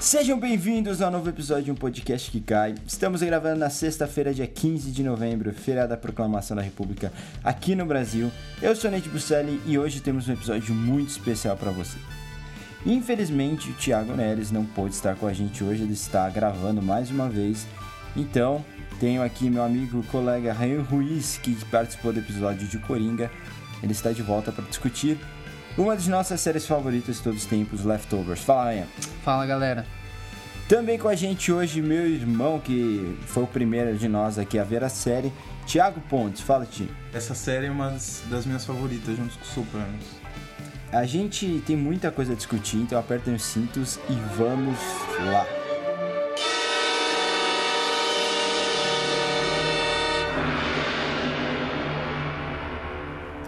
Sejam 0.00 0.38
bem-vindos 0.38 1.02
ao 1.02 1.10
novo 1.10 1.28
episódio 1.28 1.64
de 1.64 1.72
um 1.72 1.74
podcast 1.74 2.30
que 2.30 2.40
cai. 2.40 2.76
Estamos 2.86 3.20
gravando 3.20 3.58
na 3.58 3.68
sexta-feira, 3.68 4.32
dia 4.32 4.46
15 4.46 4.92
de 4.92 5.02
novembro, 5.02 5.52
feira 5.52 5.88
da 5.88 5.96
Proclamação 5.96 6.56
da 6.56 6.62
República, 6.62 7.12
aqui 7.42 7.74
no 7.74 7.84
Brasil. 7.84 8.30
Eu 8.62 8.76
sou 8.76 8.92
Nate 8.92 9.08
Busselli 9.08 9.60
e 9.66 9.76
hoje 9.76 10.00
temos 10.00 10.28
um 10.28 10.34
episódio 10.34 10.72
muito 10.72 11.10
especial 11.10 11.56
para 11.56 11.72
você. 11.72 11.98
Infelizmente, 12.86 13.70
o 13.70 13.74
Thiago 13.74 14.14
Neres 14.14 14.52
não 14.52 14.64
pôde 14.64 14.94
estar 14.94 15.16
com 15.16 15.26
a 15.26 15.32
gente 15.32 15.64
hoje, 15.64 15.82
ele 15.82 15.94
está 15.94 16.30
gravando 16.30 16.80
mais 16.80 17.10
uma 17.10 17.28
vez. 17.28 17.66
Então, 18.14 18.64
tenho 19.00 19.20
aqui 19.20 19.50
meu 19.50 19.64
amigo 19.64 20.04
colega 20.04 20.52
Rayan 20.52 20.82
Ruiz, 20.82 21.38
que 21.42 21.56
participou 21.66 22.12
do 22.12 22.20
episódio 22.20 22.68
de 22.68 22.78
Coringa. 22.78 23.28
Ele 23.82 23.92
está 23.92 24.12
de 24.12 24.22
volta 24.22 24.52
para 24.52 24.64
discutir 24.64 25.18
uma 25.78 25.94
das 25.94 26.08
nossas 26.08 26.40
séries 26.40 26.66
favoritas 26.66 27.16
de 27.16 27.22
todos 27.22 27.42
os 27.42 27.46
tempos, 27.46 27.84
Leftovers. 27.84 28.42
Fala, 28.42 28.64
Rayan. 28.64 28.86
Fala 29.24 29.46
galera. 29.46 29.86
Também 30.68 30.98
com 30.98 31.08
a 31.08 31.14
gente 31.14 31.50
hoje, 31.50 31.80
meu 31.80 32.06
irmão, 32.06 32.60
que 32.60 33.16
foi 33.26 33.44
o 33.44 33.46
primeiro 33.46 33.96
de 33.96 34.06
nós 34.06 34.38
aqui 34.38 34.58
a 34.58 34.64
ver 34.64 34.84
a 34.84 34.88
série, 34.88 35.32
Thiago 35.66 36.00
Pontes. 36.02 36.42
Fala, 36.42 36.66
Ti. 36.66 36.90
Essa 37.14 37.34
série 37.34 37.66
é 37.66 37.70
uma 37.70 37.90
das, 37.90 38.22
das 38.28 38.44
minhas 38.44 38.66
favoritas, 38.66 39.16
junto 39.16 39.38
com 39.38 39.44
Sopranos. 39.44 40.04
A 40.92 41.04
gente 41.04 41.62
tem 41.66 41.76
muita 41.76 42.10
coisa 42.10 42.32
a 42.32 42.36
discutir, 42.36 42.78
então 42.78 42.98
apertem 42.98 43.34
os 43.34 43.42
cintos 43.44 43.98
e 44.10 44.14
vamos 44.36 44.78
lá. 45.32 45.46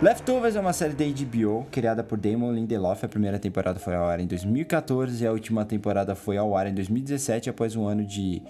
Leftovers 0.02 0.56
é 0.56 0.60
uma 0.60 0.72
série 0.72 0.94
da 0.94 1.04
HBO, 1.04 1.66
criada 1.70 2.02
por 2.02 2.16
Damon 2.16 2.54
Lindelof. 2.54 3.04
A 3.04 3.08
primeira 3.08 3.38
temporada 3.38 3.78
foi 3.78 3.94
ao 3.94 4.08
ar 4.08 4.18
em 4.18 4.26
2014 4.26 5.22
e 5.22 5.26
a 5.26 5.30
última 5.30 5.62
temporada 5.62 6.14
foi 6.14 6.38
ao 6.38 6.56
ar 6.56 6.66
em 6.66 6.72
2017, 6.72 7.50
após 7.50 7.76
um 7.76 7.86
ano 7.86 8.02
de, 8.02 8.42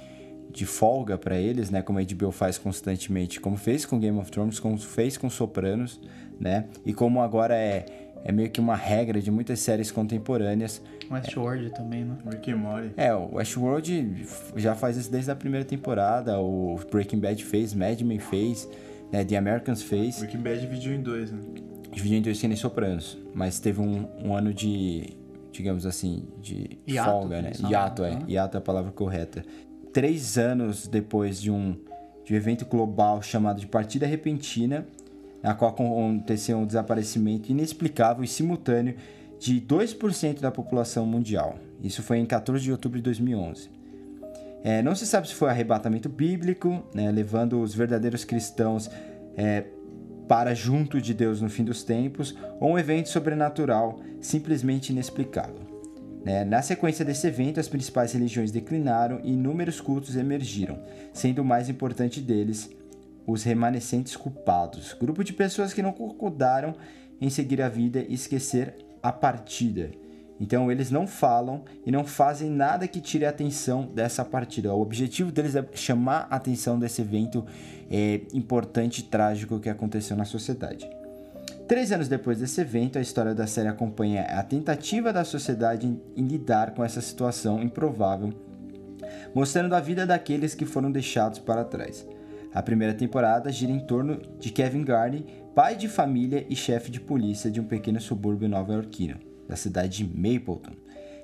de 0.48 0.64
folga 0.64 1.18
para 1.18 1.34
eles, 1.34 1.68
né? 1.68 1.82
Como 1.82 1.98
a 1.98 2.02
HBO 2.02 2.30
faz 2.30 2.56
constantemente, 2.56 3.40
como 3.40 3.56
fez 3.56 3.84
com 3.84 3.98
Game 3.98 4.16
of 4.16 4.30
Thrones, 4.30 4.60
como 4.60 4.78
fez 4.78 5.16
com 5.16 5.28
Sopranos, 5.28 6.00
né? 6.38 6.66
E 6.86 6.94
como 6.94 7.20
agora 7.20 7.56
é, 7.56 7.84
é 8.24 8.30
meio 8.30 8.48
que 8.48 8.60
uma 8.60 8.76
regra 8.76 9.20
de 9.20 9.32
muitas 9.32 9.58
séries 9.58 9.90
contemporâneas. 9.90 10.80
Westworld 11.10 11.70
também, 11.70 12.04
né? 12.04 12.16
Rick 12.30 12.52
and 12.52 12.58
Morty. 12.58 12.92
É, 12.96 13.12
o 13.12 13.34
Westworld 13.34 14.24
já 14.54 14.76
faz 14.76 14.96
isso 14.96 15.10
desde 15.10 15.32
a 15.32 15.34
primeira 15.34 15.66
temporada, 15.66 16.38
o 16.38 16.78
Breaking 16.92 17.18
Bad 17.18 17.44
fez, 17.44 17.74
Mad 17.74 18.00
Men 18.02 18.20
fez, 18.20 18.68
né? 19.12 19.24
The 19.24 19.36
Americans 19.36 19.82
fez. 19.82 20.18
Breaking 20.18 20.40
Bad 20.40 20.60
dividiu 20.60 20.94
em 20.94 21.02
dois, 21.02 21.30
né? 21.32 21.40
dividiu 21.92 22.18
em 22.18 22.22
dois 22.22 22.40
que 22.40 22.46
nem 22.46 22.56
Sopranos, 22.56 23.18
mas 23.34 23.58
teve 23.58 23.80
um, 23.80 24.06
um 24.22 24.34
ano 24.34 24.54
de, 24.54 25.16
digamos 25.52 25.84
assim, 25.84 26.28
de 26.40 26.78
Hiato, 26.86 27.10
folga, 27.10 27.42
né? 27.42 27.52
Hiato, 27.68 28.04
é. 28.04 28.10
né? 28.10 28.24
Hiato 28.28 28.56
é 28.56 28.58
a 28.58 28.62
palavra 28.62 28.92
correta. 28.92 29.44
Três 29.92 30.38
anos 30.38 30.86
depois 30.86 31.40
de 31.40 31.50
um, 31.50 31.76
de 32.24 32.32
um 32.32 32.36
evento 32.36 32.64
global 32.64 33.20
chamado 33.22 33.60
de 33.60 33.66
Partida 33.66 34.06
Repentina, 34.06 34.86
na 35.42 35.54
qual 35.54 35.70
aconteceu 35.70 36.58
um 36.58 36.66
desaparecimento 36.66 37.50
inexplicável 37.50 38.22
e 38.22 38.28
simultâneo 38.28 38.94
de 39.38 39.60
2% 39.60 40.40
da 40.40 40.50
população 40.50 41.06
mundial. 41.06 41.58
Isso 41.82 42.02
foi 42.02 42.18
em 42.18 42.26
14 42.26 42.62
de 42.62 42.70
outubro 42.70 42.98
de 42.98 43.04
2011. 43.04 43.70
É, 44.62 44.82
não 44.82 44.94
se 44.94 45.06
sabe 45.06 45.28
se 45.28 45.34
foi 45.34 45.48
arrebatamento 45.48 46.08
bíblico, 46.08 46.84
né, 46.94 47.10
levando 47.10 47.60
os 47.60 47.74
verdadeiros 47.74 48.24
cristãos 48.24 48.90
é, 49.36 49.64
para 50.28 50.54
junto 50.54 51.00
de 51.00 51.14
Deus 51.14 51.40
no 51.40 51.48
fim 51.48 51.64
dos 51.64 51.82
tempos, 51.82 52.36
ou 52.60 52.72
um 52.72 52.78
evento 52.78 53.08
sobrenatural 53.08 54.00
simplesmente 54.20 54.90
inexplicável. 54.90 55.70
Né? 56.24 56.44
Na 56.44 56.60
sequência 56.62 57.04
desse 57.04 57.26
evento, 57.26 57.58
as 57.58 57.68
principais 57.68 58.12
religiões 58.12 58.50
declinaram 58.50 59.20
e 59.24 59.32
inúmeros 59.32 59.80
cultos 59.80 60.16
emergiram, 60.16 60.78
sendo 61.12 61.40
o 61.40 61.44
mais 61.44 61.68
importante 61.68 62.20
deles 62.20 62.70
os 63.26 63.42
remanescentes 63.42 64.16
culpados, 64.16 64.94
grupo 64.98 65.22
de 65.22 65.32
pessoas 65.32 65.72
que 65.72 65.82
não 65.82 65.92
concordaram 65.92 66.74
em 67.20 67.30
seguir 67.30 67.62
a 67.62 67.68
vida 67.68 68.04
e 68.08 68.14
esquecer 68.14 68.74
a 69.02 69.12
partida. 69.12 69.90
Então 70.40 70.72
eles 70.72 70.90
não 70.90 71.06
falam 71.06 71.62
e 71.84 71.90
não 71.92 72.02
fazem 72.02 72.50
nada 72.50 72.88
que 72.88 73.00
tire 73.00 73.26
a 73.26 73.28
atenção 73.28 73.84
dessa 73.94 74.24
partida. 74.24 74.72
O 74.72 74.80
objetivo 74.80 75.30
deles 75.30 75.54
é 75.54 75.64
chamar 75.74 76.26
a 76.30 76.36
atenção 76.36 76.78
desse 76.78 77.02
evento 77.02 77.44
é, 77.90 78.22
importante 78.32 79.00
e 79.00 79.04
trágico 79.04 79.60
que 79.60 79.68
aconteceu 79.68 80.16
na 80.16 80.24
sociedade. 80.24 80.88
Três 81.68 81.92
anos 81.92 82.08
depois 82.08 82.38
desse 82.38 82.60
evento, 82.60 82.98
a 82.98 83.02
história 83.02 83.34
da 83.34 83.46
série 83.46 83.68
acompanha 83.68 84.22
a 84.22 84.42
tentativa 84.42 85.12
da 85.12 85.24
sociedade 85.24 85.86
em, 85.86 86.26
lidar 86.26 86.72
com 86.72 86.82
essa 86.82 87.00
situação 87.00 87.62
improvável, 87.62 88.32
mostrando 89.34 89.74
a 89.74 89.80
vida 89.80 90.06
daqueles 90.06 90.54
que 90.54 90.64
foram 90.64 90.90
deixados 90.90 91.38
para 91.38 91.62
trás. 91.62 92.04
A 92.52 92.60
primeira 92.60 92.92
temporada 92.92 93.52
gira 93.52 93.70
em 93.70 93.78
torno 93.78 94.20
de 94.40 94.50
Kevin 94.50 94.82
Garney, 94.82 95.24
pai 95.54 95.76
de 95.76 95.86
família 95.86 96.44
e 96.48 96.56
chefe 96.56 96.90
de 96.90 97.00
polícia 97.00 97.48
de 97.48 97.60
um 97.60 97.64
pequeno 97.64 98.00
subúrbio 98.00 98.48
nova-iorquino, 98.48 99.18
da 99.50 99.56
cidade 99.56 100.04
de 100.04 100.04
Mapleton, 100.04 100.72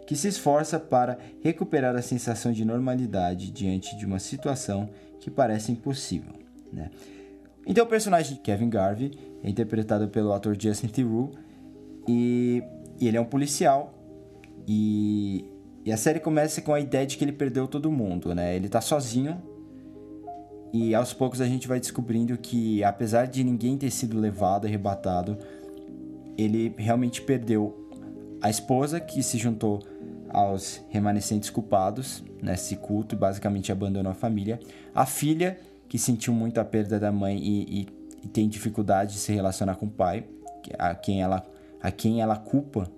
que 0.04 0.16
se 0.16 0.26
esforça 0.26 0.80
para 0.80 1.16
recuperar 1.42 1.94
a 1.94 2.02
sensação 2.02 2.50
de 2.52 2.64
normalidade 2.64 3.52
diante 3.52 3.96
de 3.96 4.04
uma 4.04 4.18
situação 4.18 4.90
que 5.20 5.30
parece 5.30 5.70
impossível. 5.70 6.32
Né? 6.72 6.90
Então, 7.64 7.84
o 7.84 7.88
personagem 7.88 8.34
de 8.34 8.40
Kevin 8.40 8.68
Garvey 8.68 9.12
é 9.44 9.48
interpretado 9.48 10.08
pelo 10.08 10.32
ator 10.32 10.56
Justin 10.60 10.88
Theroux 10.88 11.36
e, 12.06 12.62
e 13.00 13.06
ele 13.06 13.16
é 13.16 13.20
um 13.20 13.24
policial 13.24 13.94
e, 14.66 15.44
e 15.84 15.92
a 15.92 15.96
série 15.96 16.18
começa 16.18 16.60
com 16.60 16.74
a 16.74 16.80
ideia 16.80 17.06
de 17.06 17.16
que 17.16 17.24
ele 17.24 17.32
perdeu 17.32 17.68
todo 17.68 17.90
mundo, 17.92 18.34
né? 18.34 18.56
Ele 18.56 18.68
tá 18.68 18.80
sozinho 18.80 19.40
e 20.72 20.96
aos 20.96 21.12
poucos 21.12 21.40
a 21.40 21.46
gente 21.46 21.68
vai 21.68 21.78
descobrindo 21.78 22.36
que, 22.36 22.82
apesar 22.82 23.26
de 23.26 23.44
ninguém 23.44 23.78
ter 23.78 23.90
sido 23.90 24.18
levado, 24.18 24.66
arrebatado, 24.66 25.38
ele 26.36 26.74
realmente 26.76 27.22
perdeu 27.22 27.85
a 28.40 28.50
esposa 28.50 29.00
que 29.00 29.22
se 29.22 29.38
juntou 29.38 29.82
aos 30.28 30.82
remanescentes 30.88 31.50
culpados 31.50 32.22
nesse 32.42 32.76
culto 32.76 33.14
e 33.14 33.18
basicamente 33.18 33.72
abandonou 33.72 34.12
a 34.12 34.14
família, 34.14 34.60
a 34.94 35.06
filha 35.06 35.58
que 35.88 35.98
sentiu 35.98 36.32
muito 36.32 36.58
a 36.58 36.64
perda 36.64 36.98
da 36.98 37.12
mãe 37.12 37.38
e, 37.38 37.80
e, 37.80 37.88
e 38.24 38.28
tem 38.28 38.48
dificuldade 38.48 39.14
de 39.14 39.18
se 39.18 39.32
relacionar 39.32 39.76
com 39.76 39.86
o 39.86 39.90
pai, 39.90 40.24
a 40.78 40.94
quem 40.94 41.22
ela, 41.22 41.46
a 41.80 41.90
quem 41.90 42.20
ela 42.20 42.36
culpa 42.36 42.90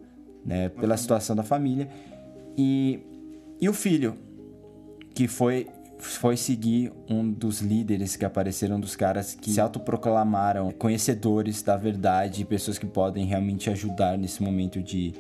né, 0.45 0.69
pela 0.71 0.97
situação 0.97 1.37
da 1.37 1.43
família, 1.43 1.89
e, 2.57 3.01
e 3.61 3.69
o 3.69 3.73
filho 3.73 4.17
que 5.15 5.29
foi 5.29 5.67
foi 5.99 6.37
seguir 6.37 6.93
um 7.09 7.29
dos 7.31 7.61
líderes 7.61 8.17
que 8.17 8.25
apareceram, 8.25 8.77
um 8.77 8.81
dos 8.81 8.95
caras 8.97 9.35
que 9.35 9.51
se 9.51 9.61
autoproclamaram 9.61 10.71
conhecedores 10.71 11.63
da 11.63 11.77
verdade, 11.77 12.45
pessoas 12.45 12.79
que 12.79 12.87
podem 12.87 13.27
realmente 13.27 13.69
ajudar 13.71 14.17
nesse 14.17 14.43
momento 14.43 14.81
de, 14.83 15.13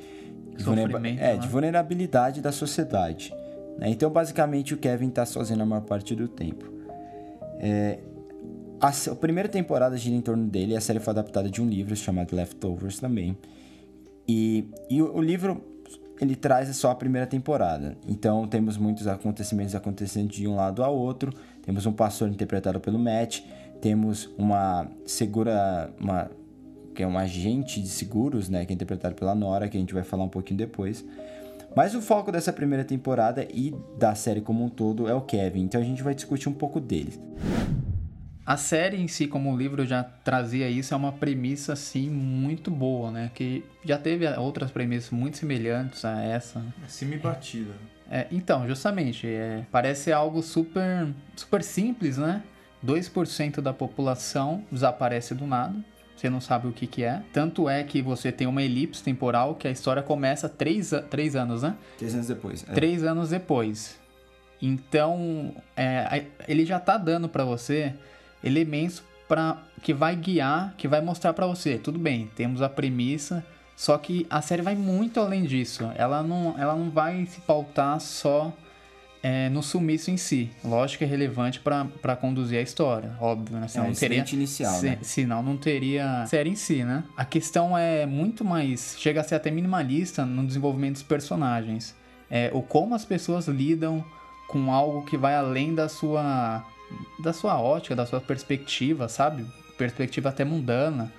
vulnera- 0.58 0.98
é, 0.98 1.12
né? 1.34 1.36
de 1.36 1.48
vulnerabilidade 1.48 2.40
da 2.40 2.52
sociedade. 2.52 3.34
né? 3.76 3.90
Então, 3.90 4.08
basicamente, 4.10 4.72
o 4.74 4.76
Kevin 4.76 5.10
tá 5.10 5.26
sozinho 5.26 5.60
a 5.62 5.66
maior 5.66 5.82
parte 5.82 6.14
do 6.14 6.28
tempo. 6.28 6.72
É, 7.60 7.98
a, 8.80 8.88
a 8.88 9.14
primeira 9.16 9.48
temporada 9.48 9.96
gira 9.96 10.14
em 10.14 10.20
torno 10.20 10.46
dele, 10.46 10.76
a 10.76 10.80
série 10.80 11.00
foi 11.00 11.10
adaptada 11.10 11.50
de 11.50 11.60
um 11.60 11.68
livro 11.68 11.96
chamado 11.96 12.36
Leftovers 12.36 13.00
também. 13.00 13.36
E, 14.28 14.68
e 14.88 15.02
o, 15.02 15.16
o 15.16 15.20
livro 15.20 15.60
ele 16.24 16.36
traz 16.36 16.74
só 16.76 16.90
a 16.90 16.94
primeira 16.94 17.26
temporada. 17.26 17.96
Então 18.06 18.46
temos 18.46 18.76
muitos 18.76 19.06
acontecimentos 19.06 19.74
acontecendo 19.74 20.28
de 20.28 20.46
um 20.46 20.56
lado 20.56 20.82
ao 20.82 20.96
outro. 20.96 21.32
Temos 21.62 21.86
um 21.86 21.92
pastor 21.92 22.28
interpretado 22.28 22.80
pelo 22.80 22.98
Matt, 22.98 23.40
temos 23.80 24.28
uma 24.36 24.88
segura, 25.06 25.90
uma 26.00 26.30
que 26.94 27.02
é 27.02 27.06
um 27.06 27.16
agente 27.16 27.80
de 27.80 27.88
seguros, 27.88 28.48
né, 28.48 28.64
que 28.64 28.72
é 28.72 28.74
interpretado 28.74 29.14
pela 29.14 29.34
Nora, 29.34 29.68
que 29.68 29.76
a 29.76 29.80
gente 29.80 29.94
vai 29.94 30.02
falar 30.02 30.24
um 30.24 30.28
pouquinho 30.28 30.58
depois. 30.58 31.04
Mas 31.76 31.94
o 31.94 32.00
foco 32.00 32.32
dessa 32.32 32.52
primeira 32.52 32.84
temporada 32.84 33.46
e 33.54 33.72
da 33.96 34.14
série 34.14 34.40
como 34.40 34.64
um 34.64 34.68
todo 34.68 35.08
é 35.08 35.14
o 35.14 35.20
Kevin, 35.20 35.62
então 35.62 35.80
a 35.80 35.84
gente 35.84 36.02
vai 36.02 36.14
discutir 36.14 36.48
um 36.48 36.54
pouco 36.54 36.80
dele. 36.80 37.12
A 38.48 38.56
série 38.56 38.96
em 38.96 39.06
si, 39.06 39.26
como 39.26 39.52
o 39.52 39.56
livro 39.58 39.84
já 39.84 40.02
trazia 40.02 40.70
isso, 40.70 40.94
é 40.94 40.96
uma 40.96 41.12
premissa 41.12 41.74
assim 41.74 42.08
muito 42.08 42.70
boa, 42.70 43.10
né? 43.10 43.30
Que 43.34 43.62
já 43.84 43.98
teve 43.98 44.26
outras 44.38 44.70
premissas 44.70 45.10
muito 45.10 45.36
semelhantes 45.36 46.02
a 46.02 46.22
essa. 46.22 46.64
Acima 46.82 47.14
e 47.14 47.18
batida. 47.18 47.74
É, 48.10 48.26
então, 48.32 48.66
justamente, 48.66 49.26
é, 49.26 49.66
parece 49.70 50.10
algo 50.10 50.42
super, 50.42 51.08
super 51.36 51.62
simples, 51.62 52.16
né? 52.16 52.42
2% 52.82 53.60
da 53.60 53.74
população 53.74 54.64
desaparece 54.72 55.34
do 55.34 55.46
nada. 55.46 55.78
você 56.16 56.30
não 56.30 56.40
sabe 56.40 56.68
o 56.68 56.72
que, 56.72 56.86
que 56.86 57.04
é. 57.04 57.22
Tanto 57.34 57.68
é 57.68 57.84
que 57.84 58.00
você 58.00 58.32
tem 58.32 58.46
uma 58.46 58.62
elipse 58.62 59.02
temporal 59.02 59.56
que 59.56 59.68
a 59.68 59.70
história 59.70 60.02
começa 60.02 60.48
três, 60.48 60.90
três 61.10 61.36
anos, 61.36 61.64
né? 61.64 61.76
Três 61.98 62.14
anos 62.14 62.28
depois. 62.28 62.64
é. 62.66 62.72
Três 62.72 63.04
anos 63.04 63.28
depois. 63.28 63.98
Então, 64.62 65.54
é, 65.76 66.24
ele 66.48 66.64
já 66.64 66.80
tá 66.80 66.96
dando 66.96 67.28
pra 67.28 67.44
você 67.44 67.94
elementos 68.42 69.02
para 69.28 69.58
que 69.82 69.92
vai 69.92 70.16
guiar, 70.16 70.74
que 70.76 70.88
vai 70.88 71.00
mostrar 71.00 71.32
pra 71.34 71.46
você. 71.46 71.76
Tudo 71.78 71.98
bem, 71.98 72.30
temos 72.34 72.62
a 72.62 72.68
premissa, 72.68 73.44
só 73.76 73.96
que 73.98 74.26
a 74.30 74.40
série 74.40 74.62
vai 74.62 74.74
muito 74.74 75.20
além 75.20 75.44
disso. 75.44 75.90
Ela 75.96 76.22
não, 76.22 76.54
ela 76.58 76.74
não 76.74 76.90
vai 76.90 77.26
se 77.26 77.40
pautar 77.42 78.00
só 78.00 78.52
é, 79.22 79.48
no 79.50 79.62
sumiço 79.62 80.10
em 80.10 80.16
si. 80.16 80.50
Lógico 80.64 80.98
que 80.98 81.04
é 81.04 81.06
relevante 81.06 81.60
pra 81.60 81.84
pra 82.00 82.16
conduzir 82.16 82.58
a 82.58 82.62
história, 82.62 83.12
óbvio, 83.20 83.58
né? 83.58 83.68
Senão 83.68 83.86
É, 83.86 83.88
não 83.88 83.94
teria, 83.94 84.24
inicial, 84.32 84.72
se- 84.74 84.86
né? 84.90 84.98
senão 85.02 85.42
não 85.42 85.56
teria 85.56 86.24
série 86.26 86.50
em 86.50 86.54
si, 86.56 86.82
né? 86.84 87.04
A 87.16 87.24
questão 87.24 87.76
é 87.76 88.06
muito 88.06 88.44
mais. 88.44 88.96
chega 88.98 89.20
a 89.20 89.24
ser 89.24 89.34
até 89.34 89.50
minimalista 89.50 90.24
no 90.24 90.46
desenvolvimento 90.46 90.94
dos 90.94 91.02
personagens. 91.02 91.94
É, 92.30 92.50
o 92.54 92.62
como 92.62 92.94
as 92.94 93.04
pessoas 93.04 93.46
lidam 93.48 94.04
com 94.48 94.72
algo 94.72 95.04
que 95.04 95.16
vai 95.16 95.34
além 95.34 95.74
da 95.74 95.88
sua. 95.88 96.64
Da 97.18 97.32
sua 97.32 97.60
ótica, 97.60 97.94
da 97.94 98.06
sua 98.06 98.20
perspectiva, 98.20 99.08
sabe? 99.08 99.44
Perspectiva 99.76 100.28
até 100.28 100.44
mundana. 100.44 101.12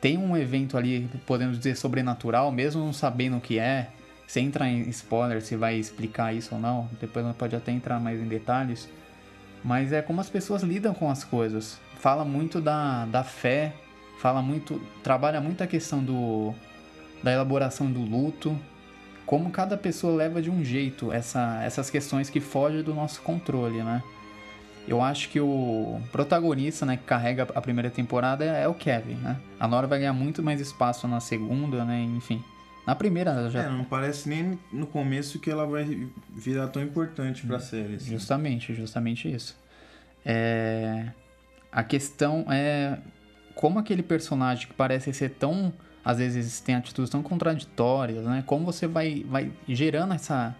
Tem 0.00 0.18
um 0.18 0.36
evento 0.36 0.76
ali, 0.76 1.08
podemos 1.26 1.58
dizer, 1.58 1.76
sobrenatural, 1.76 2.52
mesmo 2.52 2.84
não 2.84 2.92
sabendo 2.92 3.38
o 3.38 3.40
que 3.40 3.58
é. 3.58 3.90
Sem 4.26 4.46
entrar 4.46 4.68
em 4.68 4.88
spoiler 4.90 5.40
se 5.40 5.56
vai 5.56 5.76
explicar 5.76 6.34
isso 6.34 6.54
ou 6.54 6.60
não, 6.60 6.88
depois 7.00 7.24
nós 7.24 7.36
pode 7.36 7.54
até 7.54 7.70
entrar 7.70 8.00
mais 8.00 8.20
em 8.20 8.26
detalhes. 8.26 8.88
Mas 9.62 9.92
é 9.92 10.02
como 10.02 10.20
as 10.20 10.28
pessoas 10.28 10.62
lidam 10.62 10.92
com 10.92 11.10
as 11.10 11.22
coisas. 11.22 11.78
Fala 11.98 12.24
muito 12.24 12.60
da, 12.60 13.06
da 13.06 13.22
fé, 13.22 13.72
fala 14.20 14.42
muito. 14.42 14.80
trabalha 15.02 15.40
muito 15.40 15.62
a 15.62 15.66
questão 15.66 16.02
do, 16.02 16.54
da 17.22 17.32
elaboração 17.32 17.90
do 17.90 18.00
luto. 18.00 18.58
Como 19.24 19.50
cada 19.50 19.76
pessoa 19.76 20.14
leva 20.14 20.40
de 20.40 20.50
um 20.50 20.64
jeito 20.64 21.12
essa, 21.12 21.60
essas 21.64 21.90
questões 21.90 22.30
que 22.30 22.40
fogem 22.40 22.82
do 22.82 22.94
nosso 22.94 23.22
controle, 23.22 23.82
né? 23.82 24.02
Eu 24.86 25.02
acho 25.02 25.28
que 25.30 25.40
o 25.40 26.00
protagonista, 26.12 26.86
né, 26.86 26.96
que 26.96 27.02
carrega 27.04 27.42
a 27.54 27.60
primeira 27.60 27.90
temporada 27.90 28.44
é, 28.44 28.62
é 28.62 28.68
o 28.68 28.74
Kevin, 28.74 29.14
né? 29.14 29.36
A 29.58 29.66
Nora 29.66 29.86
vai 29.86 29.98
ganhar 29.98 30.12
muito 30.12 30.42
mais 30.42 30.60
espaço 30.60 31.08
na 31.08 31.18
segunda, 31.20 31.84
né? 31.84 32.02
Enfim. 32.02 32.42
Na 32.86 32.94
primeira 32.94 33.32
ela 33.32 33.50
já 33.50 33.64
É, 33.64 33.68
não 33.68 33.84
parece 33.84 34.28
nem 34.28 34.56
no 34.72 34.86
começo 34.86 35.40
que 35.40 35.50
ela 35.50 35.66
vai 35.66 36.08
virar 36.32 36.68
tão 36.68 36.80
importante 36.82 37.44
pra 37.44 37.58
série. 37.58 37.96
assim. 37.96 38.10
Justamente, 38.10 38.72
justamente 38.74 39.28
isso. 39.32 39.56
É... 40.24 41.06
A 41.72 41.82
questão 41.82 42.46
é 42.48 42.98
como 43.56 43.78
aquele 43.78 44.02
personagem 44.02 44.68
que 44.68 44.74
parece 44.74 45.12
ser 45.12 45.30
tão. 45.30 45.72
Às 46.04 46.18
vezes 46.18 46.60
tem 46.60 46.76
atitudes 46.76 47.10
tão 47.10 47.22
contraditórias, 47.22 48.24
né? 48.24 48.44
Como 48.46 48.64
você 48.64 48.86
vai, 48.86 49.24
vai 49.28 49.50
gerando 49.68 50.14
essa, 50.14 50.54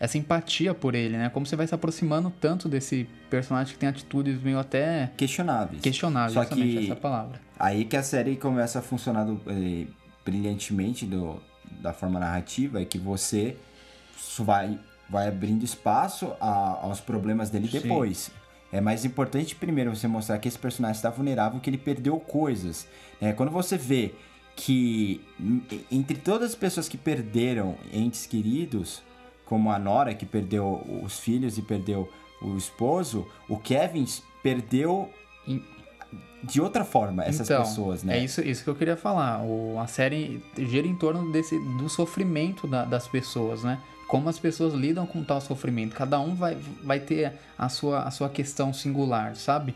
essa 0.00 0.16
empatia 0.18 0.72
por 0.74 0.94
ele, 0.94 1.16
né? 1.18 1.28
Como 1.28 1.44
você 1.46 1.54
vai 1.54 1.66
se 1.66 1.74
aproximando 1.74 2.32
tanto 2.40 2.68
desse 2.68 3.06
personagem 3.28 3.74
que 3.74 3.78
tem 3.78 3.88
atitudes 3.88 4.40
meio 4.42 4.58
até 4.58 5.12
Questionáveis. 5.16 5.82
questionáveis, 5.82 6.32
Só 6.32 6.40
justamente 6.42 6.78
que 6.78 6.84
essa 6.86 6.96
palavra. 6.96 7.38
aí 7.58 7.84
que 7.84 7.96
a 7.96 8.02
série 8.02 8.34
começa 8.36 8.78
a 8.78 8.82
funcionar 8.82 9.24
do- 9.24 9.40
eh, 9.46 9.86
brilhantemente 10.24 11.04
do- 11.04 11.40
da 11.82 11.92
forma 11.92 12.18
narrativa, 12.18 12.80
é 12.80 12.84
que 12.84 12.98
você 12.98 13.56
vai, 14.38 14.78
vai 15.08 15.28
abrindo 15.28 15.64
espaço 15.64 16.32
a- 16.40 16.78
aos 16.82 17.00
problemas 17.00 17.50
dele 17.50 17.68
Sim. 17.68 17.80
depois. 17.80 18.30
É 18.72 18.80
mais 18.80 19.04
importante 19.04 19.54
primeiro 19.54 19.94
você 19.94 20.06
mostrar 20.06 20.38
que 20.38 20.46
esse 20.48 20.58
personagem 20.58 20.96
está 20.96 21.10
vulnerável, 21.10 21.60
que 21.60 21.68
ele 21.68 21.78
perdeu 21.78 22.18
coisas. 22.18 22.86
né? 23.20 23.34
quando 23.34 23.50
você 23.50 23.76
vê 23.76 24.14
que 24.56 25.20
em- 25.38 25.62
entre 25.90 26.16
todas 26.16 26.50
as 26.50 26.54
pessoas 26.54 26.88
que 26.88 26.96
perderam 26.96 27.76
entes 27.92 28.24
queridos, 28.24 29.02
como 29.50 29.68
a 29.72 29.78
Nora 29.80 30.14
que 30.14 30.24
perdeu 30.24 30.80
os 31.02 31.18
filhos 31.18 31.58
e 31.58 31.62
perdeu 31.62 32.08
o 32.40 32.56
esposo, 32.56 33.26
o 33.48 33.58
Kevin 33.58 34.06
perdeu 34.44 35.10
de 36.42 36.60
outra 36.60 36.84
forma 36.84 37.24
essas 37.24 37.50
então, 37.50 37.62
pessoas, 37.62 38.04
né? 38.04 38.16
É 38.18 38.24
isso, 38.24 38.40
isso 38.40 38.62
que 38.62 38.70
eu 38.70 38.76
queria 38.76 38.96
falar. 38.96 39.42
O, 39.42 39.76
a 39.80 39.88
série 39.88 40.40
gira 40.56 40.86
em 40.86 40.94
torno 40.94 41.32
desse, 41.32 41.58
do 41.76 41.88
sofrimento 41.88 42.68
da- 42.68 42.84
das 42.84 43.08
pessoas, 43.08 43.64
né? 43.64 43.80
Como 44.06 44.28
as 44.28 44.38
pessoas 44.38 44.72
lidam 44.72 45.04
com 45.04 45.22
tal 45.24 45.40
sofrimento. 45.40 45.94
Cada 45.96 46.18
um 46.20 46.34
vai, 46.36 46.56
vai 46.84 47.00
ter 47.00 47.32
a 47.58 47.68
sua, 47.68 48.04
a 48.04 48.10
sua 48.12 48.28
questão 48.28 48.72
singular, 48.72 49.34
sabe? 49.34 49.74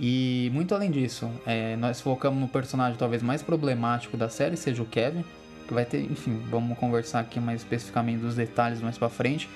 E 0.00 0.50
muito 0.52 0.74
além 0.74 0.90
disso, 0.90 1.30
é, 1.46 1.76
nós 1.76 2.00
focamos 2.00 2.40
no 2.40 2.48
personagem 2.48 2.98
talvez 2.98 3.22
mais 3.22 3.40
problemático 3.40 4.16
da 4.16 4.28
série, 4.28 4.56
seja 4.56 4.82
o 4.82 4.86
Kevin, 4.86 5.24
que 5.72 5.74
vai 5.74 5.84
ter, 5.86 6.02
enfim, 6.02 6.38
vamos 6.50 6.76
conversar 6.78 7.20
aqui 7.20 7.40
mais 7.40 7.62
especificamente 7.62 8.20
dos 8.20 8.34
detalhes 8.36 8.80
mais 8.82 8.98
pra 8.98 9.08
frente. 9.08 9.48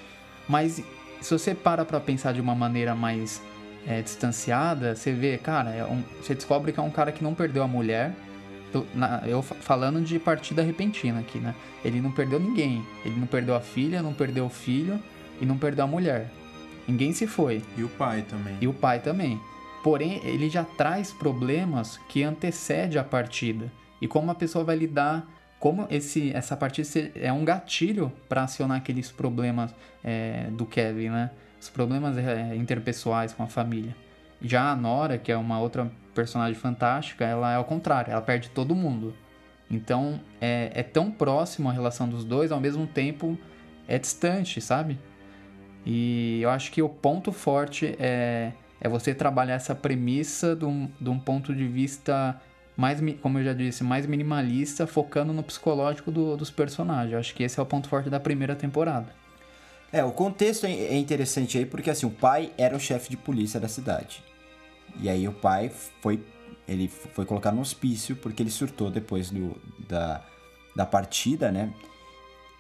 Mas 0.49 0.83
se 1.21 1.31
você 1.39 1.55
para 1.55 1.85
pra 1.85 2.01
pensar 2.01 2.33
de 2.33 2.41
uma 2.41 2.55
maneira 2.55 2.95
mais 2.95 3.43
é, 3.89 4.03
distanciada, 4.03 4.97
você 4.97 5.13
vê, 5.13 5.39
cara, 5.39 5.71
é 5.71 5.85
um- 5.85 6.03
você 6.21 6.35
descobre 6.35 6.73
que 6.73 6.81
é 6.81 6.83
um 6.83 6.91
cara 6.91 7.13
que 7.13 7.23
não 7.23 7.35
perdeu 7.35 7.63
a 7.63 7.69
mulher. 7.69 8.13
Eu, 8.75 8.85
na- 8.93 9.23
eu 9.25 9.41
fa- 9.43 9.55
falando 9.55 10.01
de 10.01 10.19
partida 10.19 10.61
repentina 10.61 11.21
aqui, 11.21 11.39
né? 11.39 11.55
Ele 11.85 12.01
não 12.01 12.11
perdeu 12.11 12.41
ninguém. 12.41 12.85
Ele 13.05 13.15
não 13.21 13.29
perdeu 13.29 13.55
a 13.55 13.61
filha, 13.61 14.03
não 14.03 14.13
perdeu 14.13 14.47
o 14.47 14.49
filho 14.49 15.01
e 15.41 15.47
não 15.47 15.57
perdeu 15.57 15.85
a 15.85 15.87
mulher. 15.87 16.29
Ninguém 16.89 17.13
se 17.13 17.29
foi. 17.29 17.63
E 17.77 17.85
o 17.85 17.89
pai 17.89 18.23
também. 18.23 18.57
E 18.61 18.67
o 18.67 18.73
pai 18.75 18.99
também. 18.99 19.41
Porém, 19.85 20.21
ele 20.25 20.51
já 20.51 20.65
traz 20.65 21.13
problemas 21.13 21.97
que 22.09 22.25
antecede 22.25 22.99
a 22.99 23.05
partida. 23.05 23.71
E 24.01 24.09
como 24.09 24.33
a 24.33 24.35
pessoa 24.35 24.65
vai 24.65 24.75
lidar, 24.75 25.25
como 25.59 25.87
esse, 25.91 26.33
essa 26.33 26.57
partida 26.57 27.11
é 27.15 27.33
um 27.33 27.45
gatilho 27.45 28.13
para 28.29 28.43
acionar 28.43 28.79
aqueles 28.79 29.11
problemas 29.11 29.75
é, 30.05 30.49
do 30.51 30.67
Kevin, 30.67 31.09
né? 31.09 31.31
Os 31.61 31.71
problemas 31.71 32.19
é, 32.19 32.55
interpessoais 32.55 33.33
com 33.33 33.43
a 33.43 33.47
família. 33.47 33.97
Já 34.41 34.71
a 34.71 34.77
Nora, 34.77 35.17
que 35.17 35.33
é 35.33 35.37
uma 35.37 35.59
outra 35.59 35.91
personagem 36.15 36.55
fantástica, 36.55 37.25
ela 37.25 37.53
é 37.53 37.57
ao 37.57 37.65
contrário, 37.65 38.13
ela 38.13 38.21
perde 38.21 38.51
todo 38.51 38.75
mundo. 38.75 39.15
Então 39.71 40.21
é, 40.41 40.71
é 40.75 40.83
tão 40.83 41.11
próximo 41.11 41.69
a 41.69 41.73
relação 41.73 42.09
dos 42.09 42.25
dois, 42.25 42.53
ao 42.53 42.61
mesmo 42.61 42.87
tempo 42.87 43.39
é 43.89 43.99
distante, 43.99 44.61
sabe? 44.61 44.99
E 45.85 46.41
eu 46.43 46.51
acho 46.51 46.71
que 46.73 46.83
o 46.83 46.89
ponto 46.89 47.33
forte 47.33 47.97
é, 47.99 48.53
é 48.81 48.89
você 48.89 49.15
trabalhar 49.15 49.55
essa 49.55 49.75
premissa 49.75 50.55
de 50.55 50.65
um, 50.65 50.91
de 51.01 51.09
um 51.09 51.19
ponto 51.19 51.55
de 51.55 51.67
vista 51.67 52.41
mais, 52.77 53.01
como 53.23 53.39
eu 53.39 53.45
já 53.45 53.53
disse, 53.53 53.83
mais 53.83 54.07
minimalista, 54.07 54.87
focando 54.87 55.33
no 55.33 55.43
psicológico 55.43 56.11
do- 56.11 56.37
dos 56.37 56.51
personagens. 56.51 57.13
Eu 57.13 57.19
acho 57.19 57.35
que 57.35 57.43
esse 57.43 57.59
é 57.59 57.63
o 57.63 57.67
ponto 57.67 57.89
forte 57.89 58.11
da 58.11 58.21
primeira 58.21 58.55
temporada. 58.55 59.07
É, 59.93 60.05
o 60.05 60.13
contexto 60.13 60.67
é 60.67 60.73
é 60.73 60.97
interessante 60.97 61.57
aí 61.57 61.65
porque 61.65 61.89
assim, 61.91 62.07
o 62.07 62.11
pai 62.11 62.53
era 62.59 62.77
o 62.77 62.81
chefe 62.81 63.09
de 63.09 63.17
polícia 63.17 63.59
da 63.59 63.69
cidade. 63.69 64.23
E 65.01 65.09
aí 65.09 65.27
o 65.27 65.33
pai 65.33 65.71
foi 66.03 66.23
ele 66.69 66.89
foi 66.89 67.25
colocado 67.25 67.55
no 67.55 67.61
hospício 67.61 68.17
porque 68.17 68.43
ele 68.43 68.51
surtou 68.51 68.91
depois 68.91 69.31
do, 69.31 69.57
da, 69.89 70.21
da 70.75 70.85
partida, 70.85 71.51
né? 71.53 71.73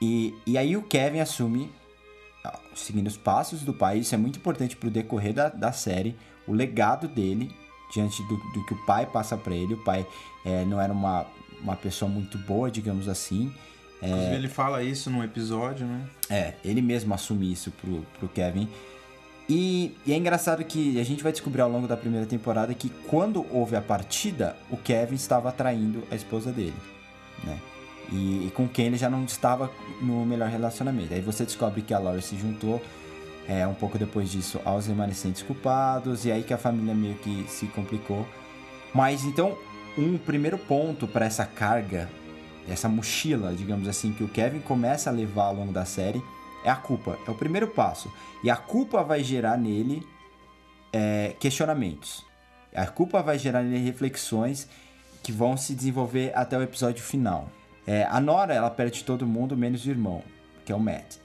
E, 0.00 0.32
e 0.46 0.56
aí 0.56 0.76
o 0.76 0.82
Kevin 0.82 1.18
assume, 1.20 1.73
ah, 2.44 2.58
seguindo 2.75 3.08
os 3.08 3.16
passos 3.16 3.62
do 3.62 3.75
pai, 3.75 3.99
isso 3.99 4.14
é 4.14 4.18
muito 4.18 4.38
importante 4.38 4.76
pro 4.76 4.90
decorrer 4.90 5.32
da, 5.35 5.49
da 5.49 5.73
série, 5.73 6.16
o 6.46 6.52
legado 6.52 7.08
dele 7.08 7.50
diante 7.93 8.23
do, 8.25 8.37
do 8.37 8.64
que 8.64 8.75
o 8.75 8.87
pai 8.87 9.07
passa 9.07 9.37
pra 9.37 9.55
ele. 9.55 9.75
O 9.75 9.78
pai 9.78 10.07
é, 10.45 10.64
não 10.64 10.81
era 10.81 10.93
uma, 10.93 11.26
uma 11.61 11.76
pessoa 11.76 12.11
muito 12.11 12.38
boa, 12.38 12.71
digamos 12.71 13.09
assim. 13.09 13.52
Inclusive, 14.02 14.35
ele 14.35 14.49
fala 14.49 14.83
isso 14.83 15.11
num 15.11 15.25
episódio, 15.25 15.87
né? 15.87 16.07
É, 16.28 16.55
ele 16.64 16.83
mesmo 16.83 17.14
assume 17.14 17.50
isso 17.50 17.71
pro, 17.71 18.05
pro 18.19 18.28
Kevin. 18.28 18.69
E, 19.49 19.95
e 20.05 20.12
é 20.12 20.16
engraçado 20.16 20.64
que 20.64 21.00
a 21.00 21.05
gente 21.05 21.23
vai 21.23 21.33
descobrir 21.33 21.62
ao 21.62 21.71
longo 21.71 21.87
da 21.87 21.97
primeira 21.97 22.26
temporada 22.26 22.75
que 22.75 22.88
quando 23.09 23.47
houve 23.50 23.76
a 23.76 23.81
partida, 23.81 24.57
o 24.71 24.76
Kevin 24.76 25.14
estava 25.14 25.52
traindo 25.52 26.02
a 26.11 26.16
esposa 26.16 26.50
dele, 26.50 26.75
né? 27.45 27.59
E, 28.12 28.47
e 28.47 28.52
com 28.55 28.69
quem 28.69 28.87
ele 28.87 28.97
já 28.97 29.09
não 29.09 29.25
estava 29.25 29.71
no 30.00 30.25
melhor 30.26 30.49
relacionamento. 30.49 31.14
Aí 31.14 31.21
você 31.21 31.45
descobre 31.45 31.83
que 31.83 31.95
a 31.95 31.99
Laura 31.99 32.21
se 32.21 32.37
juntou 32.37 32.83
é, 33.49 33.67
um 33.67 33.75
pouco 33.75 33.99
depois 33.99 34.31
disso 34.31 34.61
aos 34.65 34.87
remanescentes 34.87 35.43
culpados, 35.43 36.25
e 36.25 36.33
aí 36.33 36.43
que 36.43 36.55
a 36.55 36.59
família 36.59 36.95
meio 36.95 37.15
que 37.17 37.47
se 37.49 37.67
complicou. 37.69 38.26
Mas 38.95 39.25
então, 39.25 39.57
um 39.97 40.19
primeiro 40.19 40.59
ponto 40.59 41.07
para 41.07 41.26
essa 41.26 41.45
carga, 41.45 42.09
essa 42.69 42.88
mochila, 42.88 43.55
digamos 43.55 43.88
assim, 43.88 44.12
que 44.12 44.25
o 44.25 44.29
Kevin 44.29 44.61
começa 44.61 45.11
a 45.11 45.12
levar 45.12 45.47
ao 45.47 45.55
longo 45.55 45.73
da 45.73 45.85
série 45.85 46.23
é 46.65 46.71
a 46.71 46.76
culpa. 46.76 47.19
É 47.26 47.31
o 47.31 47.35
primeiro 47.35 47.69
passo. 47.69 48.12
E 48.43 48.50
a 48.50 48.57
culpa 48.57 49.03
vai 49.05 49.23
gerar 49.23 49.57
nele 49.57 50.03
é, 50.93 51.35
questionamentos. 51.38 52.25
A 52.75 52.87
culpa 52.87 53.23
vai 53.23 53.38
gerar 53.38 53.62
nele 53.62 53.85
reflexões 53.85 54.69
que 55.23 55.31
vão 55.31 55.57
se 55.57 55.75
desenvolver 55.75 56.33
até 56.35 56.59
o 56.59 56.62
episódio 56.62 57.03
final. 57.03 57.49
É, 57.87 58.05
a 58.11 58.21
Nora, 58.21 58.53
ela 58.53 58.71
perde 58.71 59.05
todo 59.05 59.26
mundo, 59.26 59.57
menos 59.57 59.85
o 59.87 59.91
irmão, 59.91 60.23
que 60.65 60.73
é 60.73 60.75
o 60.75 60.81
Matt. 60.81 61.19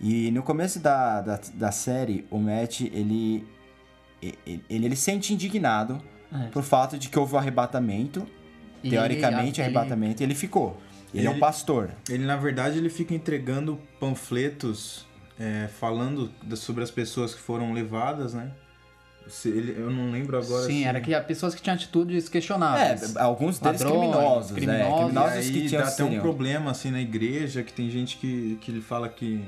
E 0.00 0.30
no 0.30 0.42
começo 0.42 0.78
da, 0.80 1.20
da, 1.20 1.40
da 1.54 1.70
série, 1.72 2.26
o 2.30 2.38
Matt, 2.38 2.80
ele, 2.80 3.46
ele, 4.22 4.38
ele, 4.46 4.64
ele 4.86 4.96
sente 4.96 5.34
indignado 5.34 6.00
É. 6.32 6.46
por 6.48 6.62
fato 6.62 6.96
de 6.98 7.08
que 7.08 7.18
houve 7.18 7.34
o 7.34 7.38
arrebatamento 7.38 8.26
E 8.82 8.88
teoricamente, 8.90 9.60
ele- 9.60 9.66
arrebatamento, 9.66 10.22
ele 10.22 10.34
ficou. 10.34 10.80
Ele, 11.12 11.26
é 11.26 11.28
um 11.28 11.32
Ele- 11.32 11.40
pastor. 11.40 11.90
Ele, 12.08 12.24
na 12.24 12.36
verdade, 12.36 12.78
ele 12.78 12.88
fica 12.88 13.12
entregando 13.14 13.78
panfletos 13.98 15.06
é, 15.38 15.68
falando 15.68 16.30
sobre 16.54 16.84
as 16.84 16.90
pessoas 16.90 17.34
que 17.34 17.40
foram 17.40 17.72
levadas, 17.72 18.34
né? 18.34 18.52
Se 19.26 19.48
ele- 19.48 19.74
eu 19.78 19.90
não 19.90 20.10
lembro 20.10 20.36
agora. 20.36 20.66
Sim, 20.66 20.78
se- 20.80 20.84
era 20.84 21.00
que 21.00 21.14
há 21.14 21.20
pessoas 21.22 21.54
que 21.54 21.62
tinham 21.62 21.74
atitudes 21.74 22.26
É, 22.26 22.30
questionáveis. 22.30 23.16
alguns 23.16 23.58
deles 23.58 23.80
Ladrões, 23.80 24.00
criminosos, 24.10 24.50
né? 24.50 24.56
criminosos. 24.56 24.92
E 24.92 25.04
Criminosos 25.04 25.32
aí 25.38 25.52
que 25.52 25.68
tinham 25.68 25.82
dá 25.82 25.88
até 25.88 26.04
um 26.04 26.20
problema 26.20 26.70
assim 26.70 26.90
na 26.90 27.00
igreja, 27.00 27.62
que 27.62 27.72
tem 27.72 27.88
gente 27.90 28.16
que, 28.18 28.58
que 28.60 28.70
ele 28.70 28.80
fala 28.82 29.08
que 29.08 29.42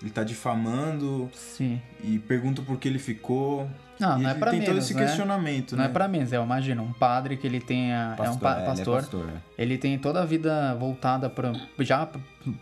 ele 0.00 0.10
tá 0.10 0.22
difamando 0.24 1.28
Sim. 1.32 1.80
e 2.02 2.18
pergunta 2.18 2.62
por 2.62 2.78
que 2.78 2.86
ele 2.88 2.98
ficou. 2.98 3.68
Não, 3.98 4.18
E 4.18 4.22
não 4.22 4.30
é 4.30 4.34
pra 4.34 4.50
tem 4.52 4.60
todo 4.60 4.68
menos, 4.70 4.84
esse 4.84 4.94
né? 4.94 5.04
questionamento, 5.04 5.72
Não 5.76 5.82
né? 5.84 5.90
é 5.90 5.92
pra 5.92 6.06
menos, 6.06 6.32
eu 6.32 6.42
imagino. 6.44 6.82
Um 6.84 6.92
padre 6.92 7.36
que 7.36 7.44
ele 7.46 7.60
tenha. 7.60 8.14
é 8.16 8.30
um 8.30 8.36
pa- 8.38 8.52
é, 8.52 8.54
ele 8.58 8.62
é 8.62 8.66
pastor. 8.66 9.00
pastor? 9.00 9.26
Ele 9.58 9.76
tem 9.76 9.98
toda 9.98 10.22
a 10.22 10.24
vida 10.24 10.74
voltada 10.76 11.28
pra, 11.28 11.52
já 11.80 12.08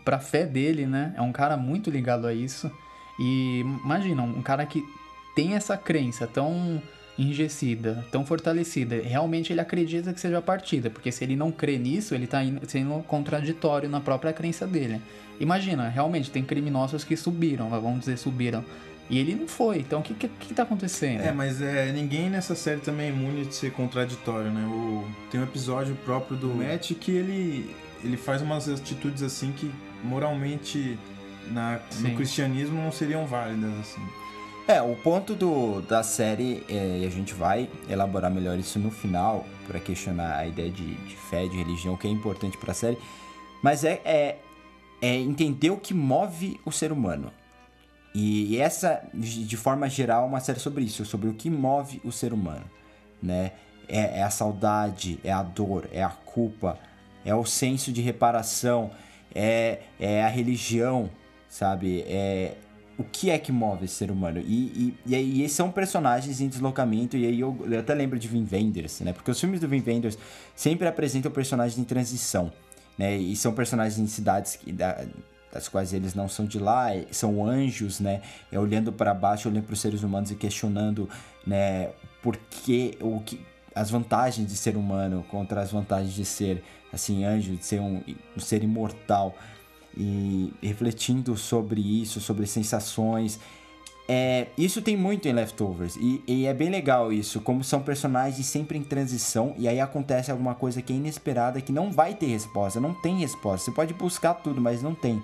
pra 0.03 0.17
fé 0.17 0.45
dele, 0.47 0.87
né? 0.87 1.13
É 1.15 1.21
um 1.21 1.31
cara 1.31 1.55
muito 1.55 1.91
ligado 1.91 2.25
a 2.25 2.33
isso. 2.33 2.71
E 3.19 3.59
imagina, 3.83 4.23
um 4.23 4.41
cara 4.41 4.65
que 4.65 4.83
tem 5.35 5.53
essa 5.53 5.77
crença 5.77 6.25
tão 6.25 6.81
enrijecida, 7.17 8.05
tão 8.11 8.25
fortalecida. 8.25 8.95
Realmente 9.03 9.51
ele 9.51 9.61
acredita 9.61 10.13
que 10.13 10.19
seja 10.19 10.37
a 10.37 10.41
partida, 10.41 10.89
porque 10.89 11.11
se 11.11 11.23
ele 11.23 11.35
não 11.35 11.51
crê 11.51 11.77
nisso, 11.77 12.13
ele 12.13 12.27
tá 12.27 12.43
indo- 12.43 12.61
sendo 12.69 13.03
contraditório 13.03 13.89
na 13.89 13.99
própria 13.99 14.31
crença 14.33 14.67
dele. 14.67 15.01
Imagina, 15.39 15.87
realmente 15.89 16.31
tem 16.31 16.43
criminosos 16.43 17.03
que 17.03 17.15
subiram, 17.17 17.69
vamos 17.69 17.99
dizer, 18.01 18.17
subiram. 18.17 18.63
E 19.09 19.17
ele 19.19 19.35
não 19.35 19.47
foi. 19.47 19.77
Então 19.79 19.99
o 20.01 20.03
que, 20.03 20.13
que, 20.13 20.27
que 20.27 20.53
tá 20.53 20.63
acontecendo? 20.63 21.21
É, 21.21 21.31
mas 21.31 21.61
é, 21.61 21.91
ninguém 21.93 22.29
nessa 22.29 22.53
série 22.55 22.81
também 22.81 23.07
é 23.07 23.09
imune 23.09 23.45
de 23.45 23.55
ser 23.55 23.71
contraditório, 23.71 24.51
né? 24.51 24.65
O, 24.67 25.07
tem 25.31 25.39
um 25.39 25.43
episódio 25.43 25.95
próprio 26.03 26.35
do 26.37 26.47
Matt 26.49 26.91
que 26.93 27.11
ele, 27.11 27.73
ele 28.03 28.17
faz 28.17 28.41
umas 28.41 28.67
atitudes 28.67 29.23
assim 29.23 29.53
que 29.53 29.71
moralmente 30.03 30.97
na, 31.51 31.79
Sim. 31.89 32.09
no 32.09 32.15
cristianismo 32.15 32.81
não 32.81 32.91
seriam 32.91 33.25
válidas, 33.25 33.71
assim. 33.79 34.01
É, 34.67 34.81
o 34.81 34.97
ponto 34.97 35.33
do, 35.33 35.81
da 35.81 36.03
série, 36.03 36.61
é, 36.67 36.99
e 36.99 37.05
a 37.05 37.09
gente 37.09 37.33
vai 37.33 37.69
elaborar 37.89 38.29
melhor 38.29 38.59
isso 38.59 38.77
no 38.77 38.91
final, 38.91 39.45
para 39.65 39.79
questionar 39.79 40.35
a 40.35 40.45
ideia 40.45 40.69
de, 40.69 40.95
de 40.95 41.15
fé, 41.15 41.47
de 41.47 41.55
religião, 41.55 41.95
que 41.95 42.05
é 42.05 42.11
importante 42.11 42.57
para 42.57 42.71
a 42.71 42.73
série, 42.73 42.97
mas 43.63 43.85
é, 43.85 44.01
é, 44.03 44.37
é 45.01 45.15
entender 45.15 45.69
o 45.69 45.77
que 45.77 45.93
move 45.93 46.59
o 46.65 46.71
ser 46.71 46.91
humano. 46.91 47.31
E, 48.13 48.55
e 48.55 48.57
essa, 48.57 49.07
de, 49.13 49.45
de 49.45 49.55
forma 49.55 49.89
geral, 49.89 50.23
é 50.23 50.27
uma 50.27 50.41
série 50.41 50.59
sobre 50.59 50.83
isso, 50.83 51.05
sobre 51.05 51.29
o 51.29 51.33
que 51.33 51.49
move 51.49 52.01
o 52.03 52.11
ser 52.11 52.33
humano, 52.33 52.65
né? 53.23 53.53
É, 53.87 54.19
é 54.19 54.23
a 54.23 54.29
saudade, 54.29 55.17
é 55.23 55.31
a 55.31 55.43
dor, 55.43 55.87
é 55.93 56.03
a 56.03 56.09
culpa, 56.09 56.77
é 57.23 57.33
o 57.33 57.45
senso 57.45 57.89
de 57.89 58.01
reparação, 58.01 58.91
é, 59.33 59.79
é 59.97 60.25
a 60.25 60.27
religião, 60.27 61.09
sabe? 61.47 62.01
É, 62.01 62.55
o 62.97 63.03
que 63.03 63.29
é 63.29 63.37
que 63.37 63.51
move 63.51 63.85
esse 63.85 63.93
ser 63.93 64.09
humano. 64.09 64.39
E, 64.39 64.43
e, 64.45 64.97
e 65.05 65.15
aí 65.15 65.43
e 65.43 65.49
são 65.49 65.71
personagens 65.71 66.41
em 66.41 66.47
deslocamento, 66.47 67.15
e 67.15 67.25
aí 67.25 67.39
eu, 67.39 67.55
eu 67.69 67.79
até 67.79 67.93
lembro 67.93 68.17
de 68.17 68.27
Vin 68.27 68.47
Wenders, 68.51 69.01
né? 69.01 69.13
Porque 69.13 69.29
os 69.29 69.39
filmes 69.39 69.59
do 69.59 69.67
Vin 69.67 69.83
Wenders 69.85 70.17
sempre 70.55 70.87
apresentam 70.87 71.31
personagens 71.31 71.77
em 71.77 71.83
transição, 71.83 72.51
né? 72.97 73.15
E 73.15 73.35
são 73.35 73.53
personagens 73.53 73.99
em 73.99 74.07
cidades 74.07 74.55
que, 74.55 74.71
da- 74.71 75.05
das 75.51 75.67
quais 75.67 75.93
eles 75.93 76.13
não 76.13 76.27
são 76.27 76.45
de 76.45 76.59
lá, 76.59 76.87
são 77.11 77.45
anjos, 77.45 77.99
né? 77.99 78.21
É 78.51 78.59
olhando 78.59 78.91
para 78.91 79.13
baixo, 79.13 79.47
olhando 79.47 79.65
para 79.65 79.73
os 79.73 79.79
seres 79.79 80.03
humanos 80.03 80.31
e 80.31 80.35
questionando, 80.35 81.09
né? 81.45 81.91
Por 82.21 82.35
que, 82.37 82.97
o 82.99 83.19
que, 83.21 83.39
as 83.73 83.91
vantagens 83.91 84.47
de 84.47 84.57
ser 84.57 84.75
humano 84.75 85.23
contra 85.29 85.61
as 85.61 85.71
vantagens 85.71 86.13
de 86.13 86.25
ser, 86.25 86.63
assim, 86.91 87.23
anjo, 87.23 87.55
de 87.55 87.63
ser 87.63 87.79
um, 87.79 88.01
um 88.35 88.39
ser 88.39 88.63
imortal 88.63 89.35
e 89.99 90.53
refletindo 90.61 91.35
sobre 91.35 91.81
isso, 91.81 92.21
sobre 92.21 92.45
sensações. 92.45 93.39
É, 94.09 94.47
isso 94.57 94.81
tem 94.81 94.95
muito 94.95 95.27
em 95.27 95.33
Leftovers 95.33 95.97
e, 95.97 96.23
e 96.25 96.45
é 96.45 96.53
bem 96.53 96.69
legal 96.69 97.11
isso, 97.11 97.41
como 97.41 97.61
são 97.61 97.81
personagens 97.81 98.45
sempre 98.45 98.77
em 98.77 98.83
transição 98.83 99.53
e 99.57 99.67
aí 99.67 99.81
acontece 99.81 100.31
alguma 100.31 100.55
coisa 100.55 100.81
que 100.81 100.93
é 100.93 100.95
inesperada 100.95 101.59
que 101.59 101.73
não 101.73 101.91
vai 101.91 102.13
ter 102.13 102.27
resposta, 102.27 102.79
não 102.79 102.93
tem 102.93 103.19
resposta. 103.19 103.65
Você 103.65 103.71
pode 103.71 103.93
buscar 103.93 104.35
tudo, 104.35 104.61
mas 104.61 104.81
não 104.81 104.95
tem. 104.95 105.21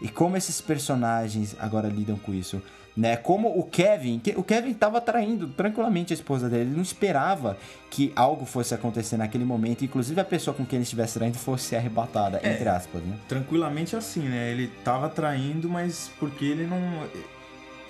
E 0.00 0.08
como 0.08 0.36
esses 0.36 0.60
personagens 0.60 1.56
agora 1.58 1.88
lidam 1.88 2.16
com 2.16 2.32
isso, 2.32 2.62
né? 2.96 3.16
Como 3.16 3.48
o 3.58 3.64
Kevin, 3.64 4.18
que- 4.20 4.34
o 4.36 4.42
Kevin 4.42 4.72
tava 4.74 5.00
traindo 5.00 5.48
tranquilamente 5.48 6.12
a 6.12 6.14
esposa 6.14 6.48
dele, 6.48 6.62
ele 6.70 6.74
não 6.76 6.82
esperava 6.82 7.56
que 7.90 8.12
algo 8.14 8.44
fosse 8.46 8.74
acontecer 8.74 9.16
naquele 9.16 9.44
momento, 9.44 9.84
inclusive 9.84 10.20
a 10.20 10.24
pessoa 10.24 10.54
com 10.54 10.64
quem 10.64 10.76
ele 10.76 10.84
estivesse 10.84 11.14
traindo 11.18 11.36
fosse 11.38 11.74
arrebatada, 11.76 12.40
entre 12.44 12.68
aspas, 12.68 13.02
né? 13.02 13.16
Tranquilamente 13.28 13.96
assim, 13.96 14.20
né? 14.20 14.50
Ele 14.52 14.68
tava 14.84 15.08
traindo, 15.08 15.68
mas 15.68 16.10
porque 16.18 16.44
ele 16.44 16.66
não. 16.66 16.80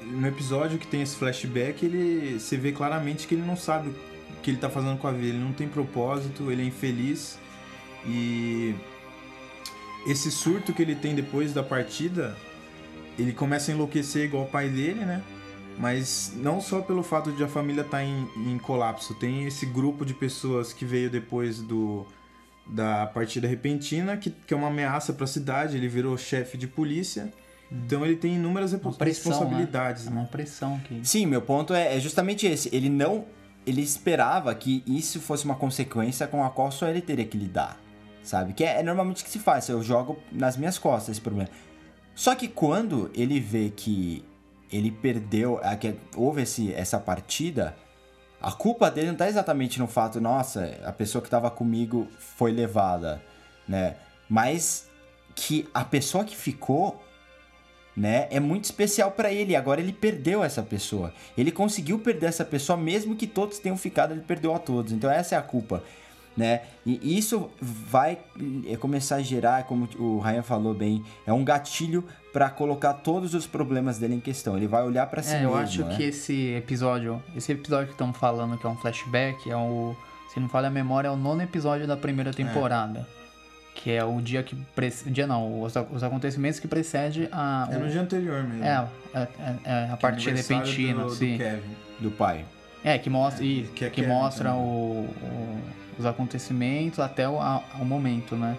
No 0.02 0.26
episódio 0.26 0.78
que 0.78 0.86
tem 0.86 1.00
esse 1.02 1.16
flashback, 1.16 1.84
ele. 1.84 2.38
Você 2.38 2.56
vê 2.56 2.72
claramente 2.72 3.26
que 3.26 3.34
ele 3.34 3.46
não 3.46 3.56
sabe 3.56 3.88
o 3.88 3.94
que 4.42 4.50
ele 4.50 4.58
tá 4.58 4.68
fazendo 4.68 4.98
com 4.98 5.06
a 5.08 5.12
vida. 5.12 5.28
Ele 5.28 5.38
não 5.38 5.52
tem 5.52 5.66
propósito, 5.68 6.50
ele 6.50 6.62
é 6.62 6.66
infeliz. 6.66 7.38
E. 8.06 8.74
Esse 10.06 10.30
surto 10.30 10.74
que 10.74 10.82
ele 10.82 10.94
tem 10.94 11.14
depois 11.14 11.54
da 11.54 11.62
partida, 11.62 12.36
ele 13.18 13.32
começa 13.32 13.70
a 13.70 13.74
enlouquecer 13.74 14.24
igual 14.24 14.44
o 14.44 14.46
pai 14.46 14.68
dele, 14.68 15.04
né? 15.04 15.22
Mas 15.78 16.32
não 16.36 16.60
só 16.60 16.80
pelo 16.80 17.02
fato 17.02 17.32
de 17.32 17.42
a 17.42 17.48
família 17.48 17.82
estar 17.82 18.04
em, 18.04 18.28
em 18.36 18.58
colapso, 18.58 19.14
tem 19.14 19.44
esse 19.44 19.66
grupo 19.66 20.04
de 20.04 20.14
pessoas 20.14 20.72
que 20.72 20.84
veio 20.84 21.10
depois 21.10 21.58
do, 21.60 22.06
da 22.66 23.06
partida 23.06 23.48
repentina, 23.48 24.16
que, 24.16 24.30
que 24.30 24.54
é 24.54 24.56
uma 24.56 24.68
ameaça 24.68 25.12
para 25.12 25.24
a 25.24 25.28
cidade. 25.28 25.76
Ele 25.76 25.88
virou 25.88 26.16
chefe 26.16 26.56
de 26.56 26.68
polícia, 26.68 27.32
então 27.70 28.04
ele 28.04 28.16
tem 28.16 28.36
inúmeras 28.36 28.72
Uma 28.72 28.92
pressão, 28.92 29.32
responsabilidades. 29.32 30.04
né? 30.06 30.12
né? 30.12 30.20
Uma 30.20 30.26
pressão 30.28 30.80
que... 30.80 31.00
Sim, 31.02 31.26
meu 31.26 31.42
ponto 31.42 31.74
é, 31.74 31.96
é 31.96 32.00
justamente 32.00 32.46
esse. 32.46 32.74
Ele 32.74 32.88
não. 32.88 33.24
Ele 33.66 33.80
esperava 33.80 34.54
que 34.54 34.84
isso 34.86 35.20
fosse 35.20 35.44
uma 35.44 35.54
consequência 35.54 36.26
com 36.26 36.44
a 36.44 36.50
qual 36.50 36.70
só 36.70 36.86
ele 36.86 37.00
teria 37.00 37.24
que 37.24 37.36
lidar. 37.36 37.80
Sabe? 38.22 38.52
Que 38.52 38.62
é, 38.64 38.80
é 38.80 38.82
normalmente 38.82 39.22
o 39.22 39.24
que 39.24 39.30
se 39.30 39.38
faz. 39.38 39.68
Eu 39.68 39.82
jogo 39.82 40.18
nas 40.30 40.56
minhas 40.56 40.78
costas 40.78 41.16
esse 41.16 41.20
problema. 41.20 41.50
Só 42.14 42.34
que 42.34 42.48
quando 42.48 43.10
ele 43.14 43.40
vê 43.40 43.70
que 43.70 44.24
ele 44.70 44.90
perdeu, 44.90 45.60
que 45.80 45.94
houve 46.16 46.42
esse, 46.42 46.72
essa 46.72 46.98
partida, 46.98 47.76
a 48.40 48.52
culpa 48.52 48.90
dele 48.90 49.08
não 49.08 49.16
tá 49.16 49.28
exatamente 49.28 49.78
no 49.78 49.86
fato, 49.86 50.20
nossa, 50.20 50.78
a 50.84 50.92
pessoa 50.92 51.22
que 51.22 51.30
tava 51.30 51.50
comigo 51.50 52.08
foi 52.18 52.52
levada, 52.52 53.22
né? 53.66 53.96
Mas 54.28 54.88
que 55.34 55.68
a 55.74 55.84
pessoa 55.84 56.24
que 56.24 56.36
ficou 56.36 57.02
né? 57.96 58.26
É 58.30 58.40
muito 58.40 58.64
especial 58.64 59.12
pra 59.12 59.32
ele. 59.32 59.54
Agora 59.54 59.80
ele 59.80 59.92
perdeu 59.92 60.42
essa 60.42 60.62
pessoa. 60.62 61.12
Ele 61.36 61.52
conseguiu 61.52 61.98
perder 61.98 62.26
essa 62.26 62.44
pessoa, 62.44 62.76
mesmo 62.76 63.14
que 63.14 63.26
todos 63.26 63.58
tenham 63.58 63.76
ficado, 63.76 64.12
ele 64.12 64.22
perdeu 64.22 64.54
a 64.54 64.58
todos. 64.58 64.92
Então 64.92 65.10
essa 65.10 65.34
é 65.34 65.38
a 65.38 65.42
culpa, 65.42 65.82
né? 66.36 66.62
E 66.84 67.16
isso 67.18 67.50
vai 67.60 68.18
eh, 68.68 68.76
começar 68.76 69.16
a 69.16 69.22
gerar, 69.22 69.64
como 69.64 69.88
o 69.98 70.18
Ryan 70.18 70.42
falou 70.42 70.74
bem, 70.74 71.02
é 71.26 71.32
um 71.32 71.44
gatilho 71.44 72.04
pra 72.32 72.50
colocar 72.50 72.92
todos 72.94 73.32
os 73.34 73.46
problemas 73.46 73.98
dele 73.98 74.14
em 74.16 74.20
questão. 74.20 74.56
Ele 74.56 74.66
vai 74.66 74.82
olhar 74.82 75.06
pra 75.06 75.22
si 75.22 75.34
É, 75.34 75.40
mesmo. 75.40 75.52
eu 75.52 75.56
acho 75.56 75.84
né? 75.84 75.94
que 75.96 76.02
esse 76.02 76.52
episódio, 76.54 77.22
esse 77.36 77.52
episódio 77.52 77.86
que 77.86 77.92
estamos 77.92 78.16
falando 78.16 78.58
que 78.58 78.66
é 78.66 78.68
um 78.68 78.76
flashback, 78.76 79.48
é 79.50 79.56
o, 79.56 79.94
se 80.32 80.40
não 80.40 80.48
falha 80.48 80.66
a 80.68 80.70
memória, 80.70 81.08
é 81.08 81.10
o 81.10 81.16
nono 81.16 81.42
episódio 81.42 81.86
da 81.86 81.96
primeira 81.96 82.32
temporada. 82.32 83.06
Que 83.76 83.90
é 83.90 84.04
o 84.04 84.20
dia 84.20 84.40
que. 84.42 84.54
Pre... 84.74 84.92
o 85.04 85.10
Dia 85.10 85.26
não, 85.26 85.60
os, 85.62 85.74
os 85.92 86.02
acontecimentos 86.04 86.60
que 86.60 86.68
precede 86.68 87.28
a. 87.32 87.68
É 87.72 87.76
o- 87.76 87.80
no 87.80 87.88
dia 87.88 88.00
anterior 88.02 88.44
mesmo. 88.44 88.62
é, 88.64 88.88
é, 89.12 89.18
é, 89.18 89.56
é 89.64 89.88
a 90.00 90.06
Aniversário 90.06 90.34
repentina, 90.64 91.02
do, 91.02 91.08
do 91.08 91.14
sim. 91.16 91.36
Kevin. 91.36 91.70
do 91.98 92.10
pai. 92.12 92.44
É, 92.84 92.98
que 92.98 93.10
mostra, 93.10 93.44
e, 93.44 93.64
que 93.74 93.84
é 93.84 93.90
que, 93.90 93.96
Kevin 94.02 94.08
mostra 94.12 94.52
o, 94.54 95.08
o- 95.10 95.58
os 95.98 96.06
acontecimentos 96.06 96.98
até 96.98 97.28
o, 97.28 97.40
a- 97.40 97.62
o 97.80 97.84
momento, 97.84 98.34
né? 98.36 98.56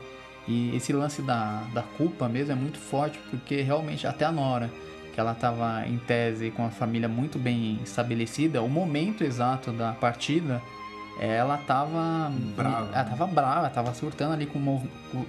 E 0.47 0.75
esse 0.75 0.93
lance 0.93 1.21
da, 1.21 1.63
da 1.73 1.81
culpa 1.81 2.27
mesmo 2.29 2.51
é 2.51 2.55
muito 2.55 2.77
forte, 2.77 3.19
porque 3.31 3.61
realmente 3.61 4.05
até 4.05 4.25
a 4.25 4.31
Nora, 4.31 4.69
que 5.13 5.19
ela 5.19 5.33
tava 5.33 5.87
em 5.87 5.97
tese 5.97 6.51
com 6.51 6.65
a 6.65 6.69
família 6.69 7.07
muito 7.09 7.39
bem 7.39 7.79
estabelecida, 7.83 8.61
o 8.61 8.69
momento 8.69 9.23
exato 9.23 9.71
da 9.71 9.93
partida, 9.93 10.61
ela 11.19 11.57
tava 11.57 12.31
Brava, 12.55 12.89
Ela 12.93 13.03
né? 13.03 13.09
tava 13.09 13.25
brava, 13.27 13.69
tava 13.69 13.93
surtando 13.93 14.33
ali 14.33 14.45
com 14.45 14.59
o, 14.59 14.83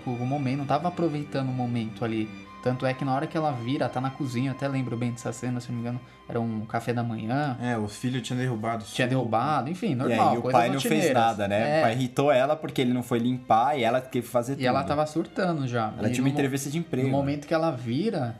com- 0.04 0.10
o 0.12 0.26
momento, 0.26 0.58
não 0.58 0.66
tava 0.66 0.88
aproveitando 0.88 1.48
o 1.48 1.52
momento 1.52 2.04
ali. 2.04 2.28
Tanto 2.62 2.84
é 2.84 2.92
que 2.92 3.04
na 3.04 3.14
hora 3.14 3.26
que 3.28 3.36
ela 3.36 3.52
vira, 3.52 3.88
tá 3.88 4.00
na 4.00 4.10
cozinha, 4.10 4.50
até 4.50 4.66
lembro 4.66 4.96
bem 4.96 5.12
dessa 5.12 5.32
cena, 5.32 5.60
se 5.60 5.68
não 5.68 5.74
me 5.76 5.80
engano, 5.82 6.00
era 6.28 6.40
um 6.40 6.66
café 6.66 6.92
da 6.92 7.02
manhã. 7.02 7.56
É, 7.62 7.76
o 7.76 7.86
filho 7.86 8.20
tinha 8.20 8.36
derrubado. 8.36 8.82
o 8.82 8.86
Tinha 8.86 9.06
derrubado, 9.06 9.70
enfim, 9.70 9.92
E 9.92 9.94
normal. 9.94 10.30
aí 10.32 10.38
o 10.38 10.42
pai 10.42 10.68
não 10.70 10.80
fez 10.80 11.12
nada, 11.14 11.46
né? 11.46 11.76
É, 11.76 11.78
O 11.78 11.82
pai 11.82 11.92
irritou 11.92 12.32
ela 12.32 12.56
porque 12.56 12.80
ele 12.80 12.92
não 12.92 13.02
foi 13.04 13.18
limpar 13.20 13.78
e 13.78 13.84
ela 13.84 14.00
teve 14.00 14.26
que 14.26 14.32
fazer 14.32 14.54
tudo. 14.54 14.62
E 14.62 14.66
ela 14.66 14.82
tava 14.82 15.06
surtando 15.06 15.68
já. 15.68 15.92
Ela 15.96 16.08
E 16.08 16.12
tinha 16.12 16.24
uma 16.24 16.30
entrevista 16.30 16.68
de 16.68 16.78
emprego. 16.78 17.06
No 17.06 17.12
momento 17.12 17.46
que 17.46 17.54
ela 17.54 17.70
vira, 17.70 18.34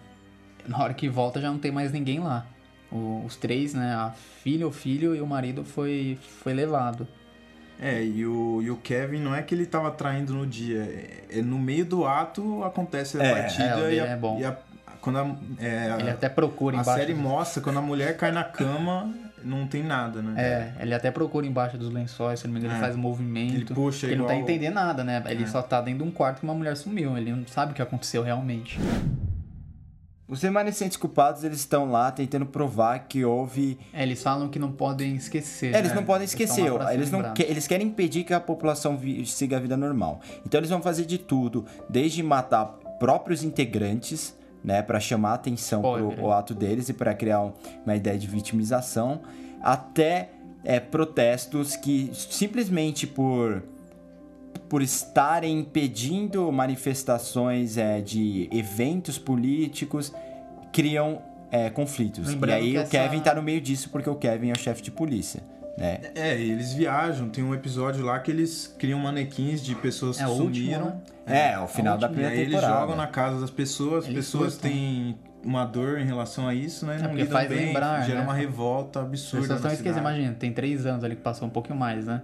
na 0.66 0.82
hora 0.82 0.92
que 0.94 1.08
volta 1.08 1.40
já 1.40 1.48
não 1.50 1.58
tem 1.58 1.70
mais 1.70 1.92
ninguém 1.92 2.18
lá. 2.18 2.46
Os 2.90 3.36
três, 3.36 3.74
né? 3.74 3.94
A 3.94 4.12
filha, 4.42 4.66
o 4.66 4.72
filho 4.72 5.14
e 5.14 5.20
o 5.20 5.26
marido 5.26 5.64
foi, 5.64 6.18
foi 6.42 6.52
levado. 6.54 7.06
É, 7.80 8.02
e 8.02 8.24
o, 8.26 8.60
e 8.62 8.70
o 8.70 8.76
Kevin 8.76 9.20
não 9.20 9.34
é 9.34 9.42
que 9.42 9.54
ele 9.54 9.66
tava 9.66 9.90
traindo 9.90 10.32
no 10.32 10.46
dia, 10.46 10.80
é, 11.30 11.38
é 11.38 11.42
no 11.42 11.58
meio 11.58 11.84
do 11.84 12.06
ato 12.06 12.64
acontece 12.64 13.20
a 13.20 13.22
É, 13.24 13.42
batida 13.42 13.90
é, 13.90 13.94
e, 13.94 14.00
a, 14.00 14.06
é 14.06 14.16
bom. 14.16 14.38
e 14.40 14.44
a- 14.44 14.56
quando 15.00 15.18
a, 15.18 15.36
é, 15.60 15.94
Ele 16.00 16.10
até 16.10 16.28
procura 16.28 16.78
a 16.78 16.80
embaixo. 16.80 16.98
série 17.00 17.12
dos- 17.12 17.22
mostra 17.22 17.62
quando 17.62 17.78
a 17.78 17.82
mulher 17.82 18.16
cai 18.16 18.32
na 18.32 18.42
cama, 18.42 19.12
não 19.44 19.66
tem 19.66 19.82
nada, 19.82 20.20
né? 20.22 20.72
É, 20.78 20.82
ele 20.82 20.94
até 20.94 21.10
procura 21.10 21.46
embaixo 21.46 21.76
dos 21.78 21.92
lençóis, 21.92 22.40
se 22.40 22.46
não 22.46 22.54
me 22.54 22.58
engano, 22.58 22.74
ele 22.74 22.82
É. 22.82 22.84
faz 22.84 22.96
um 22.96 23.00
movimento. 23.00 23.54
Ele 23.54 23.64
puxa 23.66 24.06
Ele 24.06 24.16
não 24.16 24.26
tá 24.26 24.34
entendendo 24.34 24.74
nada, 24.74 25.04
né? 25.04 25.22
Ele 25.28 25.44
É. 25.44 25.46
só 25.46 25.60
tá 25.62 25.80
dentro 25.80 26.02
de 26.02 26.08
um 26.08 26.12
quarto 26.12 26.38
que 26.40 26.44
uma 26.44 26.54
mulher 26.54 26.74
sumiu. 26.76 27.16
Ele 27.16 27.30
não 27.30 27.46
sabe 27.46 27.70
o 27.72 27.74
que 27.74 27.82
aconteceu 27.82 28.22
realmente. 28.22 28.80
Os 30.28 30.42
remanescentes 30.42 30.96
culpados, 30.96 31.44
eles 31.44 31.60
estão 31.60 31.88
lá 31.90 32.10
tentando 32.10 32.46
provar 32.46 32.98
que 33.06 33.24
houve... 33.24 33.78
É, 33.92 34.02
eles 34.02 34.20
falam 34.20 34.48
que 34.48 34.58
não 34.58 34.72
podem 34.72 35.14
esquecer. 35.14 35.72
É, 35.72 35.78
eles 35.78 35.90
né? 35.90 35.94
não 35.96 36.04
podem 36.04 36.24
esquecer, 36.24 36.64
se 36.64 36.94
eles, 36.94 37.10
não 37.12 37.32
que- 37.32 37.44
eles 37.44 37.66
querem 37.68 37.86
impedir 37.86 38.24
que 38.24 38.34
a 38.34 38.40
população 38.40 38.96
vi- 38.96 39.24
siga 39.24 39.56
a 39.56 39.60
vida 39.60 39.76
normal. 39.76 40.20
Então 40.44 40.58
eles 40.58 40.70
vão 40.70 40.82
fazer 40.82 41.04
de 41.04 41.16
tudo, 41.16 41.64
desde 41.88 42.24
matar 42.24 42.64
próprios 42.98 43.44
integrantes, 43.44 44.36
né, 44.64 44.82
para 44.82 44.98
chamar 44.98 45.30
a 45.30 45.34
atenção 45.34 45.80
pro 45.80 46.20
o 46.24 46.32
ato 46.32 46.54
deles 46.54 46.88
e 46.88 46.92
para 46.92 47.14
criar 47.14 47.42
um- 47.42 47.52
uma 47.84 47.94
ideia 47.94 48.18
de 48.18 48.26
vitimização, 48.26 49.20
até 49.62 50.30
é, 50.64 50.80
protestos 50.80 51.76
que 51.76 52.10
simplesmente 52.12 53.06
por 53.06 53.62
por 54.68 54.82
estarem 54.82 55.60
impedindo 55.60 56.50
manifestações 56.52 57.76
é, 57.76 58.00
de 58.00 58.48
eventos 58.52 59.18
políticos 59.18 60.12
criam 60.72 61.22
é, 61.50 61.70
conflitos. 61.70 62.26
Lembrando 62.28 62.50
e 62.62 62.66
aí 62.70 62.76
o 62.76 62.80
essa- 62.80 62.90
Kevin 62.90 63.20
tá 63.20 63.34
no 63.34 63.42
meio 63.42 63.60
disso 63.60 63.88
porque 63.90 64.10
o 64.10 64.14
Kevin 64.16 64.50
é 64.50 64.52
o 64.52 64.58
chefe 64.58 64.82
de 64.82 64.90
polícia, 64.90 65.40
né? 65.78 66.00
É, 66.14 66.36
e 66.38 66.50
eles 66.50 66.72
viajam, 66.72 67.28
tem 67.28 67.44
um 67.44 67.54
episódio 67.54 68.04
lá 68.04 68.18
que 68.18 68.30
eles 68.30 68.74
criam 68.78 68.98
manequins 68.98 69.62
de 69.62 69.74
pessoas 69.76 70.18
É 70.20 70.24
que 70.24 70.30
último, 70.30 70.46
sumiram. 70.54 70.84
né? 70.86 71.52
É, 71.52 71.58
o 71.58 71.66
final 71.68 71.96
da 71.98 72.06
E 72.06 72.10
primeira 72.10 72.32
aí 72.34 72.40
eles 72.40 72.54
temporada. 72.54 72.80
jogam 72.80 72.96
na 72.96 73.06
casa 73.06 73.40
das 73.40 73.50
pessoas, 73.50 74.04
as 74.04 74.10
Eles 74.10 74.24
pessoas 74.26 74.56
têm 74.56 75.16
uma 75.44 75.64
dor 75.64 75.98
em 76.00 76.04
relação 76.04 76.48
a 76.48 76.54
isso, 76.54 76.84
né? 76.86 76.94
Não 76.98 77.04
porque 77.10 77.22
lidam 77.22 77.32
faz 77.32 77.48
bem, 77.48 77.66
lembrar, 77.66 78.02
gera 78.04 78.18
né? 78.20 78.24
uma 78.24 78.34
revolta 78.34 79.00
As 79.00 79.06
absurda. 79.06 79.42
pessoas 79.42 79.56
estão 79.58 79.68
na 79.70 79.74
esquecendo, 79.74 79.98
cidade. 79.98 80.16
imagina, 80.16 80.36
tem 80.38 80.52
três 80.52 80.84
anos 80.86 81.04
ali 81.04 81.14
que 81.16 81.22
passou 81.22 81.46
um 81.46 81.50
pouquinho 81.50 81.78
mais, 81.78 82.06
né? 82.06 82.22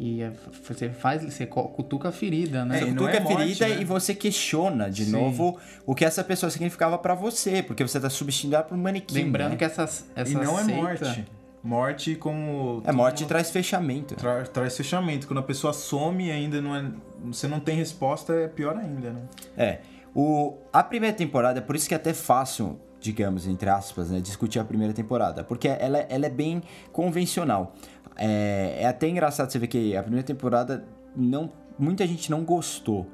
E 0.00 0.22
é, 0.22 0.30
você 0.62 0.90
faz, 0.90 1.24
você 1.24 1.44
cutuca 1.44 2.10
a 2.10 2.12
ferida, 2.12 2.64
né? 2.64 2.76
É, 2.76 2.78
Você 2.80 2.84
não 2.86 2.94
cutuca 2.98 3.12
é 3.12 3.18
a 3.18 3.20
morte, 3.20 3.36
ferida 3.56 3.68
né? 3.74 3.82
e 3.82 3.84
você 3.84 4.14
questiona 4.14 4.88
de 4.88 5.06
Sim. 5.06 5.10
novo 5.10 5.58
o 5.84 5.92
que 5.92 6.04
essa 6.04 6.22
pessoa 6.22 6.48
significava 6.50 6.96
pra 6.96 7.14
você, 7.14 7.64
porque 7.64 7.82
você 7.86 7.98
tá 7.98 8.08
substituindo 8.08 8.54
ela 8.54 8.64
por 8.64 8.76
um 8.76 8.80
manequim. 8.80 9.14
Lembrando 9.16 9.50
né? 9.52 9.56
que 9.56 9.64
essas, 9.64 10.08
essa 10.14 10.30
E 10.30 10.34
não 10.34 10.56
é 10.58 10.62
seita- 10.64 10.80
morte. 10.80 11.26
Morte 11.60 12.14
como. 12.14 12.80
É 12.86 12.92
morte 12.92 13.16
como- 13.18 13.28
traz 13.28 13.50
fechamento. 13.50 14.14
tra- 14.14 14.44
traz 14.44 14.76
fechamento. 14.76 15.26
Quando 15.26 15.40
a 15.40 15.42
pessoa 15.42 15.72
some 15.72 16.28
e 16.28 16.30
ainda 16.30 16.62
não 16.62 16.76
é. 16.76 16.84
Você 17.24 17.48
não 17.48 17.58
tem 17.58 17.74
resposta, 17.76 18.32
é 18.32 18.46
pior 18.46 18.76
ainda, 18.76 19.10
né? 19.10 19.22
É. 19.56 19.78
O, 20.14 20.54
a 20.72 20.84
primeira 20.84 21.14
temporada, 21.16 21.60
por 21.60 21.74
isso 21.74 21.88
que 21.88 21.94
é 21.94 21.96
até 21.96 22.14
fácil, 22.14 22.78
digamos, 23.00 23.46
entre 23.48 23.68
aspas, 23.68 24.10
né, 24.10 24.20
discutir 24.20 24.58
a 24.60 24.64
primeira 24.64 24.92
temporada, 24.94 25.44
porque 25.44 25.68
ela, 25.68 25.98
ela 26.08 26.26
é 26.26 26.30
bem 26.30 26.62
convencional. 26.92 27.74
É, 28.18 28.78
é 28.80 28.86
até 28.86 29.08
engraçado 29.08 29.50
você 29.50 29.58
ver 29.58 29.68
que 29.68 29.96
a 29.96 30.02
primeira 30.02 30.26
temporada 30.26 30.84
não, 31.16 31.52
muita 31.78 32.06
gente 32.06 32.30
não 32.30 32.44
gostou, 32.44 33.06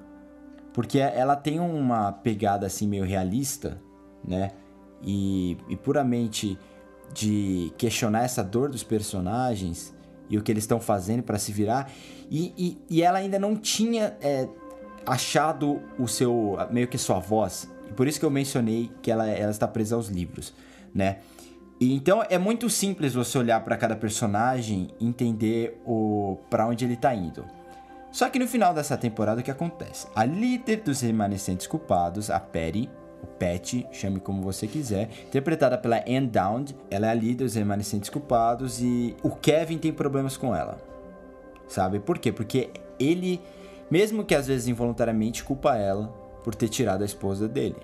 porque 0.72 0.98
ela 0.98 1.36
tem 1.36 1.60
uma 1.60 2.10
pegada 2.10 2.66
assim 2.66 2.88
meio 2.88 3.04
realista, 3.04 3.80
né? 4.26 4.52
E, 5.02 5.58
e 5.68 5.76
puramente 5.76 6.58
de 7.12 7.72
questionar 7.76 8.24
essa 8.24 8.42
dor 8.42 8.70
dos 8.70 8.82
personagens 8.82 9.94
e 10.28 10.38
o 10.38 10.42
que 10.42 10.50
eles 10.50 10.64
estão 10.64 10.80
fazendo 10.80 11.22
pra 11.22 11.38
se 11.38 11.52
virar. 11.52 11.90
E, 12.30 12.52
e, 12.56 12.78
e 12.90 13.02
ela 13.02 13.18
ainda 13.18 13.38
não 13.38 13.54
tinha 13.54 14.16
é, 14.20 14.48
achado 15.06 15.80
o 15.98 16.08
seu 16.08 16.56
meio 16.70 16.88
que 16.88 16.98
sua 16.98 17.18
voz. 17.18 17.70
E 17.88 17.92
por 17.92 18.08
isso 18.08 18.18
que 18.18 18.24
eu 18.24 18.30
mencionei 18.30 18.90
que 19.02 19.10
ela, 19.10 19.28
ela 19.28 19.50
está 19.50 19.68
presa 19.68 19.94
aos 19.94 20.08
livros, 20.08 20.54
né? 20.94 21.18
Então 21.80 22.24
é 22.28 22.38
muito 22.38 22.70
simples 22.70 23.14
você 23.14 23.36
olhar 23.36 23.62
pra 23.64 23.76
cada 23.76 23.96
personagem 23.96 24.90
e 25.00 25.06
entender 25.06 25.80
o 25.84 26.38
para 26.48 26.66
onde 26.66 26.84
ele 26.84 26.96
tá 26.96 27.14
indo. 27.14 27.44
Só 28.12 28.30
que 28.30 28.38
no 28.38 28.46
final 28.46 28.72
dessa 28.72 28.96
temporada 28.96 29.40
o 29.40 29.44
que 29.44 29.50
acontece? 29.50 30.06
A 30.14 30.24
líder 30.24 30.82
dos 30.82 31.00
remanescentes 31.00 31.66
culpados, 31.66 32.30
a 32.30 32.38
Perry, 32.38 32.88
o 33.20 33.26
Pat, 33.26 33.84
chame 33.90 34.20
como 34.20 34.40
você 34.40 34.68
quiser, 34.68 35.10
interpretada 35.26 35.76
pela 35.76 35.96
Anne 36.06 36.28
Dowd, 36.28 36.76
ela 36.90 37.08
é 37.08 37.10
a 37.10 37.14
líder 37.14 37.44
dos 37.44 37.56
remanescentes 37.56 38.08
culpados 38.08 38.80
e 38.80 39.16
o 39.22 39.30
Kevin 39.30 39.78
tem 39.78 39.92
problemas 39.92 40.36
com 40.36 40.54
ela. 40.54 40.78
Sabe? 41.66 41.98
Por 41.98 42.18
quê? 42.18 42.30
Porque 42.30 42.70
ele, 43.00 43.40
mesmo 43.90 44.24
que 44.24 44.34
às 44.34 44.46
vezes 44.46 44.68
involuntariamente, 44.68 45.42
culpa 45.42 45.76
ela 45.76 46.06
por 46.44 46.54
ter 46.54 46.68
tirado 46.68 47.02
a 47.02 47.06
esposa 47.06 47.48
dele. 47.48 47.76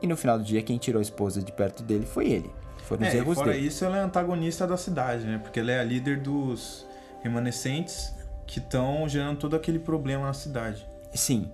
E 0.00 0.06
no 0.06 0.16
final 0.16 0.38
do 0.38 0.44
dia, 0.44 0.62
quem 0.62 0.78
tirou 0.78 0.98
a 0.98 1.02
esposa 1.02 1.42
de 1.42 1.52
perto 1.52 1.82
dele 1.82 2.06
foi 2.06 2.30
ele. 2.30 2.50
Foram 2.86 3.02
os 3.06 3.08
É, 3.12 3.16
e 3.16 3.18
erros 3.18 3.34
fora 3.38 3.52
dele. 3.52 3.66
isso, 3.66 3.84
ela 3.84 3.96
é 3.98 4.00
antagonista 4.00 4.66
da 4.66 4.76
cidade, 4.76 5.24
né? 5.24 5.38
Porque 5.42 5.60
ela 5.60 5.72
é 5.72 5.80
a 5.80 5.84
líder 5.84 6.20
dos 6.20 6.86
remanescentes 7.22 8.12
que 8.46 8.58
estão 8.58 9.08
gerando 9.08 9.38
todo 9.38 9.56
aquele 9.56 9.78
problema 9.78 10.26
na 10.26 10.32
cidade. 10.34 10.86
Sim. 11.14 11.50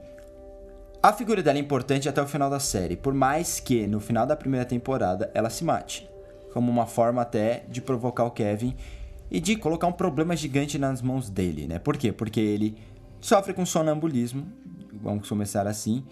A 1.03 1.13
figura 1.13 1.43
dela 1.43 1.57
é 1.57 1.61
importante 1.61 2.09
até 2.09 2.21
o 2.21 2.27
final 2.27 2.51
da 2.51 2.61
série, 2.61 2.97
por 2.97 3.15
mais 3.15 3.59
que 3.61 3.87
no 3.87 4.01
final 4.01 4.27
da 4.27 4.37
primeira 4.37 4.67
temporada 4.67 5.31
ela 5.33 5.49
se 5.49 5.65
mate. 5.65 6.09
Como 6.53 6.71
uma 6.71 6.85
forma 6.87 7.23
até 7.23 7.63
de 7.69 7.81
provocar 7.81 8.25
o 8.25 8.31
Kevin 8.31 8.77
e 9.31 9.41
de 9.41 9.57
colocar 9.57 9.87
um 9.87 9.93
problema 9.93 10.35
gigante 10.37 10.79
nas 10.79 11.01
mãos 11.01 11.31
dele, 11.31 11.67
né? 11.67 11.79
Por 11.79 11.97
quê? 11.97 12.11
Porque 12.13 12.41
ele 12.41 12.77
sofre 13.21 13.55
com 13.55 13.65
sonambulismo, 13.65 14.47
vamos 14.93 15.29
começar 15.29 15.67
assim. 15.67 16.05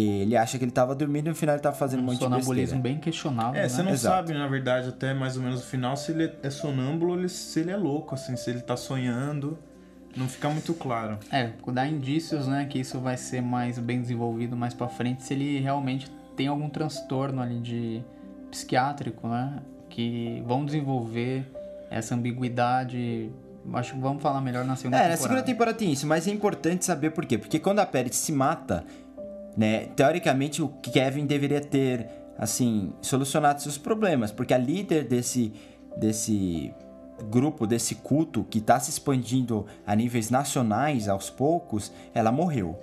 Ele 0.00 0.36
acha 0.36 0.58
que 0.58 0.64
ele 0.64 0.70
tava 0.70 0.94
dormindo 0.94 1.26
e 1.26 1.28
no 1.30 1.34
final 1.34 1.54
ele 1.54 1.62
tava 1.62 1.74
fazendo 1.76 2.00
um, 2.00 2.02
Um 2.02 2.06
monte 2.06 2.18
de 2.18 2.24
sonambulismo 2.24 2.76
besteira. 2.76 2.82
bem 2.82 2.98
questionável, 2.98 3.58
É, 3.58 3.62
né? 3.64 3.68
você 3.68 3.82
não 3.82 3.90
Exato. 3.92 4.16
sabe, 4.28 4.38
na 4.38 4.46
verdade, 4.46 4.88
até 4.88 5.12
mais 5.14 5.36
ou 5.36 5.42
menos 5.42 5.60
no 5.60 5.66
final, 5.66 5.96
se 5.96 6.12
ele 6.12 6.32
é 6.42 6.50
sonâmbulo 6.50 7.28
se 7.28 7.60
ele 7.60 7.70
é 7.70 7.76
louco, 7.76 8.14
assim, 8.14 8.36
se 8.36 8.50
ele 8.50 8.60
tá 8.60 8.76
sonhando. 8.76 9.58
Não 10.16 10.26
fica 10.28 10.48
muito 10.48 10.72
claro. 10.74 11.18
É, 11.30 11.50
dá 11.72 11.86
indícios, 11.86 12.46
né, 12.48 12.66
que 12.68 12.78
isso 12.80 12.98
vai 12.98 13.16
ser 13.16 13.40
mais 13.42 13.78
bem 13.78 14.00
desenvolvido 14.00 14.56
mais 14.56 14.74
pra 14.74 14.88
frente 14.88 15.22
se 15.22 15.34
ele 15.34 15.60
realmente 15.60 16.10
tem 16.36 16.46
algum 16.48 16.68
transtorno 16.68 17.40
ali 17.42 17.58
de 17.60 18.02
psiquiátrico, 18.50 19.28
né, 19.28 19.58
que 19.90 20.42
vão 20.46 20.64
desenvolver 20.64 21.44
essa 21.90 22.14
ambiguidade. 22.14 23.30
Acho 23.74 23.94
que 23.94 24.00
vamos 24.00 24.22
falar 24.22 24.40
melhor 24.40 24.64
na 24.64 24.76
segunda 24.76 24.96
É, 24.96 25.00
temporada. 25.00 25.16
na 25.20 25.22
segunda 25.22 25.42
temporada 25.42 25.76
tem 25.76 25.92
isso, 25.92 26.06
mas 26.06 26.26
é 26.26 26.30
importante 26.30 26.84
saber 26.84 27.10
por 27.10 27.26
quê. 27.26 27.36
Porque 27.36 27.58
quando 27.58 27.80
a 27.80 27.86
Perry 27.86 28.12
se 28.12 28.32
mata, 28.32 28.84
né, 29.58 29.86
teoricamente 29.96 30.62
o 30.62 30.68
Kevin 30.68 31.26
deveria 31.26 31.60
ter, 31.60 32.08
assim, 32.38 32.92
solucionado 33.02 33.60
seus 33.60 33.76
problemas. 33.76 34.30
Porque 34.30 34.54
a 34.54 34.58
líder 34.58 35.02
desse, 35.02 35.52
desse 35.96 36.72
grupo, 37.28 37.66
desse 37.66 37.96
culto 37.96 38.44
que 38.44 38.60
tá 38.60 38.78
se 38.78 38.88
expandindo 38.88 39.66
a 39.84 39.96
níveis 39.96 40.30
nacionais 40.30 41.08
aos 41.08 41.28
poucos, 41.28 41.90
ela 42.14 42.30
morreu. 42.30 42.78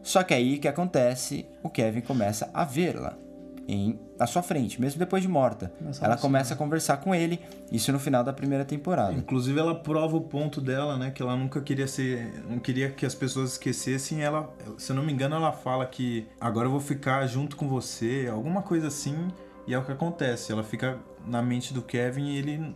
Só 0.00 0.22
que 0.22 0.32
aí 0.32 0.58
o 0.58 0.60
que 0.60 0.68
acontece? 0.68 1.46
O 1.64 1.68
Kevin 1.68 2.02
começa 2.02 2.48
a 2.54 2.64
vê-la 2.64 3.18
em 3.66 3.98
na 4.18 4.26
sua 4.26 4.42
frente, 4.42 4.80
mesmo 4.80 4.98
depois 4.98 5.22
de 5.22 5.28
morta. 5.28 5.72
Começa 5.78 6.04
a 6.04 6.06
Ela 6.06 6.16
começa 6.16 6.54
a 6.54 6.56
conversar 6.56 6.96
com 6.98 7.14
ele, 7.14 7.40
isso 7.70 7.92
no 7.92 7.98
final 7.98 8.24
da 8.24 8.32
primeira 8.32 8.64
temporada. 8.64 9.12
Inclusive, 9.12 9.58
ela 9.58 9.74
prova 9.74 10.16
o 10.16 10.20
ponto 10.20 10.60
dela, 10.60 10.96
né? 10.96 11.10
Que 11.10 11.22
ela 11.22 11.36
nunca 11.36 11.60
queria 11.60 11.86
ser. 11.86 12.44
Não 12.48 12.58
queria 12.58 12.90
que 12.90 13.06
as 13.06 13.14
pessoas 13.14 13.52
esquecessem. 13.52 14.22
Ela, 14.22 14.52
se 14.76 14.90
eu 14.90 14.96
não 14.96 15.04
me 15.04 15.12
engano, 15.12 15.36
ela 15.36 15.52
fala 15.52 15.86
que 15.86 16.26
agora 16.40 16.66
eu 16.66 16.70
vou 16.70 16.80
ficar 16.80 17.26
junto 17.26 17.56
com 17.56 17.68
você, 17.68 18.28
alguma 18.30 18.62
coisa 18.62 18.88
assim. 18.88 19.28
E 19.66 19.74
é 19.74 19.78
o 19.78 19.84
que 19.84 19.92
acontece. 19.92 20.50
Ela 20.50 20.64
fica 20.64 20.98
na 21.26 21.42
mente 21.42 21.74
do 21.74 21.82
Kevin 21.82 22.28
e 22.28 22.38
ele 22.38 22.74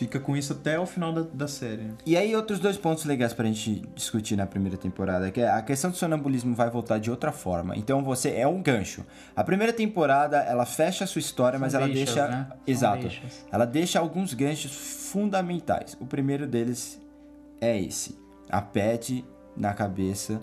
fica 0.00 0.18
com 0.18 0.34
isso 0.34 0.54
até 0.54 0.80
o 0.80 0.86
final 0.86 1.12
da, 1.12 1.20
da 1.20 1.46
série. 1.46 1.92
E 2.06 2.16
aí, 2.16 2.34
outros 2.34 2.58
dois 2.58 2.78
pontos 2.78 3.04
legais 3.04 3.34
pra 3.34 3.44
gente 3.44 3.82
discutir 3.94 4.34
na 4.34 4.46
primeira 4.46 4.78
temporada, 4.78 5.30
que 5.30 5.42
é 5.42 5.50
a 5.50 5.60
questão 5.60 5.90
do 5.90 5.96
sonambulismo 5.98 6.54
vai 6.54 6.70
voltar 6.70 6.98
de 6.98 7.10
outra 7.10 7.30
forma. 7.30 7.76
Então, 7.76 8.02
você 8.02 8.30
é 8.30 8.46
um 8.46 8.62
gancho. 8.62 9.04
A 9.36 9.44
primeira 9.44 9.74
temporada, 9.74 10.38
ela 10.38 10.64
fecha 10.64 11.04
a 11.04 11.06
sua 11.06 11.18
história, 11.18 11.58
São 11.58 11.66
mas 11.66 11.74
ela 11.74 11.86
deixa... 11.86 12.28
né? 12.28 12.48
Exato. 12.66 13.10
Ela 13.52 13.66
deixa 13.66 13.98
alguns 13.98 14.32
ganchos 14.32 14.72
fundamentais. 15.12 15.94
O 16.00 16.06
primeiro 16.06 16.46
deles 16.46 16.98
é 17.60 17.78
esse. 17.78 18.18
A 18.48 18.62
Pet 18.62 19.22
na 19.54 19.74
cabeça 19.74 20.40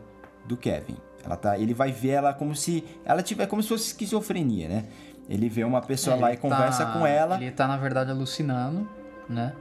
do 0.48 0.56
Kevin. 0.56 0.98
Ela 1.26 1.36
tá, 1.36 1.58
ele 1.58 1.74
vai 1.74 1.92
ver 1.92 2.10
ela 2.10 2.32
como 2.32 2.56
se... 2.56 2.84
Ela 3.04 3.24
tiver 3.24 3.48
como 3.48 3.64
se 3.64 3.70
fosse 3.70 3.88
esquizofrenia, 3.88 4.70
né? 4.70 4.86
Ele 5.28 5.50
vê 5.50 5.64
uma 5.64 5.82
pessoa 5.82 6.16
É, 6.16 6.20
lá 6.20 6.34
e 6.34 6.38
conversa 6.38 6.86
tá- 6.86 6.94
com 6.94 7.06
ela. 7.06 7.36
Ele 7.36 7.52
tá, 7.52 7.68
na 7.68 7.76
verdade, 7.76 8.12
alucinando, 8.12 8.88
né? 9.30 9.54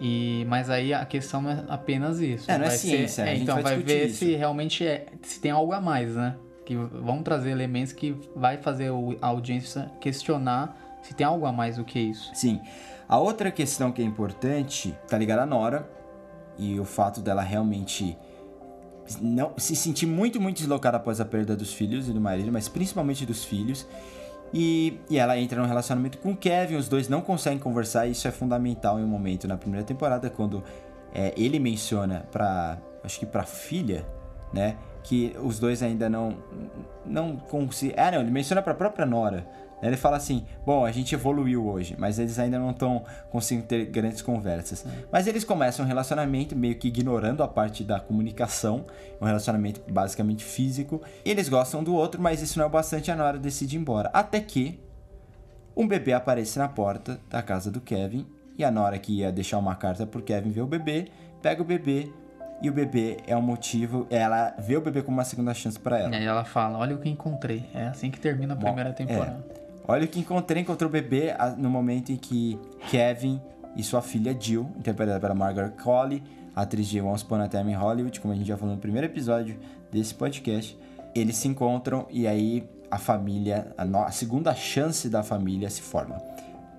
E, 0.00 0.44
mas 0.48 0.68
aí 0.68 0.92
a 0.92 1.04
questão 1.06 1.40
não 1.40 1.50
é 1.50 1.64
apenas 1.68 2.20
isso. 2.20 2.50
É, 2.50 2.58
não 2.58 2.66
é 2.66 2.68
Vai 2.68 2.76
ciência, 2.76 3.24
ser- 3.24 3.30
gente 3.30 3.42
então 3.42 3.54
vai 3.62 3.74
vai 3.76 3.78
ver 3.82 4.06
isso. 4.08 4.18
se 4.18 4.34
realmente 4.34 4.86
é, 4.86 5.06
se 5.22 5.40
tem 5.40 5.50
algo 5.50 5.72
a 5.72 5.80
mais, 5.80 6.14
né? 6.14 6.36
Que 6.66 6.76
vão 6.76 7.22
trazer 7.22 7.50
elementos 7.50 7.92
que 7.92 8.14
vai 8.34 8.58
fazer 8.58 8.90
o- 8.90 9.16
a 9.22 9.28
audiência 9.28 9.90
questionar 10.00 10.76
se 11.02 11.14
tem 11.14 11.26
algo 11.26 11.46
a 11.46 11.52
mais 11.52 11.76
do 11.76 11.84
que 11.84 11.98
isso. 11.98 12.30
Sim. 12.34 12.60
A 13.08 13.18
outra 13.18 13.50
questão 13.50 13.90
que 13.92 14.02
é 14.02 14.04
importante 14.04 14.94
tá 15.08 15.16
ligada 15.16 15.42
à 15.42 15.46
Nora, 15.46 15.88
e 16.58 16.78
o 16.80 16.84
fato 16.84 17.20
dela 17.20 17.42
realmente 17.42 18.18
não 19.20 19.52
se 19.56 19.76
sentir 19.76 20.06
muito, 20.06 20.40
muito 20.40 20.56
deslocada 20.58 20.96
após 20.96 21.20
a 21.20 21.24
perda 21.24 21.54
dos 21.56 21.72
filhos 21.72 22.08
e 22.08 22.12
do 22.12 22.20
marido, 22.20 22.50
mas 22.52 22.68
principalmente 22.68 23.24
dos 23.24 23.44
filhos. 23.44 23.86
E, 24.52 25.00
e 25.10 25.18
ela 25.18 25.38
entra 25.38 25.60
num 25.60 25.66
relacionamento 25.66 26.18
com 26.18 26.32
o 26.32 26.36
Kevin, 26.36 26.76
os 26.76 26.88
dois 26.88 27.08
não 27.08 27.20
conseguem 27.20 27.58
conversar, 27.58 28.06
e 28.06 28.12
isso 28.12 28.26
é 28.26 28.30
fundamental 28.30 28.98
em 28.98 29.04
um 29.04 29.08
momento 29.08 29.46
na 29.46 29.56
primeira 29.56 29.84
temporada, 29.84 30.30
quando 30.30 30.62
é, 31.14 31.32
ele 31.36 31.58
menciona 31.58 32.26
pra. 32.30 32.78
acho 33.02 33.18
que 33.18 33.26
pra 33.26 33.44
filha, 33.44 34.06
né? 34.52 34.76
Que 35.02 35.36
os 35.42 35.58
dois 35.58 35.82
ainda 35.82 36.08
não. 36.08 36.36
não 37.04 37.36
conseguem. 37.36 37.94
É, 37.96 38.10
não, 38.10 38.20
ele 38.20 38.30
menciona 38.30 38.62
pra 38.62 38.74
própria 38.74 39.06
Nora. 39.06 39.46
Ele 39.82 39.96
fala 39.96 40.16
assim: 40.16 40.44
bom, 40.64 40.84
a 40.84 40.92
gente 40.92 41.14
evoluiu 41.14 41.66
hoje, 41.66 41.94
mas 41.98 42.18
eles 42.18 42.38
ainda 42.38 42.58
não 42.58 42.70
estão 42.70 43.04
conseguindo 43.30 43.66
ter 43.66 43.84
grandes 43.86 44.22
conversas. 44.22 44.84
Mas 45.12 45.26
eles 45.26 45.44
começam 45.44 45.84
um 45.84 45.88
relacionamento 45.88 46.56
meio 46.56 46.76
que 46.76 46.88
ignorando 46.88 47.42
a 47.42 47.48
parte 47.48 47.84
da 47.84 48.00
comunicação, 48.00 48.86
um 49.20 49.24
relacionamento 49.24 49.80
basicamente 49.90 50.44
físico. 50.44 51.02
Eles 51.24 51.48
gostam 51.48 51.84
do 51.84 51.94
outro, 51.94 52.20
mas 52.20 52.40
isso 52.42 52.58
não 52.58 52.64
é 52.64 52.68
o 52.68 52.70
bastante, 52.70 53.10
a 53.10 53.16
Nora 53.16 53.38
decide 53.38 53.76
ir 53.76 53.80
embora. 53.80 54.10
Até 54.12 54.40
que 54.40 54.80
um 55.76 55.86
bebê 55.86 56.14
aparece 56.14 56.58
na 56.58 56.68
porta 56.68 57.20
da 57.28 57.42
casa 57.42 57.70
do 57.70 57.80
Kevin 57.80 58.26
e 58.56 58.64
a 58.64 58.70
Nora 58.70 58.98
que 58.98 59.18
ia 59.18 59.30
deixar 59.30 59.58
uma 59.58 59.74
carta 59.74 60.06
pro 60.06 60.22
Kevin 60.22 60.50
ver 60.50 60.62
o 60.62 60.66
bebê, 60.66 61.08
pega 61.42 61.60
o 61.60 61.64
bebê 61.64 62.10
e 62.62 62.70
o 62.70 62.72
bebê 62.72 63.18
é 63.26 63.36
o 63.36 63.42
motivo, 63.42 64.06
ela 64.08 64.54
vê 64.58 64.76
o 64.76 64.80
bebê 64.80 65.02
como 65.02 65.18
uma 65.18 65.24
segunda 65.24 65.52
chance 65.52 65.78
pra 65.78 65.98
ela. 65.98 66.14
E 66.14 66.16
aí 66.16 66.24
ela 66.24 66.44
fala, 66.44 66.78
olha 66.78 66.96
o 66.96 66.98
que 66.98 67.08
encontrei. 67.10 67.68
É 67.74 67.88
assim 67.88 68.10
que 68.10 68.18
termina 68.18 68.54
a 68.54 68.56
primeira 68.56 68.92
temporada. 68.92 69.44
Olha 69.88 70.04
o 70.04 70.08
que 70.08 70.18
encontrei, 70.20 70.62
encontrou 70.62 70.88
o 70.88 70.92
bebê 70.92 71.30
a- 71.38 71.50
no 71.50 71.70
momento 71.70 72.10
em 72.10 72.16
que 72.16 72.58
Kevin 72.90 73.40
e 73.76 73.82
sua 73.82 74.02
filha 74.02 74.36
Jill, 74.38 74.68
interpretada 74.76 75.20
pela 75.20 75.34
Margaret 75.34 75.72
Qualley, 75.82 76.22
atriz 76.54 76.88
de 76.88 77.00
Once 77.00 77.24
Upon 77.24 77.36
a 77.36 77.48
Time 77.48 77.72
in 77.72 77.74
Hollywood, 77.76 78.18
como 78.20 78.32
a 78.32 78.36
gente 78.36 78.46
já 78.48 78.56
falou 78.56 78.74
no 78.74 78.80
primeiro 78.80 79.06
episódio 79.06 79.58
desse 79.92 80.14
podcast, 80.14 80.76
eles 81.14 81.36
se 81.36 81.46
encontram 81.48 82.06
e 82.10 82.26
aí 82.26 82.68
a 82.90 82.98
família, 82.98 83.72
a, 83.76 83.84
no- 83.84 84.02
a 84.02 84.10
segunda 84.10 84.54
chance 84.54 85.08
da 85.08 85.22
família 85.22 85.68
se 85.70 85.82
forma. 85.82 86.16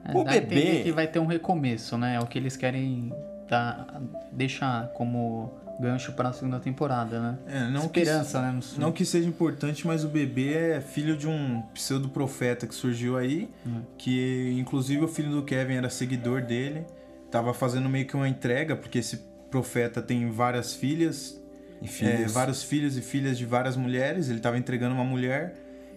É, 0.06 0.17
o 0.17 0.24
dá 0.24 0.32
bebê, 0.32 0.84
que 0.84 0.91
vai 0.91 1.08
ter 1.08 1.20
um 1.20 1.26
recomeço, 1.26 1.98
né? 1.98 2.15
É 2.15 2.20
o 2.20 2.26
que 2.26 2.38
eles 2.38 2.56
querem 2.58 3.12
dar, 3.50 4.02
deixar 4.32 4.88
como 4.89 5.52
gancho 5.80 6.12
para 6.13 6.30
a 6.30 6.34
segunda 6.34 6.60
temporada, 6.60 7.20
né? 7.20 7.38
É, 7.48 7.70
não 7.70 7.86
Esperança, 7.86 8.40
que, 8.40 8.46
né? 8.46 8.60
Não 8.78 8.92
que 8.92 9.06
seja 9.06 9.28
importante, 9.28 9.86
mas 9.86 10.04
o 10.04 10.08
bebê 10.08 10.54
é 10.54 10.82
filho 10.82 11.16
de 11.16 11.28
um 11.28 11.62
pseudo-profeta 11.74 12.66
que 12.66 12.74
surgiu 12.74 13.18
aí, 13.18 13.50
que 13.98 14.56
inclusive 14.60 15.04
o 15.04 15.08
filho 15.08 15.32
do 15.32 15.44
Kevin 15.44 15.76
era 15.76 15.90
seguidor 15.90 16.42
dele, 16.42 16.86
tava 17.30 17.54
fazendo 17.54 17.88
meio 17.90 18.06
que 18.06 18.16
uma 18.16 18.28
entrega, 18.28 18.76
porque 18.76 19.00
esse 19.00 19.18
profeta 19.52 20.02
tem 20.02 20.30
várias 20.30 20.74
filhas, 20.74 21.42
e 21.82 21.86
é, 21.86 21.88
filhos, 21.88 22.34
vários 22.34 22.63
filhos 22.63 22.98
e 22.98 23.02
filhas 23.02 23.38
de 23.38 23.46
várias 23.46 23.76
mulheres, 23.78 24.30
ele 24.30 24.40
tava 24.40 24.58
entregando 24.58 24.96
uma 24.96 25.06
mulher, 25.06 25.56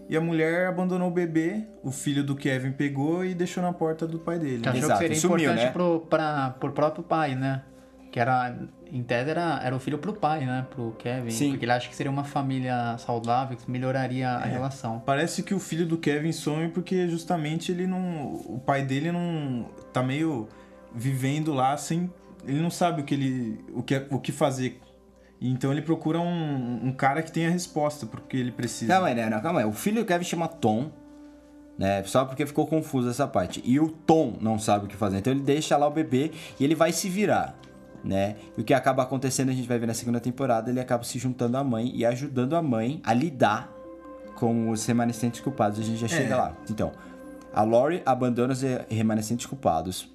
e 0.08 0.16
a 0.16 0.20
mulher 0.20 0.66
abandonou 0.66 1.08
o 1.08 1.10
bebê, 1.10 1.62
o 1.84 1.92
filho 1.92 2.24
do 2.24 2.34
Kevin 2.34 2.72
pegou 2.72 3.24
e 3.24 3.32
deixou 3.32 3.62
na 3.62 3.72
porta 3.72 4.08
do 4.08 4.18
pai 4.18 4.40
dele. 4.40 4.60
Que 4.60 4.68
achou 4.68 4.82
Exato, 4.82 4.98
que 4.98 5.04
seria 5.04 5.20
sumiu, 5.20 5.36
importante 5.36 5.64
né? 5.66 5.70
pro, 5.70 6.00
pra, 6.00 6.50
pro 6.58 6.72
próprio 6.72 7.04
pai, 7.04 7.36
né? 7.36 7.62
Que 8.10 8.18
era, 8.18 8.56
em 8.90 9.02
tese, 9.02 9.30
era, 9.30 9.60
era 9.62 9.74
o 9.74 9.78
filho 9.78 9.98
pro 9.98 10.12
pai, 10.12 10.44
né? 10.44 10.66
Pro 10.68 10.92
Kevin. 10.98 11.30
Sim. 11.30 11.50
Porque 11.50 11.64
ele 11.64 11.72
acha 11.72 11.88
que 11.88 11.94
seria 11.94 12.10
uma 12.10 12.24
família 12.24 12.96
saudável, 12.98 13.56
que 13.56 13.70
melhoraria 13.70 14.28
a 14.30 14.44
relação. 14.44 15.00
Parece 15.06 15.42
que 15.42 15.54
o 15.54 15.60
filho 15.60 15.86
do 15.86 15.96
Kevin 15.96 16.32
some 16.32 16.68
porque 16.70 17.08
justamente 17.08 17.70
ele 17.70 17.86
não. 17.86 18.34
O 18.46 18.60
pai 18.64 18.82
dele 18.84 19.12
não. 19.12 19.66
tá 19.92 20.02
meio 20.02 20.48
vivendo 20.92 21.54
lá 21.54 21.76
sem. 21.76 22.12
Ele 22.44 22.60
não 22.60 22.70
sabe 22.70 23.02
o 23.02 23.04
que 23.04 23.14
ele. 23.14 23.64
o 23.72 23.82
que, 23.82 24.06
o 24.10 24.18
que 24.18 24.32
fazer. 24.32 24.80
Então 25.40 25.72
ele 25.72 25.80
procura 25.80 26.20
um, 26.20 26.88
um 26.88 26.92
cara 26.92 27.22
que 27.22 27.32
tenha 27.32 27.48
a 27.48 27.52
resposta 27.52 28.06
pro 28.06 28.20
que 28.20 28.36
ele 28.36 28.52
precisa. 28.52 28.92
Calma 28.92 29.08
aí, 29.08 29.14
né? 29.14 29.30
Não, 29.30 29.40
calma 29.40 29.60
aí. 29.60 29.66
O 29.66 29.72
filho 29.72 30.02
do 30.02 30.06
Kevin 30.06 30.24
chama 30.24 30.46
Tom, 30.46 30.90
né? 31.78 32.02
Só 32.04 32.26
porque 32.26 32.44
ficou 32.44 32.66
confuso 32.66 33.08
essa 33.08 33.26
parte. 33.26 33.62
E 33.64 33.80
o 33.80 33.88
Tom 33.88 34.36
não 34.38 34.58
sabe 34.58 34.84
o 34.84 34.88
que 34.88 34.96
fazer. 34.96 35.18
Então 35.18 35.32
ele 35.32 35.40
deixa 35.40 35.78
lá 35.78 35.86
o 35.86 35.90
bebê 35.90 36.30
e 36.58 36.64
ele 36.64 36.74
vai 36.74 36.92
se 36.92 37.08
virar, 37.08 37.56
né? 38.02 38.36
E 38.56 38.60
o 38.60 38.64
que 38.64 38.74
acaba 38.74 39.02
acontecendo, 39.02 39.50
a 39.50 39.52
gente 39.52 39.68
vai 39.68 39.78
ver 39.78 39.86
na 39.86 39.94
segunda 39.94 40.20
temporada, 40.20 40.70
ele 40.70 40.80
acaba 40.80 41.04
se 41.04 41.18
juntando 41.18 41.56
à 41.56 41.64
mãe 41.64 41.92
e 41.94 42.04
ajudando 42.04 42.56
a 42.56 42.62
mãe 42.62 43.00
a 43.04 43.12
lidar 43.12 43.70
com 44.36 44.70
os 44.70 44.84
remanescentes 44.86 45.40
culpados. 45.40 45.78
A 45.78 45.82
gente 45.82 45.98
já 45.98 46.08
chega 46.08 46.36
lá. 46.36 46.56
Então, 46.70 46.92
a 47.52 47.62
Lori 47.62 48.02
abandona 48.06 48.52
os 48.52 48.62
remanescentes 48.88 49.46
culpados. 49.46 50.08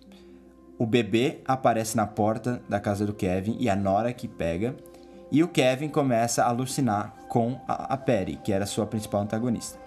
O 0.77 0.85
bebê 0.85 1.39
aparece 1.45 1.95
na 1.95 2.05
porta 2.05 2.61
da 2.67 2.79
casa 2.79 3.05
do 3.05 3.13
Kevin 3.13 3.55
e 3.59 3.69
a 3.69 3.75
Nora 3.75 4.11
que 4.11 4.27
pega. 4.27 4.75
E 5.31 5.43
o 5.43 5.47
Kevin 5.47 5.89
começa 5.89 6.43
a 6.43 6.49
alucinar 6.49 7.15
com 7.29 7.59
a, 7.67 7.93
a 7.93 7.97
Perry, 7.97 8.37
que 8.43 8.51
era 8.51 8.63
a 8.63 8.67
sua 8.67 8.85
principal 8.85 9.21
antagonista. 9.21 9.79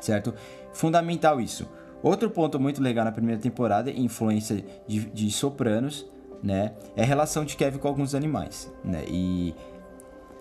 Certo? 0.00 0.34
Fundamental 0.72 1.40
isso. 1.40 1.68
Outro 2.02 2.30
ponto 2.30 2.60
muito 2.60 2.82
legal 2.82 3.04
na 3.04 3.12
primeira 3.12 3.40
temporada, 3.40 3.90
influência 3.90 4.64
de, 4.86 5.06
de 5.06 5.30
Sopranos, 5.30 6.06
né? 6.46 6.72
É 6.94 7.02
a 7.02 7.04
relação 7.04 7.44
de 7.44 7.56
Kevin 7.56 7.78
com 7.78 7.88
alguns 7.88 8.14
animais, 8.14 8.72
né? 8.84 9.02
E 9.08 9.52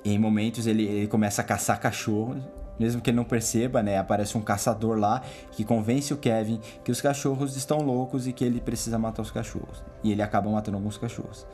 em 0.06 0.20
momentos 0.20 0.68
ele, 0.68 0.86
ele 0.86 1.08
começa 1.08 1.42
a 1.42 1.44
caçar 1.44 1.80
cachorros, 1.80 2.44
mesmo 2.78 3.02
que 3.02 3.10
ele 3.10 3.18
não 3.18 3.24
perceba, 3.24 3.82
né? 3.82 3.98
Aparece 3.98 4.38
um 4.38 4.42
caçador 4.42 4.98
lá 5.00 5.24
que 5.52 5.66
convence 5.66 6.14
o 6.14 6.18
Kevin 6.18 6.62
que 6.84 6.92
os 6.92 7.02
cachorros 7.02 7.58
estão 7.58 7.80
loucos 7.80 8.28
e 8.28 8.34
que 8.34 8.46
ele 8.46 8.62
precisa 8.62 9.00
matar 9.00 9.24
os 9.24 9.32
cachorros. 9.32 9.84
E 10.04 10.12
ele 10.12 10.22
acaba 10.22 10.48
matando 10.48 10.78
alguns 10.78 10.96
cachorros, 10.96 11.48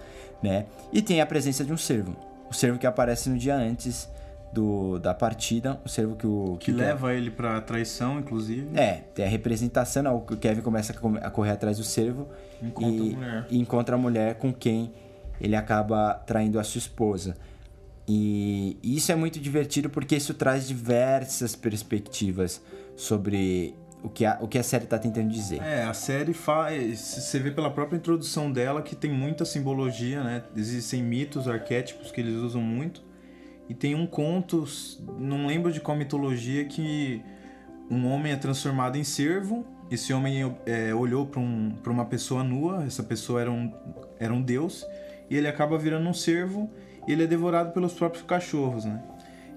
né? 0.43 0.65
E 0.91 1.01
tem 1.01 1.21
a 1.21 1.25
presença 1.25 1.63
de 1.63 1.71
um 1.71 1.77
cervo. 1.77 2.13
O 2.49 2.53
cervo 2.53 2.77
que 2.77 2.85
aparece 2.85 3.29
no 3.29 3.37
dia 3.37 3.55
antes 3.55 4.09
do, 4.51 4.99
da 4.99 5.13
partida, 5.13 5.79
o 5.85 5.87
cervo 5.87 6.17
que 6.17 6.27
o... 6.27 6.57
Que 6.59 6.73
leva 6.73 7.13
ele 7.13 7.31
pra 7.31 7.61
traição, 7.61 8.19
inclusive. 8.19 8.77
É, 8.77 9.03
tem 9.15 9.23
a 9.23 9.29
representação, 9.29 10.13
o 10.13 10.21
Kevin 10.35 10.59
começa 10.59 10.93
a 11.21 11.29
correr 11.29 11.51
atrás 11.51 11.77
do 11.77 11.85
cervo 11.85 12.27
Encontra 12.61 12.91
e, 12.91 12.99
a 12.99 13.15
mulher. 13.15 13.47
e 13.49 13.59
encontra 13.59 13.95
a 13.95 13.97
mulher 13.97 14.35
com 14.35 14.53
quem 14.53 14.93
ele 15.39 15.55
acaba 15.55 16.13
traindo 16.13 16.59
a 16.59 16.63
sua 16.63 16.79
esposa. 16.79 17.35
E 18.07 18.77
isso 18.83 19.11
é 19.11 19.15
muito 19.15 19.39
divertido 19.39 19.89
porque 19.89 20.15
isso 20.15 20.33
traz 20.33 20.67
diversas 20.67 21.55
perspectivas 21.55 22.61
sobre 22.95 23.75
o 24.03 24.09
que 24.09 24.25
a, 24.25 24.37
o 24.41 24.47
que 24.47 24.57
a 24.57 24.63
série 24.63 24.83
está 24.83 24.97
tentando 24.97 25.29
dizer. 25.29 25.61
É, 25.61 25.83
a 25.83 25.93
série 25.93 26.33
faz. 26.33 26.99
Você 26.99 27.39
vê 27.39 27.51
pela 27.51 27.69
própria 27.69 27.97
introdução 27.97 28.51
dela 28.51 28.81
que 28.81 28.95
tem 28.95 29.11
muita 29.11 29.45
simbologia, 29.45 30.23
né? 30.23 30.43
Existem 30.55 31.03
mitos, 31.03 31.47
arquétipos 31.47 32.11
que 32.11 32.19
eles 32.19 32.35
usam 32.35 32.61
muito. 32.61 33.03
E 33.69 33.73
tem 33.73 33.95
um 33.95 34.05
conto, 34.05 34.65
não 35.17 35.47
lembro 35.47 35.71
de 35.71 35.79
qual 35.79 35.95
mitologia, 35.95 36.65
que 36.65 37.23
um 37.89 38.05
homem 38.07 38.33
é 38.33 38.35
transformado 38.35 38.97
em 38.97 39.03
cervo. 39.03 39.65
Esse 39.91 40.13
homem 40.13 40.55
é, 40.65 40.95
olhou 40.95 41.25
para 41.25 41.41
um, 41.41 41.75
uma 41.85 42.05
pessoa 42.05 42.43
nua, 42.43 42.85
essa 42.85 43.03
pessoa 43.03 43.41
era 43.41 43.51
um, 43.51 43.73
era 44.17 44.33
um 44.33 44.41
deus, 44.41 44.85
e 45.29 45.35
ele 45.35 45.47
acaba 45.47 45.77
virando 45.77 46.07
um 46.07 46.13
cervo 46.13 46.71
e 47.05 47.11
ele 47.11 47.23
é 47.23 47.27
devorado 47.27 47.73
pelos 47.73 47.93
próprios 47.93 48.23
cachorros, 48.23 48.85
né? 48.85 49.03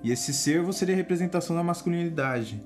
E 0.03 0.11
esse 0.11 0.35
cervo 0.35 0.73
seria 0.73 0.95
a 0.95 0.97
representação 0.97 1.55
da 1.55 1.63
masculinidade. 1.63 2.61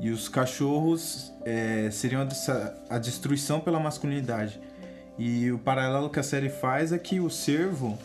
E 0.00 0.10
os 0.10 0.28
cachorros 0.28 1.34
é, 1.44 1.90
seriam 1.90 2.22
a, 2.22 2.94
a 2.94 2.98
destruição 2.98 3.60
pela 3.60 3.80
masculinidade. 3.80 4.60
E 5.18 5.50
o 5.50 5.58
paralelo 5.58 6.08
que 6.08 6.20
a 6.20 6.22
série 6.22 6.48
faz 6.48 6.92
é 6.92 6.98
que 6.98 7.18
o 7.18 7.28
cervo 7.28 7.98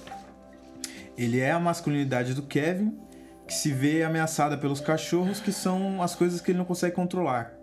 ele 1.15 1.39
é 1.39 1.51
a 1.51 1.59
masculinidade 1.59 2.33
do 2.33 2.41
Kevin 2.41 2.97
que 3.47 3.53
se 3.53 3.71
vê 3.71 4.03
ameaçada 4.03 4.57
pelos 4.57 4.79
cachorros, 4.79 5.39
que 5.39 5.51
são 5.51 6.01
as 6.01 6.15
coisas 6.15 6.41
que 6.41 6.51
ele 6.51 6.57
não 6.57 6.65
consegue 6.65 6.95
controlar. 6.95 7.53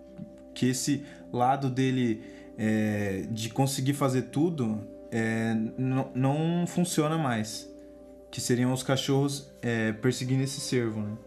Que 0.53 0.69
esse 0.69 1.03
lado 1.31 1.69
dele 1.69 2.21
é, 2.57 3.25
de 3.29 3.49
conseguir 3.49 3.93
fazer 3.93 4.23
tudo 4.23 4.87
é, 5.11 5.53
não, 6.15 6.65
funciona 6.65 7.17
mais. 7.17 7.69
Que 8.29 8.39
seriam 8.39 8.71
os 8.71 8.81
cachorros 8.81 9.51
é, 9.61 9.91
perseguindo 9.91 10.43
esse 10.43 10.61
cervo, 10.61 11.01
né? 11.01 11.17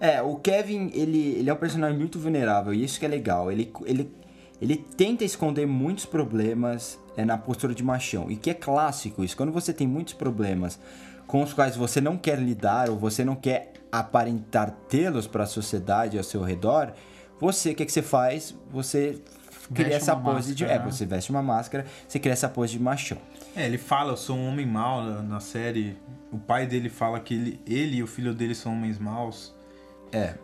É, 0.00 0.22
o 0.22 0.36
Kevin, 0.36 0.90
ele, 0.94 1.36
ele 1.38 1.50
é 1.50 1.52
um 1.52 1.56
personagem 1.56 1.96
muito 1.96 2.18
vulnerável 2.18 2.72
e 2.72 2.82
isso 2.82 2.98
que 2.98 3.04
é 3.04 3.08
legal. 3.08 3.52
Ele, 3.52 3.70
ele, 3.84 4.10
ele 4.60 4.76
tenta 4.76 5.24
esconder 5.24 5.66
muitos 5.66 6.06
problemas 6.06 6.98
é, 7.16 7.24
na 7.24 7.36
postura 7.36 7.74
de 7.74 7.84
machão. 7.84 8.30
E 8.30 8.36
que 8.36 8.50
é 8.50 8.54
clássico 8.54 9.22
isso. 9.22 9.36
Quando 9.36 9.52
você 9.52 9.72
tem 9.72 9.86
muitos 9.86 10.14
problemas 10.14 10.80
com 11.26 11.42
os 11.42 11.52
quais 11.52 11.76
você 11.76 12.00
não 12.00 12.16
quer 12.16 12.38
lidar 12.40 12.88
ou 12.88 12.98
você 12.98 13.22
não 13.24 13.36
quer 13.36 13.74
aparentar 13.92 14.70
tê-los 14.88 15.26
para 15.26 15.44
a 15.44 15.46
sociedade 15.46 16.16
ao 16.16 16.24
seu 16.24 16.42
redor, 16.42 16.94
você, 17.38 17.70
o 17.70 17.74
que, 17.74 17.84
que 17.84 17.92
você 17.92 18.02
faz? 18.02 18.54
Você 18.70 19.20
cria 19.74 19.96
essa 19.96 20.16
pose 20.16 20.54
de... 20.54 20.64
máscara, 20.64 20.82
É, 20.82 20.84
né? 20.84 20.92
você 20.92 21.06
veste 21.06 21.30
uma 21.30 21.42
máscara, 21.42 21.86
você 22.06 22.18
cria 22.18 22.32
essa 22.32 22.48
pose 22.48 22.72
de 22.72 22.80
machão. 22.80 23.18
É, 23.54 23.66
ele 23.66 23.78
fala, 23.78 24.12
eu 24.12 24.16
sou 24.16 24.36
um 24.36 24.48
homem 24.48 24.66
mau 24.66 25.02
na, 25.02 25.22
na 25.22 25.40
série. 25.40 25.96
O 26.32 26.38
pai 26.38 26.66
dele 26.66 26.88
fala 26.88 27.18
que 27.20 27.34
ele, 27.34 27.60
ele 27.66 27.96
e 27.96 28.02
o 28.02 28.06
filho 28.06 28.32
dele 28.34 28.54
são 28.54 28.72
homens 28.72 28.98
maus. 28.98 29.54
É. 30.12 30.34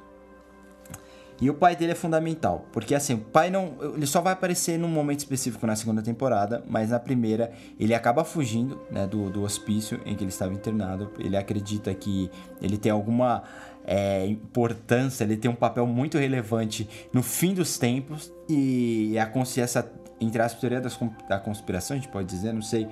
E 1.41 1.51
o 1.51 1.55
pai 1.55 1.77
dele 1.77 1.93
é 1.93 1.95
fundamental, 1.95 2.65
porque 2.73 2.95
assim, 2.95 3.15
o 3.15 3.19
pai 3.19 3.51
não. 3.51 3.75
Ele 3.95 4.07
só 4.07 4.23
vai 4.23 4.33
aparecer 4.33 4.79
num 4.79 4.89
momento 4.89 5.19
específico 5.19 5.67
na 5.67 5.77
segunda 5.77 6.01
temporada, 6.01 6.65
mas 6.67 6.91
na 6.91 6.99
primeira 6.99 7.53
ele 7.79 7.93
acaba 7.93 8.25
fugindo 8.25 8.81
né, 8.91 9.07
do, 9.07 9.29
do 9.29 9.43
hospício 9.43 10.01
em 10.07 10.15
que 10.15 10.25
ele 10.25 10.31
estava 10.31 10.55
internado. 10.55 11.13
Ele 11.19 11.37
acredita 11.37 11.93
que 11.95 12.31
ele 12.61 12.79
tem 12.79 12.91
alguma 12.91 13.43
é, 13.87 14.27
importância, 14.27 15.25
ele 15.25 15.37
tem 15.37 15.51
um 15.51 15.55
papel 15.55 15.87
muito 15.87 16.19
relevante 16.19 16.89
no 17.13 17.23
fim 17.23 17.55
dos 17.55 17.79
tempos 17.79 18.33
e 18.49 19.17
a 19.19 19.27
consciência, 19.27 19.89
entre 20.21 20.43
as 20.43 20.55
teorias 20.55 20.99
da 21.29 21.39
conspiração, 21.39 21.97
a 21.97 22.01
gente 22.01 22.11
pode 22.11 22.27
dizer, 22.29 22.53
não 22.53 22.63
sei, 22.63 22.89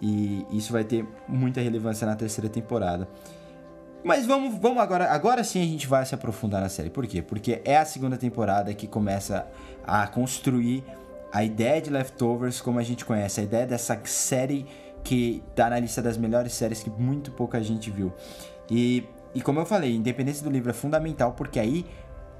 e 0.00 0.46
isso 0.52 0.72
vai 0.72 0.84
ter 0.84 1.04
muita 1.26 1.60
relevância 1.60 2.06
na 2.06 2.14
terceira 2.14 2.48
temporada. 2.48 3.08
Mas 4.04 4.24
vamos, 4.24 4.56
vamos 4.60 4.78
agora. 4.78 5.10
Agora 5.10 5.42
sim 5.42 5.60
a 5.60 5.64
gente 5.64 5.88
vai 5.88 6.06
se 6.06 6.14
aprofundar 6.14 6.60
na 6.60 6.68
série. 6.68 6.90
Por 6.90 7.04
quê? 7.08 7.20
Porque 7.20 7.60
é 7.64 7.76
a 7.76 7.84
segunda 7.84 8.16
temporada 8.16 8.72
que 8.72 8.86
começa 8.86 9.48
a 9.84 10.06
construir 10.06 10.84
a 11.32 11.42
ideia 11.42 11.82
de 11.82 11.90
Leftovers 11.90 12.60
como 12.60 12.78
a 12.78 12.84
gente 12.84 13.04
conhece, 13.04 13.40
a 13.40 13.42
ideia 13.42 13.66
dessa 13.66 14.00
série 14.04 14.64
que 15.02 15.42
tá 15.54 15.70
na 15.70 15.78
lista 15.78 16.00
das 16.00 16.16
melhores 16.16 16.52
séries 16.52 16.82
que 16.82 16.90
muito 16.90 17.32
pouca 17.32 17.60
gente 17.62 17.90
viu. 17.90 18.12
E, 18.70 19.04
e 19.34 19.40
como 19.40 19.60
eu 19.60 19.66
falei, 19.66 19.94
independência 19.94 20.44
do 20.44 20.50
livro 20.50 20.70
é 20.70 20.74
fundamental 20.74 21.32
porque 21.32 21.58
aí 21.60 21.86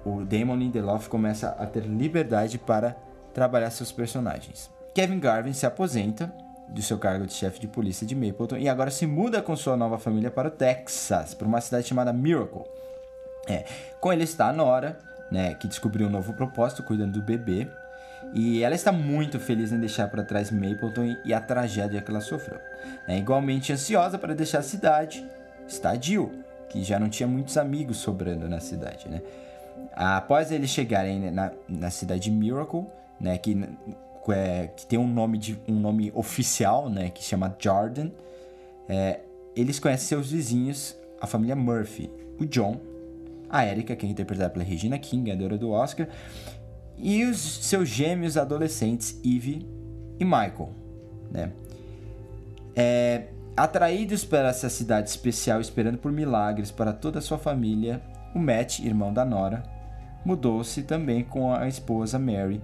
o 0.04 0.24
Damon 0.24 0.56
Lindelof 0.56 1.08
começa 1.08 1.48
a 1.58 1.66
ter 1.66 1.84
liberdade 1.84 2.58
para 2.58 2.96
trabalhar 3.34 3.70
seus 3.70 3.92
personagens. 3.92 4.70
Kevin 4.94 5.18
Garvin 5.18 5.52
se 5.52 5.66
aposenta 5.66 6.32
do 6.68 6.82
seu 6.82 6.98
cargo 6.98 7.26
de 7.26 7.32
chefe 7.32 7.60
de 7.60 7.68
polícia 7.68 8.06
de 8.06 8.14
Mapleton 8.14 8.56
e 8.56 8.68
agora 8.68 8.90
se 8.90 9.06
muda 9.06 9.42
com 9.42 9.54
sua 9.54 9.76
nova 9.76 9.98
família 9.98 10.30
para 10.30 10.48
o 10.48 10.50
Texas, 10.50 11.34
para 11.34 11.46
uma 11.46 11.60
cidade 11.60 11.86
chamada 11.86 12.12
Miracle. 12.12 12.64
É, 13.48 13.64
com 14.00 14.12
ele 14.12 14.24
está 14.24 14.48
a 14.48 14.52
Nora, 14.52 14.98
né, 15.30 15.54
que 15.54 15.68
descobriu 15.68 16.06
um 16.06 16.10
novo 16.10 16.32
propósito 16.32 16.82
cuidando 16.82 17.20
do 17.20 17.22
bebê, 17.22 17.68
e 18.32 18.62
ela 18.62 18.74
está 18.74 18.90
muito 18.90 19.38
feliz 19.38 19.70
em 19.70 19.78
deixar 19.78 20.08
para 20.08 20.24
trás 20.24 20.50
Mapleton 20.50 21.16
e 21.24 21.32
a 21.32 21.40
tragédia 21.40 22.00
que 22.00 22.10
ela 22.10 22.20
sofreu. 22.20 22.58
É, 23.06 23.16
igualmente 23.16 23.72
ansiosa 23.72 24.18
para 24.18 24.34
deixar 24.34 24.58
a 24.58 24.62
cidade 24.62 25.26
está 25.68 25.94
Jill, 25.94 26.32
que 26.68 26.82
já 26.82 26.98
não 26.98 27.08
tinha 27.08 27.26
muitos 27.26 27.56
amigos 27.56 27.98
sobrando 27.98 28.48
na 28.48 28.60
cidade. 28.60 29.08
Né? 29.08 29.22
Após 29.92 30.50
eles 30.50 30.70
chegarem 30.70 31.30
na, 31.30 31.52
na 31.68 31.90
cidade 31.90 32.22
de 32.22 32.30
Miracle, 32.30 32.84
né, 33.20 33.38
que 33.38 33.56
é, 34.28 34.68
que 34.76 34.86
tem 34.86 34.98
um 34.98 35.06
nome, 35.06 35.38
de, 35.38 35.58
um 35.68 35.74
nome 35.74 36.10
oficial, 36.14 36.90
né, 36.90 37.10
que 37.10 37.22
chama 37.22 37.54
Jordan, 37.58 38.10
é, 38.88 39.20
eles 39.54 39.78
conhecem 39.78 40.06
seus 40.06 40.30
vizinhos, 40.30 40.96
a 41.20 41.26
família 41.26 41.56
Murphy, 41.56 42.10
o 42.38 42.44
John, 42.44 42.80
a 43.48 43.64
Erika, 43.64 43.94
que 43.94 44.04
é 44.04 44.08
interpretada 44.08 44.50
pela 44.50 44.64
Regina 44.64 44.98
King, 44.98 45.24
ganhadora 45.24 45.56
do 45.56 45.70
Oscar, 45.70 46.08
e 46.98 47.24
os 47.24 47.38
seus 47.64 47.88
gêmeos 47.88 48.36
adolescentes, 48.36 49.18
Eve 49.24 49.66
e 50.18 50.24
Michael. 50.24 50.70
Né? 51.30 51.52
É, 52.74 53.28
atraídos 53.56 54.24
para 54.24 54.48
essa 54.48 54.68
cidade 54.68 55.08
especial, 55.08 55.60
esperando 55.60 55.98
por 55.98 56.12
milagres 56.12 56.70
para 56.70 56.92
toda 56.92 57.18
a 57.18 57.22
sua 57.22 57.38
família, 57.38 58.00
o 58.34 58.38
Matt, 58.38 58.80
irmão 58.80 59.12
da 59.12 59.24
Nora, 59.24 59.62
mudou-se 60.24 60.82
também 60.82 61.24
com 61.24 61.54
a 61.54 61.66
esposa 61.66 62.18
Mary 62.18 62.60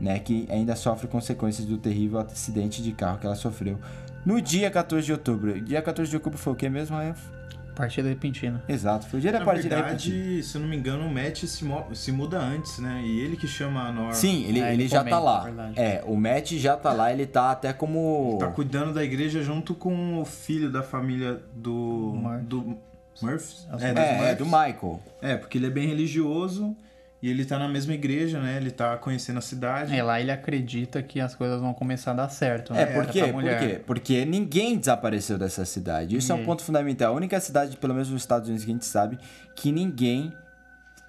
né, 0.00 0.18
que 0.18 0.48
ainda 0.50 0.74
sofre 0.74 1.06
consequências 1.06 1.66
do 1.66 1.76
terrível 1.76 2.18
acidente 2.20 2.82
de 2.82 2.92
carro 2.92 3.18
que 3.18 3.26
ela 3.26 3.36
sofreu 3.36 3.78
no 4.24 4.40
dia 4.40 4.70
14 4.70 5.04
de 5.04 5.12
outubro. 5.12 5.60
Dia 5.60 5.82
14 5.82 6.08
de 6.10 6.16
outubro 6.16 6.38
foi 6.38 6.52
o 6.52 6.56
que 6.56 6.68
mesmo, 6.68 6.96
Rafa? 6.96 7.40
Partida 7.80 8.08
repentina. 8.08 8.62
Exato, 8.68 9.06
foi 9.08 9.18
o 9.18 9.22
dia 9.22 9.32
da 9.32 9.38
Na 9.40 9.44
partida 9.44 9.76
verdade, 9.76 10.10
repentina. 10.10 10.42
se 10.42 10.54
eu 10.54 10.60
não 10.60 10.68
me 10.68 10.76
engano, 10.76 11.06
o 11.06 11.10
Matt 11.12 11.44
se, 11.44 11.64
se 11.94 12.12
muda 12.12 12.38
antes, 12.38 12.78
né? 12.78 13.02
E 13.04 13.20
ele 13.20 13.36
que 13.36 13.48
chama 13.48 13.88
a 13.88 13.92
Nora. 13.92 14.12
Sim, 14.14 14.44
ele, 14.44 14.60
É, 14.60 14.72
ele 14.72 14.82
ele 14.82 14.88
já 14.88 14.98
comenta, 14.98 15.16
tá 15.16 15.22
lá. 15.22 15.72
É, 15.76 16.02
o 16.06 16.16
Matt 16.16 16.52
já 16.52 16.76
tá 16.76 16.92
lá, 16.92 17.12
ele 17.12 17.26
tá 17.26 17.50
até 17.52 17.72
como. 17.72 18.36
Tá 18.38 18.48
cuidando 18.48 18.92
da 18.92 19.02
igreja 19.02 19.42
junto 19.42 19.74
com 19.74 20.20
o 20.20 20.24
filho 20.24 20.70
da 20.70 20.82
família 20.82 21.40
do. 21.54 22.12
Murphy. 22.16 22.44
do 22.44 22.78
Murphys? 23.22 23.66
É, 23.80 23.86
É, 23.86 23.88
é, 23.90 24.16
Murphys. 24.18 24.38
do 24.38 24.44
Michael. 24.44 25.00
É, 25.22 25.36
porque 25.36 25.58
ele 25.58 25.66
é 25.66 25.70
bem 25.70 25.88
religioso 25.88 26.76
e 27.22 27.28
ele 27.28 27.44
tá 27.44 27.58
na 27.58 27.68
mesma 27.68 27.92
igreja, 27.92 28.40
né? 28.40 28.56
Ele 28.56 28.70
tá 28.70 28.96
conhecendo 28.96 29.38
a 29.38 29.42
cidade. 29.42 29.94
É, 29.94 30.02
lá 30.02 30.20
ele 30.20 30.30
acredita 30.30 31.02
que 31.02 31.20
as 31.20 31.34
coisas 31.34 31.60
vão 31.60 31.74
começar 31.74 32.12
a 32.12 32.14
dar 32.14 32.28
certo. 32.30 32.72
É, 32.72 32.76
né, 32.76 32.86
por 32.86 33.04
pra 33.04 33.12
quê? 33.12 33.22
Por 33.32 33.42
quê? 33.42 33.80
Porque 33.86 34.24
ninguém 34.24 34.78
desapareceu 34.78 35.36
dessa 35.38 35.64
cidade. 35.64 36.16
Isso 36.16 36.32
é 36.32 36.34
um 36.34 36.44
ponto 36.44 36.62
fundamental. 36.64 37.12
A 37.12 37.16
única 37.16 37.38
cidade, 37.40 37.76
pelo 37.76 37.92
menos 37.94 38.08
nos 38.10 38.22
Estados 38.22 38.48
Unidos, 38.48 38.64
que 38.64 38.70
a 38.70 38.74
gente 38.74 38.86
sabe, 38.86 39.18
que 39.54 39.70
ninguém 39.70 40.32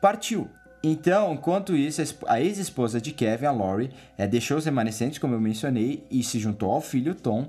partiu. 0.01 0.49
Então, 0.83 1.31
enquanto 1.33 1.75
isso, 1.75 2.01
a 2.01 2.03
esp- 2.03 2.23
a 2.27 2.41
ex-esposa 2.41 2.99
de 2.99 3.11
Kevin, 3.11 3.45
a 3.45 3.51
Lori, 3.51 3.91
é, 4.17 4.25
deixou 4.27 4.57
os 4.57 4.65
remanescentes, 4.65 5.19
como 5.19 5.35
eu 5.35 5.39
mencionei, 5.39 6.03
e 6.09 6.23
se 6.23 6.39
juntou 6.39 6.71
ao 6.71 6.81
filho 6.81 7.13
Tom 7.13 7.47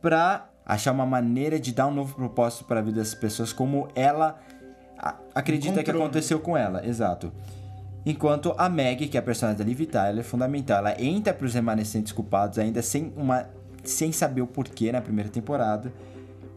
para 0.00 0.46
achar 0.64 0.92
uma 0.92 1.04
maneira 1.04 1.60
de 1.60 1.72
dar 1.74 1.86
um 1.86 1.92
novo 1.94 2.14
propósito 2.14 2.64
para 2.64 2.80
a 2.80 2.82
vida 2.82 2.98
das 3.00 3.14
pessoas, 3.14 3.52
como 3.52 3.86
ela 3.94 4.40
acredita 5.34 5.74
que 5.74 5.80
Encontrou, 5.80 5.98
né? 6.00 6.04
aconteceu 6.06 6.40
com 6.40 6.56
ela. 6.56 6.86
Exato. 6.86 7.30
Enquanto 8.06 8.54
a 8.58 8.68
Maggie, 8.68 9.08
que 9.08 9.16
é 9.16 9.20
a 9.20 9.22
personagem 9.22 9.58
da 9.58 9.64
Liv 9.64 9.80
Tyler, 9.86 10.20
é 10.20 10.22
fundamental. 10.22 10.78
Ela 10.78 11.00
entra 11.02 11.32
para 11.32 11.46
os 11.46 11.54
remanescentes 11.54 12.12
culpados 12.12 12.58
ainda 12.58 12.82
sem, 12.82 13.12
uma, 13.16 13.46
sem 13.82 14.12
saber 14.12 14.42
o 14.42 14.46
porquê 14.46 14.92
na 14.92 15.00
primeira 15.00 15.30
temporada. 15.30 15.90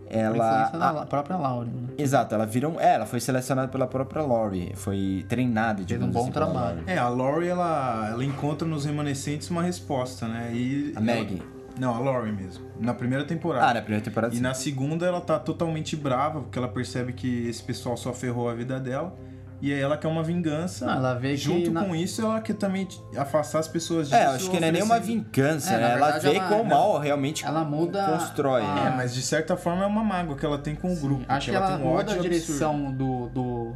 Por 0.10 0.16
Ela. 0.16 0.36
influência 0.64 0.80
da 0.80 1.02
a- 1.02 1.06
própria 1.06 1.36
Lauren. 1.38 1.68
Né? 1.70 1.88
Exato, 1.98 2.34
ela 2.34 2.46
vira 2.46 2.68
um. 2.70 2.80
É, 2.80 2.96
ela 2.96 3.06
foi 3.06 3.20
selecionada 3.20 3.68
pela 3.68 3.86
própria 3.88 4.22
Laurie. 4.22 4.72
Foi 4.76 5.26
treinada, 5.28 5.84
Fez 5.86 6.02
um 6.02 6.08
bom 6.10 6.22
assim, 6.24 6.32
trabalho. 6.32 6.78
Laurie. 6.78 6.84
É, 6.88 6.98
a 6.98 7.10
Lori, 7.10 7.48
ela, 7.48 8.08
ela 8.12 8.24
encontra 8.24 8.66
nos 8.68 8.86
remanescentes 8.86 9.50
uma 9.50 9.62
resposta, 9.62 10.28
né? 10.28 10.52
E 10.54 10.94
A 10.96 11.02
Maggie. 11.02 11.42
Não, 11.80 11.94
a 11.94 12.00
Lori 12.00 12.32
mesmo. 12.32 12.66
Na 12.80 12.94
primeira 12.94 13.24
temporada. 13.26 13.68
Ah, 13.70 13.74
na 13.74 13.82
primeira 13.82 14.04
temporada. 14.04 14.34
E 14.34 14.38
sim. 14.38 14.42
na 14.44 14.54
segunda 14.54 15.06
ela 15.06 15.20
tá 15.22 15.38
totalmente 15.40 15.96
brava, 15.96 16.40
porque 16.42 16.58
ela 16.58 16.68
percebe 16.70 17.12
que 17.14 17.48
esse 17.48 17.62
pessoal 17.62 17.96
só 17.98 18.12
ferrou 18.14 18.50
a 18.50 18.54
vida 18.54 18.80
dela. 18.80 19.14
E 19.60 19.74
aí 19.74 19.80
ela 19.80 19.98
quer 19.98 20.08
uma 20.08 20.22
vingança. 20.22 20.86
Não, 20.86 20.94
ela 20.94 21.14
vê 21.16 21.32
que 21.32 21.38
Junto 21.38 21.72
na- 21.72 21.84
com 21.84 21.96
isso, 21.96 22.22
ela 22.22 22.40
quer 22.42 22.54
também 22.54 22.88
afastar 23.16 23.58
as 23.60 23.68
pessoas 23.68 24.08
disso. 24.08 24.20
É, 24.22 24.26
acho 24.28 24.52
que 24.52 24.60
não 24.60 24.68
é 24.68 24.72
nem 24.72 24.84
uma 24.84 25.00
vingança, 25.00 25.74
É, 25.74 25.78
né? 25.78 25.82
na 25.82 25.88
Ela 25.94 26.06
verdade, 26.12 26.30
vê 26.30 26.36
ela- 26.38 26.48
como 26.48 26.62
o 26.62 26.66
mal 26.66 27.00
realmente 27.00 27.44
ela 27.44 27.64
muda 27.64 28.06
constrói. 28.06 28.62
a-? 28.62 28.88
É, 28.94 28.96
mas 28.96 29.16
de 29.16 29.22
certa 29.24 29.58
forma 29.58 29.84
é 29.84 29.88
uma 29.88 30.04
mágoa 30.04 30.36
que 30.38 30.46
ela 30.46 30.60
tem 30.60 30.76
com 30.76 30.94
o 30.94 30.96
grupo. 30.96 31.26
Acho 31.28 31.50
que 31.50 31.56
ela, 31.56 31.68
tem 31.70 31.76
um 31.78 31.80
muda 31.80 32.00
ódio 32.02 32.12
a 32.12 32.16
absurdo. 32.18 32.22
direção 32.30 32.92
do, 32.92 33.30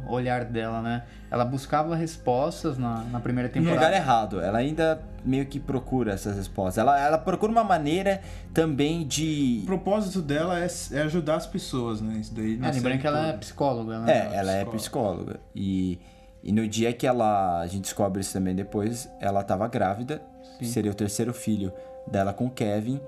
olhar 0.06 0.44
dela, 0.44 0.80
né? 0.82 1.02
Ela 1.30 1.44
buscava 1.44 1.94
respostas 1.96 2.76
na, 2.78 3.04
na 3.04 3.20
primeira 3.20 3.48
No 3.48 3.54
temporada. 3.54 3.76
lugar 3.86 3.92
errado. 3.96 4.40
Ela 4.40 4.58
ainda 4.58 5.00
meio 5.24 5.46
que 5.46 5.58
procura 5.58 6.12
essas 6.12 6.36
respostas. 6.36 6.78
Ela, 6.78 7.00
ela 7.00 7.18
procura 7.18 7.50
uma 7.50 7.64
maneira 7.64 8.20
também 8.52 9.06
de. 9.06 9.60
O 9.62 9.66
propósito 9.66 10.20
dela 10.20 10.58
é, 10.62 10.66
é 10.92 11.02
ajudar 11.02 11.36
as 11.36 11.46
pessoas, 11.46 12.00
né? 12.00 12.18
Isso 12.20 12.34
daí 12.34 12.56
na 12.56 12.68
É, 12.68 12.72
lembrando 12.72 13.00
que 13.00 13.06
ela 13.06 13.28
é 13.28 13.32
psicóloga, 13.34 13.98
né? 14.00 14.12
É, 14.12 14.36
ela 14.36 14.52
é 14.52 14.64
psicóloga. 14.64 15.40
E, 15.54 15.98
e 16.42 16.52
no 16.52 16.66
dia 16.68 16.92
que 16.92 17.06
ela. 17.06 17.60
A 17.60 17.66
gente 17.66 17.82
descobre 17.82 18.20
isso 18.20 18.32
também 18.32 18.54
depois, 18.54 19.08
ela 19.20 19.42
tava 19.42 19.66
grávida. 19.68 20.20
Seria 20.62 20.92
o 20.92 20.94
terceiro 20.94 21.32
filho 21.34 21.72
dela 22.06 22.32
com 22.32 22.46
o 22.46 22.50
Kevin. 22.50 23.00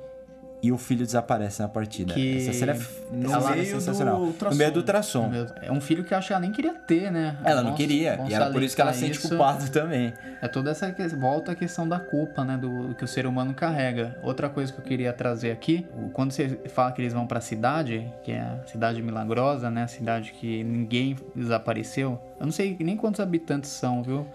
E 0.64 0.72
o 0.72 0.78
filho 0.78 1.04
desaparece 1.04 1.60
na 1.60 1.68
partida. 1.68 2.14
Que 2.14 2.38
Essa 2.38 2.54
cena 2.54 2.72
é, 2.72 2.78
no 3.12 3.26
essa 3.26 3.52
é 3.52 3.54
meio 3.54 3.64
do 3.66 3.80
sensacional. 3.80 4.20
ultrassom. 4.22 4.54
No 4.54 4.58
meio 4.58 4.72
do 4.72 4.76
ultrassom. 4.78 5.30
É 5.60 5.70
um 5.70 5.78
filho 5.78 6.02
que 6.02 6.14
eu 6.14 6.16
acho 6.16 6.28
que 6.28 6.32
ela 6.32 6.40
nem 6.40 6.52
queria 6.52 6.72
ter, 6.72 7.12
né? 7.12 7.36
Ela 7.44 7.62
não 7.62 7.74
queria. 7.74 8.18
E 8.26 8.32
era 8.32 8.50
por 8.50 8.62
isso 8.62 8.74
que 8.74 8.80
ela 8.80 8.90
salientar 8.94 9.14
sente 9.14 9.26
isso. 9.26 9.28
culpada 9.28 9.68
também. 9.68 10.14
É 10.40 10.48
toda 10.48 10.70
essa 10.70 10.90
volta 11.18 11.52
à 11.52 11.54
questão 11.54 11.86
da 11.86 12.00
culpa, 12.00 12.46
né, 12.46 12.56
do 12.56 12.94
que 12.94 13.04
o 13.04 13.06
ser 13.06 13.26
humano 13.26 13.52
carrega. 13.52 14.18
Outra 14.22 14.48
coisa 14.48 14.72
que 14.72 14.78
eu 14.78 14.84
queria 14.84 15.12
trazer 15.12 15.50
aqui, 15.50 15.86
quando 16.14 16.30
você 16.32 16.58
fala 16.68 16.92
que 16.92 17.02
eles 17.02 17.12
vão 17.12 17.26
pra 17.26 17.42
cidade, 17.42 18.10
que 18.22 18.32
é 18.32 18.40
a 18.40 18.60
cidade 18.66 19.02
milagrosa, 19.02 19.70
né, 19.70 19.82
a 19.82 19.88
cidade 19.88 20.32
que 20.32 20.64
ninguém 20.64 21.14
desapareceu. 21.36 22.18
Eu 22.40 22.46
não 22.46 22.52
sei 22.52 22.74
nem 22.80 22.96
quantos 22.96 23.20
habitantes 23.20 23.68
são, 23.68 24.02
viu? 24.02 24.26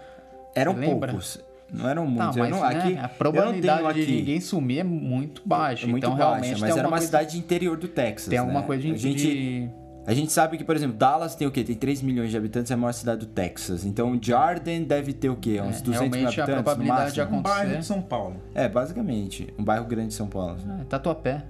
Eram 0.54 0.76
poucos. 0.76 1.40
Não 1.72 1.88
eram 1.88 2.04
Tá, 2.04 2.10
muitos. 2.24 2.36
mas 2.36 2.50
eu 2.50 2.56
não, 2.56 2.68
né, 2.68 2.76
aqui, 2.76 2.88
a 2.88 2.90
eu 2.90 3.02
não 3.02 3.08
probabilidade 3.08 3.82
tenho 3.82 3.94
de 3.94 4.02
aqui. 4.02 4.12
ninguém 4.12 4.40
sumir 4.40 4.78
é 4.80 4.84
muito 4.84 5.42
baixa. 5.44 5.86
É 5.86 5.88
muito 5.88 6.04
então 6.04 6.16
baixa, 6.16 6.30
realmente 6.40 6.60
mas 6.60 6.70
era 6.76 6.86
uma 6.86 6.90
coisa, 6.90 7.06
cidade 7.06 7.38
interior 7.38 7.76
do 7.76 7.88
Texas. 7.88 8.28
tem 8.28 8.38
alguma 8.38 8.60
né? 8.60 8.66
coisa 8.66 8.82
de, 8.82 8.92
a 8.92 8.96
gente, 8.96 9.70
A 10.06 10.14
gente 10.14 10.32
sabe 10.32 10.56
que, 10.58 10.64
por 10.64 10.74
exemplo, 10.74 10.96
Dallas 10.96 11.34
tem 11.36 11.46
o 11.46 11.50
quê? 11.50 11.62
Tem 11.62 11.76
3 11.76 12.02
milhões 12.02 12.30
de 12.30 12.36
habitantes, 12.36 12.70
é 12.70 12.74
a 12.74 12.76
maior 12.76 12.92
cidade 12.92 13.20
do 13.20 13.26
Texas. 13.26 13.84
Então, 13.84 14.18
Jarden 14.20 14.82
deve 14.84 15.12
ter 15.12 15.28
o 15.28 15.36
quê? 15.36 15.60
Uns 15.60 15.78
É, 15.78 15.82
200 15.82 15.84
mil 16.18 16.26
a 16.26 16.28
habitantes 16.28 16.48
no 16.56 16.62
probabilidade 16.64 17.12
de 17.12 17.20
máximo? 17.20 17.38
Um 17.38 17.42
bairro 17.42 17.58
acontecer. 17.60 17.78
de 17.80 17.86
São 17.86 18.02
Paulo. 18.02 18.36
É, 18.54 18.68
basicamente. 18.68 19.54
Um 19.58 19.62
bairro 19.64 19.84
grande 19.84 20.08
de 20.08 20.14
São 20.14 20.26
Paulo. 20.26 20.56
É, 20.80 20.84
Tatuapé. 20.84 21.42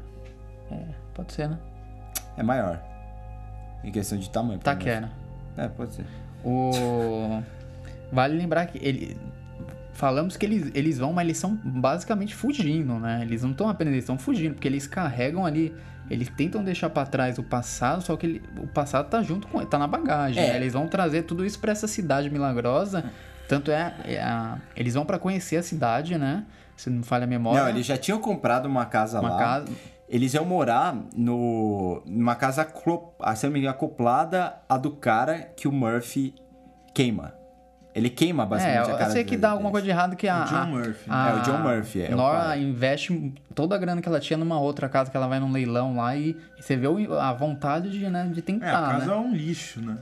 É, 0.70 0.76
pode 1.14 1.32
ser, 1.32 1.48
né? 1.48 1.58
É 2.36 2.42
maior. 2.42 2.82
Em 3.82 3.90
questão 3.90 4.18
de 4.18 4.28
tamanho. 4.28 4.58
Taquera. 4.58 5.10
É, 5.56 5.68
pode 5.68 5.94
ser. 5.94 6.04
O... 6.44 7.42
Vale 8.12 8.36
lembrar 8.36 8.66
que 8.66 8.78
ele... 8.86 9.16
Falamos 10.00 10.34
que 10.34 10.46
eles, 10.46 10.70
eles 10.74 10.96
vão, 10.98 11.12
mas 11.12 11.26
eles 11.26 11.36
são 11.36 11.54
basicamente 11.62 12.34
fugindo, 12.34 12.98
né? 12.98 13.18
Eles 13.20 13.42
não 13.42 13.50
estão 13.50 13.68
apenas, 13.68 13.92
eles 13.92 14.04
estão 14.04 14.18
fugindo, 14.18 14.54
porque 14.54 14.66
eles 14.66 14.86
carregam 14.86 15.44
ali... 15.44 15.74
Eles 16.08 16.28
tentam 16.30 16.64
deixar 16.64 16.88
pra 16.88 17.04
trás 17.04 17.38
o 17.38 17.42
passado, 17.42 18.02
só 18.02 18.16
que 18.16 18.26
ele- 18.26 18.42
o 18.56 18.66
passado 18.66 19.10
tá 19.10 19.22
junto 19.22 19.46
com... 19.46 19.62
Tá 19.66 19.78
na 19.78 19.86
bagagem, 19.86 20.42
É. 20.42 20.48
né? 20.52 20.56
Eles 20.56 20.72
vão 20.72 20.88
trazer 20.88 21.22
tudo 21.24 21.44
isso 21.44 21.60
pra 21.60 21.70
essa 21.70 21.86
cidade 21.86 22.30
milagrosa 22.30 23.04
Tanto 23.46 23.70
é, 23.70 23.94
é 24.06 24.20
a- 24.22 24.58
eles 24.74 24.94
vão 24.94 25.04
pra 25.04 25.18
conhecer 25.18 25.56
a 25.56 25.62
cidade, 25.62 26.16
né? 26.16 26.46
Se 26.76 26.88
não 26.88 27.02
falha 27.02 27.24
a 27.24 27.26
memória. 27.26 27.60
Não, 27.62 27.68
eles 27.68 27.84
já 27.84 27.98
tinham 27.98 28.18
comprado 28.18 28.64
uma 28.66 28.86
casa 28.86 29.20
Uma 29.20 29.28
lá. 29.30 29.38
casa- 29.38 29.68
Eles 30.08 30.32
iam 30.34 30.44
morar 30.46 30.96
no, 31.14 32.02
numa 32.06 32.34
casa, 32.34 32.66
se 33.36 33.46
não 33.46 33.52
me 33.52 33.58
engano, 33.60 33.74
acoplada 33.74 34.54
à 34.68 34.76
do 34.78 34.92
cara 34.92 35.40
que 35.54 35.68
o 35.68 35.72
Murphy 35.72 36.34
queima. 36.94 37.34
Ele 38.00 38.10
queima 38.10 38.42
É, 38.42 38.46
basicamente 38.46 38.88
a 38.88 38.92
eu 38.92 38.98
casa 38.98 39.12
sei 39.12 39.24
que 39.24 39.30
dele. 39.30 39.42
dá 39.42 39.50
alguma 39.50 39.70
coisa 39.70 39.84
de 39.84 39.90
errado 39.90 40.16
que 40.16 40.26
a. 40.26 40.42
O 40.42 40.44
John 40.46 40.56
a- 40.56 40.66
Murphy. 40.66 41.06
a- 41.10 41.28
É, 41.28 41.34
o 41.34 41.42
John 41.42 41.58
Murphy, 41.58 42.02
é 42.02 42.14
o 42.14 42.16
Nora 42.16 42.56
investe 42.56 43.34
toda 43.54 43.74
a 43.74 43.78
grana 43.78 44.00
que 44.00 44.08
ela 44.08 44.18
tinha 44.20 44.36
numa 44.36 44.58
outra 44.60 44.88
casa 44.88 45.10
que 45.10 45.16
ela 45.16 45.26
vai 45.28 45.38
num 45.38 45.52
leilão 45.52 45.96
lá 45.96 46.16
e, 46.16 46.36
e 46.58 46.62
você 46.62 46.76
vê 46.76 46.86
o- 46.88 47.12
a 47.18 47.32
vontade 47.32 47.90
de, 47.90 48.08
né, 48.08 48.28
de 48.32 48.40
É, 48.40 48.42
tentar, 48.42 48.78
a 48.88 48.92
casa 48.92 49.06
né? 49.06 49.12
é 49.12 49.16
um 49.16 49.32
lixo, 49.32 49.80
né? 49.80 49.98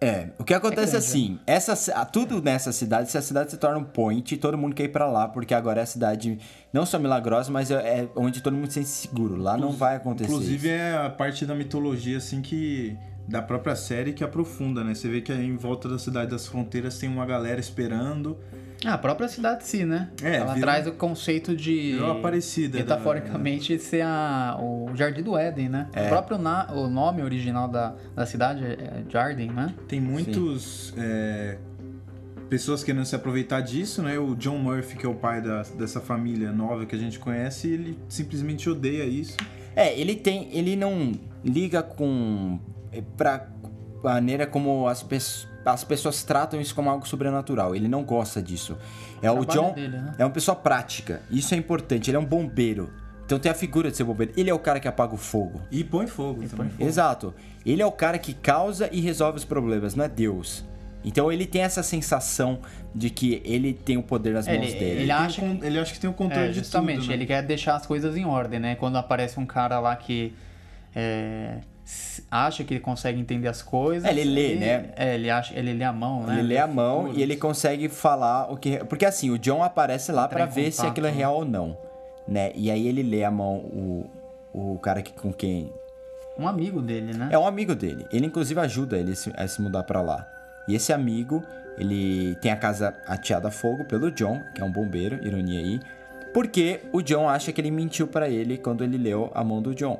É, 0.00 0.28
o 0.38 0.44
que 0.44 0.54
acontece 0.54 0.92
É 0.92 0.94
é 0.94 0.98
assim, 0.98 1.40
essa, 1.44 2.04
tudo 2.04 2.40
nessa 2.40 2.70
cidade, 2.70 3.10
se 3.10 3.18
a 3.18 3.22
cidade 3.22 3.50
se 3.50 3.56
torna 3.56 3.78
um 3.78 3.84
point, 3.84 4.36
todo 4.36 4.56
mundo 4.56 4.72
quer 4.72 4.84
ir 4.84 4.90
pra 4.90 5.06
lá, 5.08 5.26
porque 5.26 5.52
agora 5.52 5.80
é 5.80 5.82
a 5.82 5.86
cidade 5.86 6.38
não 6.72 6.86
só 6.86 7.00
milagrosa, 7.00 7.50
mas 7.50 7.68
é, 7.72 8.02
é 8.02 8.08
onde 8.14 8.40
todo 8.40 8.54
mundo 8.54 8.68
se 8.68 8.74
sente 8.74 8.88
seguro. 8.88 9.34
Lá 9.34 9.56
não 9.56 9.72
vai 9.72 9.96
acontecer 9.96 10.30
Inclusive 10.30 10.68
isso. 10.68 10.76
é 10.76 10.96
a 11.04 11.10
parte 11.10 11.44
da 11.44 11.54
mitologia, 11.54 12.16
assim, 12.18 12.40
que. 12.40 12.96
Da 13.28 13.42
própria 13.42 13.76
série 13.76 14.14
que 14.14 14.24
aprofunda, 14.24 14.82
né? 14.82 14.94
Você 14.94 15.06
vê 15.08 15.20
que 15.20 15.30
aí 15.30 15.44
em 15.46 15.56
volta 15.56 15.86
da 15.88 15.98
cidade 15.98 16.30
das 16.30 16.46
fronteiras 16.46 16.98
tem 16.98 17.08
uma 17.10 17.26
galera 17.26 17.60
esperando. 17.60 18.38
Ah, 18.84 18.94
a 18.94 18.98
própria 18.98 19.28
cidade 19.28 19.64
em 19.64 19.66
si, 19.66 19.84
né? 19.84 20.08
É, 20.22 20.36
ela 20.36 20.54
virou- 20.54 20.60
traz 20.60 20.86
o 20.86 20.92
conceito 20.92 21.54
de. 21.54 21.92
virou 21.92 22.12
Aparecida 22.12 22.78
da- 22.78 22.84
Metaforicamente, 22.84 23.78
ser 23.78 24.00
a, 24.02 24.56
o 24.58 24.90
Jardim 24.94 25.22
do 25.22 25.36
Éden, 25.36 25.68
né? 25.68 25.88
É. 25.92 26.06
O 26.06 26.08
próprio 26.08 26.38
na- 26.38 26.72
o 26.72 26.88
nome 26.88 27.22
original 27.22 27.68
da, 27.68 27.94
da 28.14 28.24
cidade 28.24 28.64
é 28.64 28.72
é 28.72 29.02
Jardim, 29.10 29.48
né? 29.50 29.74
Tem 29.86 30.00
muitos. 30.00 30.94
é, 30.96 31.58
pessoas 32.48 32.82
querendo 32.82 33.04
se 33.04 33.14
aproveitar 33.14 33.60
disso, 33.60 34.02
né? 34.02 34.18
O 34.18 34.34
John 34.36 34.56
Murphy, 34.56 34.96
que 34.96 35.04
é 35.04 35.08
o 35.08 35.14
pai 35.14 35.42
da- 35.42 35.64
dessa 35.76 36.00
família 36.00 36.50
nova 36.50 36.86
que 36.86 36.94
a 36.94 36.98
gente 36.98 37.18
conhece, 37.18 37.68
ele 37.68 37.98
simplesmente 38.08 38.70
odeia 38.70 39.04
isso. 39.04 39.36
É, 39.76 39.98
ele 39.98 40.14
tem. 40.16 40.48
Ele 40.56 40.76
não 40.76 41.12
liga 41.44 41.82
com. 41.82 42.58
É, 42.98 43.02
pra 43.16 43.46
maneira 44.02 44.46
como 44.46 44.86
as, 44.88 45.02
pes- 45.02 45.48
as 45.64 45.84
pessoas 45.84 46.22
tratam 46.22 46.60
isso 46.60 46.74
como 46.74 46.88
algo 46.90 47.06
sobrenatural. 47.06 47.74
Ele 47.74 47.88
não 47.88 48.04
gosta 48.04 48.40
disso. 48.42 48.76
É 49.22 49.30
o 49.30 49.44
Trabalho 49.44 49.68
John. 49.68 49.74
dele, 49.74 49.98
né? 49.98 50.14
É 50.18 50.24
uma 50.24 50.30
pessoa 50.30 50.54
prática. 50.54 51.20
Isso 51.30 51.54
é 51.54 51.56
importante. 51.56 52.10
Ele 52.10 52.16
é 52.16 52.20
um 52.20 52.24
bombeiro. 52.24 52.90
Então 53.26 53.38
tem 53.38 53.50
a 53.52 53.54
figura 53.54 53.90
de 53.90 53.96
ser 53.96 54.04
bombeiro. 54.04 54.32
Ele 54.36 54.48
é 54.48 54.54
o 54.54 54.58
cara 54.58 54.80
que 54.80 54.88
apaga 54.88 55.14
o 55.14 55.18
fogo. 55.18 55.60
E 55.70 55.84
põe 55.84 56.06
fogo 56.06 56.42
também. 56.48 56.70
Exato. 56.78 57.34
Ele 57.66 57.82
é 57.82 57.86
o 57.86 57.92
cara 57.92 58.18
que 58.18 58.32
causa 58.32 58.88
e 58.90 59.00
resolve 59.00 59.36
os 59.38 59.44
problemas, 59.44 59.94
não 59.94 60.04
é 60.04 60.08
Deus. 60.08 60.64
Então 61.04 61.30
ele 61.30 61.46
tem 61.46 61.62
essa 61.62 61.82
sensação 61.82 62.60
de 62.94 63.10
que 63.10 63.40
ele 63.44 63.72
tem 63.74 63.96
o 63.96 64.02
poder 64.02 64.32
nas 64.34 64.46
Ele- 64.48 64.58
mãos 64.58 64.72
dele. 64.72 64.84
ele 64.84 65.00
Ele, 65.02 65.10
acha 65.12 65.42
o 65.42 65.44
con- 65.56 65.64
ele 65.64 65.78
acha 65.78 65.92
que 65.92 66.00
tem 66.00 66.08
o 66.10 66.12
controle 66.12 66.46
É, 66.46 66.48
de 66.48 66.58
justamente, 66.58 67.00
tudo, 67.00 67.08
né? 67.08 67.14
ele 67.14 67.26
quer 67.26 67.42
deixar 67.42 67.76
as 67.76 67.86
coisas 67.86 68.16
em 68.16 68.24
ordem, 68.24 68.58
né? 68.58 68.74
Quando 68.74 68.96
aparece 68.96 69.38
um 69.38 69.46
cara 69.46 69.78
lá 69.78 69.94
que 69.94 70.32
é, 70.96 71.58
acha 72.30 72.64
que 72.64 72.74
ele 72.74 72.80
consegue 72.80 73.20
entender 73.20 73.48
as 73.48 73.62
coisas. 73.62 74.08
É, 74.08 74.10
ele 74.12 74.24
lê, 74.24 74.54
né? 74.56 74.90
É, 74.96 75.14
ele 75.14 75.30
acha, 75.30 75.58
ele 75.58 75.72
lê 75.72 75.84
a 75.84 75.92
mão, 75.92 76.22
né? 76.24 76.34
Ele 76.34 76.48
lê 76.48 76.58
a 76.58 76.66
mão 76.66 76.98
Futuros. 77.02 77.18
e 77.18 77.22
ele 77.22 77.36
consegue 77.36 77.88
falar 77.88 78.52
o 78.52 78.56
que. 78.56 78.78
Porque 78.84 79.04
assim, 79.04 79.30
o 79.30 79.38
John 79.38 79.62
aparece 79.62 80.12
lá 80.12 80.28
em 80.32 80.46
ver 80.48 80.70
se 80.70 80.78
contato, 80.78 80.90
aquilo 80.90 81.06
é 81.06 81.10
né? 81.10 81.16
real 81.16 81.36
ou 81.36 81.44
não. 81.44 81.76
Né? 82.26 82.52
E 82.54 82.70
aí 82.70 82.86
ele 82.86 83.02
lê 83.02 83.24
a 83.24 83.30
mão, 83.30 83.56
o, 83.56 84.06
o 84.52 84.78
cara 84.78 85.00
que, 85.02 85.12
com 85.12 85.32
quem. 85.32 85.72
Um 86.38 86.46
amigo 86.46 86.80
dele, 86.82 87.12
né? 87.16 87.28
É 87.32 87.38
um 87.38 87.46
amigo 87.46 87.74
dele. 87.74 88.06
Ele 88.12 88.26
inclusive 88.26 88.60
ajuda 88.60 88.96
ele 88.98 89.16
se- 89.16 89.32
a 89.36 89.48
se 89.48 89.60
mudar 89.62 89.82
pra 89.84 90.00
lá. 90.02 90.26
E 90.68 90.74
esse 90.74 90.92
amigo, 90.92 91.42
ele 91.78 92.34
tem 92.42 92.52
a 92.52 92.56
casa 92.56 92.94
ateada 93.06 93.48
a 93.48 93.50
fogo 93.50 93.84
pelo 93.86 94.10
John, 94.12 94.40
que 94.54 94.60
é 94.60 94.64
um 94.64 94.70
bombeiro, 94.70 95.18
ironia 95.26 95.58
aí. 95.58 95.80
Porque 96.34 96.80
o 96.92 97.00
John 97.00 97.28
acha 97.28 97.50
que 97.50 97.60
ele 97.60 97.70
mentiu 97.70 98.06
pra 98.06 98.28
ele 98.28 98.58
quando 98.58 98.84
ele 98.84 98.98
leu 98.98 99.32
a 99.34 99.42
mão 99.42 99.62
do 99.62 99.74
John, 99.74 99.98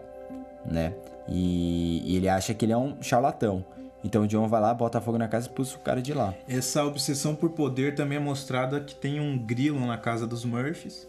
né? 0.71 0.93
E, 1.29 2.03
e 2.05 2.17
ele 2.17 2.29
acha 2.29 2.55
que 2.55 2.65
ele 2.65 2.73
é 2.73 2.77
um 2.77 3.03
charlatão. 3.03 3.65
Então 4.05 4.23
o 4.23 4.27
John 4.27 4.47
vai 4.47 4.61
lá, 4.61 4.73
bota 4.73 5.01
fogo 5.01 5.19
na 5.19 5.29
casa 5.29 5.47
e 5.47 5.49
expulsa 5.49 5.77
o 5.77 5.81
cara 5.81 6.01
de 6.01 6.15
lá. 6.15 6.35
Essa 6.49 6.85
obsessão 6.85 7.35
por 7.35 7.51
poder 7.51 7.95
também 7.95 8.17
é 8.17 8.21
mostrada 8.21 8.81
que 8.81 8.95
tem 8.95 9.21
um 9.21 9.37
grilo 9.37 9.85
na 9.85 9.99
casa 9.99 10.27
dos 10.27 10.45
Murphys, 10.45 11.07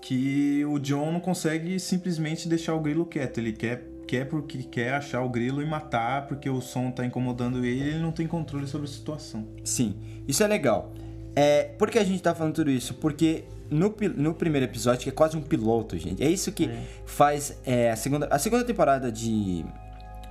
que 0.00 0.64
o 0.64 0.78
John 0.78 1.12
não 1.12 1.20
consegue 1.20 1.78
simplesmente 1.78 2.48
deixar 2.48 2.74
o 2.74 2.80
grilo 2.80 3.04
quieto. 3.04 3.38
Ele 3.38 3.52
quer, 3.52 3.84
quer 4.08 4.24
porque 4.24 4.62
quer 4.62 4.94
achar 4.94 5.22
o 5.22 5.28
grilo 5.28 5.62
e 5.62 5.66
matar, 5.66 6.26
porque 6.26 6.48
o 6.48 6.60
som 6.60 6.90
tá 6.90 7.04
incomodando 7.04 7.58
ele 7.58 7.84
e 7.84 7.88
ele 7.88 7.98
não 7.98 8.12
tem 8.12 8.26
controle 8.26 8.66
sobre 8.66 8.86
a 8.86 8.90
situação. 8.90 9.46
Sim, 9.62 9.94
isso 10.26 10.42
é 10.42 10.46
legal. 10.46 10.92
É, 11.36 11.64
por 11.78 11.90
que 11.90 11.98
a 11.98 12.04
gente 12.04 12.22
tá 12.22 12.34
falando 12.34 12.54
tudo 12.54 12.70
isso? 12.70 12.94
Porque 12.94 13.44
no, 13.72 13.94
no 14.16 14.34
primeiro 14.34 14.66
episódio, 14.66 15.02
que 15.02 15.08
é 15.08 15.12
quase 15.12 15.36
um 15.36 15.42
piloto, 15.42 15.96
gente, 15.98 16.22
é 16.22 16.28
isso 16.28 16.52
que 16.52 16.66
faz 17.06 17.58
é, 17.64 17.90
a, 17.90 17.96
segunda, 17.96 18.26
a 18.30 18.38
segunda 18.38 18.64
temporada 18.64 19.10
de, 19.10 19.64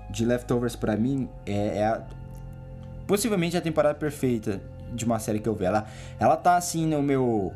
de 0.10 0.26
Leftovers 0.26 0.76
pra 0.76 0.96
mim 0.96 1.28
é, 1.46 1.80
é 1.80 1.86
a- 1.86 2.02
possivelmente 3.08 3.58
a 3.58 3.62
temporada 3.62 3.96
perfeita 3.96 4.62
de 4.94 5.06
uma 5.06 5.20
série 5.20 5.40
que 5.40 5.48
eu 5.50 5.56
vi. 5.56 5.66
Ela, 5.66 5.86
ela 6.20 6.36
tá 6.38 6.56
assim 6.56 6.86
no 6.86 7.02
meu 7.02 7.54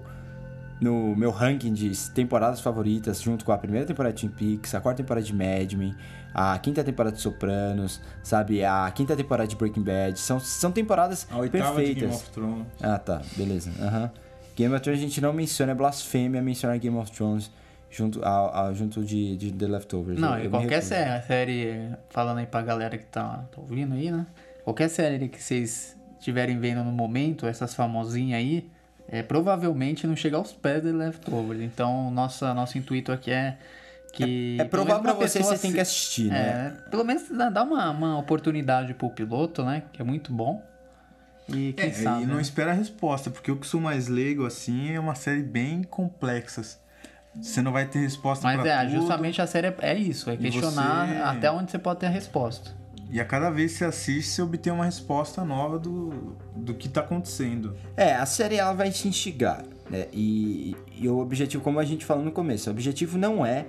no 0.81 1.15
meu 1.15 1.31
ranking 1.31 1.71
de 1.71 1.89
temporadas 2.11 2.59
favoritas, 2.59 3.21
junto 3.21 3.45
com 3.45 3.53
a 3.53 3.57
primeira 3.57 3.85
temporada 3.87 4.13
de 4.13 4.27
Twin 4.27 4.29
Peaks, 4.57 4.75
a 4.75 4.81
quarta 4.81 5.01
temporada 5.01 5.25
de 5.25 5.33
Mad 5.33 5.71
Men, 5.73 5.95
a 6.33 6.57
quinta 6.59 6.83
temporada 6.83 7.15
de 7.15 7.21
Sopranos, 7.21 8.01
sabe, 8.21 8.61
a 8.61 8.91
quinta 8.93 9.15
temporada 9.15 9.47
de 9.47 9.55
Breaking 9.55 9.83
Bad. 9.83 10.19
São, 10.19 10.37
são 10.37 10.73
temporadas 10.73 11.27
A 11.31 11.37
oitava 11.37 11.79
de 11.81 11.93
Game 11.93 11.95
perfeitas. 12.01 12.21
of 12.23 12.29
Thrones. 12.31 12.65
Ah, 12.81 12.99
tá, 12.99 13.21
beleza. 13.37 13.71
Aham. 13.81 14.11
Game 14.55 14.73
of 14.73 14.81
Thrones 14.83 14.99
a 14.99 15.03
gente 15.03 15.19
não 15.21 15.33
menciona, 15.33 15.71
é 15.71 15.75
blasfêmia 15.75 16.41
mencionar 16.41 16.77
Game 16.79 16.95
of 16.97 17.11
Thrones 17.11 17.51
junto, 17.89 18.23
a, 18.23 18.67
a- 18.67 18.73
junto 18.73 19.03
de, 19.03 19.35
de 19.37 19.51
The 19.51 19.67
Leftovers. 19.67 20.19
Não, 20.19 20.35
Eu- 20.37 20.43
e 20.43 20.45
eu 20.45 20.49
qualquer 20.51 20.81
série, 20.81 21.21
série, 21.23 21.89
falando 22.09 22.37
aí 22.39 22.45
pra 22.45 22.61
galera 22.61 22.97
que 22.97 23.05
tá, 23.05 23.43
tá 23.51 23.61
ouvindo 23.61 23.93
aí, 23.95 24.11
né? 24.11 24.25
Qualquer 24.63 24.89
série 24.89 25.27
que 25.29 25.41
vocês 25.41 25.95
estiverem 26.19 26.57
vendo 26.59 26.83
no 26.83 26.91
momento, 26.91 27.45
essas 27.45 27.75
famosinhas 27.75 28.39
aí, 28.39 28.67
é, 29.07 29.21
provavelmente 29.21 30.07
não 30.07 30.15
chega 30.15 30.37
aos 30.37 30.51
pés 30.51 30.81
de 30.81 30.91
Leftovers. 30.91 31.61
Então, 31.61 32.09
nossa, 32.09 32.53
nosso 32.53 32.77
intuito 32.77 33.11
aqui 33.11 33.29
é 33.31 33.57
que... 34.11 34.57
É 34.59 34.63
pelo 34.63 34.85
provar 34.85 35.01
pra 35.01 35.13
você, 35.13 35.39
pessoa 35.39 35.55
você 35.55 35.61
tem 35.61 35.73
que 35.73 35.79
assistir, 35.79 36.29
né? 36.31 36.73
É, 36.85 36.89
pelo 36.89 37.03
menos 37.03 37.29
dá 37.29 37.49
dá 37.49 37.61
uma, 37.63 37.91
uma 37.91 38.17
oportunidade 38.17 38.93
pro 38.95 39.09
piloto, 39.11 39.63
né? 39.63 39.83
Que 39.93 40.01
é 40.01 40.05
muito 40.05 40.33
bom. 40.33 40.63
E 41.47 41.73
quem 41.73 41.89
É, 41.89 41.93
sabe, 41.93 42.23
e 42.23 42.25
não 42.25 42.35
né? 42.35 42.41
espera 42.41 42.71
a 42.71 42.73
resposta, 42.73 43.29
porque 43.29 43.51
eu 43.51 43.57
que 43.57 43.67
sou 43.67 43.79
mais 43.79 44.07
leigo 44.07 44.45
assim, 44.45 44.91
é 44.91 44.99
uma 44.99 45.15
série 45.15 45.43
bem 45.43 45.83
complexa. 45.83 46.63
Você 47.39 47.61
não 47.61 47.71
vai 47.71 47.85
ter 47.85 47.99
resposta 47.99 48.47
Mas 48.47 48.61
pra 48.61 48.71
é, 48.71 48.85
tudo. 48.85 48.95
justamente 48.97 49.41
a 49.41 49.45
série 49.47 49.67
é, 49.67 49.75
é 49.81 49.95
isso, 49.95 50.29
é 50.29 50.37
questionar 50.37 51.07
você- 51.07 51.21
até 51.21 51.51
onde 51.51 51.69
você 51.69 51.77
pode 51.77 51.99
ter 51.99 52.05
a 52.07 52.09
resposta. 52.09 52.71
E 53.11 53.19
a 53.19 53.25
cada 53.25 53.49
vez 53.51 53.73
que 53.73 53.77
você 53.79 53.85
assiste, 53.85 54.31
você 54.31 54.41
obtém 54.41 54.73
uma 54.73 54.85
resposta 54.85 55.43
nova 55.43 55.77
do, 55.77 56.35
do 56.55 56.73
que 56.73 56.89
tá 56.89 57.01
acontecendo. 57.01 57.75
É, 57.95 58.15
a 58.15 58.25
série 58.25 58.55
ela 58.55 58.73
vai 58.73 58.89
te 58.89 59.07
instigar, 59.07 59.63
né? 59.89 60.07
E, 60.11 60.75
e 60.97 61.07
o 61.07 61.19
objetivo, 61.19 61.61
como 61.63 61.79
a 61.79 61.85
gente 61.85 62.03
falou 62.05 62.23
no 62.25 62.31
começo, 62.31 62.69
o 62.69 62.73
objetivo 62.73 63.17
não 63.19 63.45
é 63.45 63.65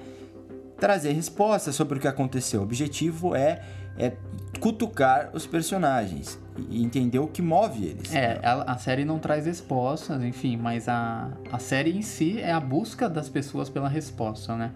trazer 0.81 1.13
respostas 1.13 1.75
sobre 1.75 1.99
o 1.99 2.01
que 2.01 2.09
aconteceu. 2.09 2.61
O 2.61 2.65
objetivo 2.65 3.35
é, 3.37 3.61
é 3.99 4.13
cutucar 4.61 5.31
os 5.35 5.47
personagens 5.47 6.39
e 6.71 6.83
entender 6.83 7.19
o 7.19 7.27
que 7.27 7.43
move 7.43 7.85
eles. 7.85 8.15
É, 8.15 8.39
ela- 8.43 8.65
a 8.65 8.77
série 8.79 9.05
não 9.05 9.19
traz 9.19 9.47
respostas, 9.47 10.23
enfim, 10.23 10.57
mas 10.57 10.89
a, 10.89 11.29
a 11.53 11.59
série 11.59 11.97
em 11.97 12.03
si 12.03 12.41
é 12.41 12.53
a 12.53 12.61
busca 12.61 13.09
das 13.09 13.29
pessoas 13.29 13.69
pela 13.69 13.89
resposta, 13.89 14.57
né? 14.57 14.71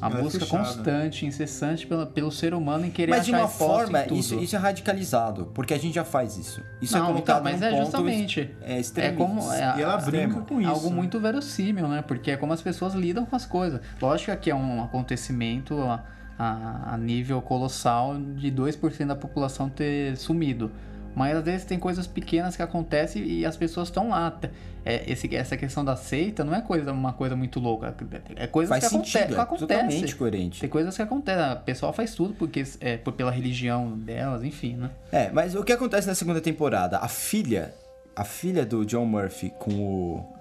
A 0.00 0.08
Ela 0.10 0.18
é 0.18 0.22
busca 0.22 0.40
fechada. 0.40 0.64
constante, 0.64 1.24
incessante 1.24 1.86
pela, 1.86 2.04
pelo 2.04 2.30
ser 2.30 2.52
humano 2.52 2.84
em 2.84 2.90
querer 2.90 3.12
Mas 3.12 3.24
de 3.24 3.30
uma 3.32 3.46
forma, 3.46 4.04
isso, 4.12 4.34
isso 4.40 4.54
é 4.56 4.58
radicalizado, 4.58 5.46
porque 5.54 5.72
a 5.72 5.78
gente 5.78 5.94
já 5.94 6.04
faz 6.04 6.36
isso. 6.36 6.60
Isso 6.82 6.96
é 6.96 7.00
não, 7.00 7.06
colocado 7.06 7.46
então, 7.48 7.52
mas 7.52 7.62
é 7.62 7.76
justamente. 7.76 8.50
É, 8.60 8.80
É 8.96 9.12
como. 9.12 9.40
É, 9.52 9.78
E 9.78 9.82
ela 9.82 9.96
extremo. 9.96 10.34
brinca 10.34 10.46
com 10.46 10.60
isso. 10.60 10.68
algo 10.70 10.90
né? 10.90 10.96
muito 10.96 11.20
verossímil, 11.20 11.86
né? 11.88 12.02
Porque 12.02 12.32
é 12.32 12.36
como 12.36 12.52
as 12.52 12.60
pessoas 12.60 12.92
lidam 12.92 13.24
com 13.24 13.36
as 13.36 13.46
coisas. 13.46 13.80
Lógico 14.02 14.36
que 14.36 14.50
é 14.50 14.54
um 14.54 14.82
acontecimento 14.82 15.80
a, 15.80 16.02
a, 16.38 16.94
a 16.94 16.98
nível 16.98 17.40
colossal 17.40 18.16
de 18.18 18.50
2% 18.50 19.06
da 19.06 19.14
população 19.16 19.68
ter 19.70 20.16
sumido. 20.16 20.72
Mas 21.14 21.36
às 21.36 21.44
vezes 21.44 21.64
tem 21.64 21.78
coisas 21.78 22.06
pequenas 22.06 22.56
que 22.56 22.62
acontecem 22.62 23.22
e 23.24 23.46
as 23.46 23.56
pessoas 23.56 23.88
estão 23.88 24.08
lá. 24.08 24.38
É, 24.86 25.10
esse, 25.10 25.34
essa 25.34 25.56
questão 25.56 25.82
da 25.82 25.96
seita 25.96 26.44
não 26.44 26.54
é 26.54 26.60
coisa, 26.60 26.92
uma 26.92 27.12
coisa 27.14 27.34
muito 27.34 27.58
louca. 27.58 27.94
É 28.36 28.46
coisa 28.46 28.74
que, 28.74 28.80
sentido, 28.82 28.96
aconte, 28.96 29.10
que 29.12 29.18
é 29.34 29.40
acontece. 29.40 29.66
totalmente 29.66 30.16
coerente. 30.16 30.60
Tem 30.60 30.68
coisas 30.68 30.94
que 30.94 31.00
acontecem. 31.00 31.52
O 31.54 31.60
pessoal 31.60 31.92
faz 31.92 32.14
tudo 32.14 32.34
porque 32.34 32.62
é, 32.80 32.98
por- 32.98 33.14
pela 33.14 33.30
religião 33.30 33.90
delas, 33.96 34.44
enfim, 34.44 34.74
né? 34.74 34.90
É, 35.10 35.30
mas 35.30 35.54
o 35.54 35.64
que 35.64 35.72
acontece 35.72 36.06
na 36.06 36.14
segunda 36.14 36.40
temporada? 36.40 36.98
A 36.98 37.08
filha, 37.08 37.72
a 38.14 38.24
filha 38.24 38.66
do 38.66 38.84
John 38.84 39.06
Murphy 39.06 39.50
com 39.58 39.72
o 39.72 40.34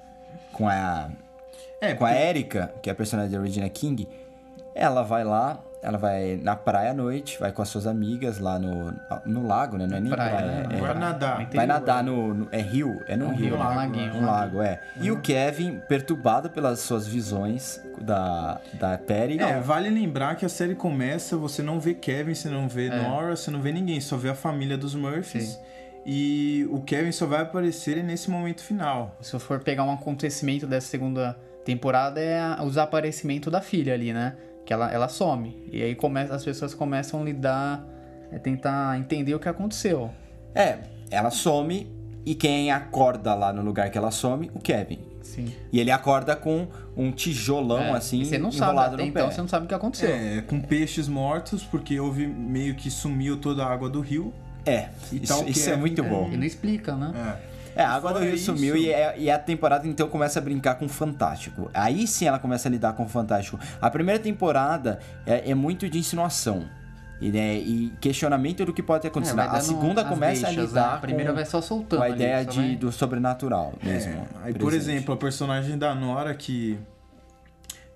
com 0.51 0.67
a 0.67 1.09
É, 1.79 1.93
com 1.93 2.05
a 2.05 2.09
porque- 2.09 2.23
Erika, 2.23 2.73
que 2.81 2.89
é 2.89 2.91
a 2.91 2.95
personagem 2.95 3.31
da 3.31 3.39
Regina 3.41 3.69
King, 3.69 4.07
ela 4.75 5.03
vai 5.03 5.23
lá 5.23 5.59
ela 5.83 5.97
vai 5.97 6.39
na 6.41 6.55
praia 6.55 6.91
à 6.91 6.93
noite, 6.93 7.37
vai 7.39 7.51
com 7.51 7.61
as 7.61 7.67
suas 7.69 7.85
amigas 7.85 8.39
lá 8.39 8.57
no, 8.57 8.93
no 9.25 9.45
lago, 9.45 9.77
né? 9.77 9.85
Não 9.85 9.97
é 9.97 9.99
nem 9.99 10.11
Praia, 10.11 10.31
praia. 10.37 10.47
né? 10.67 10.77
é- 10.77 10.79
Vai 10.81 10.93
nadar. 10.97 11.41
Interior. 11.41 11.55
Vai 11.57 11.67
nadar 11.67 12.03
no, 12.03 12.33
no- 12.33 12.47
É 12.51 12.61
rio? 12.61 13.01
É 13.07 13.15
no 13.17 13.25
Um 13.25 13.35
rio, 13.35 13.49
rio, 13.49 13.57
né? 13.57 13.63
um 13.63 13.75
laguinho, 13.75 14.25
lago, 14.25 14.61
é. 14.61 14.79
E 14.99 15.11
o 15.11 15.19
Kevin, 15.19 15.79
perturbado 15.87 16.49
pelas 16.49 16.79
suas 16.79 17.05
visões 17.05 17.79
da, 18.01 18.59
da 18.73 18.97
Perry. 18.97 19.37
É, 19.39 19.59
vale 19.59 19.89
lembrar 19.89 20.35
que 20.35 20.45
a 20.45 20.49
série 20.49 20.73
começa, 20.73 21.35
você 21.37 21.61
não 21.61 21.79
vê 21.79 21.93
Kevin, 21.93 22.33
você 22.33 22.49
não 22.49 22.67
vê 22.67 22.89
Nora, 22.89 23.35
você 23.35 23.51
não 23.51 23.61
vê 23.61 23.71
ninguém, 23.71 23.99
só 24.01 24.15
vê 24.17 24.29
a 24.29 24.35
família 24.35 24.77
dos 24.77 24.95
Murphys. 24.95 25.49
Sim. 25.49 25.57
E 26.05 26.67
o 26.69 26.81
Kevin 26.81 27.11
só 27.11 27.25
vai 27.25 27.41
aparecer 27.41 28.03
nesse 28.03 28.29
momento 28.29 28.61
final. 28.61 29.15
Se 29.21 29.33
eu 29.33 29.39
for 29.39 29.59
pegar 29.61 29.83
um 29.83 29.91
acontecimento 29.93 30.67
dessa 30.67 30.87
segunda 30.87 31.37
temporada, 31.63 32.19
é 32.19 32.41
o 32.61 32.67
desaparecimento 32.67 33.49
da 33.49 33.61
filha 33.61 33.93
ali, 33.93 34.11
né? 34.11 34.33
Que 34.65 34.73
ela, 34.73 34.91
ela 34.91 35.07
some. 35.09 35.57
E 35.71 35.81
aí 35.83 35.95
começa, 35.95 36.33
as 36.33 36.43
pessoas 36.43 36.73
começam 36.73 37.21
a 37.21 37.23
lidar, 37.23 37.85
é 38.31 38.39
tentar 38.39 38.97
entender 38.97 39.35
o 39.35 39.39
que 39.39 39.49
aconteceu. 39.49 40.09
É, 40.55 40.79
ela 41.11 41.29
some 41.31 41.87
e 42.25 42.33
quem 42.35 42.71
acorda 42.71 43.33
lá 43.35 43.51
no 43.51 43.61
lugar 43.61 43.89
que 43.89 43.97
ela 43.97 44.11
some? 44.11 44.49
O 44.53 44.59
Kevin. 44.59 44.99
Sim. 45.21 45.53
E 45.71 45.79
ele 45.79 45.89
acorda 45.91 46.35
com 46.35 46.67
um 46.95 47.11
tijolão 47.11 47.79
É, 47.79 47.91
assim, 47.91 48.21
e 48.21 48.25
você 48.25 48.37
não 48.37 48.51
sabe, 48.51 48.71
enrolado 48.71 48.95
até 48.95 49.03
no 49.03 49.09
então 49.09 49.27
pé. 49.27 49.33
você 49.33 49.41
não 49.41 49.47
sabe 49.47 49.65
o 49.65 49.67
que 49.69 49.73
aconteceu. 49.73 50.09
É, 50.09 50.41
com 50.41 50.59
peixes 50.59 51.07
mortos, 51.07 51.63
porque 51.63 51.99
houve 51.99 52.27
meio 52.27 52.75
que 52.75 52.91
sumiu 52.91 53.37
toda 53.37 53.63
a 53.63 53.71
água 53.71 53.89
do 53.89 53.99
rio. 54.01 54.33
É, 54.65 54.89
E 55.11 55.23
isso, 55.23 55.43
isso 55.47 55.61
é 55.61 55.71
Kevin, 55.71 55.79
muito 55.79 56.01
é. 56.03 56.09
bom. 56.09 56.29
E 56.31 56.37
não 56.37 56.43
explica, 56.45 56.95
né? 56.95 57.11
É. 57.49 57.52
É, 57.75 57.83
a 57.83 57.89
água 57.91 58.11
do 58.11 58.15
Fora 58.19 58.25
rio 58.25 58.35
isso- 58.35 58.45
sumiu 58.55 58.75
e, 58.77 58.89
é- 58.91 59.15
e 59.17 59.29
a 59.31 59.39
temporada 59.39 59.87
então 59.87 60.07
começa 60.07 60.39
a 60.39 60.41
brincar 60.41 60.75
com 60.75 60.85
o 60.85 60.89
Fantástico. 60.89 61.69
Aí 61.73 62.05
sim 62.07 62.25
ela 62.27 62.39
começa 62.39 62.67
a 62.67 62.71
lidar 62.71 62.93
com 62.93 63.03
o 63.03 63.07
Fantástico. 63.09 63.59
A 63.81 63.89
primeira 63.89 64.19
temporada 64.21 64.99
é, 65.25 65.51
é 65.51 65.55
muito 65.55 65.89
de 65.89 65.97
insinuação. 65.97 66.65
E, 67.21 67.31
né, 67.31 67.55
e 67.55 67.93
questionamento 68.01 68.65
do 68.65 68.73
que 68.73 68.83
pode 68.83 69.03
ter 69.03 69.07
acontecido. 69.07 69.39
É, 69.39 69.43
a 69.43 69.61
segunda 69.61 70.03
começa 70.03 70.45
deixas, 70.47 70.57
a 70.57 70.61
lidar 70.67 70.89
né? 70.91 70.95
A 70.95 70.97
primeira 70.97 71.29
com, 71.31 71.35
vai 71.35 71.45
só 71.45 71.61
soltando 71.61 71.99
com 71.99 72.03
a 72.03 72.07
ali, 72.07 72.15
ideia 72.15 72.43
só 72.43 72.51
de, 72.51 72.57
vai- 72.57 72.75
do 72.75 72.91
sobrenatural 72.91 73.73
mesmo. 73.81 74.11
É, 74.13 74.47
Aí, 74.47 74.53
por 74.53 74.73
exemplo, 74.73 75.13
a 75.13 75.17
personagem 75.17 75.77
da 75.77 75.95
Nora 75.95 76.33
que 76.35 76.77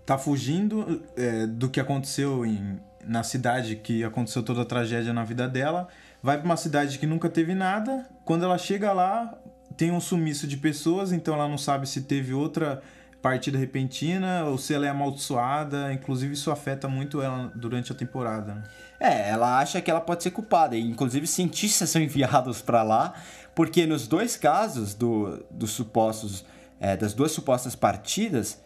tá 0.05 0.17
fugindo 0.17 1.01
é, 1.17 1.45
do 1.45 1.67
que 1.69 1.79
aconteceu 1.79 2.45
em, 2.45 2.79
na 3.05 3.23
cidade, 3.23 3.75
que 3.75 4.03
aconteceu 4.03 4.41
toda 4.43 4.61
a 4.61 4.65
tragédia 4.65 5.11
na 5.13 5.23
vida 5.25 5.47
dela, 5.47 5.87
vai 6.23 6.37
pra 6.37 6.45
uma 6.45 6.57
cidade 6.57 6.97
que 6.97 7.05
nunca 7.05 7.29
teve 7.29 7.53
nada. 7.53 8.05
Quando 8.23 8.45
ela 8.45 8.57
chega 8.57 8.93
lá, 8.93 9.33
tem 9.77 9.91
um 9.91 9.99
sumiço 10.01 10.47
de 10.47 10.57
pessoas, 10.57 11.11
então 11.11 11.35
ela 11.35 11.47
não 11.47 11.57
sabe 11.57 11.87
se 11.87 12.01
teve 12.01 12.33
outra 12.33 12.81
partida 13.21 13.57
repentina 13.57 14.43
ou 14.45 14.57
se 14.57 14.73
ela 14.73 14.85
é 14.85 14.89
amaldiçoada. 14.89 15.93
Inclusive, 15.93 16.33
isso 16.33 16.49
afeta 16.51 16.87
muito 16.87 17.21
ela 17.21 17.51
durante 17.55 17.91
a 17.91 17.95
temporada. 17.95 18.55
né? 18.55 18.63
É, 18.99 19.29
ela 19.29 19.59
acha 19.59 19.79
que 19.81 19.91
ela 19.91 20.01
pode 20.01 20.23
ser 20.23 20.31
culpada. 20.31 20.75
E, 20.75 20.81
inclusive, 20.81 21.27
cientistas 21.27 21.89
são 21.91 22.01
enviados 22.01 22.61
pra 22.61 22.83
lá, 22.83 23.13
porque 23.53 23.85
nos 23.85 24.07
dois 24.07 24.35
casos 24.35 24.93
do, 24.93 25.45
dos 25.51 25.71
supostos, 25.71 26.43
é, 26.79 26.97
das 26.97 27.13
duas 27.13 27.31
supostas 27.31 27.75
partidas, 27.75 28.59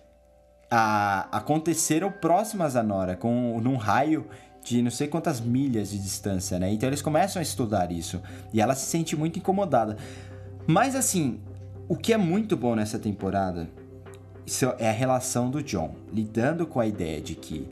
a- 0.69 1.27
aconteceram 1.31 2.11
próximas 2.11 2.75
a 2.75 2.83
Nora, 2.83 3.15
com, 3.15 3.59
num 3.61 3.75
raio 3.75 4.27
de 4.63 4.81
não 4.81 4.91
sei 4.91 5.07
quantas 5.07 5.41
milhas 5.41 5.89
de 5.89 5.97
distância, 5.97 6.59
né? 6.59 6.71
Então 6.71 6.87
eles 6.87 7.01
começam 7.01 7.39
a 7.39 7.43
estudar 7.43 7.91
isso. 7.91 8.21
E 8.53 8.61
ela 8.61 8.75
se 8.75 8.85
sente 8.85 9.15
muito 9.15 9.39
incomodada. 9.39 9.97
Mas 10.67 10.95
assim, 10.95 11.39
o 11.87 11.95
que 11.95 12.13
é 12.13 12.17
muito 12.17 12.55
bom 12.55 12.75
nessa 12.75 12.99
temporada 12.99 13.69
é 14.79 14.89
a 14.89 14.93
relação 14.93 15.49
do 15.49 15.61
John, 15.63 15.95
lidando 16.11 16.65
com 16.65 16.79
a 16.79 16.87
ideia 16.87 17.21
de 17.21 17.35
que 17.35 17.67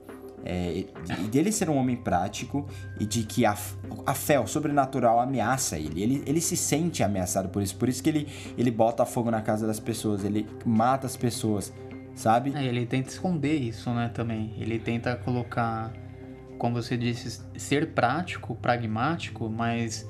é, 0.46 0.86
de- 1.04 1.28
dele 1.28 1.52
ser 1.52 1.70
um 1.70 1.76
homem 1.76 1.98
prático 1.98 2.66
e 3.00 3.06
de 3.06 3.24
que 3.24 3.46
a, 3.46 3.58
a 4.06 4.14
fé, 4.14 4.40
o 4.40 4.48
sobrenatural, 4.48 5.20
ameaça 5.20 5.78
ele. 5.78 6.02
ele. 6.02 6.24
Ele 6.26 6.40
se 6.40 6.56
sente 6.56 7.04
ameaçado 7.04 7.50
por 7.50 7.62
isso. 7.62 7.76
Por 7.76 7.90
isso 7.90 8.02
que 8.02 8.10
ele, 8.10 8.28
ele 8.58 8.72
bota 8.72 9.06
fogo 9.06 9.30
na 9.30 9.42
casa 9.42 9.68
das 9.68 9.82
pessoas, 9.82 10.24
ele 10.24 10.48
mata 10.66 11.06
as 11.06 11.18
pessoas, 11.18 11.74
sabe? 12.16 12.54
É, 12.56 12.64
ele 12.64 12.86
tenta 12.86 13.10
esconder 13.10 13.56
isso, 13.56 13.90
né, 13.90 14.10
também. 14.14 14.54
Ele 14.58 14.80
tenta 14.80 15.14
colocar, 15.18 15.92
como 16.58 16.82
você 16.82 16.96
disse, 16.96 17.42
ser 17.58 17.92
prático, 17.92 18.56
pragmático, 18.56 19.50
mas 19.50 20.08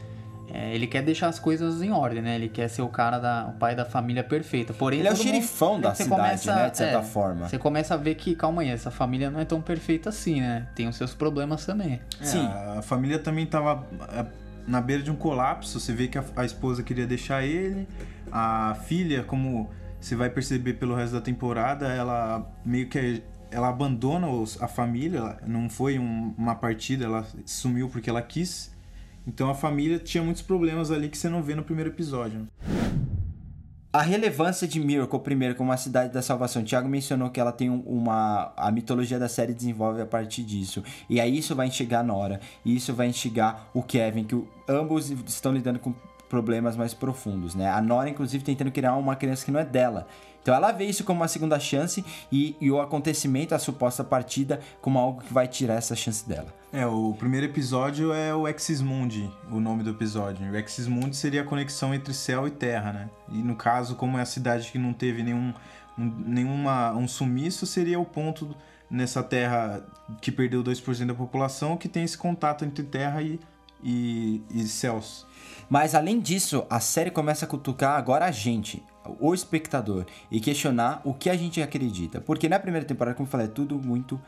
é, 0.53 0.73
ele 0.73 0.87
quer 0.87 1.01
deixar 1.03 1.27
as 1.27 1.37
coisas 1.39 1.81
em 1.81 1.91
ordem, 1.91 2.21
né? 2.21 2.35
Ele 2.35 2.49
quer 2.49 2.67
ser 2.67 2.81
o 2.81 2.87
cara 2.89 3.19
da, 3.19 3.47
o 3.47 3.53
pai 3.53 3.75
da 3.75 3.85
família 3.85 4.23
perfeita. 4.23 4.73
Porém, 4.73 4.99
Ele 4.99 5.07
é 5.07 5.11
o 5.11 5.15
todo 5.15 5.25
mundo- 5.25 5.33
xerifão 5.35 5.79
da 5.79 5.93
cidade, 5.95 6.47
né, 6.47 6.69
de 6.69 6.77
certa 6.77 6.99
é, 6.99 7.03
forma. 7.03 7.47
Você 7.47 7.57
começa 7.57 7.93
a 7.93 7.97
ver 7.97 8.15
que, 8.15 8.35
calma 8.35 8.61
aí, 8.61 8.69
essa 8.69 8.89
família 8.91 9.29
não 9.29 9.39
é 9.39 9.45
tão 9.45 9.61
perfeita 9.61 10.09
assim, 10.09 10.41
né? 10.41 10.67
Tem 10.75 10.87
os 10.87 10.95
seus 10.95 11.13
problemas 11.13 11.65
também. 11.65 11.99
É, 12.19 12.23
Sim. 12.25 12.47
A 12.77 12.81
família 12.81 13.19
também 13.19 13.45
tava 13.45 13.85
é, 14.13 14.25
na 14.67 14.81
beira 14.81 15.01
de 15.03 15.11
um 15.11 15.15
colapso. 15.15 15.79
Você 15.79 15.93
vê 15.93 16.07
que 16.07 16.17
a, 16.17 16.23
a 16.35 16.45
esposa 16.45 16.81
queria 16.83 17.05
deixar 17.07 17.43
ele. 17.43 17.87
A 18.31 18.75
filha, 18.85 19.23
como 19.23 19.69
você 19.99 20.15
vai 20.15 20.29
perceber 20.29 20.73
pelo 20.73 20.95
resto 20.95 21.13
da 21.13 21.21
temporada, 21.21 21.87
ela 21.87 22.49
meio 22.63 22.87
que 22.87 23.21
ela 23.51 23.67
abandona 23.69 24.27
os- 24.27 24.61
a 24.61 24.67
família. 24.67 25.37
Não 25.45 25.69
foi 25.69 25.97
um- 25.99 26.33
uma 26.37 26.55
partida, 26.55 27.05
ela 27.05 27.25
sumiu 27.45 27.89
porque 27.89 28.09
ela 28.09 28.21
quis. 28.21 28.71
Então 29.27 29.49
a 29.49 29.55
família 29.55 29.99
tinha 29.99 30.23
muitos 30.23 30.41
problemas 30.41 30.91
ali 30.91 31.09
que 31.09 31.17
você 31.17 31.29
não 31.29 31.41
vê 31.43 31.55
no 31.55 31.63
primeiro 31.63 31.89
episódio. 31.89 32.47
A 33.91 34.03
relevância 34.03 34.67
de 34.67 34.79
Miracle, 34.79 35.19
primeiro, 35.19 35.55
como 35.55 35.71
a 35.71 35.77
cidade 35.77 36.13
da 36.13 36.21
salvação. 36.21 36.63
Thiago 36.63 36.87
mencionou 36.87 37.31
que 37.31 37.39
ela 37.39 37.51
tem 37.51 37.71
um- 37.71 37.81
uma. 37.81 38.53
A 38.55 38.71
mitologia 38.71 39.17
da 39.17 39.27
série 39.27 39.51
desenvolve 39.51 39.99
a 39.99 40.05
partir 40.05 40.43
disso. 40.43 40.83
E 41.09 41.19
aí 41.19 41.35
isso 41.39 41.55
vai 41.55 41.67
instigar 41.67 42.03
Nora. 42.03 42.39
E 42.63 42.75
isso 42.75 42.93
vai 42.93 43.07
instigar 43.07 43.67
o 43.73 43.81
Kevin, 43.81 44.25
que 44.25 44.43
ambos 44.67 45.09
estão 45.09 45.51
lidando 45.51 45.79
com 45.79 45.91
problemas 46.29 46.77
mais 46.77 46.93
profundos, 46.93 47.55
né? 47.55 47.67
A 47.67 47.81
Nora, 47.81 48.07
inclusive, 48.07 48.43
tentando 48.43 48.71
criar 48.71 48.95
uma 48.95 49.15
criança 49.15 49.43
que 49.43 49.49
não 49.51 49.59
é 49.59 49.65
dela. 49.65 50.05
Então 50.49 50.57
ela 50.57 50.71
vê 50.71 50.85
isso 50.85 51.03
como 51.03 51.19
uma 51.19 51.27
segunda 51.27 51.59
chance 51.59 52.03
e, 52.31 52.55
e 52.59 52.71
o 52.71 52.81
acontecimento, 52.81 53.53
a 53.53 53.59
suposta 53.59 54.03
partida, 54.03 54.59
como 54.81 54.97
algo 54.97 55.21
que 55.21 55.31
vai 55.31 55.47
tirar 55.47 55.75
essa 55.75 55.95
chance 55.95 56.27
dela. 56.27 56.51
É, 56.73 56.87
o 56.87 57.13
primeiro 57.13 57.45
episódio 57.45 58.11
é 58.11 58.33
o 58.33 58.47
Exis 58.47 58.81
Mundi, 58.81 59.29
o 59.51 59.59
nome 59.59 59.83
do 59.83 59.91
episódio. 59.91 60.51
O 60.51 60.55
Exis 60.55 60.87
Mundi 60.87 61.15
seria 61.15 61.41
a 61.41 61.45
conexão 61.45 61.93
entre 61.93 62.15
céu 62.15 62.47
e 62.47 62.49
terra, 62.49 62.91
né? 62.91 63.09
E 63.31 63.37
no 63.43 63.55
caso, 63.55 63.95
como 63.95 64.17
é 64.17 64.23
a 64.23 64.25
cidade 64.25 64.71
que 64.71 64.79
não 64.79 64.91
teve 64.91 65.21
nenhum, 65.21 65.53
um, 65.95 66.13
nenhuma, 66.25 66.93
um 66.93 67.07
sumiço, 67.07 67.67
seria 67.67 67.99
o 67.99 68.05
ponto 68.05 68.55
nessa 68.89 69.21
terra 69.21 69.85
que 70.19 70.31
perdeu 70.31 70.63
2% 70.63 71.05
da 71.05 71.13
população 71.13 71.77
que 71.77 71.87
tem 71.87 72.03
esse 72.03 72.17
contato 72.17 72.65
entre 72.65 72.83
terra 72.83 73.21
e, 73.21 73.39
e, 73.83 74.41
e 74.49 74.63
céus. 74.63 75.27
Mas 75.69 75.93
além 75.93 76.19
disso, 76.19 76.65
a 76.67 76.79
série 76.79 77.11
começa 77.11 77.45
a 77.45 77.47
cutucar 77.47 77.99
agora 77.99 78.25
a 78.25 78.31
gente, 78.31 78.83
o 79.19 79.33
espectador, 79.33 80.05
e 80.31 80.39
questionar 80.39 81.01
o 81.03 81.13
que 81.13 81.29
a 81.29 81.35
gente 81.35 81.61
acredita. 81.61 82.19
Porque 82.21 82.49
na 82.49 82.59
primeira 82.59 82.85
temporada, 82.85 83.15
como 83.15 83.27
eu 83.27 83.31
falei, 83.31 83.47
é 83.47 83.49
tudo 83.49 83.75
muito 83.79 84.19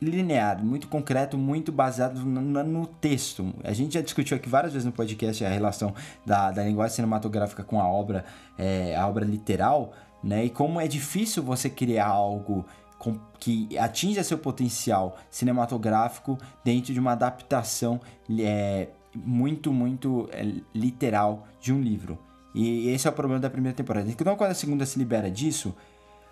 linear, 0.00 0.62
muito 0.62 0.88
concreto, 0.88 1.38
muito 1.38 1.72
baseado 1.72 2.18
no, 2.24 2.62
no- 2.62 2.86
texto. 2.86 3.54
A 3.64 3.72
gente 3.72 3.94
já 3.94 4.00
discutiu 4.02 4.36
aqui 4.36 4.48
várias 4.48 4.72
vezes 4.72 4.84
no 4.84 4.92
podcast 4.92 5.44
a 5.44 5.48
relação 5.48 5.94
da, 6.24 6.50
da 6.50 6.62
linguagem 6.62 6.96
cinematográfica 6.96 7.62
com 7.64 7.80
a 7.80 7.88
obra, 7.88 8.24
é, 8.58 8.94
a 8.94 9.06
obra 9.08 9.24
literal, 9.24 9.92
né? 10.22 10.44
E 10.44 10.50
como 10.50 10.80
é 10.80 10.86
difícil 10.86 11.42
você 11.42 11.70
criar 11.70 12.08
algo 12.08 12.64
com- 12.98 13.18
que 13.38 13.76
atinja 13.78 14.22
seu 14.22 14.36
potencial 14.38 15.16
cinematográfico 15.30 16.38
dentro 16.64 16.92
de 16.92 17.00
uma 17.00 17.12
adaptação 17.12 18.00
é, 18.38 18.88
muito, 19.14 19.72
muito 19.72 20.28
é, 20.32 20.44
literal 20.74 21.46
de 21.60 21.72
um 21.72 21.80
livro. 21.80 22.18
E 22.58 22.88
esse 22.88 23.06
é 23.06 23.10
o 23.10 23.12
problema 23.12 23.38
da 23.38 23.50
primeira 23.50 23.76
temporada. 23.76 24.08
Então, 24.08 24.34
quando 24.34 24.50
a 24.52 24.54
segunda 24.54 24.86
se 24.86 24.98
libera 24.98 25.30
disso, 25.30 25.74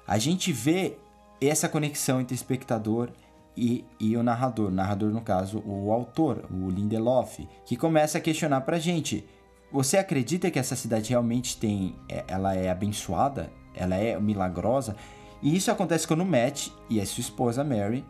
a 0.06 0.16
gente 0.16 0.50
vê 0.52 0.96
essa 1.38 1.68
conexão 1.68 2.18
entre 2.18 2.34
espectador 2.34 3.10
e, 3.54 3.84
e 4.00 4.16
o 4.16 4.22
narrador. 4.22 4.68
O 4.68 4.74
narrador, 4.74 5.10
no 5.10 5.20
caso, 5.20 5.62
o 5.66 5.92
autor, 5.92 6.46
o 6.50 6.70
Lindelof, 6.70 7.46
que 7.66 7.76
começa 7.76 8.16
a 8.16 8.20
questionar 8.22 8.62
pra 8.62 8.78
gente: 8.78 9.22
você 9.70 9.98
acredita 9.98 10.50
que 10.50 10.58
essa 10.58 10.74
cidade 10.74 11.10
realmente 11.10 11.58
tem. 11.58 11.94
é- 12.08 12.24
Ela 12.26 12.54
é 12.54 12.70
abençoada? 12.70 13.52
Ela 13.74 13.96
é 13.96 14.18
milagrosa? 14.18 14.96
E 15.42 15.54
isso 15.54 15.70
acontece 15.70 16.08
quando 16.08 16.22
o 16.22 16.26
Matt 16.26 16.68
e 16.88 17.02
a 17.02 17.04
sua 17.04 17.20
esposa 17.20 17.62
Mary, 17.62 18.02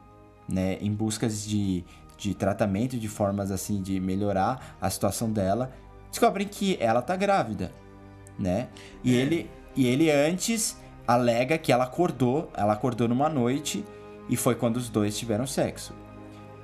né, 0.49 0.79
em 0.81 0.93
busca 0.93 1.29
de, 1.29 1.85
de 2.17 2.33
tratamento, 2.33 2.97
de 2.97 3.09
formas 3.09 3.51
assim 3.51 3.83
de 3.83 3.99
melhorar 3.99 4.77
a 4.81 4.89
situação 4.89 5.33
dela, 5.33 5.73
descobrem 6.11 6.47
que 6.47 6.77
ela 6.81 7.03
tá 7.03 7.17
grávida, 7.17 7.73
né? 8.39 8.69
E 9.03 9.15
ele 9.15 9.51
e 9.77 9.87
ele 9.87 10.11
antes 10.11 10.77
alega 11.07 11.59
que 11.59 11.73
ela 11.73 11.85
acordou, 11.85 12.51
ela 12.57 12.73
acordou 12.73 13.09
numa 13.09 13.29
noite 13.29 13.85
e 14.29 14.37
foi 14.37 14.55
quando 14.55 14.77
os 14.77 14.89
dois 14.89 15.19
tiveram 15.19 15.47
sexo. 15.47 15.93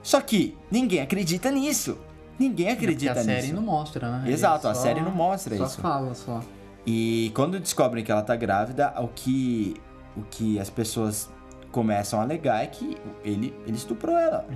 Só 0.03 0.21
que 0.21 0.57
ninguém 0.71 1.01
acredita 1.01 1.51
nisso. 1.51 1.99
Ninguém 2.39 2.69
Porque 2.69 2.85
acredita 2.85 3.13
a 3.21 3.23
série 3.23 3.43
nisso. 3.43 3.55
não 3.55 3.63
mostra, 3.63 4.11
né? 4.19 4.31
Exato, 4.31 4.67
a 4.67 4.75
só- 4.75 4.81
série 4.83 5.01
não 5.03 5.11
mostra 5.11 5.57
só 5.57 5.65
isso. 5.67 5.81
fala, 5.81 6.15
só. 6.15 6.41
E 6.87 7.31
quando 7.35 7.61
descobrem 7.61 8.03
que 8.03 8.11
ela 8.11 8.23
tá 8.23 8.35
grávida, 8.35 8.95
o 8.99 9.09
que, 9.09 9.75
o 10.17 10.23
que 10.23 10.59
as 10.59 10.71
pessoas 10.71 11.29
começam 11.71 12.19
a 12.19 12.23
alegar 12.23 12.63
é 12.65 12.67
que 12.67 12.97
ele, 13.23 13.55
ele 13.67 13.77
estuprou 13.77 14.17
ela. 14.17 14.47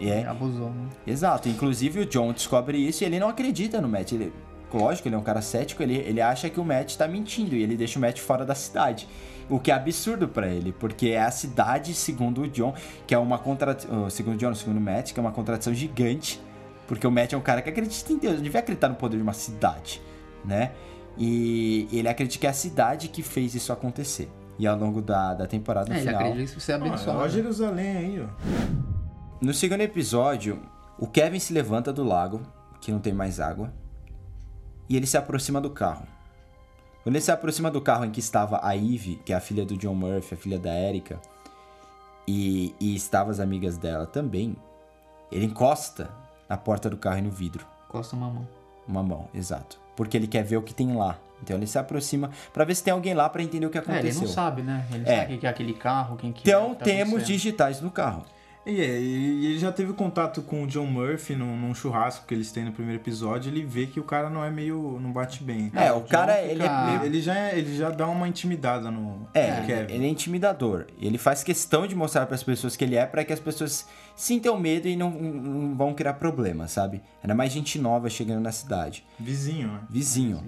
É. 0.00 0.24
Abusou, 0.26 0.70
né? 0.70 0.88
Exato. 1.04 1.48
Inclusive 1.48 2.00
o 2.00 2.06
John 2.06 2.32
descobre 2.32 2.78
isso 2.78 3.02
e 3.02 3.06
ele 3.06 3.18
não 3.18 3.28
acredita 3.28 3.80
no 3.80 3.88
Matt. 3.88 4.12
Ele, 4.12 4.32
lógico, 4.76 5.08
ele 5.08 5.14
é 5.14 5.18
um 5.18 5.22
cara 5.22 5.40
cético, 5.40 5.82
ele, 5.82 5.96
ele 5.96 6.20
acha 6.20 6.50
que 6.50 6.60
o 6.60 6.64
Matt 6.64 6.96
tá 6.96 7.08
mentindo 7.08 7.54
e 7.54 7.62
ele 7.62 7.76
deixa 7.76 7.98
o 7.98 8.02
Matt 8.02 8.18
fora 8.18 8.44
da 8.44 8.54
cidade. 8.54 9.08
O 9.48 9.58
que 9.58 9.70
é 9.70 9.74
absurdo 9.74 10.28
pra 10.28 10.46
ele, 10.48 10.72
porque 10.72 11.08
é 11.08 11.22
a 11.22 11.30
cidade, 11.30 11.94
segundo 11.94 12.42
o 12.42 12.48
John, 12.48 12.74
que 13.06 13.14
é 13.14 13.18
uma 13.18 13.38
contradição. 13.38 14.10
Segundo 14.10 14.34
o 14.34 14.38
John, 14.38 14.54
segundo 14.54 14.76
o 14.76 14.80
Matt, 14.80 15.12
que 15.14 15.18
é 15.18 15.22
uma 15.22 15.32
contradição 15.32 15.72
gigante. 15.72 16.38
Porque 16.86 17.06
o 17.06 17.10
Matt 17.10 17.32
é 17.32 17.36
um 17.36 17.40
cara 17.40 17.62
que 17.62 17.70
acredita 17.70 18.12
em 18.12 18.18
Deus, 18.18 18.36
não 18.36 18.42
devia 18.42 18.60
acreditar 18.60 18.88
no 18.88 18.94
poder 18.94 19.16
de 19.16 19.22
uma 19.22 19.32
cidade, 19.32 20.02
né? 20.44 20.72
E 21.16 21.88
ele 21.92 22.08
acredita 22.08 22.38
que 22.40 22.46
é 22.46 22.50
a 22.50 22.54
cidade 22.54 23.08
que 23.08 23.22
fez 23.22 23.54
isso 23.54 23.72
acontecer. 23.72 24.30
E 24.58 24.66
ao 24.66 24.76
longo 24.76 25.00
da, 25.00 25.34
da 25.34 25.46
temporada, 25.46 25.88
no 25.88 25.94
É, 25.94 25.98
ele 25.98 26.06
final. 26.08 26.20
acredita 26.22 26.54
que 26.54 26.60
você 26.60 26.72
é 26.72 26.74
Ó, 26.74 26.78
abençoado. 26.78 27.18
ó 27.20 27.28
Jerusalém 27.28 27.96
aí, 27.96 28.20
ó. 28.22 28.26
No 29.40 29.52
segundo 29.54 29.80
episódio, 29.82 30.60
o 30.98 31.06
Kevin 31.06 31.38
se 31.38 31.52
levanta 31.52 31.92
do 31.92 32.02
lago, 32.04 32.40
que 32.80 32.90
não 32.90 32.98
tem 32.98 33.12
mais 33.12 33.38
água, 33.40 33.72
e 34.88 34.96
ele 34.96 35.06
se 35.06 35.16
aproxima 35.16 35.60
do 35.60 35.70
carro. 35.70 36.06
Quando 37.02 37.14
ele 37.16 37.22
se 37.24 37.30
aproxima 37.30 37.70
do 37.70 37.80
carro 37.80 38.04
em 38.04 38.10
que 38.10 38.20
estava 38.20 38.60
a 38.62 38.76
Eve, 38.76 39.20
que 39.24 39.32
é 39.32 39.36
a 39.36 39.40
filha 39.40 39.64
do 39.64 39.76
John 39.76 39.94
Murphy, 39.94 40.34
a 40.34 40.36
filha 40.36 40.58
da 40.58 40.72
Erika, 40.74 41.20
e, 42.26 42.74
e 42.78 42.94
estavam 42.94 43.30
as 43.30 43.40
amigas 43.40 43.78
dela 43.78 44.06
também, 44.06 44.56
ele 45.32 45.46
encosta 45.46 46.10
na 46.48 46.56
porta 46.56 46.90
do 46.90 46.96
carro 46.96 47.18
e 47.18 47.22
no 47.22 47.30
vidro. 47.30 47.66
Costa 47.88 48.14
uma 48.16 48.28
mão. 48.28 48.48
Uma 48.86 49.02
mão, 49.02 49.28
exato. 49.34 49.78
Porque 49.96 50.16
ele 50.16 50.26
quer 50.26 50.42
ver 50.44 50.56
o 50.56 50.62
que 50.62 50.74
tem 50.74 50.94
lá. 50.94 51.18
Então 51.42 51.56
ele 51.56 51.66
se 51.66 51.78
aproxima 51.78 52.30
pra 52.52 52.64
ver 52.64 52.74
se 52.74 52.82
tem 52.82 52.92
alguém 52.92 53.14
lá 53.14 53.28
pra 53.28 53.42
entender 53.42 53.64
o 53.66 53.70
que 53.70 53.78
É, 53.78 53.80
aconteceu. 53.80 54.10
ele 54.10 54.18
não 54.20 54.26
sabe, 54.26 54.62
né? 54.62 54.84
Ele 54.92 55.04
É. 55.08 55.20
sabe 55.20 55.34
o 55.34 55.38
que 55.38 55.46
é 55.46 55.50
aquele 55.50 55.72
carro, 55.74 56.16
quem 56.16 56.32
que 56.32 56.40
Então 56.42 56.72
é, 56.72 56.74
tá 56.74 56.84
temos 56.84 57.24
digitais 57.26 57.80
no 57.80 57.90
carro. 57.90 58.24
E, 58.68 58.80
é, 58.82 59.00
e 59.00 59.46
ele 59.46 59.58
já 59.58 59.72
teve 59.72 59.94
contato 59.94 60.42
com 60.42 60.62
o 60.64 60.66
John 60.66 60.84
Murphy 60.84 61.34
num, 61.34 61.56
num 61.56 61.74
churrasco 61.74 62.26
que 62.26 62.34
eles 62.34 62.52
têm 62.52 62.66
no 62.66 62.72
primeiro 62.72 63.00
episódio. 63.00 63.50
Ele 63.50 63.64
vê 63.64 63.86
que 63.86 63.98
o 63.98 64.04
cara 64.04 64.28
não 64.28 64.44
é 64.44 64.50
meio. 64.50 64.98
não 65.00 65.10
bate 65.10 65.42
bem. 65.42 65.72
É, 65.74 65.90
o 65.90 66.00
John 66.00 66.06
cara, 66.08 66.34
fica- 66.34 66.46
ele 66.52 66.62
é 66.62 66.84
meio 66.86 67.02
Ele 67.04 67.22
já, 67.22 67.34
é- 67.34 67.58
ele 67.58 67.74
já 67.76 67.88
dá 67.90 68.06
uma 68.06 68.28
intimidada 68.28 68.90
no, 68.90 69.26
É, 69.32 69.60
no 69.60 69.66
Kevin. 69.66 69.94
ele 69.94 70.04
é 70.04 70.08
intimidador. 70.08 70.86
Ele 71.00 71.16
faz 71.16 71.42
questão 71.42 71.86
de 71.86 71.94
mostrar 71.94 72.26
para 72.26 72.34
as 72.34 72.42
pessoas 72.42 72.76
que 72.76 72.84
ele 72.84 72.94
é 72.94 73.06
para 73.06 73.24
que 73.24 73.32
as 73.32 73.40
pessoas 73.40 73.86
sintam 74.14 74.58
medo 74.60 74.86
e 74.86 74.96
não, 74.96 75.10
não 75.10 75.74
vão 75.74 75.94
criar 75.94 76.12
problema, 76.14 76.68
sabe? 76.68 77.00
Ainda 77.22 77.34
mais 77.34 77.50
gente 77.50 77.78
nova 77.78 78.10
chegando 78.10 78.40
na 78.42 78.52
cidade. 78.52 79.02
Vizinho, 79.18 79.68
né? 79.68 79.80
Vizinho. 79.88 80.44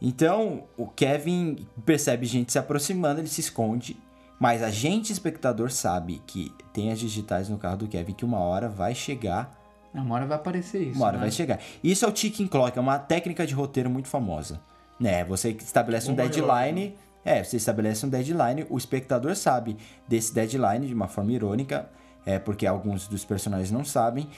Então, 0.00 0.64
o 0.76 0.86
Kevin 0.86 1.66
percebe 1.84 2.26
gente 2.26 2.52
se 2.52 2.58
aproximando, 2.58 3.20
ele 3.20 3.28
se 3.28 3.40
esconde. 3.40 3.96
Mas 4.38 4.62
a 4.62 4.70
gente, 4.70 5.12
espectador, 5.12 5.70
sabe 5.70 6.22
que 6.26 6.52
tem 6.72 6.92
as 6.92 6.98
digitais 6.98 7.48
no 7.48 7.56
carro 7.56 7.78
do 7.78 7.88
Kevin 7.88 8.12
que 8.12 8.24
uma 8.24 8.38
hora 8.38 8.68
vai 8.68 8.94
chegar. 8.94 9.50
Uma 9.94 10.14
hora 10.14 10.26
vai 10.26 10.36
aparecer 10.36 10.82
isso. 10.82 10.96
Uma 10.96 11.06
hora 11.06 11.16
né? 11.16 11.22
vai 11.22 11.30
chegar. 11.30 11.58
Isso 11.82 12.04
é 12.04 12.08
o 12.08 12.12
ticking 12.12 12.46
clock, 12.46 12.76
é 12.76 12.80
uma 12.80 12.98
técnica 12.98 13.46
de 13.46 13.54
roteiro 13.54 13.88
muito 13.88 14.08
famosa. 14.08 14.60
Né? 15.00 15.24
Você 15.24 15.50
estabelece 15.50 16.10
um 16.10 16.14
maior, 16.14 16.28
deadline. 16.30 16.94
É, 17.24 17.42
você 17.42 17.56
estabelece 17.56 18.06
um 18.06 18.08
deadline, 18.08 18.66
o 18.70 18.78
espectador 18.78 19.34
sabe 19.34 19.76
desse 20.06 20.32
deadline 20.32 20.86
de 20.86 20.94
uma 20.94 21.08
forma 21.08 21.32
irônica, 21.32 21.88
é 22.24 22.38
porque 22.38 22.66
alguns 22.66 23.08
dos 23.08 23.24
personagens 23.24 23.72
não 23.72 23.84
sabem. 23.84 24.28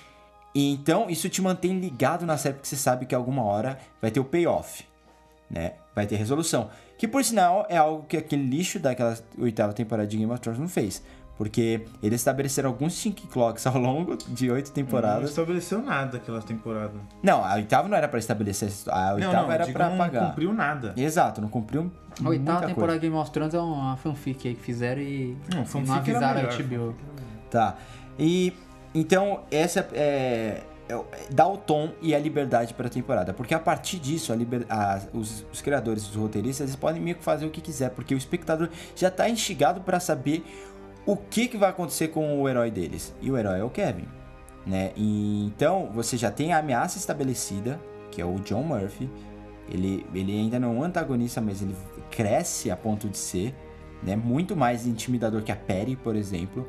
E 0.54 0.72
então 0.72 1.10
isso 1.10 1.28
te 1.28 1.42
mantém 1.42 1.78
ligado 1.78 2.24
na 2.24 2.38
série 2.38 2.54
porque 2.54 2.68
você 2.68 2.76
sabe 2.76 3.04
que 3.04 3.14
alguma 3.14 3.42
hora 3.42 3.78
vai 4.00 4.10
ter 4.10 4.20
o 4.20 4.24
payoff, 4.24 4.86
né? 5.50 5.74
Vai 5.94 6.06
ter 6.06 6.16
resolução. 6.16 6.70
Que 6.98 7.06
por 7.08 7.24
sinal 7.24 7.64
é 7.70 7.76
algo 7.78 8.04
que 8.08 8.16
aquele 8.16 8.42
lixo 8.44 8.78
daquela 8.78 9.16
oitava 9.38 9.72
temporada 9.72 10.06
de 10.08 10.16
Game 10.18 10.30
of 10.30 10.40
Thrones 10.40 10.60
não 10.60 10.68
fez. 10.68 11.02
Porque 11.36 11.84
eles 12.02 12.20
estabeleceram 12.20 12.68
alguns 12.70 13.00
ticking 13.00 13.28
clocks 13.28 13.64
ao 13.64 13.78
longo 13.78 14.16
de 14.16 14.50
oito 14.50 14.66
Não 14.66 14.74
temporadas. 14.74 15.30
estabeleceu 15.30 15.80
nada 15.80 16.16
aquela 16.16 16.42
temporada. 16.42 16.94
Não, 17.22 17.44
a 17.44 17.54
oitava 17.54 17.86
não 17.88 17.96
era 17.96 18.08
pra 18.08 18.18
estabelecer, 18.18 18.68
a 18.88 19.10
não, 19.10 19.14
oitava 19.14 19.42
não, 19.46 19.52
era 19.52 19.64
digo, 19.64 19.78
pra 19.78 19.86
não 19.88 19.94
apagar. 19.94 20.26
cumpriu 20.30 20.52
nada. 20.52 20.92
Exato, 20.96 21.40
não 21.40 21.48
cumpriu 21.48 21.92
A 22.24 22.28
oitava 22.28 22.58
muita 22.58 22.66
temporada 22.66 22.74
coisa. 22.74 22.94
de 22.94 23.06
Game 23.06 23.16
of 23.16 23.30
Thrones 23.30 23.54
é 23.54 23.60
uma 23.60 23.96
fanfic 23.96 24.48
aí 24.48 24.54
que 24.56 24.62
fizeram 24.62 25.00
e 25.00 25.36
Não, 25.54 25.64
fanfic 25.64 25.86
não 25.86 25.94
era 25.94 26.00
avisaram 26.00 26.40
a 26.40 26.56
melhor. 26.58 26.90
HBO. 26.90 26.96
Tá. 27.48 27.76
E 28.18 28.52
então 28.92 29.42
essa 29.52 29.88
é- 29.92 30.62
dá 31.30 31.46
o 31.46 31.56
tom 31.56 31.90
e 32.00 32.14
a 32.14 32.18
liberdade 32.18 32.72
para 32.74 32.86
a 32.86 32.90
temporada, 32.90 33.34
porque 33.34 33.54
a 33.54 33.58
partir 33.58 33.98
disso 33.98 34.32
a 34.32 34.36
liber- 34.36 34.66
a- 34.68 35.00
os, 35.12 35.44
os 35.52 35.60
criadores, 35.60 36.08
os 36.08 36.16
roteiristas, 36.16 36.68
eles 36.68 36.76
podem 36.76 37.00
meio 37.02 37.16
que 37.16 37.24
fazer 37.24 37.46
o 37.46 37.50
que 37.50 37.60
quiser, 37.60 37.90
porque 37.90 38.14
o 38.14 38.18
espectador 38.18 38.68
já 38.96 39.10
tá 39.10 39.28
instigado 39.28 39.80
para 39.82 40.00
saber 40.00 40.44
o 41.04 41.16
que, 41.16 41.48
que 41.48 41.56
vai 41.56 41.70
acontecer 41.70 42.08
com 42.08 42.40
o 42.40 42.48
herói 42.48 42.70
deles. 42.70 43.14
E 43.20 43.30
o 43.30 43.36
herói 43.36 43.60
é 43.60 43.64
o 43.64 43.70
Kevin, 43.70 44.06
né? 44.66 44.92
E, 44.96 45.44
então 45.46 45.90
você 45.94 46.16
já 46.16 46.30
tem 46.30 46.52
a 46.52 46.58
ameaça 46.58 46.98
estabelecida, 46.98 47.80
que 48.10 48.20
é 48.20 48.24
o 48.24 48.34
John 48.40 48.62
Murphy. 48.62 49.10
Ele, 49.70 50.06
ele 50.14 50.32
ainda 50.32 50.58
não 50.58 50.68
é 50.68 50.72
um 50.78 50.82
antagonista, 50.82 51.40
mas 51.40 51.60
ele 51.60 51.76
cresce 52.10 52.70
a 52.70 52.76
ponto 52.76 53.08
de 53.08 53.18
ser, 53.18 53.54
né? 54.02 54.16
Muito 54.16 54.56
mais 54.56 54.86
intimidador 54.86 55.42
que 55.42 55.52
a 55.52 55.56
Perry, 55.56 55.96
por 55.96 56.16
exemplo. 56.16 56.66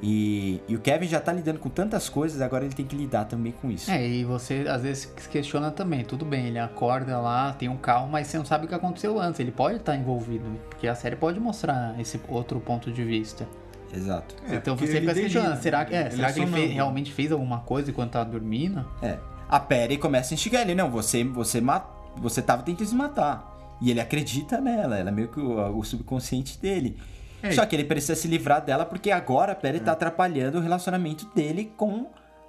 E, 0.00 0.60
e 0.68 0.76
o 0.76 0.78
Kevin 0.80 1.08
já 1.08 1.20
tá 1.20 1.32
lidando 1.32 1.58
com 1.58 1.68
tantas 1.68 2.08
coisas, 2.08 2.40
agora 2.40 2.64
ele 2.64 2.74
tem 2.74 2.86
que 2.86 2.94
lidar 2.94 3.24
também 3.24 3.52
com 3.52 3.68
isso. 3.70 3.90
É, 3.90 4.06
e 4.06 4.24
você 4.24 4.64
às 4.68 4.82
vezes 4.82 5.12
se 5.16 5.28
questiona 5.28 5.70
também, 5.72 6.04
tudo 6.04 6.24
bem, 6.24 6.46
ele 6.46 6.58
acorda 6.58 7.18
lá, 7.18 7.52
tem 7.52 7.68
um 7.68 7.76
carro, 7.76 8.08
mas 8.08 8.28
você 8.28 8.38
não 8.38 8.44
sabe 8.44 8.66
o 8.66 8.68
que 8.68 8.74
aconteceu 8.74 9.18
antes, 9.20 9.40
ele 9.40 9.50
pode 9.50 9.76
estar 9.78 9.96
envolvido, 9.96 10.44
porque 10.70 10.86
a 10.86 10.94
série 10.94 11.16
pode 11.16 11.40
mostrar 11.40 11.98
esse 11.98 12.20
outro 12.28 12.60
ponto 12.60 12.92
de 12.92 13.02
vista. 13.02 13.46
Exato. 13.92 14.36
É, 14.48 14.56
então 14.56 14.76
você 14.76 15.00
fica 15.00 15.14
se 15.14 15.20
questionando, 15.22 15.60
será 15.60 15.84
que, 15.84 15.94
é, 15.94 16.02
Ele 16.02 16.10
será 16.10 16.32
que 16.32 16.40
ele 16.40 16.52
fez- 16.52 16.72
realmente 16.72 17.12
fez 17.12 17.32
alguma 17.32 17.60
coisa 17.60 17.90
enquanto 17.90 18.12
tava 18.12 18.30
dormindo? 18.30 18.86
É. 19.02 19.18
A 19.48 19.58
Perry 19.58 19.96
começa 19.96 20.32
a 20.32 20.34
instigar 20.34 20.62
ele, 20.62 20.74
não, 20.74 20.90
você 20.90 21.24
você 21.24 21.60
ma- 21.60 21.86
você 22.18 22.40
tava 22.42 22.62
tentando 22.62 22.86
se 22.86 22.94
matar. 22.94 23.56
E 23.80 23.90
ele 23.90 24.00
acredita 24.00 24.60
nela, 24.60 24.98
ela 24.98 25.08
é 25.08 25.12
meio 25.12 25.28
que 25.28 25.40
o, 25.40 25.78
o 25.78 25.82
subconsciente 25.84 26.58
dele. 26.60 26.98
É. 27.42 27.52
Só 27.52 27.64
que 27.66 27.76
ele 27.76 27.84
precisa 27.84 28.14
se 28.14 28.26
livrar 28.28 28.64
dela 28.64 28.84
porque 28.84 29.10
agora 29.10 29.52
a 29.52 29.54
Perry 29.54 29.80
tá 29.80 29.92
atrapalhando 29.92 30.58
o 30.58 30.60
relacionamento 30.60 31.26
dele 31.34 31.72
com 31.76 32.06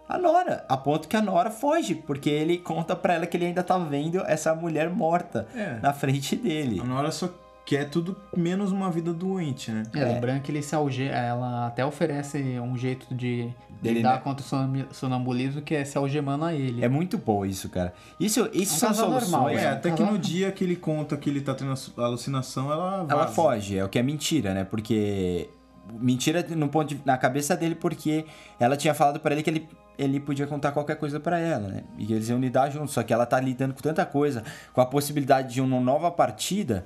a 0.08 0.18
Nora, 0.18 0.66
a 0.68 0.76
ponto 0.76 1.08
que 1.08 1.16
a 1.16 1.22
Nora 1.22 1.52
foge, 1.52 1.94
porque 1.94 2.30
ele 2.32 2.58
conta 2.58 2.96
pra 2.96 3.14
ela 3.14 3.28
que 3.28 3.38
ele 3.38 3.46
ainda 3.46 3.62
tá 3.62 3.78
vendo 3.78 4.22
essa 4.26 4.56
mulher 4.56 4.90
morta 4.90 5.48
É. 5.56 5.78
na 5.82 5.94
frente 5.94 6.36
dele. 6.36 6.80
A 6.82 6.84
Nora 6.84 7.12
só 7.12 7.30
quer 7.70 7.88
tudo 7.88 8.16
menos 8.36 8.72
uma 8.72 8.90
vida 8.90 9.14
doente, 9.14 9.70
né? 9.70 9.84
É, 9.94 10.04
lembrando 10.04 10.42
que 10.42 10.52
ele 10.52 10.64
se 10.64 10.74
alge... 10.74 11.04
ela 11.04 11.68
até 11.68 11.86
oferece 11.86 12.40
um 12.60 12.76
jeito 12.76 13.14
de 13.14 13.48
Dele, 13.80 13.98
lidar 13.98 14.16
né? 14.16 14.22
contra 14.24 14.44
o 14.44 14.48
sonam- 14.50 14.88
sonambulismo 14.92 15.62
que 15.62 15.76
é 15.76 15.86
se 15.86 15.96
algemando 15.96 16.46
a 16.46 16.54
ele. 16.56 16.84
É 16.84 16.90
muito 16.90 17.16
bom 17.16 17.46
isso, 17.46 17.70
cara. 17.70 17.94
Isso, 18.20 18.50
isso 18.54 18.74
É 18.86 18.90
um 18.90 18.94
são 18.96 19.06
soluções. 19.06 19.30
normal, 19.32 19.50
É, 19.50 19.64
é. 19.66 19.68
até 19.68 19.92
que 19.92 20.02
no 20.02 20.18
dia 20.18 20.52
que 20.52 20.64
ele 20.64 20.76
conta 20.76 21.16
que 21.16 21.30
ele 21.30 21.42
tá 21.42 21.54
tendo 21.54 21.76
alucinação, 21.98 22.72
ela 22.72 23.04
vaza. 23.04 23.12
Ela 23.14 23.28
foge, 23.28 23.78
é 23.78 23.86
o 23.86 23.88
que 23.90 24.00
é 24.00 24.04
mentira, 24.04 24.52
né? 24.56 24.64
Porque. 24.64 25.48
Mentira 25.92 26.46
no 26.56 26.70
ponto 26.70 26.94
de- 26.94 27.02
na 27.04 27.18
cabeça 27.18 27.56
dele, 27.58 27.74
porque 27.74 28.24
ela 28.60 28.78
tinha 28.78 28.94
falado 28.94 29.20
pra 29.20 29.34
ele 29.34 29.42
que 29.42 29.50
ele, 29.50 29.68
ele 29.98 30.20
podia 30.20 30.46
contar 30.46 30.72
qualquer 30.72 30.96
coisa 30.98 31.20
pra 31.20 31.40
ela, 31.40 31.68
né? 31.68 31.84
E 31.98 32.06
que 32.06 32.14
eles 32.14 32.30
iam 32.30 32.40
lidar 32.40 32.70
juntos. 32.70 32.92
Só 32.94 33.02
que 33.02 33.12
ela 33.12 33.26
tá 33.26 33.40
lidando 33.40 33.74
com 33.74 33.82
tanta 33.82 34.06
coisa, 34.06 34.44
com 34.72 34.82
a 34.82 34.86
possibilidade 34.86 35.52
de 35.52 35.62
uma 35.62 35.80
nova 35.80 36.12
partida, 36.12 36.86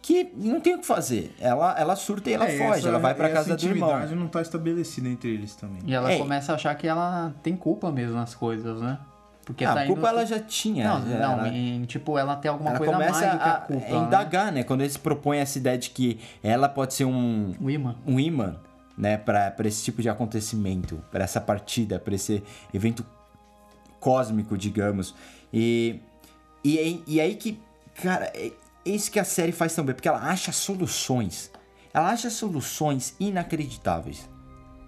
que 0.00 0.30
não 0.36 0.60
tem 0.60 0.74
o 0.74 0.78
que 0.78 0.86
fazer. 0.86 1.34
Ela, 1.40 1.74
ela 1.78 1.96
surta 1.96 2.30
e 2.30 2.34
ela 2.34 2.46
É, 2.48 2.56
foge, 2.56 2.78
essa- 2.78 2.88
ela 2.88 2.98
vai 2.98 3.14
pra 3.14 3.26
essa 3.28 3.34
casa 3.36 3.56
do 3.56 3.64
irmão. 3.66 3.88
intimidade 3.90 4.14
não 4.14 4.28
tá 4.28 4.40
estabelecida 4.40 5.08
entre 5.08 5.30
eles 5.30 5.54
também. 5.56 5.80
E 5.86 5.92
ela 5.94 6.12
Ei. 6.12 6.18
começa 6.18 6.52
a 6.52 6.54
achar 6.54 6.74
que 6.76 6.86
ela 6.86 7.34
tem 7.42 7.56
culpa 7.56 7.90
mesmo 7.90 8.14
nas 8.14 8.34
coisas, 8.34 8.80
né? 8.80 8.98
Porque 9.44 9.64
Ah, 9.64 9.72
tá 9.74 9.80
a 9.80 9.84
indo- 9.84 9.94
culpa 9.94 10.08
ela 10.10 10.24
já 10.26 10.38
tinha. 10.38 10.86
Não, 10.86 11.08
já 11.08 11.18
não, 11.36 11.86
tipo, 11.86 12.18
ela 12.18 12.36
tem 12.36 12.50
alguma 12.50 12.70
ela 12.70 12.78
coisa 12.78 12.92
a 12.92 12.96
começa 12.96 13.20
mais 13.20 13.32
do 13.32 13.38
que 13.38 13.48
a 13.48 13.52
a, 13.52 13.60
culpa. 13.60 13.86
a 13.86 13.98
indagar, 14.06 14.52
né? 14.52 14.62
Quando 14.62 14.82
eles 14.82 14.96
propõem 14.98 15.40
essa 15.40 15.56
ideia 15.58 15.78
de 15.78 15.88
que 15.90 16.20
ela 16.42 16.68
pode 16.68 16.92
ser 16.94 17.06
um, 17.06 17.48
Né? 17.48 17.56
O 17.60 17.70
imã. 17.70 17.96
um 18.06 18.20
imã, 18.20 18.56
né, 18.96 19.16
para 19.16 19.54
esse 19.64 19.82
tipo 19.84 20.02
de 20.02 20.08
acontecimento, 20.10 21.02
para 21.10 21.24
essa 21.24 21.40
partida, 21.40 21.98
para 21.98 22.14
esse 22.14 22.42
evento 22.74 23.04
cósmico, 24.00 24.56
digamos. 24.56 25.14
E, 25.52 26.00
e, 26.62 26.78
aí- 26.78 27.02
e 27.06 27.20
aí 27.20 27.34
que, 27.34 27.58
cara, 28.02 28.30
é 28.34 28.52
isso 28.94 29.10
que 29.10 29.18
a 29.18 29.24
série 29.24 29.52
faz 29.52 29.74
também, 29.74 29.94
porque 29.94 30.08
ela 30.08 30.20
acha 30.22 30.52
soluções. 30.52 31.50
Ela 31.92 32.10
acha 32.10 32.30
soluções 32.30 33.14
inacreditáveis, 33.18 34.28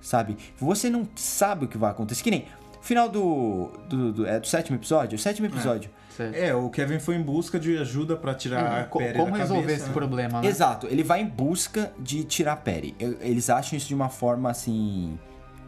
sabe? 0.01 0.36
Você 0.59 0.88
não 0.90 1.09
sabe 1.16 1.64
o 1.64 1.68
que 1.68 1.78
vai 1.78 1.90
acontecer. 1.90 2.22
Que 2.22 2.30
nem 2.30 2.46
final 2.82 3.09
do, 3.09 3.70
do, 3.88 4.12
do, 4.12 4.26
é 4.26 4.38
do 4.40 4.46
sétimo 4.46 4.76
episódio, 4.76 5.16
o 5.16 5.18
sétimo 5.18 5.46
episódio. 5.46 5.90
Certo. 6.16 6.34
É, 6.34 6.55
o 6.55 6.68
Kevin 6.68 6.98
foi 6.98 7.14
em 7.14 7.22
busca 7.22 7.59
de 7.59 7.78
ajuda 7.78 8.16
pra 8.16 8.34
tirar 8.34 8.80
a 8.80 8.84
Co- 8.84 8.98
Perry 8.98 9.18
como 9.18 9.32
da 9.32 9.38
resolver 9.38 9.62
cabeça, 9.62 9.78
esse 9.80 9.88
né? 9.88 9.94
problema, 9.94 10.40
né? 10.42 10.48
Exato, 10.48 10.86
ele 10.88 11.03
vai 11.03 11.20
em 11.22 11.26
busca 11.26 11.92
de 11.98 12.24
tirar 12.24 12.53
a 12.55 12.57
Perry. 12.57 12.94
Eles 12.98 13.48
acham 13.48 13.76
isso 13.76 13.88
de 13.88 13.94
uma 13.94 14.09
forma 14.09 14.51
assim. 14.51 15.18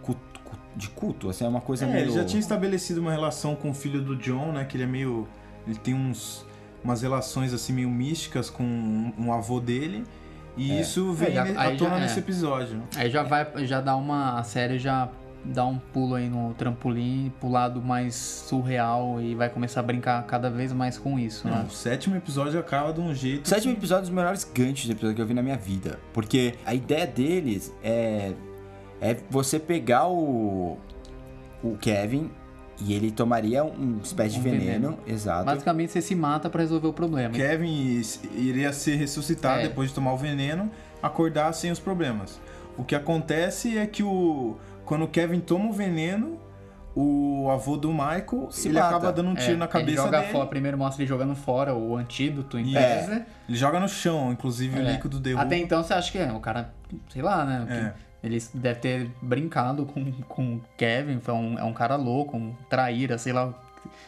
cu- 0.02 0.14
cu- 0.44 0.56
de 0.76 0.88
culto, 0.90 1.30
assim, 1.30 1.44
é 1.44 1.48
uma 1.48 1.60
coisa 1.60 1.84
É, 1.86 1.88
meio. 1.88 2.04
ele 2.06 2.12
já 2.12 2.24
tinha 2.24 2.40
estabelecido 2.40 3.00
uma 3.00 3.10
relação 3.12 3.54
com 3.54 3.70
o 3.70 3.74
filho 3.74 4.02
do 4.02 4.16
John, 4.16 4.52
né? 4.52 4.64
Que 4.64 4.76
ele 4.76 4.84
é 4.84 4.86
meio. 4.86 5.26
Ele 5.66 5.76
tem 5.76 5.94
uns. 5.94 6.44
Umas 6.84 7.02
relações 7.02 7.52
assim 7.52 7.72
meio 7.72 7.90
místicas 7.90 8.50
com 8.50 8.62
um, 8.64 9.12
um 9.18 9.32
avô 9.32 9.60
dele. 9.60 10.04
E 10.56 10.78
isso 10.80 11.12
vem 11.12 11.28
É, 11.28 11.32
já- 11.32 11.44
ne- 11.44 11.56
aí 11.56 11.74
à 11.74 11.78
tona 11.78 11.90
já- 11.92 11.96
é. 11.96 12.00
nesse 12.00 12.18
episódio. 12.18 12.82
Aí 12.96 13.08
já 13.10 13.22
vai, 13.22 13.46
já 13.66 13.80
dá 13.80 13.96
uma. 13.96 14.38
A 14.38 14.42
série 14.42 14.78
já 14.78 15.08
dar 15.44 15.66
um 15.66 15.76
pulo 15.78 16.14
aí 16.14 16.28
no 16.28 16.54
trampolim, 16.54 17.32
pro 17.40 17.48
lado 17.50 17.80
mais 17.82 18.14
surreal 18.14 19.20
e 19.20 19.34
vai 19.34 19.48
começar 19.48 19.80
a 19.80 19.82
brincar 19.82 20.22
cada 20.24 20.48
vez 20.48 20.72
mais 20.72 20.96
com 20.98 21.18
isso, 21.18 21.48
Não, 21.48 21.56
né? 21.56 21.64
o 21.68 21.70
sétimo 21.72 22.14
episódio 22.14 22.60
acaba 22.60 22.92
de 22.92 23.00
um 23.00 23.12
jeito. 23.14 23.46
O 23.46 23.48
sétimo 23.48 23.72
que- 23.72 23.80
episódio 23.80 24.00
é 24.00 24.02
um 24.02 24.06
dos 24.08 24.14
melhores 24.14 24.44
ganchos 24.54 24.84
de 24.84 24.92
episódio 24.92 25.16
que 25.16 25.22
eu 25.22 25.26
vi 25.26 25.34
na 25.34 25.42
minha 25.42 25.56
vida. 25.56 25.98
Porque 26.12 26.54
a 26.64 26.74
ideia 26.74 27.06
deles 27.08 27.74
é, 27.82 28.34
é 29.00 29.16
você 29.30 29.58
pegar 29.58 30.06
o, 30.06 30.76
o 31.62 31.76
Kevin 31.80 32.30
e 32.84 32.92
ele 32.94 33.10
tomaria 33.10 33.64
um 33.64 33.98
espécie 34.02 34.34
de 34.34 34.40
Um 34.40 34.42
veneno. 34.42 34.62
veneno. 34.90 34.98
Exato. 35.06 35.44
Basicamente 35.44 35.92
você 35.92 36.00
se 36.02 36.14
mata 36.14 36.48
pra 36.50 36.60
resolver 36.62 36.88
o 36.88 36.92
problema. 36.92 37.34
Kevin 37.34 38.00
iria 38.34 38.72
ser 38.72 38.96
ressuscitado 38.96 39.60
É. 39.60 39.62
depois 39.68 39.88
de 39.90 39.94
tomar 39.94 40.12
o 40.12 40.16
veneno, 40.16 40.70
acordar 41.02 41.52
sem 41.52 41.70
os 41.70 41.78
problemas. 41.78 42.40
O 42.76 42.84
que 42.84 42.94
acontece 42.94 43.76
é 43.78 43.86
que 43.86 44.02
o 44.02 44.56
quando 44.84 45.04
o 45.04 45.08
Kevin 45.08 45.40
toma 45.40 45.68
o 45.70 45.72
veneno, 45.72 46.38
o 46.94 47.48
avô 47.50 47.76
do 47.76 47.90
Michael, 47.92 48.48
Se 48.50 48.68
ele 48.68 48.74
mata. 48.78 48.88
acaba 48.88 49.12
dando 49.12 49.30
um 49.30 49.34
tiro 49.34 49.52
É, 49.52 49.56
na 49.56 49.64
ele 49.64 49.72
cabeça 49.72 50.02
joga 50.02 50.20
dele. 50.20 50.32
fora, 50.32 50.46
primeiro 50.46 50.76
mostra 50.76 51.02
ele 51.02 51.08
jogando 51.08 51.34
fora 51.34 51.74
o 51.74 51.96
antídoto 51.96 52.58
em 52.58 52.76
É. 52.76 53.24
Ele 53.48 53.56
joga 53.56 53.80
no 53.80 53.88
chão, 53.88 54.32
inclusive 54.32 54.78
o 54.78 54.82
É. 54.82 54.92
líquido 54.92 55.18
derruba. 55.20 55.44
Até 55.44 55.56
então 55.56 55.82
você 55.82 55.94
acha 55.94 56.10
que 56.12 56.18
é, 56.18 56.30
o 56.32 56.40
cara, 56.40 56.72
sei 57.10 57.22
lá, 57.22 57.44
né? 57.44 57.94
Ele 58.22 58.38
deve 58.54 58.78
ter 58.80 59.10
brincado 59.20 59.84
com, 59.84 60.12
com 60.28 60.54
o 60.56 60.60
Kevin, 60.76 61.18
foi 61.20 61.34
um, 61.34 61.58
é 61.58 61.64
um 61.64 61.72
cara 61.72 61.96
louco, 61.96 62.36
um 62.36 62.54
traíra, 62.70 63.18
sei 63.18 63.32
lá, 63.32 63.52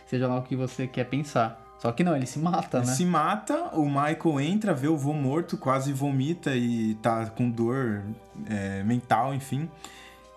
seja 0.07 0.29
lá 0.29 0.37
o 0.37 0.43
que 0.43 0.55
você 0.55 0.87
quer 0.87 1.05
pensar. 1.05 1.61
Só 1.81 1.91
que 1.93 2.03
não, 2.05 2.17
ele 2.17 2.25
se 2.25 2.39
mata, 2.39 2.79
Ele 2.79 2.87
né? 2.87 2.93
se 2.93 3.05
mata, 3.05 3.71
o 3.75 3.85
Michael 3.85 4.41
entra, 4.41 4.73
vê 4.73 4.89
o 4.89 4.97
vô 4.97 5.13
morto, 5.13 5.59
quase 5.59 5.93
vomita 5.93 6.55
e 6.55 6.95
tá 7.03 7.27
com 7.27 7.51
dor 7.51 8.03
é, 8.49 8.83
mental, 8.85 9.35
enfim. 9.35 9.69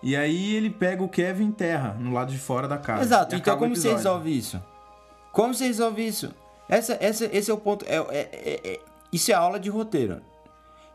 E 0.02 0.14
aí 0.14 0.54
ele 0.54 0.70
pega 0.70 1.02
o 1.02 1.08
Kevin 1.08 1.44
e 1.44 1.46
enterra 1.46 1.96
no 1.98 2.12
lado 2.12 2.30
de 2.32 2.38
fora 2.38 2.68
da 2.68 2.76
casa. 2.78 3.02
Exato. 3.02 3.34
Então 3.34 3.56
como 3.58 3.74
você 3.74 3.92
resolve 3.92 4.36
isso? 4.36 4.62
Como 5.32 5.54
você 5.54 5.66
resolve 5.66 6.06
isso? 6.06 6.34
Essa, 6.68 6.98
essa, 7.00 7.24
esse 7.32 7.50
é 7.50 7.54
o 7.54 7.58
ponto. 7.58 7.84
é- 7.88 7.96
é- 7.96 8.28
é- 8.32 8.60
é- 8.74 8.80
isso 9.12 9.30
é 9.30 9.34
aula 9.34 9.58
de 9.58 9.70
roteiro. 9.70 10.20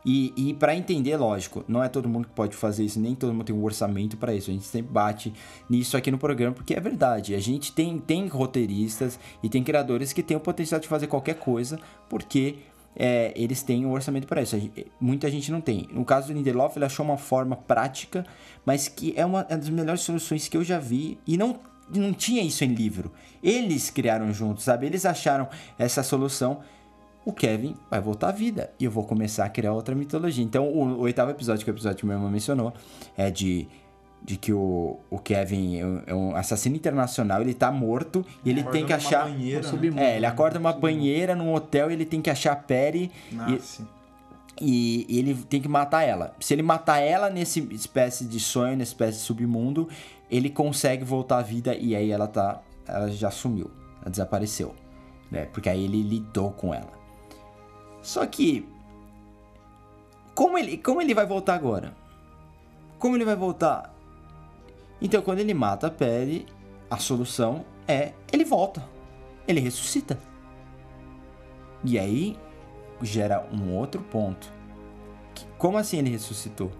E, 0.04 0.32
e 0.36 0.54
para 0.54 0.76
entender, 0.76 1.16
lógico, 1.16 1.64
não 1.66 1.82
é 1.82 1.88
todo 1.88 2.08
mundo 2.08 2.28
que 2.28 2.34
pode 2.34 2.54
fazer 2.54 2.84
isso, 2.84 3.00
nem 3.00 3.14
todo 3.14 3.32
mundo 3.32 3.44
tem 3.44 3.56
um 3.56 3.64
orçamento 3.64 4.16
para 4.16 4.34
isso. 4.34 4.50
A 4.50 4.52
gente 4.54 4.66
sempre 4.66 4.92
bate 4.92 5.32
nisso 5.68 5.96
aqui 5.96 6.10
no 6.10 6.18
programa, 6.18 6.54
porque 6.54 6.74
é 6.74 6.80
verdade. 6.80 7.34
A 7.34 7.40
gente 7.40 7.72
tem, 7.72 7.98
tem 7.98 8.26
roteiristas 8.26 9.18
e 9.42 9.48
tem 9.48 9.64
criadores 9.64 10.12
que 10.12 10.22
têm 10.22 10.36
o 10.36 10.40
potencial 10.40 10.78
de 10.80 10.86
fazer 10.86 11.06
qualquer 11.06 11.36
coisa, 11.36 11.80
porque 12.08 12.56
é, 12.94 13.32
eles 13.34 13.62
têm 13.62 13.86
o 13.86 13.90
orçamento 13.90 14.26
para 14.26 14.42
isso. 14.42 14.58
Gente- 14.58 14.86
Muita 15.00 15.30
gente 15.30 15.50
não 15.50 15.60
tem. 15.60 15.88
No 15.90 16.04
caso 16.04 16.28
do 16.28 16.34
Lindelof, 16.34 16.76
ele 16.76 16.84
achou 16.84 17.04
uma 17.04 17.16
forma 17.16 17.56
prática, 17.56 18.26
mas 18.64 18.88
que 18.88 19.14
é 19.16 19.24
uma 19.24 19.46
é 19.48 19.56
das 19.56 19.70
melhores 19.70 20.02
soluções 20.02 20.48
que 20.48 20.56
eu 20.56 20.62
já 20.62 20.78
vi. 20.78 21.18
E 21.26 21.36
não, 21.38 21.58
não 21.94 22.12
tinha 22.12 22.42
isso 22.42 22.62
em 22.62 22.74
livro. 22.74 23.10
Eles 23.42 23.90
criaram 23.90 24.32
juntos, 24.32 24.64
sabe? 24.64 24.86
Eles 24.86 25.04
acharam 25.06 25.48
essa 25.78 26.02
solução 26.02 26.60
o 27.24 27.32
Kevin 27.32 27.74
vai 27.90 28.00
voltar 28.00 28.28
à 28.28 28.32
vida 28.32 28.70
e 28.78 28.84
eu 28.84 28.90
vou 28.90 29.04
começar 29.04 29.44
a 29.44 29.48
criar 29.48 29.72
outra 29.72 29.94
mitologia. 29.94 30.44
Então, 30.44 30.68
o, 30.68 30.84
o 30.84 31.00
oitavo 31.00 31.30
episódio, 31.30 31.64
que 31.64 31.70
é 31.70 31.72
o 31.72 31.74
episódio 31.74 31.98
que 31.98 32.06
meu 32.06 32.16
irmão 32.16 32.30
mencionou, 32.30 32.72
é 33.16 33.30
de, 33.30 33.66
de 34.22 34.36
que 34.36 34.52
o, 34.52 34.98
o 35.10 35.18
Kevin 35.18 36.02
é 36.06 36.14
um, 36.14 36.36
é 36.36 36.38
assassino 36.38 36.76
internacional, 36.76 37.40
ele 37.40 37.54
tá 37.54 37.72
morto 37.72 38.24
e 38.44 38.50
ele 38.50 38.60
Acorda 38.60 38.78
tem 38.78 38.86
que 38.86 38.92
numa 38.92 38.96
achar. 39.06 39.24
banheira, 39.24 39.72
né? 39.72 40.12
É, 40.12 40.16
ele 40.16 40.26
acorda 40.26 40.58
numa 40.58 40.72
banheira 40.72 41.34
num 41.34 41.54
hotel 41.54 41.90
e 41.90 41.94
ele 41.94 42.04
tem 42.04 42.20
que 42.20 42.28
achar 42.30 42.52
a 42.52 42.56
Perry 42.56 43.10
e, 43.30 43.34
Nasce. 43.34 43.84
e 44.60 45.06
ele 45.08 45.34
tem 45.34 45.60
que 45.62 45.68
matar 45.68 46.02
ela. 46.02 46.34
Se 46.40 46.52
ele 46.54 46.62
matar 46.62 46.98
ela 46.98 47.30
nesse 47.30 47.60
espécie 47.72 48.24
de 48.26 48.38
sonho, 48.38 48.76
nessa 48.76 48.90
espécie 48.90 49.18
de 49.18 49.24
submundo, 49.24 49.88
ele 50.30 50.50
consegue 50.50 51.04
voltar 51.04 51.38
à 51.38 51.42
vida 51.42 51.74
e 51.74 51.96
aí 51.96 52.10
ela 52.10 52.26
tá. 52.26 52.60
Ela 52.86 53.08
já 53.08 53.30
sumiu. 53.30 53.70
Ela 54.02 54.10
desapareceu. 54.10 54.74
Né? 55.30 55.46
Porque 55.46 55.70
aí 55.70 55.84
ele 55.84 56.02
lidou 56.02 56.50
com 56.50 56.74
ela. 56.74 57.03
Só 58.04 58.24
que. 58.26 58.68
Como 60.34 60.58
ele, 60.58 60.76
como 60.78 61.00
ele 61.00 61.14
vai 61.14 61.26
voltar 61.26 61.54
agora? 61.54 61.94
Como 62.98 63.16
ele 63.16 63.24
vai 63.24 63.34
voltar? 63.34 63.92
Então, 65.00 65.22
quando 65.22 65.40
ele 65.40 65.54
mata 65.54 65.86
a 65.88 65.90
Perry, 65.90 66.46
a 66.90 66.98
solução 66.98 67.64
é 67.88 68.12
ele 68.32 68.44
volta. 68.44 68.86
Ele 69.48 69.60
ressuscita. 69.60 70.18
E 71.82 71.98
aí 71.98 72.38
gera 73.02 73.46
um 73.52 73.74
outro 73.74 74.02
ponto. 74.02 74.52
Como 75.58 75.78
assim 75.78 75.98
ele 75.98 76.10
ressuscitou? 76.10 76.70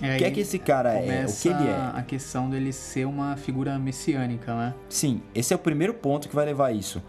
É 0.00 0.14
O 0.14 0.18
que 0.18 0.24
é 0.24 0.30
que 0.30 0.40
esse 0.40 0.58
cara 0.58 0.94
é? 0.94 1.24
O 1.26 1.32
que 1.32 1.48
ele 1.48 1.68
é? 1.68 1.90
a 1.94 2.02
questão 2.02 2.50
dele 2.50 2.72
ser 2.72 3.06
uma 3.06 3.36
figura 3.36 3.78
messiânica, 3.78 4.54
né? 4.54 4.74
Sim, 4.88 5.22
esse 5.34 5.52
é 5.52 5.56
o 5.56 5.58
primeiro 5.58 5.94
ponto 5.94 6.28
que 6.28 6.34
vai 6.34 6.44
levar 6.44 6.66
a 6.66 6.72
isso. 6.72 7.02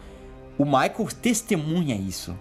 O 0.58 0.66
Michael 0.66 1.08
testemunha 1.22 1.96
isso. 1.96 2.36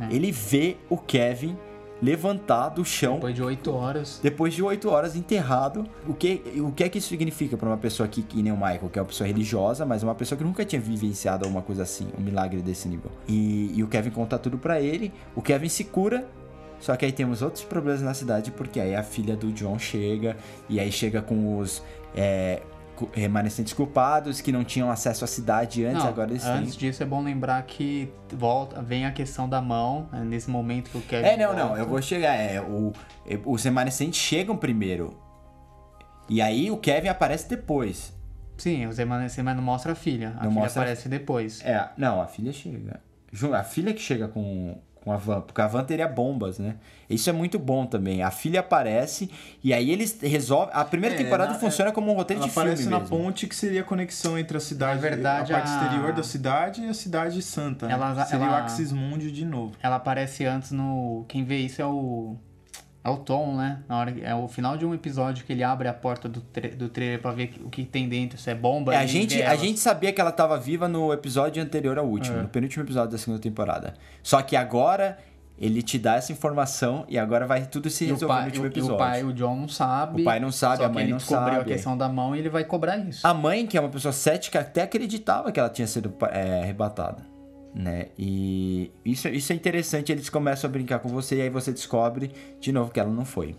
É. 0.00 0.14
Ele 0.14 0.32
vê 0.32 0.76
o 0.88 0.96
Kevin 0.96 1.56
levantar 2.02 2.70
do 2.70 2.84
chão 2.84 3.14
Depois 3.14 3.34
de 3.34 3.42
oito 3.42 3.72
horas. 3.72 4.18
depois 4.20 4.52
de 4.52 4.62
oito 4.62 4.90
horas 4.90 5.14
enterrado. 5.14 5.86
O 6.06 6.12
que, 6.12 6.42
o 6.56 6.72
que 6.72 6.82
é 6.82 6.88
que 6.88 6.98
isso 6.98 7.08
significa 7.08 7.56
para 7.56 7.68
uma 7.68 7.76
pessoa 7.76 8.08
que, 8.08 8.22
que 8.22 8.42
nem 8.42 8.52
o 8.52 8.56
Michael, 8.56 8.88
que 8.92 8.98
é 8.98 9.02
uma 9.02 9.06
pessoa 9.08 9.26
religiosa, 9.26 9.86
mas 9.86 10.02
uma 10.02 10.14
pessoa 10.14 10.36
que 10.36 10.42
nunca 10.42 10.64
tinha 10.64 10.80
vivenciado 10.82 11.44
alguma 11.44 11.62
coisa 11.62 11.84
assim, 11.84 12.08
um 12.18 12.20
milagre 12.20 12.60
desse 12.60 12.88
nível. 12.88 13.10
E, 13.28 13.70
e 13.72 13.84
o 13.84 13.86
Kevin 13.86 14.10
conta 14.10 14.36
tudo 14.36 14.58
para 14.58 14.80
ele, 14.80 15.12
o 15.36 15.40
Kevin 15.40 15.68
se 15.68 15.84
cura. 15.84 16.26
Só 16.80 16.96
que 16.96 17.04
aí 17.04 17.12
temos 17.12 17.42
outros 17.42 17.62
problemas 17.62 18.02
na 18.02 18.12
cidade, 18.12 18.50
porque 18.50 18.80
aí 18.80 18.92
a 18.96 19.04
filha 19.04 19.36
do 19.36 19.52
John 19.52 19.78
chega, 19.78 20.36
e 20.68 20.80
aí 20.80 20.90
chega 20.90 21.22
com 21.22 21.56
os 21.58 21.80
é, 22.12 22.60
remanescentes 23.12 23.72
culpados 23.72 24.40
que 24.40 24.52
não 24.52 24.64
tinham 24.64 24.90
acesso 24.90 25.24
à 25.24 25.26
cidade 25.26 25.84
antes, 25.84 26.02
Não, 26.02 26.08
agora 26.10 26.30
eles 26.30 26.44
antes 26.44 26.76
têm. 26.76 26.88
disso 26.90 27.02
é 27.02 27.06
bom 27.06 27.22
lembrar 27.22 27.62
que 27.62 28.12
volta, 28.32 28.80
vem 28.82 29.06
a 29.06 29.12
questão 29.12 29.48
da 29.48 29.60
mão, 29.60 30.08
né, 30.12 30.24
nesse 30.24 30.50
momento 30.50 30.90
que 30.90 30.98
o 30.98 31.00
Kevin 31.02 31.26
É, 31.26 31.36
não, 31.36 31.52
não, 31.54 31.66
volta. 31.68 31.82
eu 31.82 31.86
vou 31.86 32.00
chegar. 32.02 32.34
É, 32.34 32.60
o, 32.60 32.92
é, 33.26 33.38
os 33.44 33.62
remanescentes 33.64 34.20
chegam 34.20 34.56
primeiro. 34.56 35.16
E 36.28 36.40
aí 36.40 36.70
o 36.70 36.76
Kevin 36.76 37.08
aparece 37.08 37.48
depois. 37.48 38.12
Sim, 38.56 38.86
o 38.86 38.92
Zé 38.92 39.04
mas 39.04 39.36
não 39.36 39.62
mostra 39.62 39.92
a 39.92 39.94
filha. 39.94 40.28
A 40.38 40.44
Não 40.44 40.50
filha 40.50 40.62
mostra- 40.62 40.82
aparece 40.82 41.08
depois. 41.08 41.60
É, 41.64 41.88
não, 41.96 42.20
a 42.20 42.26
filha 42.26 42.52
chega. 42.52 43.00
A 43.58 43.64
filha 43.64 43.92
que 43.94 44.00
chega 44.00 44.28
com, 44.28 44.78
com 45.04 45.12
a 45.12 45.16
van, 45.16 45.40
porque 45.40 45.60
a 45.60 45.66
van 45.66 45.84
teria 45.84 46.06
bombas, 46.08 46.58
né? 46.58 46.76
Isso 47.10 47.28
é 47.28 47.32
muito 47.32 47.58
bom 47.58 47.84
também. 47.84 48.22
A 48.22 48.30
filha 48.30 48.60
aparece 48.60 49.28
e 49.62 49.74
aí 49.74 49.90
eles 49.90 50.18
resolvem. 50.22 50.70
A 50.74 50.84
primeira 50.84 51.14
É, 51.14 51.18
temporada 51.18 51.52
na- 51.52 51.58
funciona 51.58 51.90
como 51.92 52.10
um 52.12 52.14
roteiro 52.14 52.40
Ela 52.40 52.48
de 52.48 52.54
filme 52.54 52.68
aparece 52.70 52.88
na 52.88 53.00
mesmo. 53.00 53.16
ponte 53.18 53.46
que 53.46 53.54
seria 53.54 53.80
a 53.80 53.84
conexão 53.84 54.38
entre 54.38 54.56
a 54.56 54.60
cidade, 54.60 54.94
Na 54.94 55.00
verdade, 55.00 55.52
a 55.52 55.56
parte 55.58 55.70
a- 55.70 55.74
exterior 55.82 56.12
da 56.12 56.22
cidade 56.22 56.82
e 56.82 56.88
a 56.88 56.94
cidade 56.94 57.42
santa. 57.42 57.86
né? 57.88 57.92
Ela- 57.94 58.24
seria 58.24 58.46
ela- 58.46 58.54
o 58.54 58.56
Axis 58.62 58.92
Mundi 58.92 59.30
de 59.32 59.44
novo. 59.44 59.74
Ela 59.82 59.96
aparece 59.96 60.44
antes 60.44 60.70
no. 60.70 61.24
Quem 61.28 61.44
vê 61.44 61.58
isso 61.58 61.82
é 61.82 61.86
o. 61.86 62.36
É 63.04 63.10
o 63.10 63.16
Tom, 63.16 63.56
né? 63.56 63.80
Na 63.88 63.98
hora, 63.98 64.14
é 64.22 64.32
o 64.34 64.46
final 64.46 64.76
de 64.76 64.86
um 64.86 64.94
episódio 64.94 65.44
que 65.44 65.52
ele 65.52 65.64
abre 65.64 65.88
a 65.88 65.92
porta 65.92 66.28
do, 66.28 66.40
do 66.76 66.88
trailer 66.88 67.20
pra 67.20 67.32
ver 67.32 67.52
o 67.64 67.68
que 67.68 67.84
tem 67.84 68.08
dentro, 68.08 68.38
se 68.38 68.48
é 68.48 68.54
bomba. 68.54 68.94
É, 68.94 68.98
a, 68.98 69.02
ele 69.02 69.08
gente, 69.12 69.42
a 69.42 69.56
gente 69.56 69.80
sabia 69.80 70.12
que 70.12 70.20
ela 70.20 70.30
estava 70.30 70.56
viva 70.56 70.86
no 70.86 71.12
episódio 71.12 71.60
anterior 71.60 71.98
ao 71.98 72.06
último, 72.06 72.38
É. 72.38 72.42
no 72.42 72.48
penúltimo 72.48 72.84
episódio 72.84 73.10
da 73.10 73.18
segunda 73.18 73.40
temporada. 73.40 73.94
Só 74.22 74.40
que 74.40 74.54
agora 74.54 75.18
ele 75.58 75.82
te 75.82 75.98
dá 75.98 76.14
essa 76.14 76.30
informação 76.32 77.04
e 77.08 77.18
agora 77.18 77.44
vai 77.46 77.66
tudo 77.66 77.90
se 77.90 78.04
resolver 78.04 78.24
no 78.26 78.28
pai, 78.40 78.46
último 78.46 78.64
e 78.64 78.66
o- 78.66 78.68
e 78.68 78.72
episódio. 78.72 78.94
o 78.94 78.98
pai, 78.98 79.24
o 79.24 79.32
John, 79.32 79.56
não 79.56 79.68
sabe. 79.68 80.22
O 80.22 80.24
pai 80.24 80.38
não 80.40 80.52
sabe, 80.52 80.84
a 80.84 80.88
mãe 80.88 81.02
ele 81.02 81.10
não 81.10 81.18
descobriu 81.18 81.54
sabe. 81.54 81.60
a 81.60 81.64
questão 81.64 81.96
da 81.98 82.08
mão 82.08 82.36
e 82.36 82.38
ele 82.38 82.48
vai 82.48 82.64
cobrar 82.64 82.96
isso. 82.98 83.26
A 83.26 83.34
mãe, 83.34 83.66
que 83.66 83.76
é 83.76 83.80
uma 83.80 83.90
pessoa 83.90 84.12
cética, 84.12 84.60
até 84.60 84.82
acreditava 84.82 85.50
que 85.50 85.58
ela 85.58 85.68
tinha 85.68 85.86
sido 85.88 86.14
é, 86.30 86.62
arrebatada. 86.62 87.31
Né? 87.74 88.08
E 88.18 88.90
isso, 89.04 89.28
isso 89.28 89.52
é 89.52 89.56
interessante, 89.56 90.12
eles 90.12 90.28
começam 90.28 90.68
a 90.68 90.70
brincar 90.72 90.98
com 90.98 91.08
você 91.08 91.36
e 91.36 91.42
aí 91.42 91.48
você 91.50 91.72
descobre 91.72 92.30
de 92.60 92.70
novo 92.70 92.90
que 92.90 93.00
ela 93.00 93.10
não 93.10 93.24
foi. 93.24 93.56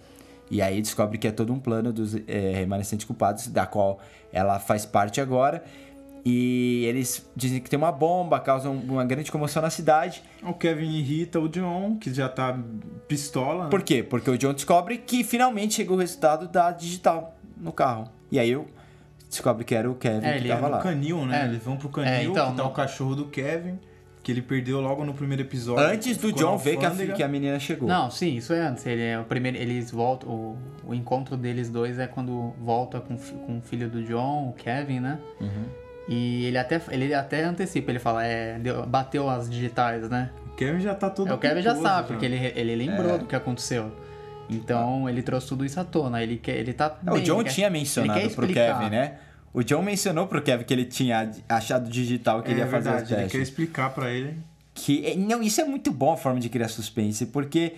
E 0.51 0.61
aí 0.61 0.81
descobre 0.81 1.17
que 1.17 1.27
é 1.27 1.31
todo 1.31 1.51
um 1.51 1.59
plano 1.59 1.91
dos 1.91 2.13
é, 2.27 2.51
remanescentes 2.53 3.05
culpados, 3.07 3.47
da 3.47 3.65
qual 3.65 3.99
ela 4.31 4.59
faz 4.59 4.85
parte 4.85 5.19
agora. 5.19 5.63
E 6.25 6.85
eles 6.85 7.27
dizem 7.35 7.59
que 7.59 7.69
tem 7.69 7.77
uma 7.77 7.91
bomba, 7.91 8.39
causam 8.39 8.75
uma 8.75 9.03
grande 9.03 9.31
comoção 9.31 9.61
na 9.61 9.69
cidade. 9.69 10.23
O 10.43 10.53
Kevin 10.53 10.89
irrita 10.91 11.39
o 11.39 11.49
John, 11.49 11.97
que 11.99 12.13
já 12.13 12.29
tá 12.29 12.57
pistola. 13.07 13.65
né? 13.65 13.69
Por 13.69 13.81
quê? 13.81 14.03
Porque 14.03 14.29
o 14.29 14.37
John 14.37 14.53
descobre 14.53 14.99
que 14.99 15.23
finalmente 15.23 15.73
chegou 15.73 15.97
o 15.97 15.99
resultado 15.99 16.47
da 16.47 16.71
digital 16.71 17.35
no 17.57 17.71
carro. 17.73 18.09
E 18.31 18.39
aí 18.39 18.51
eu 18.51 18.67
descobre 19.29 19.65
que 19.65 19.73
era 19.75 19.89
o 19.89 19.95
Kevin 19.95 20.25
É, 20.25 20.33
que 20.33 20.37
ele 20.39 20.49
tava 20.49 20.67
é 20.67 20.69
lá. 20.69 20.79
O 20.79 20.83
canil, 20.83 21.25
né? 21.25 21.41
É. 21.41 21.45
Eles 21.45 21.63
vão 21.63 21.75
pro 21.77 21.89
canil, 21.89 22.09
É, 22.09 22.23
então, 22.23 22.51
que 22.51 22.57
tá 22.57 22.63
não- 22.63 22.69
o 22.69 22.73
cachorro 22.73 23.15
do 23.15 23.25
Kevin, 23.25 23.77
que 24.23 24.31
ele 24.31 24.41
perdeu 24.41 24.79
logo 24.79 25.03
no 25.03 25.13
primeiro 25.13 25.43
episódio. 25.43 25.85
Antes 25.85 26.15
do 26.17 26.31
John 26.31 26.57
ver 26.57 26.77
que 26.77 26.85
a, 26.85 26.91
que 26.91 27.21
a 27.21 27.27
menina 27.27 27.59
chegou. 27.59 27.89
Não, 27.89 28.09
sim, 28.09 28.37
isso 28.37 28.53
é 28.53 28.61
antes. 28.61 28.85
Ele 28.85 29.03
é 29.03 29.19
o 29.19 29.25
primeiro, 29.25 29.57
eles 29.57 29.91
voltam. 29.91 30.29
O, 30.29 30.57
o 30.85 30.93
encontro 30.95 31.35
deles 31.35 31.69
dois 31.69 31.99
é 31.99 32.07
quando 32.07 32.53
volta 32.59 33.01
com, 33.01 33.17
fi- 33.17 33.33
com 33.33 33.57
o 33.57 33.61
filho 33.61 33.89
do 33.89 34.01
John, 34.03 34.47
o 34.49 34.53
Kevin, 34.53 35.01
né? 35.01 35.19
Uhum. 35.41 35.65
E 36.07 36.45
ele 36.45 36.57
até, 36.57 36.81
ele 36.89 37.13
até 37.13 37.43
antecipa, 37.43 37.91
ele 37.91 37.99
fala, 37.99 38.25
é, 38.25 38.57
deu- 38.59 38.85
bateu 38.85 39.29
as 39.29 39.49
digitais, 39.49 40.09
né? 40.09 40.29
O 40.47 40.55
Kevin 40.55 40.79
já 40.79 40.95
tá 40.95 41.09
todo 41.09 41.29
É, 41.29 41.33
o 41.33 41.37
Kevin 41.37 41.61
já 41.61 41.75
sabe, 41.75 42.07
porque 42.07 42.25
ele, 42.25 42.37
ele 42.55 42.75
lembrou 42.75 43.15
É. 43.15 43.17
do 43.17 43.25
que 43.25 43.35
aconteceu. 43.35 43.91
Então 44.49 45.07
ele 45.09 45.21
trouxe 45.21 45.47
tudo 45.47 45.65
isso 45.65 45.79
à 45.79 45.83
tona. 45.83 46.21
Ele 46.21 46.37
quer, 46.37 46.57
ele 46.57 46.73
tá. 46.73 46.97
É, 47.05 47.11
o 47.11 47.19
John 47.21 47.35
ele 47.41 47.43
quer- 47.45 47.53
tinha 47.55 47.67
ele 47.67 47.77
mencionado 47.79 48.19
quer 48.19 48.29
pro 48.33 48.45
explicar. 48.45 48.77
Kevin, 48.79 48.89
né? 48.91 49.13
O 49.53 49.61
John 49.63 49.81
mencionou 49.83 50.25
pro 50.27 50.41
Kevin 50.41 50.63
que 50.63 50.73
ele 50.73 50.85
tinha 50.85 51.31
achado 51.47 51.89
digital 51.89 52.41
que 52.41 52.49
ele 52.51 52.61
é 52.61 52.63
ia 52.63 52.69
fazer 52.69 52.89
verdade, 52.89 53.03
os 53.05 53.11
ele 53.11 53.21
testes. 53.21 53.31
quer 53.37 53.43
explicar 53.43 53.89
pra 53.93 54.09
ele. 54.11 54.35
Que, 54.73 55.05
é- 55.05 55.15
não, 55.15 55.43
isso 55.43 55.61
é 55.61 55.63
muito 55.65 55.91
bom 55.91 56.13
a 56.13 56.17
forma 56.17 56.39
de 56.39 56.49
criar 56.49 56.67
suspense, 56.67 57.27
porque 57.27 57.59
é, 57.69 57.73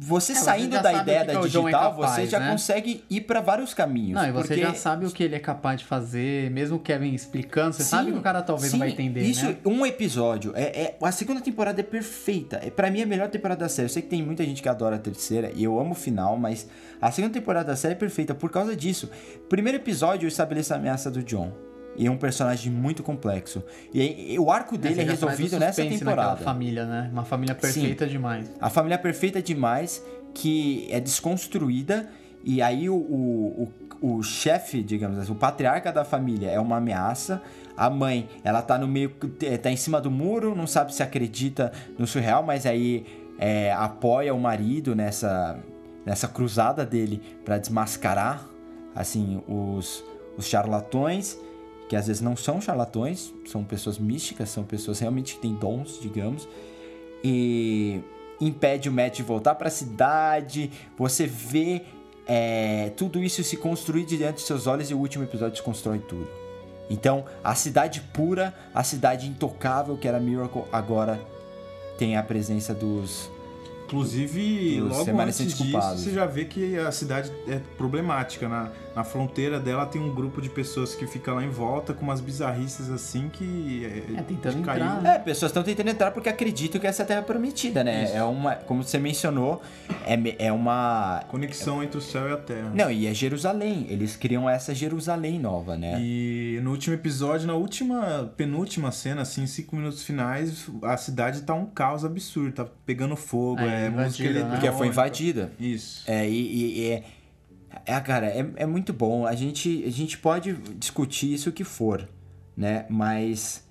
você 0.00 0.32
É, 0.32 0.34
você 0.36 0.44
saindo 0.44 0.76
já 0.76 0.82
da 0.82 0.92
ideia 0.92 1.24
da 1.24 1.32
John 1.34 1.38
é 1.40 1.42
digital, 1.42 1.94
capaz, 1.94 2.12
você 2.12 2.26
já 2.26 2.38
né? 2.38 2.50
consegue 2.52 3.04
ir 3.10 3.22
pra 3.22 3.40
vários 3.40 3.74
caminhos. 3.74 4.20
Não, 4.20 4.28
e 4.28 4.32
você 4.32 4.48
porque... 4.48 4.62
já 4.62 4.74
sabe 4.74 5.06
o 5.06 5.10
que 5.10 5.24
ele 5.24 5.34
é 5.34 5.40
capaz 5.40 5.80
de 5.80 5.86
fazer, 5.86 6.50
mesmo 6.50 6.76
o 6.76 6.80
Kevin 6.80 7.12
explicando, 7.12 7.74
você 7.74 7.82
sabe 7.82 8.12
que 8.12 8.18
o 8.18 8.22
cara 8.22 8.42
talvez 8.42 8.72
não 8.72 8.78
vai 8.78 8.90
entender, 8.90 9.22
isso, 9.22 9.46
né? 9.46 9.56
um 9.64 9.84
episódio. 9.84 10.52
É, 10.54 10.62
é- 10.62 10.98
a 11.02 11.12
segunda 11.12 11.40
temporada 11.40 11.80
é 11.80 11.84
perfeita. 11.84 12.60
É, 12.62 12.70
pra 12.70 12.90
mim, 12.90 13.00
é 13.00 13.02
a 13.02 13.06
melhor 13.06 13.28
temporada 13.28 13.64
da 13.64 13.68
série. 13.68 13.86
Eu 13.86 13.90
sei 13.92 14.02
que 14.02 14.08
tem 14.08 14.22
muita 14.22 14.44
gente 14.44 14.62
que 14.62 14.68
adora 14.68 14.96
a 14.96 14.98
terceira, 14.98 15.50
e 15.54 15.64
eu 15.64 15.78
amo 15.78 15.92
o 15.92 15.94
final, 15.94 16.36
mas 16.36 16.68
a 17.00 17.10
segunda 17.10 17.34
temporada 17.34 17.68
da 17.68 17.76
série 17.76 17.94
é 17.94 17.96
perfeita 17.96 18.34
por 18.34 18.50
causa 18.50 18.76
disso. 18.76 19.10
Primeiro 19.48 19.78
episódio, 19.78 20.26
eu 20.26 20.28
estabeleço 20.28 20.72
a 20.72 20.76
ameaça 20.76 21.10
do 21.10 21.22
John. 21.22 21.67
E 21.98 22.06
é 22.06 22.10
um 22.10 22.16
personagem 22.16 22.72
muito 22.72 23.02
complexo. 23.02 23.62
E 23.92 24.32
e 24.34 24.38
o 24.38 24.50
arco 24.50 24.78
dele 24.78 25.00
é 25.00 25.04
traz 25.04 25.22
o 25.22 25.26
resolvido 25.26 25.58
nessa 25.58 25.82
temporada. 25.82 26.40
família, 26.42 26.86
né? 26.86 27.10
Uma 27.12 27.24
família 27.24 27.54
perfeita 27.54 28.06
demais. 28.06 28.50
A 28.60 28.70
família 28.70 28.96
perfeita 28.96 29.42
demais, 29.42 30.02
que 30.32 30.86
é 30.90 31.00
desconstruída, 31.00 32.08
e 32.44 32.62
aí 32.62 32.88
o, 32.88 32.94
o, 32.94 33.72
o, 34.00 34.16
o 34.16 34.22
chefe, 34.22 34.80
digamos 34.82 35.18
assim, 35.18 35.32
o 35.32 35.34
patriarca 35.34 35.92
da 35.92 36.04
família 36.04 36.48
é 36.48 36.60
uma 36.60 36.76
ameaça. 36.76 37.42
A 37.76 37.90
mãe, 37.90 38.28
ela 38.44 38.62
tá 38.62 38.78
no 38.78 38.86
meio, 38.86 39.10
tá 39.60 39.70
em 39.70 39.76
cima 39.76 40.00
do 40.00 40.10
muro, 40.10 40.54
não 40.54 40.66
sabe 40.66 40.94
se 40.94 41.02
acredita 41.02 41.72
no 41.98 42.06
surreal, 42.06 42.42
mas 42.42 42.64
aí 42.64 43.04
é, 43.38 43.72
apoia 43.72 44.32
o 44.32 44.40
marido 44.40 44.94
nessa, 44.94 45.58
nessa 46.06 46.28
cruzada 46.28 46.86
dele 46.86 47.20
para 47.44 47.58
desmascarar, 47.58 48.46
assim, 48.94 49.42
os, 49.48 50.04
os 50.36 50.46
charlatões, 50.46 51.38
que 51.88 51.96
às 51.96 52.06
vezes 52.06 52.20
não 52.22 52.36
são 52.36 52.60
charlatões, 52.60 53.32
são 53.46 53.64
pessoas 53.64 53.98
místicas, 53.98 54.50
são 54.50 54.64
pessoas 54.64 54.98
realmente 54.98 55.34
que 55.34 55.40
têm 55.40 55.54
dons, 55.54 55.98
digamos 56.00 56.46
e 57.22 58.00
impede 58.40 58.88
o 58.88 58.92
Matt 58.92 59.16
de 59.16 59.22
voltar 59.22 59.54
para 59.54 59.68
a 59.68 59.70
cidade. 59.70 60.70
Você 60.96 61.26
vê 61.26 61.82
é, 62.26 62.90
tudo 62.96 63.22
isso 63.22 63.42
se 63.42 63.56
construir 63.56 64.04
diante 64.04 64.34
dos 64.34 64.44
seus 64.44 64.66
olhos 64.66 64.90
e 64.90 64.94
o 64.94 64.98
último 64.98 65.24
episódio 65.24 65.52
desconstrói 65.52 65.98
tudo. 65.98 66.28
Então, 66.90 67.24
a 67.44 67.54
cidade 67.54 68.00
pura, 68.14 68.54
a 68.74 68.82
cidade 68.82 69.28
intocável 69.28 69.96
que 69.96 70.08
era 70.08 70.18
Miracle, 70.18 70.62
agora 70.72 71.20
tem 71.98 72.16
a 72.16 72.22
presença 72.22 72.72
dos. 72.72 73.30
Inclusive, 73.88 74.80
logo 74.80 75.18
antes 75.18 75.56
disso, 75.56 75.80
você 75.96 76.10
já 76.10 76.26
vê 76.26 76.44
que 76.44 76.76
a 76.76 76.92
cidade 76.92 77.32
é 77.48 77.58
problemática. 77.78 78.46
Na, 78.46 78.70
na 78.94 79.02
fronteira 79.02 79.58
dela 79.58 79.86
tem 79.86 80.00
um 80.00 80.14
grupo 80.14 80.42
de 80.42 80.50
pessoas 80.50 80.94
que 80.94 81.06
fica 81.06 81.32
lá 81.32 81.42
em 81.42 81.48
volta 81.48 81.94
com 81.94 82.02
umas 82.02 82.20
bizarrices 82.20 82.90
assim 82.90 83.30
que... 83.30 83.86
É, 84.14 84.22
tentando 84.22 84.56
que 84.56 84.62
caiu. 84.62 84.84
entrar, 84.84 85.00
né? 85.00 85.14
É, 85.16 85.18
pessoas 85.18 85.50
estão 85.50 85.62
tentando 85.62 85.88
entrar 85.88 86.10
porque 86.10 86.28
acreditam 86.28 86.78
que 86.78 86.86
essa 86.86 87.02
é 87.02 87.04
a 87.04 87.06
terra 87.06 87.22
prometida, 87.22 87.82
né? 87.82 88.12
É 88.12 88.22
uma. 88.22 88.56
Como 88.56 88.82
você 88.82 88.98
mencionou, 88.98 89.62
é, 90.04 90.46
é 90.46 90.52
uma. 90.52 91.22
Conexão 91.28 91.82
entre 91.82 91.96
o 91.96 92.00
céu 92.02 92.28
e 92.28 92.32
a 92.32 92.36
terra. 92.36 92.70
Não, 92.74 92.90
e 92.90 93.06
é 93.06 93.14
Jerusalém. 93.14 93.86
Eles 93.88 94.16
criam 94.16 94.48
essa 94.48 94.74
Jerusalém 94.74 95.38
nova, 95.38 95.76
né? 95.76 95.98
E 96.00 96.60
no 96.62 96.70
último 96.70 96.94
episódio, 96.94 97.46
na 97.46 97.54
última, 97.54 98.30
penúltima 98.36 98.92
cena, 98.92 99.22
assim, 99.22 99.46
cinco 99.46 99.76
minutos 99.76 100.02
finais, 100.02 100.66
a 100.82 100.96
cidade 100.96 101.42
tá 101.42 101.54
um 101.54 101.66
caos 101.66 102.04
absurdo, 102.04 102.52
tá 102.52 102.66
pegando 102.84 103.16
fogo, 103.16 103.60
Aí, 103.60 103.77
é 103.78 103.86
invadiram, 103.86 104.04
música 104.06 104.24
né? 104.24 104.30
eletrônica. 104.30 104.60
Porque 104.60 104.76
foi 104.78 104.86
invadida. 104.88 105.52
Isso. 105.58 106.04
É, 106.10 106.28
e, 106.28 106.32
e- 106.32 106.78
e 106.80 106.90
é, 106.90 107.02
é, 107.86 108.00
cara, 108.00 108.26
é, 108.26 108.46
é 108.56 108.66
muito 108.66 108.92
bom. 108.92 109.26
A 109.26 109.34
gente, 109.34 109.84
a 109.86 109.90
gente 109.90 110.18
pode 110.18 110.52
discutir 110.76 111.32
isso 111.32 111.52
que 111.52 111.64
for, 111.64 112.08
né? 112.56 112.84
Mas 112.88 113.66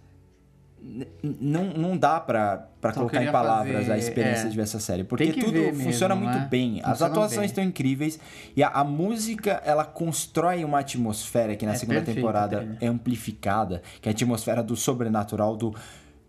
não, 1.24 1.66
não 1.66 1.98
dá 1.98 2.20
pra, 2.20 2.68
pra 2.80 2.94
Só 2.94 3.00
colocar 3.02 3.22
em 3.24 3.32
palavras 3.32 3.76
fazer- 3.80 3.92
a 3.92 3.98
experiência 3.98 4.46
é. 4.46 4.50
de 4.50 4.56
ver 4.56 4.62
essa 4.62 4.80
série. 4.80 5.04
Porque 5.04 5.32
que 5.32 5.44
tudo 5.44 5.74
funciona 5.74 6.16
mesmo, 6.16 6.30
muito 6.30 6.42
né? 6.44 6.48
bem. 6.50 6.80
As 6.84 6.92
Funciona 6.92 7.12
atuações 7.12 7.38
bem. 7.40 7.46
estão 7.48 7.64
incríveis. 7.64 8.20
E 8.56 8.64
a, 8.64 8.70
a 8.70 8.84
música, 8.84 9.62
ela 9.66 9.84
constrói 9.84 10.64
uma 10.64 10.80
atmosfera 10.80 11.56
que 11.56 11.66
na 11.66 11.74
É 11.74 11.76
segunda 11.76 11.98
perfeita 11.98 12.12
a 12.20 12.22
temporada 12.22 12.78
é 12.80 12.88
amplificada. 12.88 13.82
Que 14.02 14.08
é 14.08 14.12
a 14.12 14.14
atmosfera 14.14 14.64
do 14.64 14.76
sobrenatural, 14.76 15.58
do, 15.58 15.76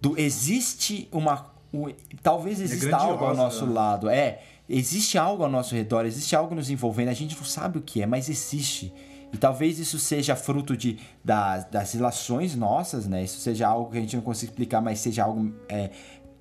do 0.01 0.19
existe 0.19 1.09
uma... 1.13 1.57
o- 1.73 1.91
talvez 2.23 2.61
exista 2.61 2.97
algo 2.97 3.13
ao 3.13 3.19
grandiosa, 3.19 3.43
nosso 3.43 3.67
né? 3.67 3.73
lado. 3.73 4.09
É, 4.11 4.41
existe 4.69 5.17
algo 5.19 5.43
ao 5.45 5.51
nosso 5.51 5.75
redor, 5.75 6.05
existe 6.07 6.35
algo 6.37 6.55
nos 6.55 6.71
envolvendo. 6.71 7.09
A 7.09 7.15
gente 7.15 7.37
não 7.37 7.45
sabe 7.45 7.79
o 7.79 7.83
que 7.83 8.03
é, 8.03 8.07
mas 8.07 8.29
existe. 8.29 8.93
E 9.33 9.37
talvez 9.37 9.79
isso 9.79 9.99
seja 9.99 10.35
fruto 10.35 10.75
de, 10.77 10.99
das, 11.23 11.65
das 11.67 11.93
relações 11.93 12.55
nossas, 12.57 13.07
né? 13.07 13.23
Isso 13.25 13.39
seja 13.41 13.69
algo 13.69 13.91
que 13.91 13.99
a 13.99 14.01
gente 14.01 14.17
não 14.17 14.23
consiga 14.23 14.51
explicar, 14.53 14.81
mas 14.81 14.99
seja 15.01 15.25
algo 15.25 15.53
é, 15.69 15.91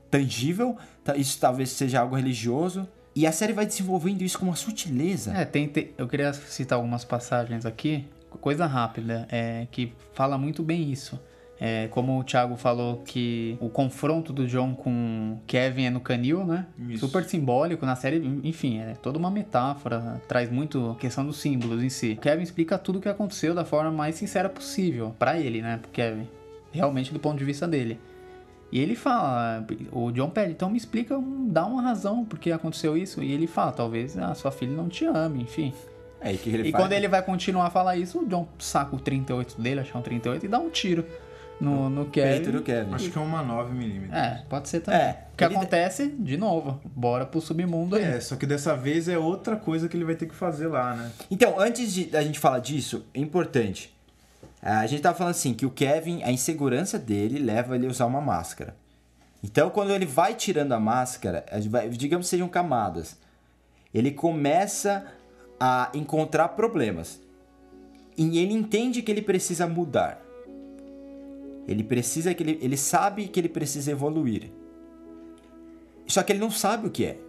tangível. 0.09 0.78
Ta- 1.03 1.17
Isso 1.17 1.38
talvez 1.39 1.69
seja 1.71 1.99
algo 1.99 2.15
religioso. 2.15 2.88
E 3.15 3.25
a 3.25 3.32
série 3.32 3.51
vai 3.51 3.65
desenvolvendo 3.65 4.21
isso 4.21 4.38
com 4.39 4.45
uma 4.45 4.55
sutileza. 4.55 5.34
É, 5.34 5.43
tem, 5.43 5.67
tem- 5.67 5.91
eu 5.97 6.07
queria 6.07 6.32
citar 6.34 6.78
algumas 6.78 7.03
passagens 7.03 7.65
aqui, 7.65 8.05
coisa 8.39 8.65
rápida, 8.67 9.28
é, 9.32 9.67
que 9.71 9.91
fala 10.13 10.38
muito 10.38 10.61
bem 10.63 10.91
isso. 10.91 11.19
É, 11.60 11.88
como 11.88 12.20
o 12.20 12.24
Thiago 12.24 12.55
falou 12.55 12.97
que 13.03 13.58
o 13.60 13.68
confronto 13.68 14.32
do 14.32 14.45
John 14.47 14.76
com 14.76 15.39
Kevin 15.47 15.86
é 15.86 15.89
no 15.89 15.99
canil, 15.99 16.45
né? 16.45 16.68
Isso. 16.89 17.08
Super 17.08 17.24
simbólico 17.24 17.86
na 17.86 17.95
série, 17.95 18.18
enfim, 18.43 18.80
é 18.80 18.93
toda 18.93 19.18
uma 19.18 19.32
metáfora, 19.32 20.22
traz 20.28 20.51
muito 20.51 20.91
a 20.91 20.95
questão 20.95 21.26
dos 21.26 21.38
símbolos 21.38 21.84
em 21.84 21.89
si. 21.89 22.14
O 22.14 22.22
Kevin 22.22 22.43
explica 22.43 22.78
tudo 22.78 22.99
o 22.99 23.01
que 23.01 23.10
aconteceu 23.10 23.55
da 23.55 23.66
forma 23.66 23.91
mais 23.91 24.16
sincera 24.16 24.49
possível, 24.49 25.16
pra 25.18 25.39
ele, 25.39 25.62
né? 25.62 25.78
Pro 25.78 25.89
Kevin. 25.89 26.28
Realmente 26.72 27.12
do 27.12 27.20
ponto 27.20 27.38
de 27.38 27.45
vista 27.45 27.68
dele. 27.68 27.99
E 28.72 28.80
ele 28.80 28.95
fala, 28.95 29.66
o 29.91 30.12
John 30.12 30.30
pede, 30.30 30.51
então 30.51 30.70
me 30.70 30.78
explica, 30.78 31.18
dá 31.47 31.66
uma 31.66 31.82
razão 31.82 32.26
porque 32.26 32.51
aconteceu 32.51 32.97
isso. 32.97 33.24
E 33.24 33.32
ele 33.32 33.47
fala, 33.47 33.72
talvez 33.72 34.18
a 34.18 34.36
sua 34.36 34.51
filha 34.51 34.76
não 34.76 34.89
te 34.89 35.05
ame, 35.05 35.41
enfim. 35.41 35.74
É, 36.20 36.34
e 36.34 36.68
E 36.68 36.72
quando 36.72 36.91
ele 36.91 37.08
vai 37.08 37.22
continuar 37.22 37.68
a 37.68 37.70
falar 37.70 37.95
isso, 37.95 38.20
o 38.20 38.28
John 38.28 38.47
saca 38.60 38.95
o 38.95 38.99
38 38.99 39.60
dele, 39.60 39.80
achar 39.80 39.97
um 39.97 40.01
38 40.01 40.45
e 40.45 40.49
dá 40.49 40.60
um 40.60 40.70
tiro 40.70 41.05
no, 41.60 41.89
no 41.89 42.05
Peito 42.05 42.12
Kevin. 42.45 42.51
do 42.51 42.62
Kevin. 42.62 42.93
Acho 42.93 43.10
que 43.12 43.18
é 43.18 43.22
uma 43.22 43.43
9mm. 43.43 44.14
É, 44.14 44.43
pode 44.47 44.70
ser 44.70 44.82
também. 44.82 44.99
É, 44.99 45.24
o 45.34 45.38
que 45.38 45.43
ele- 45.43 45.55
acontece, 45.55 46.08
de 46.08 46.38
novo, 46.38 46.80
bora 46.86 47.26
pro 47.26 47.41
submundo 47.41 47.95
aí. 47.95 48.03
É, 48.03 48.20
só 48.20 48.36
que 48.36 48.45
dessa 48.45 48.76
vez 48.76 49.08
é 49.08 49.18
outra 49.18 49.55
coisa 49.55 49.88
que 49.89 49.97
ele 49.97 50.05
vai 50.05 50.16
ter 50.16 50.28
que 50.28 50.36
fazer 50.36 50.68
lá, 50.68 50.93
né? 50.95 51.12
Então, 51.32 51.60
antes 51.60 51.93
de 51.93 52.16
a 52.16 52.22
gente 52.22 52.39
falar 52.39 52.60
disso, 52.60 53.05
é 53.14 53.20
importante. 53.20 53.95
A 54.62 54.86
gente 54.88 55.01
tava 55.01 55.18
falando 55.18 55.32
assim, 55.32 55.53
que 55.53 55.66
o 55.66 55.70
Kevin, 55.72 56.24
a 56.24 56.32
insegurança 56.32 56.97
dele 56.99 57.39
leva 57.39 57.76
ele 57.76 57.88
a 57.88 57.89
usar 57.89 58.05
uma 58.05 58.22
máscara. 58.22 58.76
Então, 59.43 59.70
quando 59.70 59.91
ele 59.91 60.05
vai 60.05 60.34
tirando 60.34 60.72
a 60.74 60.80
máscara, 60.80 61.45
digamos 61.91 62.26
que 62.26 62.32
sejam 62.32 62.49
camadas, 62.49 63.18
ele 63.93 64.12
começa 64.12 65.05
a 65.60 65.89
encontrar 65.93 66.49
problemas. 66.49 67.22
E 68.18 68.39
ele 68.39 68.53
entende 68.53 69.01
que 69.03 69.12
ele 69.12 69.22
precisa 69.22 69.68
mudar. 69.68 70.20
Ele 71.68 71.84
precisa 71.84 72.34
que 72.34 72.41
ele, 72.43 72.57
ele 72.61 72.78
sabe 72.78 73.28
que 73.28 73.39
ele 73.39 73.49
precisa 73.49 73.91
evoluir. 73.91 74.49
Só 76.07 76.24
que 76.24 76.32
ele 76.32 76.39
não 76.39 76.49
sabe 76.49 76.88
o 76.88 76.89
que 76.89 77.05
é. 77.05 77.20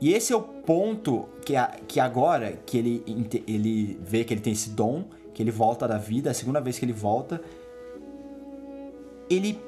E 0.00 0.12
esse 0.12 0.32
é 0.32 0.36
o 0.36 0.42
ponto 0.42 1.28
que, 1.44 1.56
a- 1.56 1.74
que 1.88 1.98
agora 1.98 2.52
que 2.64 2.78
ele, 2.78 3.02
ele 3.46 3.98
vê 4.02 4.22
que 4.24 4.32
ele 4.34 4.40
tem 4.40 4.52
esse 4.52 4.70
dom, 4.70 5.04
que 5.34 5.42
ele 5.42 5.50
volta 5.50 5.88
da 5.88 5.98
vida, 5.98 6.30
a 6.30 6.34
segunda 6.34 6.60
vez 6.60 6.78
que 6.78 6.84
ele 6.84 6.92
volta, 6.92 7.40
ele 9.28 9.58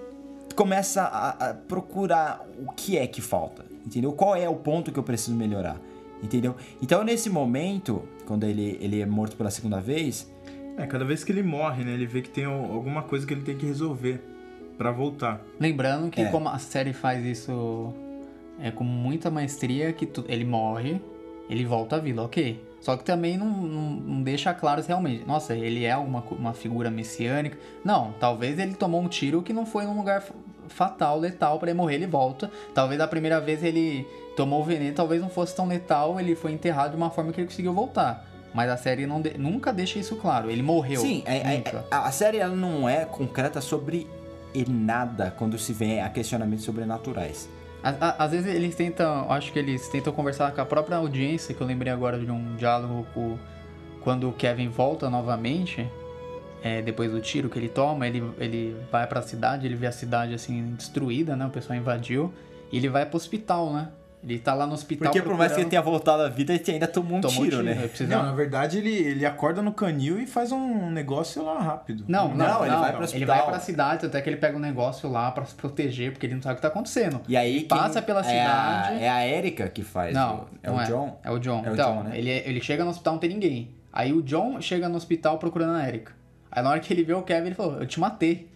começa 0.55 1.03
a, 1.03 1.51
a 1.51 1.55
procurar 1.55 2.47
o 2.67 2.73
que 2.73 2.97
é 2.99 3.07
que 3.07 3.21
falta, 3.21 3.65
entendeu? 3.85 4.13
Qual 4.13 4.35
é 4.37 4.49
o 4.49 4.57
ponto 4.57 4.93
que 4.93 4.99
eu 4.99 5.03
preciso 5.03 5.37
melhorar, 5.37 5.81
entendeu? 6.23 6.57
Então 6.83 7.03
nesse 7.05 7.31
momento, 7.31 8.03
quando 8.27 8.45
ele, 8.45 8.79
ele 8.81 9.01
é 9.01 9.07
morto 9.07 9.37
pela 9.37 9.51
segunda 9.51 9.81
vez, 9.81 10.31
É, 10.79 10.87
cada 10.87 11.05
vez 11.05 11.25
que 11.25 11.33
ele 11.33 11.43
morre, 11.43 11.85
né? 11.85 11.93
Ele 11.93 12.07
vê 12.07 12.23
que 12.23 12.31
tem 12.31 12.45
al- 12.45 12.73
alguma 12.73 13.03
coisa 13.03 13.27
que 13.27 13.35
ele 13.35 13.43
tem 13.43 13.57
que 13.57 13.67
resolver 13.67 14.21
pra 14.77 14.93
voltar. 14.93 15.41
Lembrando 15.59 16.09
que 16.11 16.21
É. 16.21 16.27
como 16.27 16.49
a 16.49 16.59
série 16.59 16.93
faz 16.93 17.25
isso 17.25 17.93
é, 18.61 18.71
com 18.71 18.85
muita 18.85 19.31
maestria, 19.31 19.93
que 19.93 20.07
tu- 20.07 20.25
ele 20.29 20.45
morre, 20.45 21.01
ele 21.51 21.65
volta 21.65 21.97
à 21.97 21.99
vida, 21.99 22.23
ok. 22.23 22.65
Só 22.81 22.97
que 22.97 23.03
também 23.05 23.37
não, 23.37 23.47
não, 23.49 23.91
não 23.91 24.23
deixa 24.23 24.55
claro 24.55 24.81
se 24.83 24.87
realmente, 24.89 25.25
nossa, 25.27 25.55
ele 25.55 25.85
é 25.85 25.97
uma, 25.97 26.21
uma 26.31 26.53
figura 26.53 26.91
messiânica. 26.91 27.59
Não, 27.85 28.13
talvez 28.21 28.57
ele 28.59 28.75
tomou 28.75 29.01
um 29.01 29.09
tiro 29.09 29.43
que 29.43 29.53
não 29.53 29.67
foi 29.67 29.85
num 29.85 29.97
lugar 29.97 30.23
fatal, 30.69 31.19
letal, 31.19 31.59
pra 31.59 31.71
ele 31.71 31.77
morrer, 31.77 31.95
ele 31.97 32.07
volta. 32.07 32.51
Talvez 32.75 33.01
a 33.01 33.09
primeira 33.09 33.41
vez 33.41 33.65
ele 33.65 34.07
tomou 34.37 34.61
o 34.61 34.65
veneno, 34.65 34.95
talvez 34.95 35.21
não 35.21 35.29
fosse 35.29 35.57
tão 35.57 35.67
letal, 35.67 36.21
ele 36.21 36.37
foi 36.37 36.53
enterrado 36.53 36.93
de 36.93 36.97
uma 36.97 37.11
forma 37.11 37.33
que 37.33 37.41
ele 37.41 37.49
conseguiu 37.49 37.73
voltar. 37.73 38.28
Mas 38.55 38.71
a 38.71 38.77
série 38.77 39.07
não 39.07 39.21
de- 39.21 39.37
nunca 39.39 39.73
deixa 39.73 39.99
isso 39.99 40.17
claro. 40.17 40.51
Ele 40.51 40.63
morreu. 40.63 41.01
Sim, 41.01 41.23
é- 41.27 41.39
é- 41.55 41.57
nunca. 41.59 41.85
a, 41.91 42.09
a 42.09 42.13
série 42.13 42.39
ela 42.39 42.55
não 42.57 42.89
é 42.89 43.05
concreta 43.05 43.61
sobre 43.61 44.07
nada 44.69 45.33
quando 45.37 45.59
se 45.59 45.73
vem 45.73 46.01
a 46.03 46.09
questionamentos 46.09 46.65
sobrenaturais. 46.65 47.49
A- 47.83 47.95
a- 48.01 48.25
Às 48.25 48.33
vezes 48.33 48.53
eles 48.53 48.75
tentam, 48.75 49.31
acho 49.31 49.53
que 49.53 49.59
eles 49.59 49.89
tentam 49.89 50.13
conversar 50.13 50.51
com 50.53 50.61
a 50.61 50.65
própria 50.65 50.97
audiência, 50.97 51.55
que 51.55 51.61
eu 51.61 51.67
lembrei 51.67 51.93
agora 51.93 52.19
de 52.19 52.31
um 52.31 52.57
diálogo 52.57 53.07
com, 53.15 53.37
quando 54.03 54.29
o 54.29 54.33
Kevin 54.33 54.69
volta 54.69 55.09
novamente, 55.09 55.87
é, 56.63 56.83
depois 56.83 57.11
do 57.13 57.21
tiro 57.21 57.49
que 57.49 57.57
ele 57.59 57.69
toma, 57.69 58.07
ele, 58.09 58.25
ele 58.39 58.77
vai 58.91 59.07
pra 59.07 59.23
cidade, 59.23 59.65
ele 59.67 59.77
vê 59.77 59.87
a 59.87 59.93
cidade 59.93 60.35
assim 60.35 60.75
destruída, 60.77 61.37
né? 61.37 61.47
O 61.47 61.51
pessoal 61.51 61.79
invadiu, 61.79 62.33
e 62.73 62.79
ele 62.79 62.89
vai 62.89 63.07
pro 63.07 63.17
hospital, 63.17 63.73
né? 63.73 63.89
Ele 64.23 64.39
tá 64.41 64.53
lá 64.53 64.67
no 64.67 64.75
hospital. 64.75 65.05
Porque 65.13 65.23
por 65.23 65.37
mais 65.37 65.53
que 65.53 65.61
ele 65.61 65.69
procurando- 65.69 65.71
tenha 65.71 65.83
voltado 65.83 66.23
à 66.23 66.29
vida, 66.29 66.53
ele 66.53 66.63
ainda 66.73 66.89
tomou 66.89 67.19
um 67.19 67.21
Tomou 67.21 67.45
tiro, 67.45 67.63
né? 67.63 67.71
ele 67.73 67.89
precisa- 67.89 68.17
Não, 68.17 68.25
na 68.27 68.33
verdade 68.33 68.79
ele, 68.79 68.91
ele 68.93 69.25
acorda 69.25 69.63
no 69.63 69.73
canil 69.73 70.19
e 70.21 70.27
faz 70.27 70.51
um 70.51 70.91
negócio 70.91 71.45
lá 71.45 71.59
rápido. 71.61 72.05
Não, 72.09 72.29
não, 72.29 72.37
Não, 72.37 72.61
ele 72.67 72.75
não. 72.75 72.81
vai 72.81 72.89
pro 72.91 72.99
Ele 72.99 73.05
hospital. 73.05 73.37
vai 73.37 73.47
pra 73.47 73.61
cidade, 73.61 74.07
até 74.07 74.21
que 74.21 74.29
ele 74.29 74.37
pega 74.37 74.57
um 74.57 74.61
negócio 74.61 75.09
lá 75.09 75.31
pra 75.31 75.45
se 75.45 75.55
proteger, 75.55 76.11
porque 76.13 76.27
ele 76.27 76.35
não 76.35 76.43
sabe 76.43 76.55
o 76.55 76.57
que 76.57 76.63
tá 76.63 76.69
acontecendo. 76.69 77.21
E 77.29 77.37
aí 77.37 77.57
Ele 77.59 77.65
passa 77.67 78.01
quem- 78.01 78.07
pela 78.07 78.21
é 78.21 78.25
cidade. 78.25 78.95
A, 78.97 79.01
é 79.01 79.09
a 79.09 79.29
Erika 79.29 79.69
que 79.69 79.83
faz. 79.85 80.13
Não, 80.13 80.47
é 80.63 80.69
não 80.69 80.77
o 80.79 80.85
John? 80.85 81.21
É 81.23 81.31
o 81.31 81.39
John. 81.39 81.63
É 81.65 81.71
o 81.71 81.73
então, 81.75 81.97
John, 81.99 82.03
né? 82.05 82.19
ele, 82.19 82.31
ele 82.31 82.61
chega 82.61 82.83
no 82.85 82.91
hospital 82.91 83.13
não 83.15 83.21
tem 83.21 83.31
ninguém. 83.31 83.71
Aí 83.93 84.13
o 84.13 84.21
John 84.23 84.61
chega 84.61 84.89
no 84.89 84.97
hospital 84.97 85.39
procurando 85.39 85.77
a 85.77 85.87
Erika. 85.89 86.13
Aí 86.51 86.63
na 86.63 86.71
hora 86.71 86.81
que 86.81 86.93
ele 86.93 87.05
vê 87.05 87.13
o 87.15 87.23
Kevin, 87.23 87.47
ele 87.47 87.55
falou, 87.55 87.79
eu 87.79 87.87
te 87.87 88.01
matei. 88.01 88.49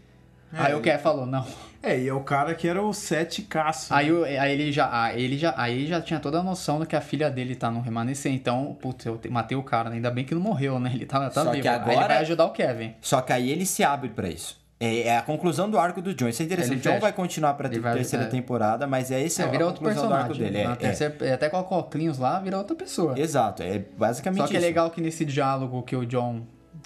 Aí 0.53 0.75
o 0.75 0.81
Kevin 0.81 1.03
falou, 1.03 1.27
não. 1.27 1.45
É, 1.83 1.99
e 1.99 2.07
é 2.09 2.13
o 2.15 2.21
cara 2.21 2.55
que 2.55 2.69
era 2.69 2.81
o 2.81 2.93
sete 2.93 3.43
caço. 3.43 3.93
Aí, 3.93 4.13
o- 4.13 4.25
aí 4.25 4.53
ele 4.53 4.71
já, 4.71 4.89
aí 4.93 5.23
ele 5.23 5.37
já, 5.37 5.53
aí 5.57 5.87
já 5.87 6.01
tinha 6.01 6.21
toda 6.21 6.39
a 6.39 6.43
noção 6.43 6.79
de 6.79 6.87
que 6.87 6.95
a 6.95 7.01
filha 7.01 7.29
dele 7.31 7.57
tá 7.57 7.71
no 7.71 7.81
remanescer. 7.81 8.33
Então, 8.33 8.77
putz, 8.81 9.05
eu 9.05 9.19
te- 9.19 9.29
matei 9.29 9.57
o 9.57 9.63
cara, 9.65 9.91
né? 9.91 9.97
ainda 9.97 10.11
bem 10.11 10.25
que 10.25 10.35
não 10.35 10.41
morreu, 10.43 10.79
né? 10.79 10.93
Ele 10.95 11.07
tá, 11.07 11.19
tá 11.29 11.43
Só 11.45 11.51
vivo. 11.51 11.63
que 11.63 11.69
Aí 11.69 11.75
ele 11.77 11.91
agora- 11.91 12.07
vai 12.07 12.19
ajudar 12.19 12.45
o 12.45 12.51
Kevin. 12.51 12.95
Só 13.01 13.21
que 13.21 13.33
aí 13.33 13.51
ele 13.51 13.67
se 13.67 13.83
abre 13.83 14.11
pra 14.11 14.29
isso. 14.29 14.61
É, 14.79 15.03
é 15.09 15.17
a 15.19 15.23
conclusão 15.23 15.71
do 15.71 15.79
arco 15.79 16.03
do 16.03 16.13
John. 16.13 16.29
Isso 16.29 16.43
é 16.43 16.45
interessante. 16.45 16.73
Ele 16.73 16.81
O 16.81 16.83
John 16.83 16.91
fecha. 16.91 17.01
vai 17.01 17.13
continuar 17.13 17.55
pra 17.55 17.69
Ele 17.69 17.79
vai- 17.81 17.95
terceira 17.95 18.25
é. 18.25 18.29
temporada, 18.29 18.85
mas 18.87 19.11
é 19.13 19.21
esse 19.23 19.41
É, 19.41 19.45
a 19.45 19.49
vira 19.49 19.65
outro 19.67 19.81
do 19.83 19.89
arco 19.89 20.01
personagem. 20.01 20.37
dele. 20.39 20.65
Na 20.65 20.71
É, 20.71 20.73
é. 20.73 20.77
terceira- 20.77 21.35
Até 21.35 21.49
coloca 21.49 21.75
o 21.75 21.79
óculos 21.79 22.19
lá, 22.19 22.39
vira 22.41 22.59
outra 22.59 22.75
pessoa. 22.77 23.19
Exato, 23.19 23.63
é 23.63 23.79
basicamente 23.97 24.41
Só 24.43 24.47
que 24.49 24.55
é 24.57 24.59
isso. 24.59 24.67
legal 24.67 24.91
que 24.91 25.01
nesse 25.01 25.25
diálogo 25.25 25.83
que 25.83 25.95
o 25.95 26.05
John, 26.05 26.43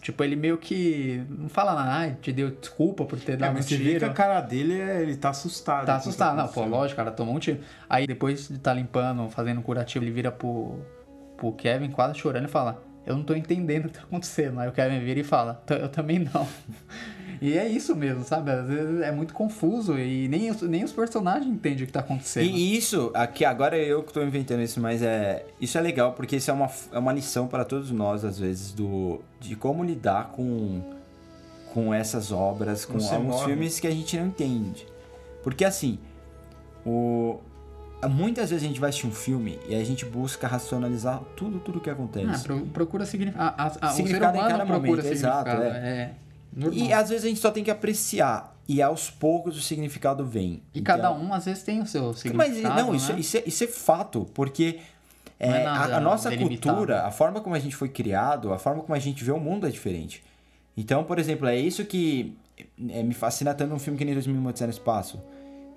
tipo, 0.07 0.23
ele 0.25 0.37
meio 0.37 0.57
que 0.59 1.23
não 1.29 1.49
fala 1.49 1.75
nada, 1.75 2.19
te 2.21 2.33
deu 2.33 2.51
desculpa 2.51 3.05
por 3.05 3.19
ter 3.21 3.33
É, 3.33 3.37
dado 3.37 3.51
um 3.51 3.55
mas 3.55 3.65
você 3.67 3.77
vê 3.77 3.85
que 3.95 3.99
tiro. 3.99 4.07
a 4.07 4.15
cara 4.15 4.41
dele, 4.41 4.81
é, 4.81 5.03
ele 5.03 5.17
tá 5.17 5.31
assustado. 5.31 5.85
Tá 5.87 5.97
assustado, 5.97 6.37
não, 6.37 6.49
pô, 6.49 6.65
lógico, 6.65 6.97
cara, 6.97 7.11
tomou 7.11 7.35
um 7.35 7.39
tiro. 7.39 7.61
Aí 7.89 8.07
depois 8.07 8.49
de 8.49 8.59
tá 8.59 8.73
limpando, 8.73 9.29
fazendo 9.31 9.61
curativo, 9.63 10.05
ele 10.05 10.13
vira 10.13 10.31
pro, 10.33 10.79
pro 11.37 11.53
Kevin, 11.53 11.91
quase 11.91 12.19
chorando, 12.19 12.45
e 12.47 12.49
fala: 12.49 12.83
Eu 13.05 13.17
não 13.17 13.25
tô 13.25 13.35
entendendo 13.35 13.87
o 13.87 13.89
que 13.89 13.95
tá 13.99 14.03
acontecendo. 14.05 14.59
Aí 14.61 14.69
o 14.69 14.73
Kevin 14.73 15.01
vira 15.01 15.21
e 15.21 15.25
fala: 15.25 15.55
"T- 15.67 15.75
Eu 15.75 15.89
também 15.89 16.19
não. 16.21 16.47
E 17.41 17.57
é 17.57 17.67
isso 17.69 17.95
mesmo, 17.95 18.25
sabe? 18.25 18.51
Às 18.51 18.67
vezes 18.67 19.01
é 19.01 19.11
muito 19.13 19.35
confuso 19.35 19.99
e 19.99 20.29
nem 20.29 20.51
os, 20.51 20.63
nem 20.63 20.85
os 20.85 20.93
personagens 20.93 21.47
entendem 21.51 21.85
o 21.85 21.87
que 21.87 21.93
tá 21.93 22.01
acontecendo. 22.01 22.45
E 22.45 22.77
isso, 22.77 23.11
aqui 23.15 23.45
agora 23.45 23.77
eu 23.79 24.03
que 24.03 24.13
tô 24.13 24.23
inventando 24.23 24.63
isso, 24.63 24.81
mas 24.81 25.03
é 25.03 25.45
isso 25.61 25.77
é 25.77 25.81
legal 25.81 26.13
porque 26.13 26.37
isso 26.37 26.51
é 26.51 26.55
uma, 26.55 26.71
é 26.93 26.99
uma 26.99 27.13
lição 27.13 27.47
para 27.47 27.65
todos 27.65 27.91
nós 27.91 28.25
às 28.25 28.39
vezes 28.39 28.73
do 28.73 29.21
de 29.41 29.55
como 29.57 29.85
lidar 29.85 30.29
com 30.33 30.81
com 31.73 31.93
essas 31.93 32.33
obras, 32.33 32.85
com 32.87 32.99
Você 32.99 33.15
alguns 33.15 33.35
morre. 33.37 33.47
filmes 33.47 33.79
que 33.79 33.87
a 33.87 33.91
gente 33.91 34.17
não 34.17 34.27
entende. 34.29 34.87
Porque 35.43 35.65
assim, 35.65 35.99
o 36.85 37.39
muitas 38.09 38.51
vezes 38.51 38.65
a 38.65 38.69
gente 38.69 38.79
vai 38.81 38.91
assistir 38.91 39.07
um 39.07 39.11
filme 39.13 39.59
e 39.69 39.75
a 39.75 39.83
gente 39.85 40.05
busca 40.05 40.47
racionalizar 40.47 41.21
tudo 41.37 41.59
tudo 41.59 41.81
que 41.81 41.91
acontece. 41.91 42.27
Ah, 42.29 42.39
pro- 42.45 42.67
procura 42.67 43.05
significar. 43.05 43.55
A, 43.59 43.65
a, 43.65 43.89
a, 43.89 43.93
o 43.93 43.97
ser 43.97 44.03
humano 44.23 44.39
cada 44.39 44.67
procura 44.67 44.79
momento, 44.79 45.07
exato, 45.07 45.51
significado. 45.51 45.63
é. 45.85 45.89
É. 45.89 46.11
normal. 46.57 46.79
E 46.89 46.93
às 46.93 47.09
vezes 47.11 47.25
a 47.25 47.29
gente 47.29 47.41
só 47.41 47.51
tem 47.51 47.63
que 47.63 47.71
apreciar 47.71 48.57
e 48.69 48.83
aos 48.83 49.09
poucos 49.11 49.57
o 49.57 49.61
significado 49.63 50.25
vem. 50.27 50.63
E 50.75 50.81
Então- 50.81 50.97
cada 50.97 51.13
um, 51.13 51.33
às 51.33 51.45
vezes, 51.45 51.63
tem 51.63 51.81
o 51.81 51.87
seu 51.87 52.07
Mas 52.09 52.19
significado. 52.21 52.81
não, 52.83 52.95
isso, 52.95 53.13
né? 53.13 53.21
isso, 53.21 53.37
é, 53.37 53.43
isso 53.47 53.63
é 53.63 53.67
fato, 53.69 54.27
porque 54.35 54.81
é, 55.39 55.49
é 55.49 55.65
nada 55.65 55.95
a, 55.95 55.99
a 55.99 56.01
nossa 56.01 56.31
delimitado. 56.31 56.75
cultura, 56.75 57.03
a 57.07 57.11
forma 57.13 57.41
como 57.41 57.55
a 57.55 57.59
gente 57.61 57.77
foi 57.77 57.89
criado, 57.89 58.53
a 58.53 58.59
forma 58.59 58.83
como 58.83 58.95
a 58.95 58.99
gente 58.99 59.23
vê 59.23 59.31
o 59.31 59.39
mundo 59.39 59.67
é 59.67 59.71
diferente. 59.71 60.25
Então, 60.77 61.05
por 61.05 61.19
exemplo, 61.19 61.47
é 61.47 61.57
isso 61.57 61.85
que 61.85 62.37
é, 62.89 63.03
me 63.03 63.15
fascina 63.15 63.55
tanto 63.55 63.73
um 63.75 63.79
filme 63.79 63.99
que 63.99 64.05
nem 64.05 64.15
2001 64.15 64.47
Odisseia 64.47 64.67
no 64.67 64.73
Espaço. 64.73 65.21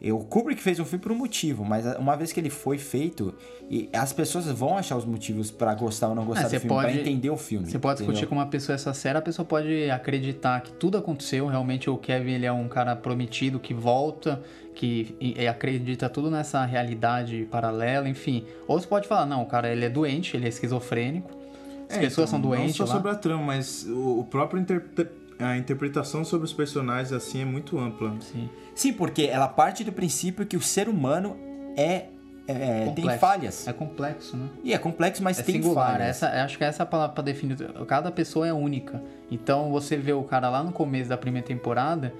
Eu, 0.01 0.17
o 0.17 0.23
Kubrick 0.23 0.61
fez 0.61 0.79
um 0.79 0.85
filme 0.85 1.01
por 1.03 1.11
um 1.11 1.15
motivo, 1.15 1.65
mas 1.65 1.85
uma 1.97 2.15
vez 2.15 2.31
que 2.31 2.39
ele 2.39 2.49
foi 2.49 2.77
feito, 2.77 3.33
e 3.69 3.89
as 3.91 4.13
pessoas 4.13 4.45
vão 4.47 4.77
achar 4.77 4.95
os 4.95 5.03
motivos 5.03 5.51
pra 5.51 5.73
gostar 5.75 6.07
ou 6.07 6.15
não 6.15 6.23
gostar 6.25 6.41
É, 6.41 6.43
do 6.45 6.49
você 6.51 6.59
filme, 6.61 6.75
pra 6.75 6.87
pode- 6.87 6.99
entender 7.01 7.29
o 7.29 7.35
filme. 7.37 7.65
Você 7.69 7.77
pode 7.77 7.97
discutir 7.99 8.19
entendeu? 8.19 8.29
com 8.29 8.35
uma 8.35 8.45
pessoa 8.47 8.73
essa 8.75 8.93
série, 8.93 9.17
a 9.17 9.21
pessoa 9.21 9.45
pode 9.45 9.91
acreditar 9.91 10.61
que 10.61 10.71
tudo 10.71 10.97
aconteceu, 10.97 11.47
realmente 11.47 11.89
o 11.89 11.97
Kevin 11.97 12.31
ele 12.31 12.45
é 12.45 12.51
um 12.51 12.67
cara 12.69 12.95
prometido 12.95 13.59
que 13.59 13.73
volta, 13.73 14.41
que 14.73 15.15
e- 15.19 15.35
e 15.41 15.47
acredita 15.47 16.07
tudo 16.09 16.31
nessa 16.31 16.63
realidade 16.63 17.45
paralela, 17.51 18.07
enfim. 18.07 18.45
Ou 18.67 18.79
você 18.79 18.87
pode 18.87 19.05
falar, 19.07 19.25
não, 19.25 19.41
o 19.43 19.45
cara 19.45 19.69
ele 19.69 19.83
é 19.83 19.89
doente, 19.89 20.37
ele 20.37 20.45
é 20.45 20.49
esquizofrênico, 20.49 21.29
as 21.89 21.97
É, 21.97 21.99
pessoas 21.99 22.29
então, 22.29 22.39
são 22.39 22.49
doentes 22.49 22.77
Não 22.79 22.85
só 22.87 22.93
lá. 22.93 22.97
sobre 22.99 23.11
a 23.11 23.15
trama, 23.15 23.43
mas 23.43 23.83
o, 23.85 24.19
o 24.19 24.23
próprio 24.23 24.61
interpre- 24.61 25.07
a 25.39 25.57
interpretação 25.57 26.23
sobre 26.25 26.45
os 26.45 26.53
personagens 26.53 27.11
assim 27.13 27.41
é 27.41 27.45
muito 27.45 27.77
ampla. 27.79 28.13
Sim. 28.19 28.49
Sim, 28.75 28.93
porque 28.93 29.23
ela 29.23 29.47
parte 29.47 29.83
do 29.83 29.91
princípio 29.91 30.45
que 30.45 30.57
o 30.57 30.61
ser 30.61 30.87
humano 30.89 31.37
é, 31.77 32.05
é- 32.47 32.91
tem 32.95 33.09
falhas. 33.17 33.67
É 33.67 33.73
complexo, 33.73 34.35
né? 34.35 34.49
E 34.63 34.73
é 34.73 34.77
complexo, 34.77 35.23
mas 35.23 35.39
É 35.39 35.43
tem 35.43 35.55
singular, 35.61 35.93
falhas. 35.93 36.07
essa, 36.23 36.43
acho 36.43 36.57
que 36.57 36.63
essa 36.63 36.81
é 36.81 36.83
a 36.83 36.85
palavra 36.85 37.13
pra 37.13 37.23
definir. 37.23 37.55
Cada 37.87 38.11
pessoa 38.11 38.47
é 38.47 38.53
única. 38.53 39.01
Então 39.31 39.71
você 39.71 39.95
vê 39.97 40.11
o 40.13 40.23
cara 40.23 40.49
lá 40.49 40.63
no 40.63 40.71
começo 40.71 41.09
da 41.09 41.17
primeira 41.17 41.45
temporada, 41.47 42.13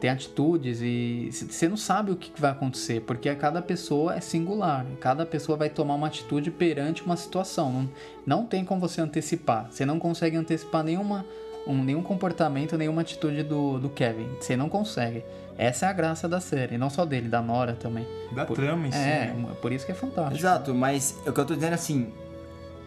tem 0.00 0.10
atitudes 0.10 0.80
e 0.82 1.30
você 1.32 1.66
não 1.68 1.76
sabe 1.76 2.10
o 2.12 2.16
que 2.16 2.30
que 2.30 2.40
vai 2.40 2.50
acontecer, 2.50 3.00
porque 3.02 3.34
cada 3.36 3.62
pessoa 3.62 4.14
é 4.14 4.20
singular. 4.20 4.84
Cada 5.00 5.24
pessoa 5.24 5.56
vai 5.56 5.70
tomar 5.70 5.94
uma 5.94 6.06
atitude 6.08 6.50
perante 6.50 7.02
uma 7.04 7.16
situação. 7.16 7.72
Não, 7.72 7.90
não 8.26 8.46
tem 8.46 8.64
como 8.64 8.80
você 8.80 9.00
antecipar. 9.00 9.68
Você 9.70 9.86
não 9.86 9.98
consegue 9.98 10.36
antecipar 10.36 10.82
nenhuma, 10.84 11.24
um, 11.66 11.82
nenhum 11.82 12.02
comportamento, 12.02 12.76
nenhuma 12.76 13.02
atitude 13.02 13.42
do, 13.42 13.78
do 13.78 13.88
Kevin. 13.88 14.28
Você 14.40 14.56
não 14.56 14.68
consegue. 14.68 15.24
Essa 15.56 15.86
é 15.86 15.88
a 15.88 15.92
graça 15.92 16.28
da 16.28 16.40
série, 16.40 16.76
não 16.76 16.90
só 16.90 17.04
dele, 17.04 17.28
da 17.28 17.40
Nora 17.40 17.74
também. 17.74 18.06
Da 18.32 18.44
Por- 18.44 18.56
trama 18.56 18.88
em 18.88 18.92
si. 18.92 18.98
É, 18.98 19.32
né? 19.32 19.46
por 19.62 19.72
isso 19.72 19.86
que 19.86 19.92
é 19.92 19.94
fantástico. 19.94 20.36
Exato, 20.36 20.74
mas 20.74 21.16
o 21.26 21.32
que 21.32 21.40
eu 21.40 21.44
tô 21.46 21.54
dizendo 21.54 21.72
é 21.72 21.74
assim, 21.74 22.12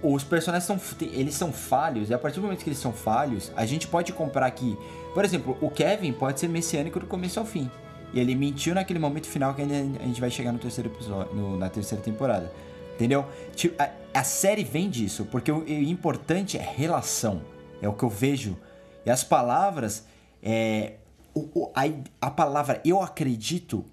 os 0.03 0.23
personagens 0.23 0.65
são, 0.65 0.79
eles 1.13 1.33
são 1.33 1.51
falhos, 1.51 2.09
e 2.09 2.13
a 2.13 2.19
partir 2.19 2.39
do 2.39 2.43
momento 2.43 2.63
que 2.63 2.69
eles 2.69 2.77
são 2.79 2.91
falhos, 2.91 3.51
a 3.55 3.65
gente 3.65 3.87
pode 3.87 4.11
comprar 4.13 4.51
que, 4.51 4.77
por 5.13 5.23
exemplo, 5.23 5.57
o 5.61 5.69
Kevin 5.69 6.11
pode 6.13 6.39
ser 6.39 6.49
messiânico 6.49 6.99
do 6.99 7.05
começo 7.07 7.39
ao 7.39 7.45
fim. 7.45 7.71
E 8.13 8.19
ele 8.19 8.35
mentiu 8.35 8.75
naquele 8.75 8.99
momento 8.99 9.27
final 9.27 9.53
que 9.53 9.61
a 9.61 9.65
gente 9.65 10.19
vai 10.21 10.29
chegar 10.29 10.51
no 10.51 10.59
terceiro 10.59 10.89
episódio, 10.89 11.33
no- 11.33 11.57
na 11.57 11.69
terceira 11.69 12.03
temporada. 12.03 12.51
Entendeu? 12.95 13.25
Tipo, 13.55 13.81
a, 13.81 13.89
a 14.13 14.23
série 14.23 14.63
vem 14.63 14.89
disso, 14.89 15.25
porque 15.31 15.51
o, 15.51 15.59
o 15.59 15.67
importante 15.69 16.57
é 16.57 16.61
relação. 16.75 17.41
É 17.81 17.87
o 17.87 17.93
que 17.93 18.03
eu 18.03 18.09
vejo. 18.09 18.57
E 19.07 19.09
as 19.09 19.23
palavras, 19.23 20.05
é, 20.43 20.95
o- 21.33 21.71
a, 21.73 21.83
a 22.27 22.29
palavra 22.29 22.81
eu 22.83 23.01
acredito, 23.01 23.85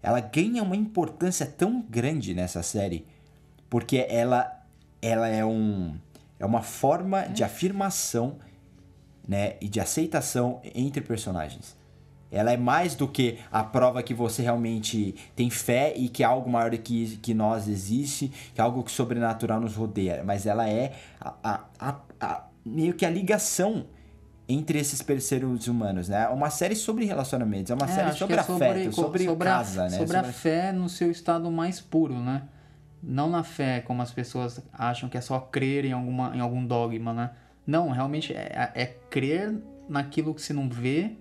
ela 0.00 0.20
ganha 0.20 0.62
uma 0.62 0.76
importância 0.76 1.44
tão 1.44 1.82
grande 1.90 2.32
nessa 2.34 2.62
série, 2.62 3.04
porque 3.68 4.06
ela, 4.08 4.62
ela 5.02 5.26
é, 5.26 5.44
um, 5.44 5.96
é 6.38 6.46
uma 6.46 6.62
forma 6.62 7.22
de 7.22 7.42
afirmação 7.42 8.36
né, 9.26 9.56
e 9.60 9.68
de 9.68 9.80
aceitação 9.80 10.60
entre 10.72 11.00
personagens. 11.00 11.76
Ela 12.30 12.52
é 12.52 12.56
mais 12.56 12.94
do 12.94 13.08
que 13.08 13.40
a 13.50 13.64
prova 13.64 14.04
que 14.04 14.14
você 14.14 14.40
realmente 14.40 15.16
tem 15.34 15.50
fé 15.50 15.92
e 15.96 16.08
que 16.08 16.22
algo 16.22 16.48
maior 16.48 16.70
do 16.70 16.78
que, 16.78 17.16
que 17.16 17.34
nós 17.34 17.66
existe, 17.66 18.28
que 18.54 18.60
algo 18.60 18.84
que 18.84 18.92
sobrenatural 18.92 19.58
nos 19.60 19.74
rodeia. 19.74 20.22
Mas 20.24 20.46
ela 20.46 20.68
é 20.70 20.92
a, 21.20 21.34
a- 21.42 21.64
a- 21.80 22.00
a- 22.20 22.44
meio 22.64 22.94
que 22.94 23.04
a 23.04 23.10
ligação 23.10 23.84
entre 24.52 24.78
esses 24.78 25.02
seres 25.22 25.68
humanos, 25.68 26.08
né? 26.08 26.24
É 26.24 26.28
Uma 26.28 26.50
série 26.50 26.74
sobre 26.74 27.04
relacionamentos, 27.04 27.70
é 27.70 27.74
uma 27.74 27.84
É, 27.84 27.88
série 27.88 28.12
sobre 28.12 28.36
é 28.36 28.40
afeto, 28.40 28.92
sobre, 28.92 29.24
sobre 29.24 29.48
casa, 29.48 29.84
a, 29.84 29.88
né? 29.88 29.98
Sobre 29.98 30.16
a 30.16 30.24
fé 30.24 30.72
no 30.72 30.88
seu 30.88 31.10
estado 31.10 31.50
mais 31.50 31.80
puro, 31.80 32.14
né? 32.18 32.42
Não 33.02 33.30
na 33.30 33.42
fé 33.42 33.80
como 33.80 34.02
as 34.02 34.10
pessoas 34.10 34.60
acham 34.72 35.08
que 35.08 35.16
é 35.16 35.20
só 35.20 35.38
crer 35.38 35.84
em, 35.84 35.92
alguma, 35.92 36.36
em 36.36 36.40
algum 36.40 36.64
dogma, 36.66 37.12
né? 37.14 37.30
Não, 37.66 37.90
realmente 37.90 38.32
é, 38.34 38.72
é 38.74 38.86
crer 39.08 39.54
naquilo 39.88 40.34
que 40.34 40.42
se 40.42 40.52
não 40.52 40.68
vê 40.68 41.12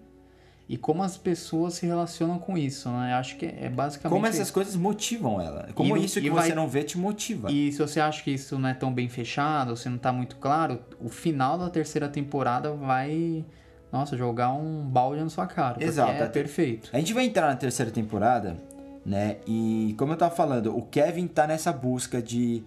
e 0.69 0.77
como 0.77 1.01
as 1.01 1.17
pessoas 1.17 1.73
se 1.73 1.85
relacionam 1.87 2.37
com 2.37 2.55
isso, 2.55 2.87
né? 2.91 3.15
Acho 3.15 3.35
que 3.37 3.47
é 3.47 3.67
basicamente 3.67 4.13
Como 4.13 4.27
essas 4.27 4.41
isso. 4.41 4.53
coisas 4.53 4.75
motivam 4.75 5.41
ela. 5.41 5.67
Como 5.73 5.97
E- 5.97 6.05
isso 6.05 6.21
que 6.21 6.29
vai- 6.29 6.47
você 6.47 6.53
não 6.53 6.67
vê 6.67 6.83
te 6.83 6.95
motiva. 6.95 7.51
E 7.51 7.71
se 7.71 7.79
você 7.79 7.99
acha 7.99 8.21
que 8.23 8.29
isso 8.29 8.59
não 8.59 8.69
é 8.69 8.75
tão 8.75 8.93
bem 8.93 9.09
fechado, 9.09 9.75
se 9.75 9.89
não 9.89 9.97
tá 9.97 10.13
muito 10.13 10.35
claro, 10.35 10.79
o 11.01 11.09
final 11.09 11.57
da 11.57 11.71
terceira 11.71 12.07
temporada 12.07 12.71
vai, 12.71 13.43
nossa, 13.91 14.15
jogar 14.15 14.53
um 14.53 14.83
balde 14.87 15.21
na 15.23 15.29
sua 15.29 15.47
cara. 15.47 15.83
Exato, 15.83 16.11
É 16.11 16.27
perfeito. 16.27 16.91
A 16.93 16.99
gente 16.99 17.13
vai 17.15 17.25
entrar 17.25 17.47
na 17.47 17.55
terceira 17.55 17.89
temporada, 17.91 18.55
né? 19.03 19.37
E 19.47 19.95
como 19.97 20.13
eu 20.13 20.17
tava 20.17 20.35
falando, 20.35 20.77
o 20.77 20.83
Kevin 20.83 21.25
tá 21.25 21.47
nessa 21.47 21.73
busca 21.73 22.21
de, 22.21 22.61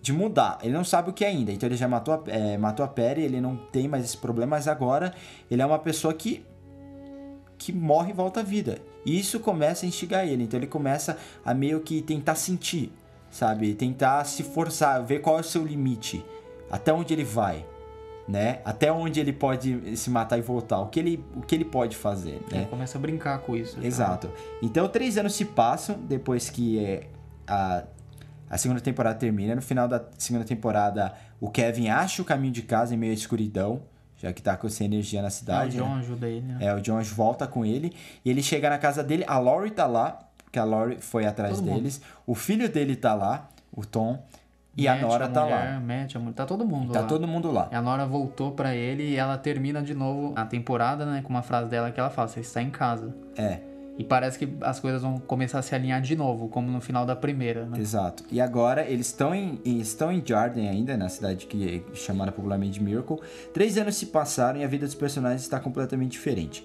de 0.00 0.14
mudar. 0.14 0.58
Ele 0.62 0.72
não 0.72 0.84
sabe 0.84 1.10
o 1.10 1.12
que 1.12 1.26
é 1.26 1.28
ainda. 1.28 1.52
Então 1.52 1.68
ele 1.68 1.76
já 1.76 1.86
matou 1.86 2.14
a, 2.14 2.22
é, 2.28 2.56
matou 2.56 2.82
a 2.86 2.88
Perry, 2.88 3.20
ele 3.22 3.38
não 3.38 3.54
tem 3.54 3.86
mais 3.86 4.02
esse 4.02 4.16
problema, 4.16 4.56
mas 4.56 4.66
agora 4.66 5.12
ele 5.50 5.60
é 5.60 5.66
uma 5.66 5.78
pessoa 5.78 6.14
que 6.14 6.42
que 7.58 7.72
morre 7.72 8.10
e 8.10 8.14
volta 8.14 8.40
à 8.40 8.42
vida. 8.42 8.78
E 9.04 9.18
isso 9.18 9.40
começa 9.40 9.84
a 9.84 9.88
instigar 9.88 10.26
ele. 10.26 10.44
Então 10.44 10.58
ele 10.58 10.66
começa 10.66 11.18
a 11.44 11.52
meio 11.52 11.80
que 11.80 12.00
tentar 12.00 12.36
sentir, 12.36 12.92
sabe? 13.30 13.74
Tentar 13.74 14.24
se 14.24 14.42
forçar, 14.42 15.02
ver 15.04 15.20
qual 15.20 15.38
é 15.38 15.40
o 15.40 15.44
seu 15.44 15.64
limite, 15.66 16.24
até 16.70 16.92
onde 16.92 17.12
ele 17.12 17.24
vai, 17.24 17.66
né? 18.28 18.60
Até 18.64 18.92
onde 18.92 19.18
ele 19.18 19.32
pode 19.32 19.96
se 19.96 20.10
matar 20.10 20.38
e 20.38 20.42
voltar, 20.42 20.80
o 20.80 20.86
que 20.88 21.00
ele, 21.00 21.24
o 21.34 21.40
que 21.42 21.54
ele 21.54 21.64
pode 21.64 21.96
fazer, 21.96 22.40
né? 22.50 22.58
Ele 22.58 22.66
começa 22.66 22.96
a 22.96 23.00
brincar 23.00 23.38
com 23.40 23.56
isso. 23.56 23.76
tá? 23.76 23.86
Exato. 23.86 24.30
Então, 24.62 24.88
três 24.88 25.18
anos 25.18 25.34
se 25.34 25.44
passam 25.44 25.98
depois 25.98 26.48
que 26.50 26.78
é, 26.78 27.08
a, 27.46 27.84
a 28.50 28.58
segunda 28.58 28.80
temporada 28.80 29.18
termina. 29.18 29.54
No 29.54 29.62
final 29.62 29.88
da 29.88 30.04
segunda 30.18 30.44
temporada, 30.44 31.14
o 31.40 31.50
Kevin 31.50 31.88
acha 31.88 32.22
o 32.22 32.24
caminho 32.24 32.52
de 32.52 32.62
casa 32.62 32.94
em 32.94 32.98
meio 32.98 33.12
à 33.12 33.14
escuridão, 33.14 33.82
já 34.18 34.32
que 34.32 34.42
tá 34.42 34.56
com 34.56 34.68
sem 34.68 34.84
energia 34.86 35.20
na 35.22 35.26
Ah, 35.26 35.28
o 35.28 35.32
cidade. 35.32 35.76
John 35.76 35.94
né? 35.94 36.00
ajuda 36.00 36.28
ele, 36.28 36.40
né? 36.46 36.56
É, 36.60 36.74
o 36.74 36.80
John 36.80 37.00
volta 37.02 37.46
com 37.46 37.64
ele 37.64 37.92
e 38.24 38.30
ele 38.30 38.42
chega 38.42 38.68
na 38.68 38.76
casa 38.78 39.02
dele. 39.02 39.24
A 39.26 39.38
Laurie 39.38 39.70
tá 39.70 39.86
lá, 39.86 40.18
porque 40.44 40.58
a 40.58 40.64
Laurie 40.64 40.98
foi 41.00 41.24
atrás 41.26 41.56
Todo 41.56 41.64
mundo. 41.66 41.76
deles. 41.76 42.00
O 42.26 42.34
filho 42.34 42.68
dele 42.68 42.96
tá 42.96 43.14
lá, 43.14 43.48
o 43.74 43.84
Tom, 43.86 44.22
e 44.76 44.86
a 44.86 44.92
Matt, 44.92 45.02
Nora 45.02 45.28
tá 45.28 45.42
mulher, 45.42 45.74
lá. 45.74 45.80
Matt, 45.80 46.14
a 46.14 46.18
mulher, 46.20 46.34
tá 46.34 46.46
todo 46.46 46.64
mundo 46.64 46.92
Tá 46.92 47.00
lá. 47.00 47.06
todo 47.06 47.26
mundo 47.26 47.50
lá. 47.50 47.68
A 47.72 47.82
Nora 47.82 48.06
voltou 48.06 48.52
pra 48.52 48.74
ele 48.76 49.02
e 49.02 49.16
ela 49.16 49.36
termina 49.36 49.82
de 49.82 49.92
novo 49.94 50.32
a 50.36 50.44
temporada, 50.44 51.04
né? 51.04 51.20
Com 51.22 51.30
uma 51.30 51.42
frase 51.42 51.68
dela 51.68 51.90
que 51.90 51.98
ela 51.98 52.10
fala: 52.10 52.28
Você 52.28 52.40
está 52.40 52.62
em 52.62 52.70
casa. 52.70 53.12
É, 53.36 53.58
E 53.98 54.04
parece 54.04 54.38
que 54.38 54.48
as 54.60 54.78
coisas 54.78 55.02
vão 55.02 55.18
começar 55.18 55.58
a 55.58 55.62
se 55.62 55.74
alinhar 55.74 56.00
de 56.00 56.14
novo, 56.14 56.48
como 56.48 56.70
no 56.70 56.80
final 56.80 57.04
da 57.04 57.16
primeira, 57.16 57.66
né? 57.66 57.80
exato. 57.80 58.22
E 58.30 58.40
agora 58.40 58.88
eles 58.88 59.06
estão 59.08 59.34
em, 59.34 59.60
estão 59.64 60.12
em 60.12 60.22
Jarden 60.24 60.68
ainda, 60.68 60.96
na 60.96 61.08
cidade 61.08 61.46
que 61.46 61.82
é 61.90 61.94
chamada 61.96 62.30
popularmente 62.30 62.78
de 62.78 62.84
Miracle. 62.84 63.18
Três 63.52 63.76
anos 63.76 63.96
se 63.96 64.06
passaram 64.06 64.60
e 64.60 64.64
a 64.64 64.68
vida 64.68 64.86
dos 64.86 64.94
personagens 64.94 65.42
está 65.42 65.58
completamente 65.58 66.12
diferente. 66.12 66.64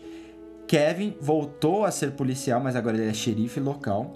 Kevin 0.67 1.15
voltou 1.19 1.85
a 1.85 1.91
ser 1.91 2.11
policial, 2.11 2.61
mas 2.61 2.75
agora 2.75 2.95
ele 2.97 3.09
é 3.09 3.13
xerife 3.13 3.59
local, 3.59 4.13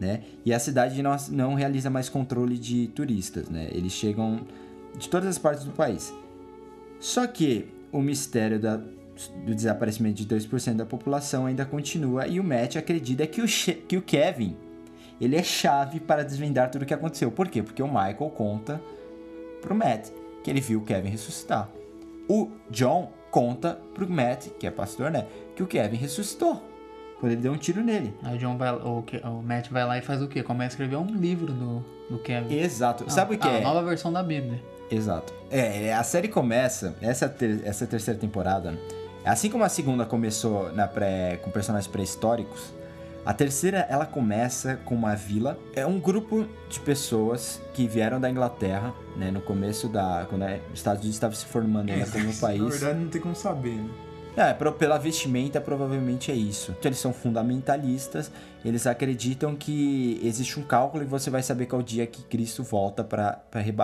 né? 0.00 0.22
E 0.44 0.52
a 0.52 0.58
cidade 0.58 1.02
não, 1.02 1.14
não 1.30 1.54
realiza 1.54 1.90
mais 1.90 2.08
controle 2.08 2.58
de 2.58 2.88
turistas, 2.88 3.48
né? 3.50 3.68
Eles 3.72 3.92
chegam 3.92 4.40
de 4.98 5.08
todas 5.08 5.28
as 5.28 5.38
partes 5.38 5.64
do 5.64 5.70
país. 5.72 6.12
Só 6.98 7.26
que 7.26 7.68
o 7.92 8.00
mistério 8.00 8.58
da- 8.58 8.80
do 9.44 9.54
desaparecimento 9.54 10.24
de 10.24 10.26
2% 10.26 10.74
da 10.74 10.86
população 10.86 11.46
ainda 11.46 11.64
continua 11.64 12.26
e 12.26 12.40
o 12.40 12.44
Matt 12.44 12.76
acredita 12.76 13.26
que 13.26 13.40
o, 13.40 13.46
que 13.88 13.96
o 13.96 14.02
Kevin 14.02 14.56
ele 15.20 15.36
é 15.36 15.42
chave 15.42 16.00
para 16.00 16.24
desvendar 16.24 16.70
tudo 16.70 16.82
o 16.82 16.86
que 16.86 16.94
aconteceu. 16.94 17.30
Por 17.30 17.48
quê? 17.48 17.62
Porque 17.62 17.82
o 17.82 17.86
Michael 17.86 18.30
conta 18.34 18.80
pro 19.60 19.74
Matt 19.74 20.10
que 20.42 20.50
ele 20.50 20.60
viu 20.60 20.80
o 20.80 20.82
Kevin 20.84 21.08
ressuscitar. 21.08 21.68
O 22.28 22.50
John 22.70 23.10
conta 23.30 23.78
pro 23.94 24.08
Matt, 24.08 24.48
que 24.58 24.66
é 24.66 24.70
pastor, 24.70 25.10
né, 25.10 25.26
que 25.56 25.62
o 25.62 25.66
Kevin 25.66 25.96
ressuscitou 25.96 26.62
quando 27.18 27.32
ele 27.32 27.40
deu 27.40 27.52
um 27.52 27.56
tiro 27.56 27.82
nele. 27.82 28.14
Aí 28.22 28.36
o, 28.36 28.38
John 28.38 28.58
vai, 28.58 28.72
o, 28.72 29.04
o 29.24 29.42
Matt 29.42 29.70
vai 29.70 29.84
lá 29.84 29.96
e 29.96 30.02
faz 30.02 30.20
o 30.20 30.28
quê? 30.28 30.42
Começa 30.42 30.64
a 30.64 30.74
escrever 30.74 30.96
um 30.96 31.06
livro 31.06 31.52
do, 31.52 31.84
do 32.10 32.18
Kevin. 32.18 32.54
Exato. 32.54 33.10
Sabe 33.10 33.36
o 33.36 33.38
que 33.38 33.48
a 33.48 33.52
é? 33.52 33.60
nova 33.62 33.82
versão 33.82 34.12
da 34.12 34.22
Bíblia. 34.22 34.60
Exato. 34.90 35.32
É, 35.50 35.94
a 35.94 36.02
série 36.02 36.28
começa, 36.28 36.96
essa, 37.00 37.28
ter- 37.28 37.62
essa 37.64 37.86
terceira 37.86 38.18
temporada, 38.20 38.78
assim 39.30 39.50
como 39.50 39.64
a 39.64 39.68
segunda 39.68 40.04
começou 40.04 40.72
na 40.72 40.86
pré, 40.86 41.38
com 41.42 41.50
personagens 41.50 41.90
pré-históricos, 41.90 42.72
a 43.24 43.32
terceira 43.32 43.86
ela 43.88 44.04
começa 44.04 44.76
com 44.84 44.94
uma 44.94 45.14
vila. 45.14 45.58
É 45.74 45.86
um 45.86 45.98
grupo 45.98 46.46
de 46.68 46.78
pessoas 46.80 47.60
que 47.72 47.88
vieram 47.88 48.20
da 48.20 48.28
Inglaterra, 48.28 48.92
né, 49.16 49.30
no 49.30 49.40
começo 49.40 49.88
da. 49.88 50.26
quando 50.28 50.42
os 50.42 50.74
Estados 50.74 51.00
Unidos 51.00 51.16
estavam 51.16 51.34
se 51.34 51.46
formando 51.46 51.90
ainda 51.90 52.06
como 52.06 52.24
um 52.24 52.32
Na 52.34 52.40
país. 52.40 52.80
verdade, 52.80 52.98
não 52.98 53.08
tem 53.08 53.20
como 53.20 53.34
saber, 53.34 53.76
né? 53.76 53.88
É, 54.36 54.52
pela 54.52 54.98
vestimenta, 54.98 55.60
provavelmente 55.60 56.32
é 56.32 56.34
isso. 56.34 56.74
Então, 56.78 56.88
eles 56.88 56.98
são 56.98 57.12
fundamentalistas, 57.12 58.32
eles 58.64 58.86
acreditam 58.86 59.54
que 59.54 60.20
existe 60.24 60.58
um 60.58 60.64
cálculo 60.64 61.04
e 61.04 61.06
você 61.06 61.30
vai 61.30 61.42
saber 61.42 61.66
qual 61.66 61.80
dia 61.82 62.04
que 62.06 62.22
Cristo 62.24 62.64
volta 62.64 63.04
para 63.04 63.40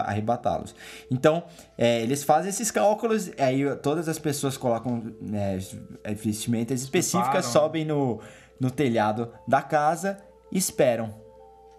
arrebatá-los. 0.07 0.75
Então, 1.09 1.45
é, 1.79 2.03
eles 2.03 2.25
fazem 2.25 2.49
esses 2.51 2.71
cálculos, 2.71 3.31
aí 3.39 3.65
todas 3.77 4.09
as 4.09 4.19
pessoas 4.19 4.57
colocam 4.57 5.15
né, 5.21 5.59
vestimentas 6.17 6.83
específicas, 6.83 7.47
sobem 7.47 7.85
no, 7.85 8.21
no 8.59 8.71
telhado 8.71 9.33
da 9.47 9.63
casa 9.63 10.19
e 10.51 10.59
esperam 10.59 11.15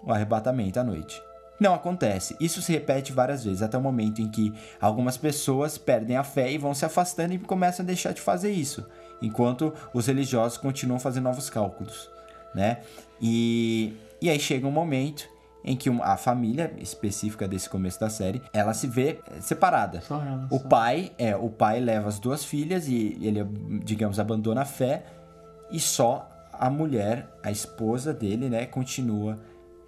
o 0.01 0.13
arrebatamento 0.13 0.79
à 0.79 0.83
noite. 0.83 1.21
Não 1.61 1.75
acontece. 1.75 2.35
Isso 2.39 2.59
se 2.59 2.71
repete 2.71 3.13
várias 3.13 3.43
vezes, 3.45 3.61
até 3.61 3.77
o 3.77 3.81
momento 3.81 4.19
em 4.19 4.27
que 4.27 4.51
algumas 4.81 5.15
pessoas 5.15 5.77
perdem 5.77 6.17
a 6.17 6.23
fé 6.23 6.51
e 6.51 6.57
vão 6.57 6.73
se 6.73 6.83
afastando 6.85 7.35
e 7.35 7.37
começam 7.37 7.83
a 7.83 7.85
deixar 7.85 8.13
de 8.13 8.19
fazer 8.19 8.51
isso, 8.51 8.83
enquanto 9.21 9.71
os 9.93 10.07
religiosos 10.07 10.57
continuam 10.57 10.99
fazendo 10.99 11.25
novos 11.25 11.51
cálculos, 11.51 12.09
né? 12.55 12.79
E, 13.21 13.93
e 14.19 14.27
aí 14.27 14.39
chega 14.39 14.65
um 14.65 14.71
momento 14.71 15.29
em 15.63 15.75
que 15.75 15.87
uma- 15.87 16.03
a 16.05 16.17
família 16.17 16.73
específica 16.79 17.47
desse 17.47 17.69
começo 17.69 17.99
da 17.99 18.09
série, 18.09 18.41
ela 18.51 18.73
se 18.73 18.87
vê 18.87 19.19
eh, 19.29 19.39
separada. 19.39 20.01
Só 20.01 20.15
ela, 20.15 20.47
O 20.49 20.57
só. 20.57 20.67
pai, 20.67 21.11
é, 21.19 21.35
o 21.35 21.47
pai 21.51 21.79
leva 21.79 22.07
as 22.09 22.17
duas 22.17 22.43
filhas 22.43 22.87
e 22.87 23.19
ele, 23.21 23.43
digamos, 23.85 24.19
abandona 24.19 24.61
a 24.63 24.65
fé 24.65 25.03
e 25.69 25.79
só 25.79 26.27
a 26.51 26.71
mulher, 26.71 27.27
a 27.43 27.51
esposa 27.51 28.11
dele, 28.11 28.49
né, 28.49 28.65
continua 28.65 29.37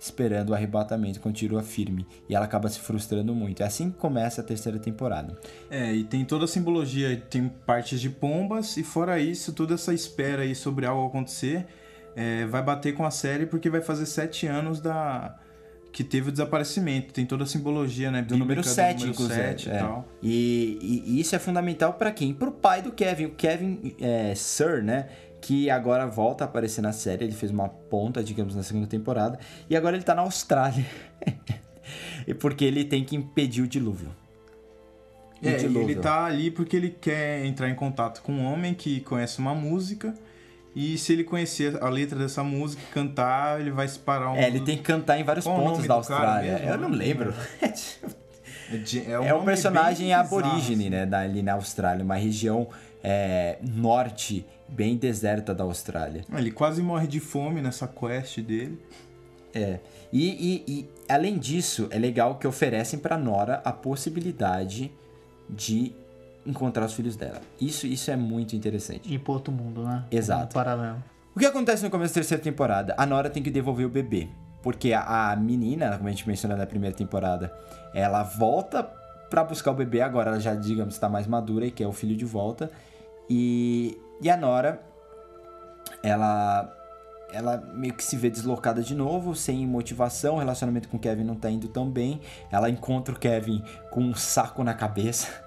esperando 0.03 0.49
o 0.49 0.53
arrebatamento, 0.53 1.19
continua 1.21 1.63
firme 1.63 2.05
e 2.27 2.35
ela 2.35 2.43
acaba 2.45 2.67
se 2.67 2.79
frustrando 2.79 3.33
muito. 3.33 3.63
É 3.63 3.65
assim 3.65 3.89
que 3.89 3.97
começa 3.97 4.41
a 4.41 4.43
terceira 4.43 4.77
temporada. 4.77 5.37
É, 5.71 5.93
e 5.93 6.03
tem 6.03 6.25
toda 6.25 6.43
a 6.43 6.47
simbologia, 6.47 7.15
tem 7.29 7.47
partes 7.47 8.01
de 8.01 8.09
pombas, 8.09 8.75
e 8.75 8.83
fora 8.83 9.17
isso, 9.19 9.53
toda 9.53 9.75
essa 9.75 9.93
espera 9.93 10.41
aí 10.41 10.53
sobre 10.53 10.85
algo 10.85 11.07
acontecer 11.07 11.65
é, 12.15 12.45
vai 12.45 12.61
bater 12.61 12.93
com 12.93 13.05
a 13.05 13.11
série 13.11 13.45
porque 13.45 13.69
vai 13.69 13.81
fazer 13.81 14.05
sete 14.05 14.45
anos 14.45 14.79
da 14.81 15.39
que 15.91 16.03
teve 16.03 16.29
o 16.29 16.31
desaparecimento. 16.31 17.13
Tem 17.13 17.23
toda 17.23 17.43
a 17.43 17.47
simbologia, 17.47 18.09
né? 18.09 18.23
Do 18.23 18.35
número 18.35 18.61
bíblica 18.61 18.69
7, 18.75 19.05
número 19.05 19.11
inclusive. 19.11 19.39
é. 19.39 19.75
e 19.75 19.79
tal. 19.79 20.07
E, 20.23 20.79
e- 20.81 21.03
e 21.11 21.19
isso 21.21 21.35
é 21.35 21.39
fundamental 21.39 21.93
para 21.93 22.11
quem? 22.11 22.33
Pro 22.33 22.51
pai 22.51 22.81
do 22.81 22.91
Kevin. 22.91 23.25
O 23.25 23.31
Kevin 23.35 23.95
é, 24.01 24.33
Sir, 24.35 24.83
né? 24.83 25.07
Que 25.45 25.69
agora 25.69 26.05
volta 26.07 26.45
a 26.45 26.47
aparecer 26.47 26.81
na 26.81 26.93
série. 26.93 27.25
Ele 27.25 27.33
fez 27.33 27.51
uma 27.51 27.67
ponta, 27.67 28.23
digamos, 28.23 28.55
na 28.55 28.63
segunda 28.63 28.87
temporada. 28.87 29.37
E 29.69 29.75
agora 29.75 29.97
ele 29.97 30.03
tá 30.05 30.15
na 30.15 30.21
Austrália. 30.21 30.85
Porque 32.39 32.63
ele 32.63 32.85
tem 32.85 33.03
que 33.03 33.13
impedir 33.17 33.61
o 33.61 33.67
dilúvio. 33.67 34.07
O 35.41 35.47
É, 35.47 35.57
dilúvio. 35.57 35.81
ele 35.89 35.95
tá 35.99 36.23
ali 36.23 36.49
porque 36.49 36.77
ele 36.77 36.89
quer 36.89 37.43
entrar 37.45 37.69
em 37.69 37.75
contato 37.75 38.21
com 38.21 38.31
um 38.31 38.45
homem 38.45 38.73
que 38.73 39.01
conhece 39.01 39.39
uma 39.39 39.53
música. 39.53 40.13
E 40.73 40.97
se 40.97 41.11
ele 41.11 41.25
conhecer 41.25 41.77
a 41.83 41.89
letra 41.89 42.17
dessa 42.17 42.41
música 42.41 42.81
e 42.81 42.93
cantar, 42.93 43.59
ele 43.59 43.69
vai 43.69 43.85
se 43.87 43.99
parar 43.99 44.31
um. 44.31 44.37
É, 44.37 44.47
ele 44.47 44.61
tem 44.61 44.77
que 44.77 44.83
cantar 44.83 45.19
em 45.19 45.23
vários 45.25 45.43
Qual 45.45 45.57
pontos 45.61 45.85
da 45.85 45.95
Austrália. 45.95 46.61
Eu 46.65 46.77
não 46.77 46.89
lembro. 46.89 47.33
É, 48.71 48.77
de- 48.77 49.11
É 49.11 49.19
um 49.19 49.27
nome 49.27 49.45
personagem 49.45 50.05
bem 50.07 50.13
aborígene, 50.13 50.85
bizarro, 50.85 50.89
né? 50.89 51.05
Da, 51.05 51.19
ali 51.19 51.43
na 51.43 51.53
Austrália. 51.53 52.03
Uma 52.03 52.15
região 52.15 52.69
é, 53.03 53.57
norte, 53.61 54.45
bem 54.69 54.95
deserta 54.95 55.53
da 55.53 55.63
Austrália. 55.65 56.21
assim. 56.21 56.37
Ele 56.37 56.51
quase 56.51 56.81
morre 56.81 57.05
de 57.05 57.19
fome 57.19 57.61
nessa 57.61 57.87
quest 57.87 58.39
dele. 58.39 58.79
É. 59.53 59.79
E, 60.11 60.29
e- 60.29 60.63
e, 60.67 60.89
além 61.07 61.37
disso, 61.37 61.87
é 61.91 61.99
legal 61.99 62.35
que 62.35 62.47
oferecem 62.47 62.97
pra 62.99 63.17
Nora 63.17 63.61
a 63.65 63.71
possibilidade 63.71 64.91
de 65.49 65.93
encontrar 66.45 66.85
os 66.85 66.93
filhos 66.93 67.15
dela. 67.15 67.41
Isso, 67.59 67.85
isso 67.87 68.09
é 68.09 68.15
muito 68.15 68.55
interessante. 68.55 69.13
Ir 69.13 69.19
pro 69.19 69.33
outro 69.33 69.51
mundo, 69.53 69.83
né? 69.83 70.03
Exato. 70.11 70.45
Um 70.45 70.59
paralelo. 70.59 71.03
O 71.35 71.39
que 71.39 71.45
acontece 71.45 71.83
no 71.83 71.89
começo 71.89 72.13
da 72.13 72.15
terceira 72.21 72.41
temporada? 72.43 72.93
A 72.97 73.05
Nora 73.05 73.29
tem 73.29 73.41
que 73.43 73.49
devolver 73.51 73.85
o 73.85 73.89
bebê. 73.89 74.27
Porque 74.61 74.93
a, 74.93 75.31
a 75.31 75.35
menina, 75.35 75.97
como 75.97 76.07
a 76.07 76.11
gente 76.11 76.27
mencionou 76.27 76.57
na 76.57 76.65
primeira 76.65 76.95
temporada, 76.95 77.53
ela 77.93 78.23
volta 78.23 78.83
pra 79.29 79.43
buscar 79.43 79.71
o 79.71 79.73
bebê. 79.73 80.01
Agora 80.01 80.31
ela 80.31 80.39
já, 80.39 80.53
digamos, 80.55 80.93
está 80.93 81.09
mais 81.09 81.27
madura 81.27 81.65
e 81.65 81.71
quer 81.71 81.87
o 81.87 81.91
filho 81.91 82.15
de 82.15 82.23
volta. 82.25 82.71
E, 83.29 83.97
e 84.21 84.29
a 84.29 84.37
Nora, 84.37 84.81
ela, 86.01 86.71
ela 87.31 87.57
meio 87.73 87.93
que 87.93 88.03
se 88.03 88.15
vê 88.15 88.29
deslocada 88.29 88.81
de 88.81 88.95
novo, 88.95 89.35
sem 89.35 89.65
motivação. 89.65 90.35
O 90.35 90.39
relacionamento 90.39 90.89
com 90.89 90.97
o 90.97 90.99
Kevin 90.99 91.23
não 91.23 91.35
tá 91.35 91.49
indo 91.49 91.67
tão 91.67 91.89
bem. 91.89 92.21
Ela 92.51 92.69
encontra 92.69 93.13
o 93.13 93.19
Kevin 93.19 93.63
com 93.91 94.01
um 94.01 94.15
saco 94.15 94.63
na 94.63 94.73
cabeça. 94.73 95.42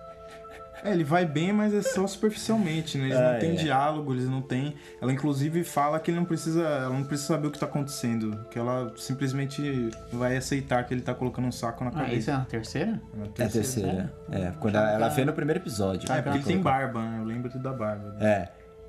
É, 0.85 0.93
ele 0.93 1.05
vai 1.05 1.25
bem, 1.25 1.53
mas 1.53 1.73
é 1.75 1.83
só 1.83 2.07
superficialmente, 2.07 2.99
né? 2.99 3.07
Eles 3.07 3.17
Ah, 3.19 3.33
não 3.33 3.39
têm 3.41 3.51
é. 3.53 3.55
diálogo, 3.55 4.13
eles 4.15 4.29
não 4.29 4.41
têm. 4.43 4.75
Ela 5.01 5.13
inclusive 5.13 5.65
fala 5.65 5.99
que 5.99 6.11
ele 6.11 6.19
não 6.19 6.25
precisa. 6.27 6.63
Ela 6.63 6.91
não 6.91 7.05
precisa 7.05 7.29
saber 7.35 7.47
o 7.49 7.51
que 7.51 7.59
tá 7.59 7.67
acontecendo. 7.67 8.39
Que 8.51 8.59
ela 8.59 8.93
simplesmente 8.97 9.91
vai 10.13 10.37
aceitar 10.37 10.85
que 10.85 10.93
ele 10.95 11.01
tá 11.03 11.15
colocando 11.15 11.47
um 11.47 11.53
saco 11.53 11.83
na 11.85 11.91
Ah, 11.91 12.13
isso 12.13 12.27
cabeça. 12.27 12.31
é 12.31 12.35
a 12.35 12.41
terceira? 12.45 13.01
É 13.39 13.43
É 13.43 13.45
a 13.47 13.49
terceira. 13.49 14.15
É, 14.31 14.53
quando 14.61 14.77
ela, 14.77 14.91
ela 14.93 15.09
vê 15.09 15.25
no 15.25 15.33
primeiro 15.33 15.61
episódio. 15.61 16.09
Ah, 16.13 16.19
é 16.19 16.23
porque 16.23 16.39
ele 16.39 16.45
tem 16.45 16.61
barba, 16.61 17.03
né? 17.03 17.19
Eu 17.21 17.25
lembro 17.25 17.59
da 17.59 17.73
barba. 17.73 18.13
né? 18.19 18.27
É. 18.27 18.49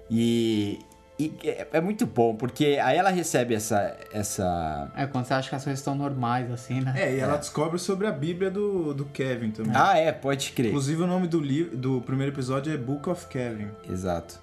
E, 0.10 0.80
e 1.20 1.34
é, 1.43 1.68
é 1.74 1.82
muito 1.82 2.05
bom, 2.05 2.36
porque 2.36 2.80
aí 2.82 2.97
ela 2.97 3.09
recebe 3.09 3.55
essa. 3.55 3.95
essa... 4.13 4.91
É, 4.95 5.05
quando 5.07 5.26
você 5.26 5.34
acha 5.34 5.49
que 5.49 5.55
as 5.55 5.63
coisas 5.63 5.80
estão 5.80 5.95
normais, 5.95 6.51
assim, 6.51 6.80
né? 6.82 6.93
É, 6.95 7.15
e 7.15 7.20
ela 7.20 7.38
descobre 7.38 7.80
sobre 7.80 8.05
a 8.07 8.11
Bíblia 8.11 8.51
do, 8.51 8.93
do 8.93 9.05
Kevin 9.05 9.51
também. 9.51 9.72
Ah, 9.76 9.97
é, 9.97 10.11
pode 10.11 10.51
crer. 10.51 10.68
Inclusive 10.68 11.01
o 11.01 11.07
nome 11.07 11.28
do 11.28 11.39
livro 11.39 11.76
do 11.76 12.01
primeiro 12.01 12.32
episódio 12.34 12.72
é 12.74 12.78
Book 12.78 13.09
of 13.09 13.26
Kevin. 13.28 13.70
Exato. 13.89 14.39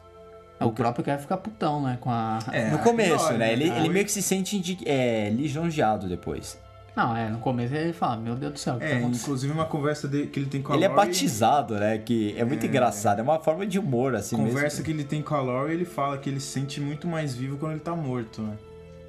O 0.61 0.73
próprio 0.73 1.05
Kevin 1.05 1.21
fica 1.21 1.37
putão, 1.37 1.83
né? 1.83 1.99
Com 2.01 2.11
a. 2.11 2.39
É, 2.51 2.71
no 2.71 2.79
começo, 2.79 3.15
aquilo, 3.25 3.39
né? 3.39 3.53
Ele, 3.53 3.69
foi- 3.69 3.77
ele 3.79 3.89
meio 3.91 4.05
que 4.05 4.13
se 4.13 4.23
sente 4.23 4.57
indi- 4.57 4.79
é, 4.87 5.29
lisonjeado 5.31 6.09
depois. 6.09 6.59
Não, 6.97 7.17
é, 7.17 7.29
no 7.29 7.39
começo 7.39 7.75
ele 7.75 7.93
fala, 7.93 8.17
meu 8.17 8.37
Deus 8.37 8.53
do 8.53 8.59
céu, 8.59 8.75
o 8.75 8.79
que 8.79 8.85
tá 8.85 8.91
É, 8.93 8.97
acontecendo? 8.99 9.23
inclusive 9.23 9.53
uma 9.53 9.65
conversa 9.67 10.07
de- 10.07 10.27
que 10.29 10.39
ele 10.39 10.47
tem 10.47 10.63
com 10.63 10.73
a 10.73 10.77
Ele 10.77 10.85
é 10.85 10.89
Lori, 10.89 11.07
batizado, 11.07 11.75
né? 11.75 11.99
Que 11.99 12.35
é 12.39 12.45
muito 12.45 12.65
engraçado. 12.65 13.19
É 13.19 13.23
uma 13.23 13.41
forma 13.41 13.67
de 13.67 13.79
humor, 13.81 14.15
assim 14.15 14.37
Conversa 14.37 14.61
mesmo. 14.77 14.85
que 14.85 14.91
ele 14.93 15.05
tem 15.05 15.21
com 15.21 15.35
a 15.35 15.41
Lori, 15.41 15.73
ele 15.75 15.85
fala 15.85 16.17
que 16.19 16.31
ele 16.31 16.39
se 16.39 16.47
sente 16.47 16.81
muito 16.81 17.09
mais 17.09 17.35
vivo 17.35 17.57
quando 17.57 17.73
ele 17.73 17.81
tá 17.81 17.97
morto, 17.97 18.43
né? 18.43 18.57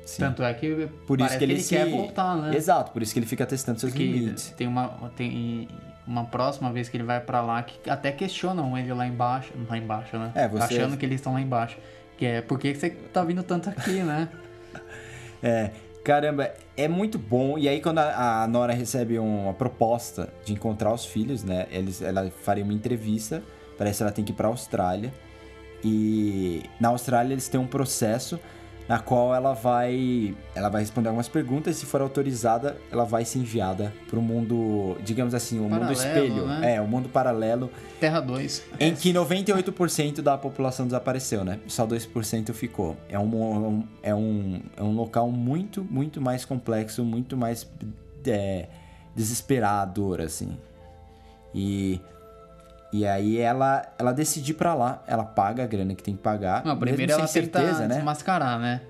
Sim. 0.03 0.19
Tanto 0.23 0.43
é 0.43 0.53
que 0.53 0.87
Por 1.07 1.19
isso 1.19 1.27
parece 1.29 1.37
que 1.37 1.43
ele, 1.43 1.53
que 1.53 1.59
ele 1.59 1.63
se... 1.63 1.75
quer 1.75 1.89
voltar, 1.89 2.35
né? 2.37 2.55
Exato, 2.55 2.91
por 2.91 3.01
isso 3.03 3.13
que 3.13 3.19
ele 3.19 3.25
fica 3.27 3.45
testando 3.45 3.79
seus 3.79 3.91
Porque 3.91 4.05
limites. 4.05 4.49
tem 4.57 4.67
uma, 4.67 4.87
tem 5.15 5.67
uma 6.07 6.25
próxima 6.25 6.71
vez 6.71 6.89
que 6.89 6.97
ele 6.97 7.03
vai 7.03 7.19
pra 7.19 7.41
lá 7.41 7.61
que 7.63 7.87
até 7.89 8.11
questionam 8.11 8.75
ele 8.77 8.91
lá 8.93 9.05
embaixo. 9.07 9.51
Lá 9.69 9.77
embaixo, 9.77 10.17
né? 10.17 10.31
É, 10.35 10.47
você- 10.47 10.75
Achando 10.75 10.97
que 10.97 11.05
eles 11.05 11.19
estão 11.19 11.33
lá 11.33 11.41
embaixo. 11.41 11.77
Que 12.17 12.25
é, 12.25 12.41
por 12.41 12.57
que 12.59 12.73
você 12.73 12.89
tá 12.91 13.23
vindo 13.23 13.43
tanto 13.43 13.69
aqui, 13.69 14.01
né? 14.01 14.27
É, 15.43 15.69
caramba, 16.05 16.53
é 16.77 16.87
muito 16.87 17.17
bom. 17.17 17.57
E 17.57 17.67
aí, 17.67 17.81
quando 17.81 17.97
a, 17.97 18.43
a 18.43 18.47
Nora 18.47 18.73
recebe 18.73 19.17
uma 19.17 19.53
proposta 19.55 20.31
de 20.45 20.53
encontrar 20.53 20.93
os 20.93 21.03
filhos, 21.03 21.43
né? 21.43 21.65
Eles, 21.71 22.01
ela 22.01 22.31
faria 22.43 22.63
uma 22.63 22.73
entrevista. 22.73 23.43
Parece 23.75 23.97
que 23.97 24.03
ela 24.03 24.11
tem 24.11 24.23
que 24.23 24.31
ir 24.31 24.35
pra 24.35 24.47
Austrália. 24.47 25.11
E 25.83 26.63
na 26.79 26.89
Austrália 26.89 27.33
eles 27.33 27.49
têm 27.49 27.59
um 27.59 27.67
processo 27.67 28.39
na 28.87 28.99
qual 28.99 29.33
ela 29.33 29.53
vai 29.53 30.35
ela 30.53 30.69
vai 30.69 30.81
responder 30.81 31.09
algumas 31.09 31.27
perguntas 31.27 31.75
e 31.75 31.79
se 31.79 31.85
for 31.85 32.01
autorizada 32.01 32.77
ela 32.91 33.03
vai 33.03 33.25
ser 33.25 33.39
enviada 33.39 33.93
para 34.07 34.19
o 34.19 34.21
mundo 34.21 34.95
digamos 35.03 35.33
assim 35.33 35.59
o 35.59 35.63
mundo 35.63 35.79
Paralelo, 35.79 35.93
espelho 35.93 36.47
né? 36.47 36.75
é 36.75 36.81
o 36.81 36.87
mundo 36.87 37.09
paralelo 37.09 37.71
Terra 37.99 38.19
2. 38.19 38.63
em 38.79 38.93
que 38.93 39.13
98% 39.13 40.21
da 40.21 40.37
população 40.37 40.85
desapareceu, 40.85 41.43
né? 41.43 41.59
Só 41.67 41.87
2% 41.87 42.53
ficou. 42.53 42.95
É 43.09 43.17
um, 43.17 43.83
é, 44.03 44.13
um, 44.13 44.61
é 44.75 44.83
um 44.83 44.93
local 44.93 45.31
muito, 45.31 45.83
muito 45.83 46.21
mais 46.21 46.45
complexo, 46.45 47.03
muito 47.03 47.37
mais 47.37 47.67
é, 48.27 48.67
desesperador, 49.15 50.21
assim. 50.21 50.57
E, 51.53 52.01
e 52.93 53.05
aí 53.05 53.37
ela, 53.37 53.85
ela 53.99 54.11
decide 54.13 54.51
ir 54.51 54.55
pra 54.55 54.73
lá, 54.73 55.03
ela 55.07 55.23
paga 55.25 55.63
a 55.63 55.67
grana 55.67 55.93
que 55.95 56.03
tem 56.03 56.15
que 56.15 56.21
pagar. 56.21 56.63
Não, 56.65 56.77
primeiro 56.77 57.11
ela 57.11 57.21
tenta 57.27 57.31
certeza, 57.59 57.87
né? 57.87 57.95
desmascarar, 57.95 58.59
né? 58.59 58.81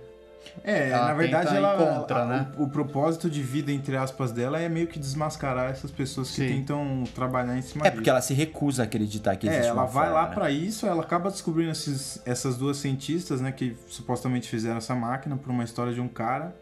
É, 0.63 0.89
Ela 0.91 1.07
na 1.07 1.13
verdade 1.15 1.55
ela, 1.57 1.75
contra, 1.75 2.25
né? 2.25 2.47
o, 2.57 2.63
o 2.63 2.69
propósito 2.69 3.29
de 3.29 3.41
vida 3.41 3.71
entre 3.71 3.97
aspas 3.97 4.31
dela 4.31 4.59
é 4.59 4.69
meio 4.69 4.87
que 4.87 4.97
desmascarar 4.97 5.69
essas 5.71 5.91
pessoas 5.91 6.29
que 6.29 6.35
Sim. 6.35 6.47
tentam 6.47 7.03
trabalhar 7.13 7.57
em 7.57 7.61
cima 7.61 7.85
É 7.85 7.91
porque 7.91 8.09
ela 8.09 8.21
se 8.21 8.33
recusa 8.33 8.83
a 8.83 8.85
acreditar 8.85 9.35
que 9.35 9.47
existe 9.47 9.65
É, 9.65 9.67
ela 9.69 9.81
uma 9.81 9.87
vai 9.87 10.05
forma, 10.05 10.21
lá 10.21 10.29
né? 10.29 10.35
pra 10.35 10.51
isso, 10.51 10.85
ela 10.85 11.01
acaba 11.01 11.29
descobrindo 11.29 11.71
esses- 11.71 12.21
essas 12.25 12.55
duas 12.57 12.77
cientistas, 12.77 13.41
né, 13.41 13.51
que 13.51 13.75
supostamente 13.87 14.47
fizeram 14.47 14.77
essa 14.77 14.95
máquina 14.95 15.35
por 15.35 15.49
uma 15.51 15.63
história 15.63 15.91
de 15.93 15.99
um 15.99 16.07
cara. 16.07 16.55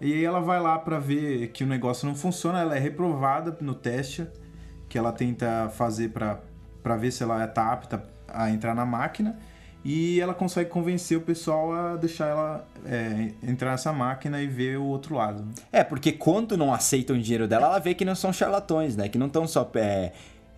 E 0.00 0.12
aí 0.12 0.24
ela 0.24 0.40
vai 0.40 0.60
lá 0.60 0.78
pra 0.78 0.98
ver 0.98 1.48
que 1.48 1.62
o 1.64 1.66
negócio 1.66 2.06
não 2.06 2.14
funciona, 2.16 2.60
ela 2.60 2.76
é 2.76 2.80
reprovada 2.80 3.56
no 3.60 3.74
teste 3.74 4.26
que 4.88 4.98
ela 4.98 5.12
tenta 5.12 5.70
fazer 5.70 6.10
pra 6.10 6.40
pra 6.82 6.96
ver 6.96 7.10
se 7.10 7.22
ela 7.22 7.46
tá 7.46 7.72
apta 7.72 8.02
a 8.28 8.50
entrar 8.50 8.74
na 8.74 8.86
máquina. 8.86 9.36
E 9.82 10.20
ela 10.20 10.34
consegue 10.34 10.68
convencer 10.68 11.16
o 11.16 11.22
pessoal 11.22 11.72
a 11.72 11.96
deixar 11.96 12.26
ela 12.26 12.66
é, 12.84 13.32
entrar 13.42 13.70
nessa 13.70 13.92
máquina 13.92 14.42
e 14.42 14.46
ver 14.46 14.78
o 14.78 14.84
outro 14.84 15.14
lado. 15.14 15.42
É, 15.72 15.82
porque 15.82 16.12
quando 16.12 16.54
não 16.54 16.72
aceitam 16.72 17.16
o 17.16 17.18
dinheiro 17.18 17.48
dela, 17.48 17.66
ela 17.66 17.78
vê 17.78 17.94
que 17.94 18.04
não 18.04 18.14
são 18.14 18.30
charlatões, 18.30 18.94
né? 18.94 19.08
Que 19.08 19.16
não 19.16 19.26
estão 19.26 19.46
só 19.46 19.70
é, 19.76 20.12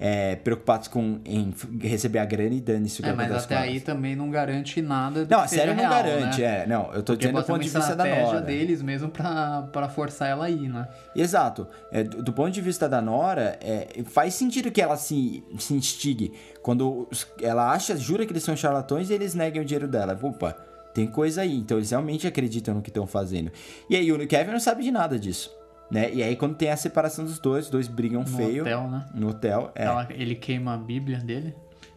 é, 0.04 0.34
preocupados 0.34 0.88
com 0.88 1.20
em 1.24 1.54
receber 1.80 2.18
a 2.18 2.24
grana 2.24 2.56
e 2.56 2.60
dane-se 2.60 3.00
o 3.00 3.04
que 3.04 3.08
É, 3.08 3.12
mas 3.12 3.30
até 3.30 3.56
aí 3.56 3.78
também 3.78 4.16
não 4.16 4.32
garante 4.32 4.82
nada 4.82 5.24
Não, 5.30 5.38
a 5.38 5.46
série 5.46 5.70
não 5.72 5.76
real, 5.76 5.90
garante, 5.92 6.40
né? 6.40 6.62
é. 6.64 6.66
Não, 6.66 6.86
eu 6.92 7.04
tô 7.04 7.12
Porque 7.12 7.18
dizendo 7.28 7.40
do 7.40 7.46
ponto 7.46 7.58
de 7.58 7.64
vista 7.66 7.78
da 7.78 7.88
estratégia 7.90 8.24
Nora. 8.24 8.40
deles 8.40 8.82
mesmo 8.82 9.08
pra, 9.08 9.62
pra 9.72 9.88
forçar 9.88 10.28
ela 10.28 10.46
aí, 10.46 10.68
né? 10.68 10.88
Exato. 11.14 11.68
É, 11.92 12.02
do, 12.02 12.20
do 12.20 12.32
ponto 12.32 12.50
de 12.50 12.60
vista 12.60 12.88
da 12.88 13.00
Nora, 13.00 13.56
é, 13.62 14.02
faz 14.06 14.34
sentido 14.34 14.72
que 14.72 14.82
ela 14.82 14.96
se, 14.96 15.44
se 15.56 15.72
instigue 15.72 16.32
quando 16.62 17.08
ela 17.40 17.70
acha, 17.70 17.96
jura 17.96 18.26
que 18.26 18.32
eles 18.32 18.42
são 18.42 18.56
charlatões 18.56 19.08
e 19.08 19.12
eles 19.12 19.36
negam 19.36 19.62
o 19.62 19.64
dinheiro 19.64 19.86
dela. 19.86 20.18
Opa, 20.20 20.50
tem 20.92 21.06
coisa 21.06 21.42
aí. 21.42 21.56
Então 21.56 21.76
eles 21.76 21.90
realmente 21.92 22.26
acreditam 22.26 22.74
no 22.74 22.82
que 22.82 22.90
estão 22.90 23.06
fazendo. 23.06 23.52
E 23.88 23.94
aí 23.94 24.10
o 24.10 24.26
Kevin 24.26 24.50
não 24.50 24.58
sabe 24.58 24.82
de 24.82 24.90
nada 24.90 25.16
disso. 25.16 25.61
Né? 25.92 26.10
E 26.12 26.22
aí 26.22 26.34
quando 26.36 26.54
tem 26.56 26.70
a 26.70 26.76
separação 26.76 27.24
dos 27.24 27.38
dois, 27.38 27.66
os 27.66 27.70
dois 27.70 27.86
brigam 27.86 28.22
No 28.22 28.26
feio. 28.26 28.62
hotel, 28.62 28.88
né? 28.90 29.04
No 29.14 29.28
hotel, 29.28 29.70
é. 29.74 29.84
Ela- 29.84 30.08
ele 30.10 30.34
queima 30.34 30.72
a 30.72 30.76
bíblia 30.78 31.18
dele. 31.18 31.54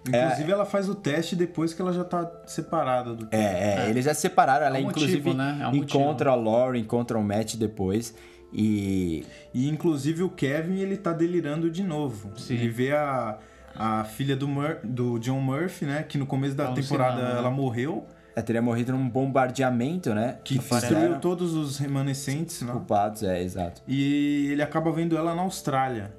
Inclusive 0.07 0.51
ela 0.51 0.65
faz 0.65 0.87
o 0.87 0.93
teste 0.93 1.35
depois 1.35 1.73
que 1.73 1.81
ela 1.81 1.91
já 1.93 2.03
tá 2.03 2.29
separada 2.45 3.15
do 3.15 3.27
É, 3.31 3.85
é, 3.85 3.89
eles 3.89 4.05
já 4.05 4.13
se 4.13 4.21
separaram. 4.21 4.65
Ela 4.65 4.77
É 4.77 4.81
um 4.83 4.89
inclusive 4.89 5.17
motivo, 5.17 5.33
né? 5.35 5.57
É 5.61 5.67
um 5.67 5.75
encontra 5.75 6.29
a 6.29 6.35
Laurie, 6.35 6.79
encontra 6.81 7.17
o 7.17 7.23
Matt 7.23 7.55
depois. 7.55 8.13
E 8.53 9.25
E 9.53 9.67
inclusive 9.69 10.21
o 10.23 10.29
Kevin, 10.29 10.77
ele 10.79 10.97
tá 10.97 11.11
delirando 11.11 11.71
de 11.71 11.81
novo. 11.83 12.31
Sim. 12.37 12.53
Ele 12.55 12.69
vê 12.69 12.91
a, 12.91 13.37
a 13.75 14.03
filha 14.03 14.35
do, 14.35 14.47
Mur 14.47 14.77
do 14.83 15.17
John 15.19 15.39
Murphy, 15.39 15.85
né? 15.85 16.03
Que 16.03 16.17
no 16.17 16.25
começo 16.25 16.53
da 16.53 16.67
Alucinando, 16.67 16.87
temporada 16.89 17.33
né? 17.33 17.39
ela 17.39 17.49
morreu. 17.49 18.05
Ela 18.36 18.45
teria 18.45 18.61
morrido 18.61 18.91
num 18.91 19.07
bombardeamento, 19.07 20.13
né? 20.13 20.39
Que 20.43 20.59
destruiu 20.59 21.19
todos 21.19 21.53
os 21.53 21.77
remanescentes, 21.77 22.61
né? 22.61 22.73
culpados, 22.73 23.23
é, 23.23 23.41
exato. 23.41 23.81
E 23.88 24.49
ele 24.51 24.61
acaba 24.61 24.91
vendo 24.91 25.17
ela 25.17 25.33
na 25.33 25.41
Austrália. 25.41 26.13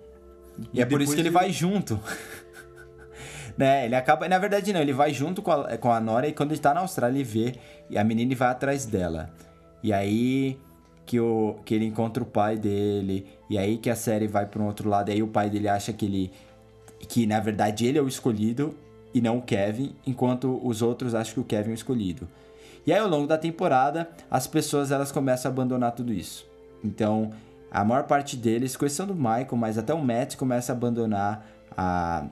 E, 0.72 0.80
é 0.80 0.86
por 0.86 1.02
isso 1.02 1.14
que 1.14 1.20
ele 1.20 1.28
vai 1.28 1.52
junto. 1.52 2.00
né? 3.56 3.84
Ele 3.84 3.94
acaba. 3.94 4.26
Na 4.28 4.38
verdade, 4.38 4.72
não, 4.72 4.80
ele 4.80 4.94
vai 4.94 5.12
junto 5.12 5.42
com 5.42 5.52
a, 5.52 5.76
com 5.76 5.92
a 5.92 6.00
Nora 6.00 6.26
e 6.26 6.32
quando 6.32 6.52
ele 6.52 6.60
tá 6.60 6.72
na 6.72 6.80
Austrália, 6.80 7.18
ele 7.18 7.24
vê 7.24 7.54
e 7.90 7.98
a 7.98 8.02
menina 8.02 8.34
vai 8.34 8.48
atrás 8.48 8.86
dela. 8.86 9.28
E 9.82 9.92
aí 9.92 10.58
que, 11.04 11.20
o, 11.20 11.56
que 11.66 11.74
ele 11.74 11.84
encontra 11.84 12.22
o 12.22 12.26
pai 12.26 12.56
dele. 12.56 13.26
E 13.50 13.58
aí 13.58 13.76
que 13.76 13.90
a 13.90 13.96
série 13.96 14.26
vai 14.26 14.46
para 14.46 14.62
um 14.62 14.66
outro 14.66 14.88
lado. 14.88 15.10
E 15.10 15.12
aí 15.12 15.22
o 15.22 15.28
pai 15.28 15.50
dele 15.50 15.68
acha 15.68 15.92
que 15.92 16.06
ele. 16.06 16.32
Que 17.08 17.26
na 17.26 17.40
verdade 17.40 17.84
ele 17.84 17.98
é 17.98 18.02
o 18.02 18.08
escolhido 18.08 18.74
e 19.16 19.20
não 19.22 19.38
o 19.38 19.42
Kevin, 19.42 19.94
enquanto 20.06 20.60
os 20.62 20.82
outros 20.82 21.14
acham 21.14 21.32
que 21.32 21.40
o 21.40 21.44
Kevin 21.44 21.70
é 21.70 21.72
o 21.72 21.74
escolhido. 21.74 22.28
E 22.86 22.92
aí 22.92 22.98
ao 22.98 23.08
longo 23.08 23.26
da 23.26 23.38
temporada, 23.38 24.10
as 24.30 24.46
pessoas 24.46 24.90
elas 24.90 25.10
começam 25.10 25.50
a 25.50 25.52
abandonar 25.54 25.92
tudo 25.92 26.12
isso. 26.12 26.46
Então, 26.84 27.30
a 27.70 27.82
maior 27.82 28.04
parte 28.04 28.36
deles, 28.36 28.76
com 28.76 28.84
exceção 28.84 29.06
do 29.06 29.14
Michael, 29.14 29.56
mas 29.56 29.78
até 29.78 29.94
o 29.94 30.04
Matt 30.04 30.36
começa 30.36 30.70
a 30.70 30.76
abandonar 30.76 31.46
a, 31.74 32.26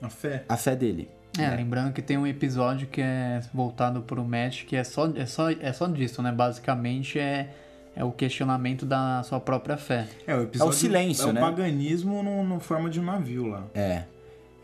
A 0.00 0.08
fé. 0.08 0.44
a 0.48 0.56
fé 0.56 0.76
dele. 0.76 1.10
É, 1.36 1.50
lembrando 1.50 1.92
que 1.92 2.00
tem 2.00 2.16
um 2.16 2.26
episódio 2.26 2.86
que 2.86 3.00
é 3.00 3.40
voltado 3.52 4.02
pro 4.02 4.24
Matt, 4.24 4.64
que 4.64 4.76
é 4.76 4.84
só, 4.84 5.10
é 5.16 5.26
só, 5.26 5.50
é 5.50 5.72
só 5.72 5.88
disso, 5.88 6.22
né? 6.22 6.30
Basicamente 6.30 7.18
é, 7.18 7.50
é 7.96 8.04
o 8.04 8.12
questionamento 8.12 8.86
da 8.86 9.24
sua 9.24 9.40
própria 9.40 9.76
fé. 9.76 10.06
É, 10.24 10.36
o 10.36 10.42
episódio. 10.44 10.70
É 10.70 10.72
o 10.72 10.78
silêncio, 10.78 11.30
é 11.30 11.32
né? 11.32 11.40
o 11.40 11.44
paganismo 11.44 12.22
no, 12.22 12.44
no 12.44 12.60
forma 12.60 12.88
de 12.88 13.00
um 13.00 13.04
navio 13.04 13.48
lá. 13.48 13.64
É. 13.74 14.04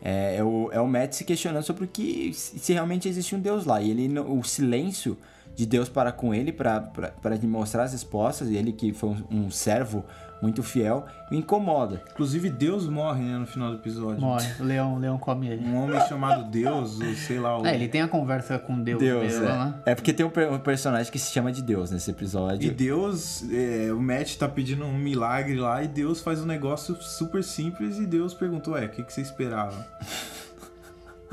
É, 0.07 0.35
é 0.37 0.43
o, 0.43 0.69
é 0.71 0.79
o 0.79 0.87
Matt 0.87 1.13
se 1.13 1.25
questionando 1.25 1.63
sobre 1.63 1.85
o 1.85 1.87
que 1.87 2.31
se 2.31 2.71
realmente 2.73 3.09
existe 3.09 3.35
um 3.35 3.39
Deus 3.39 3.65
lá. 3.65 3.81
E 3.81 3.89
ele, 3.89 4.19
o 4.19 4.43
silêncio 4.43 5.17
de 5.55 5.65
Deus 5.65 5.89
para 5.89 6.11
com 6.11 6.33
ele, 6.33 6.51
para 6.51 7.35
lhe 7.39 7.47
mostrar 7.47 7.83
as 7.83 7.93
respostas, 7.93 8.49
e 8.49 8.57
ele 8.57 8.71
que 8.71 8.93
foi 8.93 9.09
um, 9.09 9.45
um 9.45 9.51
servo 9.51 10.03
muito 10.41 10.61
fiel, 10.61 11.05
incomoda. 11.31 12.01
Inclusive, 12.11 12.49
Deus 12.49 12.87
morre, 12.87 13.23
né, 13.23 13.37
no 13.37 13.47
final 13.47 13.71
do 13.71 13.77
episódio. 13.77 14.21
Morre, 14.21 14.47
o 14.59 14.63
leão, 14.63 14.95
o 14.95 14.99
leão 14.99 15.17
come 15.17 15.47
ele. 15.47 15.65
Um 15.65 15.75
homem 15.75 15.99
chamado 16.07 16.49
Deus, 16.51 16.99
ou 16.99 17.13
sei 17.15 17.39
lá. 17.39 17.57
O... 17.57 17.65
É, 17.65 17.73
ele 17.73 17.87
tem 17.87 18.01
a 18.01 18.07
conversa 18.07 18.59
com 18.59 18.79
Deus, 18.81 18.99
Deus, 18.99 19.23
mesmo, 19.23 19.45
é. 19.45 19.47
né? 19.47 19.73
É 19.85 19.95
porque 19.95 20.13
tem 20.13 20.25
um, 20.25 20.29
per- 20.29 20.59
personagem 20.59 21.11
que 21.11 21.17
se 21.17 21.31
chama 21.31 21.51
de 21.51 21.63
Deus 21.63 21.89
nesse 21.89 22.11
E 22.11 22.13
episódio. 22.13 22.71
Deus, 22.73 23.43
é, 23.51 23.91
o 23.91 23.99
Matt 23.99 24.35
tá 24.35 24.47
pedindo 24.47 24.85
um 24.85 24.97
milagre 24.97 25.55
lá 25.55 25.81
e 25.81 25.87
Deus 25.87 26.21
faz 26.21 26.41
um 26.41 26.45
negócio 26.45 26.95
super 27.01 27.43
simples 27.43 27.97
e 27.97 28.05
Deus 28.05 28.33
perguntou, 28.33 28.73
ué, 28.73 28.85
o 28.85 28.89
que, 28.89 29.03
que 29.03 29.13
você 29.13 29.21
esperava? 29.21 29.85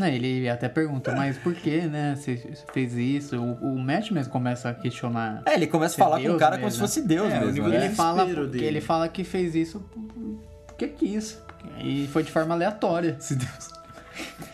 Não, 0.02 0.08
ele 0.08 0.48
até 0.48 0.68
pergunta, 0.68 1.14
mas 1.14 1.38
por 1.38 1.54
que, 1.54 1.82
né? 1.82 2.16
Você 2.16 2.36
fez 2.72 2.94
isso? 2.94 3.36
O, 3.36 3.74
o 3.74 3.78
Matt 3.78 4.10
mesmo 4.10 4.32
começa 4.32 4.68
a 4.68 4.74
questionar. 4.74 5.42
É, 5.46 5.54
ele 5.54 5.68
começa 5.68 5.94
a 5.94 5.98
falar 5.98 6.16
com 6.16 6.24
o 6.24 6.28
Deus 6.30 6.38
cara 6.40 6.56
como 6.56 6.64
mesmo, 6.64 6.74
se 6.74 6.80
fosse 6.80 7.06
Deus 7.06 7.32
É, 7.32 7.38
mesmo, 7.38 7.52
nível 7.52 7.68
né? 7.68 7.76
Ele 7.76 7.88
de 7.88 7.94
fala, 7.94 8.24
dele. 8.24 8.64
ele 8.64 8.80
fala 8.80 9.08
que 9.08 9.22
fez 9.22 9.54
isso 9.54 9.80
porque 10.66 10.88
quis. 10.88 11.40
E 11.78 12.08
foi 12.12 12.24
de 12.24 12.32
forma 12.32 12.52
aleatória. 12.52 13.16
Se 13.20 13.36
Deus... 13.36 13.70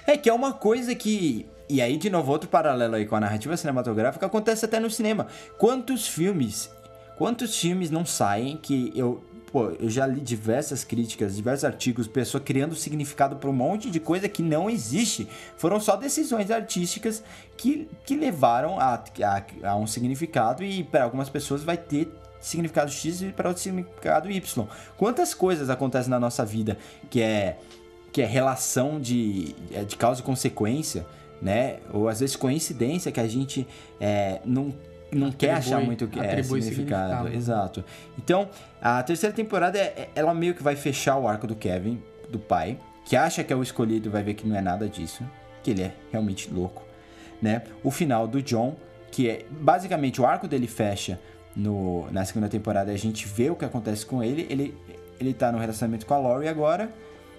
É 0.06 0.18
que 0.18 0.28
é 0.28 0.32
uma 0.32 0.52
coisa 0.52 0.94
que. 0.94 1.46
E 1.66 1.80
aí, 1.80 1.96
de 1.96 2.10
novo, 2.10 2.30
outro 2.30 2.48
paralelo 2.48 2.94
aí 2.94 3.06
com 3.06 3.16
a 3.16 3.20
narrativa 3.20 3.56
cinematográfica 3.56 4.26
acontece 4.26 4.66
até 4.66 4.78
no 4.78 4.90
cinema. 4.90 5.26
Quantos 5.56 6.06
filmes. 6.06 6.70
Quantos 7.16 7.58
filmes 7.58 7.90
não 7.90 8.04
saem 8.04 8.56
que 8.56 8.92
eu. 8.94 9.24
Pô, 9.50 9.70
eu 9.70 9.88
já 9.88 10.06
li 10.06 10.20
diversas 10.20 10.84
críticas, 10.84 11.36
diversos 11.36 11.64
artigos, 11.64 12.06
pessoa 12.06 12.40
criando 12.40 12.74
significado 12.74 13.36
para 13.36 13.48
um 13.48 13.52
monte 13.52 13.90
de 13.90 13.98
coisa 13.98 14.28
que 14.28 14.42
não 14.42 14.68
existe. 14.68 15.26
Foram 15.56 15.80
só 15.80 15.96
decisões 15.96 16.50
artísticas 16.50 17.22
que, 17.56 17.88
que 18.04 18.14
levaram 18.14 18.78
a, 18.78 19.02
a, 19.22 19.70
a 19.70 19.76
um 19.76 19.86
significado 19.86 20.62
e 20.62 20.84
para 20.84 21.04
algumas 21.04 21.30
pessoas 21.30 21.62
vai 21.62 21.78
ter 21.78 22.12
significado 22.40 22.90
X 22.90 23.22
e 23.22 23.26
para 23.32 23.48
outro 23.48 23.62
significado 23.62 24.30
Y. 24.30 24.66
Quantas 24.96 25.32
coisas 25.32 25.70
acontecem 25.70 26.10
na 26.10 26.20
nossa 26.20 26.44
vida 26.44 26.76
que 27.10 27.20
é 27.20 27.58
que 28.10 28.22
é 28.22 28.26
relação 28.26 28.98
de, 28.98 29.54
é, 29.70 29.84
de 29.84 29.94
causa 29.94 30.22
e 30.22 30.24
consequência, 30.24 31.06
né? 31.42 31.78
Ou 31.92 32.08
às 32.08 32.20
vezes 32.20 32.36
coincidência 32.36 33.12
que 33.12 33.20
a 33.20 33.28
gente 33.28 33.66
é, 34.00 34.40
não 34.44 34.72
não 35.12 35.32
quer 35.32 35.52
achar 35.54 35.80
muito 35.80 36.06
que 36.06 36.18
é 36.18 36.42
significado. 36.42 36.62
significado. 36.62 37.28
Exato. 37.28 37.84
Então, 38.18 38.48
a 38.80 39.02
terceira 39.02 39.34
temporada, 39.34 39.78
é- 39.78 40.08
ela 40.14 40.34
meio 40.34 40.54
que 40.54 40.62
vai 40.62 40.76
fechar 40.76 41.16
o 41.16 41.26
arco 41.26 41.46
do 41.46 41.54
Kevin, 41.54 42.02
do 42.28 42.38
pai, 42.38 42.78
que 43.04 43.16
acha 43.16 43.42
que 43.42 43.52
é 43.52 43.56
o 43.56 43.62
escolhido, 43.62 44.10
vai 44.10 44.22
ver 44.22 44.34
que 44.34 44.46
não 44.46 44.56
é 44.56 44.60
nada 44.60 44.88
disso, 44.88 45.24
que 45.62 45.70
ele 45.70 45.82
é 45.82 45.92
realmente 46.12 46.52
louco, 46.52 46.82
né? 47.40 47.62
O 47.82 47.90
final 47.90 48.28
do 48.28 48.42
John, 48.42 48.76
que 49.10 49.28
é 49.30 49.44
basicamente 49.50 50.20
o 50.20 50.26
arco 50.26 50.46
dele 50.46 50.66
fecha 50.66 51.18
no, 51.56 52.06
na 52.10 52.24
segunda 52.24 52.48
temporada, 52.48 52.92
a 52.92 52.96
gente 52.96 53.26
vê 53.26 53.50
o 53.50 53.56
que 53.56 53.64
acontece 53.64 54.04
com 54.04 54.22
ele, 54.22 54.46
ele 54.50 54.74
ele 55.20 55.34
tá 55.34 55.50
no 55.50 55.58
relacionamento 55.58 56.06
com 56.06 56.14
a 56.14 56.18
Laurie 56.18 56.48
agora, 56.48 56.90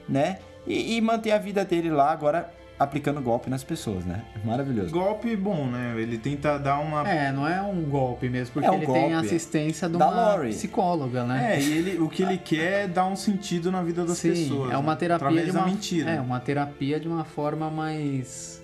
né? 0.08 0.40
E, 0.68 0.98
e 0.98 1.02
mantém 1.02 1.32
a 1.32 1.38
vida 1.38 1.64
dele 1.64 1.90
lá 1.90 2.12
agora 2.12 2.52
aplicando 2.80 3.22
golpe 3.22 3.50
nas 3.50 3.64
pessoas, 3.64 4.06
né? 4.06 4.24
Maravilhoso. 4.44 4.92
Golpe 4.92 5.36
bom, 5.36 5.68
né? 5.68 5.94
Ele 5.98 6.18
tenta 6.18 6.58
dar 6.58 6.80
uma. 6.80 7.08
É, 7.08 7.32
não 7.32 7.46
é 7.48 7.62
um 7.62 7.82
golpe 7.84 8.30
mesmo, 8.30 8.54
porque 8.54 8.68
É 8.68 8.72
um 8.72 8.76
ele 8.76 8.86
tem 8.86 9.10
golpe. 9.12 9.14
assistência 9.16 9.90
de 9.90 9.98
Da 9.98 10.08
uma 10.08 10.36
Lori. 10.36 10.50
psicóloga, 10.50 11.26
né? 11.26 11.56
É, 11.58 11.62
e 11.62 11.78
ele, 11.78 12.00
o 12.00 12.08
que 12.08 12.24
ele 12.24 12.38
quer 12.38 12.86
é 12.86 12.88
dar 12.88 13.06
um 13.06 13.16
sentido 13.16 13.70
na 13.72 13.84
vida 13.84 14.06
das 14.06 14.18
Sim, 14.18 14.30
pessoas. 14.30 14.72
é 14.72 14.78
uma 14.78 14.94
né? 14.94 14.98
terapia 15.00 15.28
Através 15.28 15.46
de 15.48 15.52
da 15.52 15.60
uma 15.60 15.68
mentira. 15.68 16.10
É, 16.12 16.22
uma 16.22 16.40
terapia 16.40 17.00
de 17.00 17.08
uma 17.08 17.26
forma 17.26 17.70
mais 17.70 18.58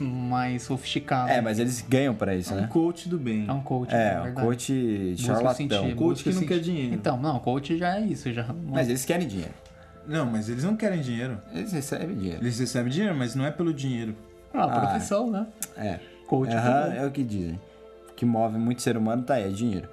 mais 0.00 0.62
sofisticada. 0.62 1.28
É, 1.32 1.40
mas 1.40 1.58
eles 1.58 1.84
ganham 1.88 2.14
pra 2.14 2.32
isso, 2.36 2.52
É 2.52 2.56
um 2.56 2.60
né? 2.60 2.68
coach 2.70 3.08
do 3.08 3.18
bem. 3.18 3.46
É 3.48 3.52
um 3.52 3.60
coach, 3.60 3.92
É, 3.92 4.12
é 4.14 4.20
um 4.30 4.32
coach 4.34 5.14
charlatão. 5.18 5.54
sentido, 5.54 5.96
coach 5.96 6.22
que 6.22 6.30
não 6.32 6.42
quer 6.46 6.60
dinheiro. 6.60 6.94
Então, 6.94 7.16
não, 7.20 7.36
coach 7.40 7.76
já 7.76 7.96
é 7.98 8.02
isso, 8.02 8.32
já. 8.32 8.46
Mas 8.68 8.88
eles 8.88 9.04
querem 9.04 9.26
dinheiro. 9.26 9.50
Não, 10.08 10.24
mas 10.24 10.48
eles 10.48 10.64
não 10.64 10.74
querem 10.74 11.02
dinheiro. 11.02 11.38
Eles 11.52 11.70
recebem 11.70 12.16
dinheiro. 12.16 12.42
Eles 12.42 12.58
recebem 12.58 12.90
dinheiro, 12.90 13.14
mas 13.14 13.34
não 13.34 13.44
é 13.44 13.50
pelo 13.50 13.72
dinheiro. 13.74 14.16
Ah, 14.52 14.64
a 14.64 14.80
profissão, 14.80 15.30
né? 15.30 15.46
É. 15.76 16.00
Coach. 16.26 16.50
Também. 16.50 16.98
é 16.98 17.06
o 17.06 17.10
que 17.10 17.22
dizem. 17.22 17.60
O 18.10 18.14
que 18.14 18.24
move 18.24 18.58
muito 18.58 18.80
ser 18.80 18.96
humano 18.96 19.22
tá 19.22 19.34
aí, 19.34 19.44
é 19.44 19.48
dinheiro. 19.48 19.88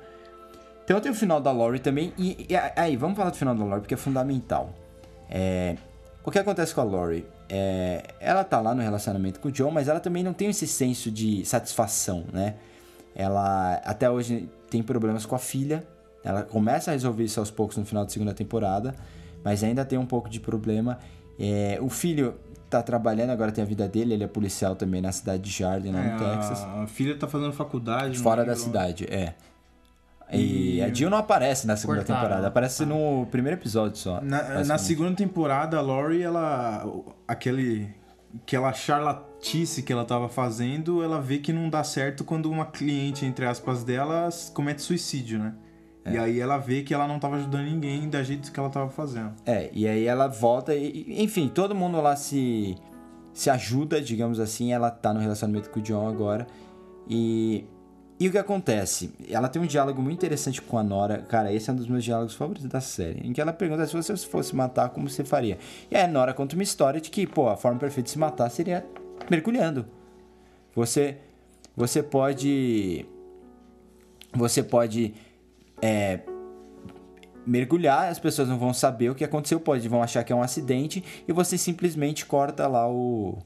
Então 0.86 1.02
tem 1.02 1.12
o 1.12 1.16
final 1.16 1.42
da 1.42 1.52
Lori 1.52 1.80
também. 1.80 2.14
E, 2.18 2.48
e 2.50 2.56
aí, 2.76 2.96
vamos 2.96 3.18
falar 3.18 3.32
do 3.32 3.36
final 3.36 3.54
da 3.54 3.64
Lori 3.64 3.82
porque 3.82 3.94
é 3.94 3.98
fundamental. 3.98 4.74
É, 5.30 5.76
o 6.24 6.32
que 6.32 6.40
acontece 6.40 6.74
com 6.74 6.82
a 6.82 6.84
Lori? 6.84 7.26
É, 7.50 8.04
ela 8.20 8.44
tá 8.44 8.62
lá 8.62 8.74
no 8.74 8.82
relacionamento 8.82 9.40
com 9.40 9.50
o 9.50 9.52
John, 9.52 9.72
mas 9.72 9.88
ela 9.88 10.00
também 10.00 10.24
não 10.24 10.34
tem 10.34 10.50
esse 10.50 10.66
senso 10.66 11.12
de 11.12 11.44
satisfação, 11.46 12.24
né? 12.32 12.56
Ela 13.16 13.76
até 13.86 14.10
hoje 14.10 14.50
tem 14.70 14.82
problemas 14.82 15.26
com 15.26 15.36
a 15.36 15.40
filha. 15.40 15.84
Ela 16.24 16.44
começa 16.44 16.92
a 16.92 16.94
resolver 16.94 17.24
isso 17.24 17.40
aos 17.40 17.52
poucos 17.52 17.78
no 17.78 17.86
final 17.86 18.04
da 18.04 18.10
segunda 18.10 18.34
temporada, 18.34 18.96
mas 19.46 19.64
ainda 19.64 19.86
tem 19.86 19.98
um 19.98 20.06
pouco 20.06 20.28
de 20.30 20.42
problema. 20.42 20.98
É, 21.40 21.78
o 21.82 21.88
filho 21.90 22.36
tá 22.70 22.82
trabalhando, 22.82 23.30
agora 23.30 23.52
tem 23.52 23.64
a 23.64 23.68
vida 23.68 23.88
dele, 23.88 24.16
ele 24.16 24.24
é 24.24 24.28
policial 24.28 24.76
também 24.76 25.00
na 25.02 25.12
cidade 25.12 25.44
de 25.44 25.52
Jardin, 25.52 25.92
lá 25.92 26.00
É, 26.04 26.12
no 26.14 26.18
Texas. 26.20 26.60
a, 26.64 26.88
filha 26.88 27.16
tá 27.16 27.28
fazendo 27.28 27.54
faculdade. 27.54 28.18
Fora 28.18 28.44
da 28.44 28.56
cidade, 28.56 29.06
é. 29.06 29.36
E, 30.32 30.78
E- 30.78 30.82
a 30.82 30.92
Jill 30.92 31.10
não 31.10 31.20
aparece 31.20 31.68
na 31.68 31.78
segunda 31.78 32.00
Cortaram. 32.00 32.22
temporada, 32.22 32.48
aparece 32.48 32.84
no 32.86 33.28
primeiro 33.30 33.60
episódio 33.60 33.98
só. 33.98 34.20
Na, 34.22 34.64
na 34.64 34.78
segunda 34.80 35.16
temporada, 35.16 35.78
a 35.78 35.82
Lori, 35.82 36.22
ela. 36.24 36.84
Aquele. 37.28 37.90
Aquela 38.44 38.74
charlatice 38.74 39.82
que 39.82 39.94
ela 39.94 40.04
tava 40.04 40.28
fazendo, 40.28 41.02
ela 41.02 41.22
vê 41.22 41.38
que 41.38 41.54
não 41.54 41.70
dá 41.70 41.84
certo 41.86 42.24
quando 42.26 42.52
uma 42.52 42.66
cliente, 42.66 43.26
entre 43.26 43.46
aspas, 43.46 43.82
dela 43.84 44.28
comete 44.54 44.82
suicídio, 44.82 45.40
né? 45.40 45.54
É. 46.06 46.14
E 46.14 46.18
aí 46.20 46.40
ela 46.40 46.58
vê 46.58 46.84
que 46.84 46.94
ela 46.94 47.08
não 47.08 47.20
tava 47.20 47.38
ajudando 47.38 47.64
ninguém 47.66 48.08
da 48.10 48.22
jeito 48.24 48.52
que 48.52 48.60
ela 48.60 48.70
tava 48.70 48.90
fazendo. 48.90 49.34
É, 49.46 49.70
e 49.74 49.88
aí 49.88 50.06
ela 50.06 50.28
volta 50.28 50.74
e, 50.76 51.04
e- 51.08 51.24
enfim, 51.24 51.48
todo 51.48 51.74
mundo 51.76 52.00
lá 52.00 52.16
se 52.16 52.76
se 53.34 53.50
ajuda, 53.50 54.02
digamos 54.02 54.40
assim, 54.40 54.72
ela 54.72 54.90
tá 54.90 55.14
no 55.14 55.20
relacionamento 55.20 55.70
com 55.70 55.80
o 55.80 55.84
John 55.84 56.08
agora. 56.08 56.48
E 57.10 57.66
e 58.18 58.30
o 58.30 58.32
que 58.32 58.38
acontece? 58.38 59.12
Ela 59.30 59.50
tem 59.50 59.62
um 59.62 59.66
diálogo 59.66 60.02
muito 60.02 60.16
interessante 60.20 60.62
com 60.62 60.78
a 60.78 60.84
Nora. 60.84 61.18
Cara, 61.24 61.52
esse 61.52 61.70
é 61.70 61.74
um 61.74 61.76
dos 61.76 61.88
meus 61.88 62.02
diálogos 62.02 62.34
favoritos 62.34 62.70
da 62.70 62.80
série. 62.80 63.20
Em 63.28 63.34
que 63.34 63.42
ela 63.42 63.52
pergunta 63.52 63.86
se 63.86 63.94
você 63.94 64.16
fosse 64.16 64.56
matar, 64.56 64.88
como 64.90 65.10
você 65.10 65.24
faria? 65.26 65.58
E 65.92 65.98
aí 65.98 66.04
a 66.04 66.08
Nora 66.08 66.34
conta 66.34 66.56
uma 66.56 66.64
história 66.64 67.02
de 67.02 67.10
que, 67.10 67.28
pô, 67.28 67.50
a 67.50 67.58
forma 67.58 67.78
perfeita 67.78 68.06
de 68.06 68.12
se 68.12 68.18
matar 68.20 68.50
seria 68.50 68.86
mergulhando. 69.30 69.86
Você 70.74 71.18
você 71.76 72.02
pode 72.02 73.06
você 74.34 74.64
pode 74.64 75.14
é, 75.86 76.20
mergulhar, 77.46 78.10
as 78.10 78.18
pessoas 78.18 78.50
não 78.50 78.58
vão 78.58 78.74
saber 78.74 79.12
o 79.12 79.16
que 79.16 79.24
aconteceu, 79.24 79.60
pode 79.60 79.88
vão 79.88 80.02
achar 80.02 80.24
que 80.24 80.34
é 80.34 80.36
um 80.36 80.42
acidente 80.42 81.04
e 81.28 81.32
você 81.32 81.60
simplesmente 81.60 82.26
corta 82.26 82.68
lá 82.68 82.90
o, 82.90 83.38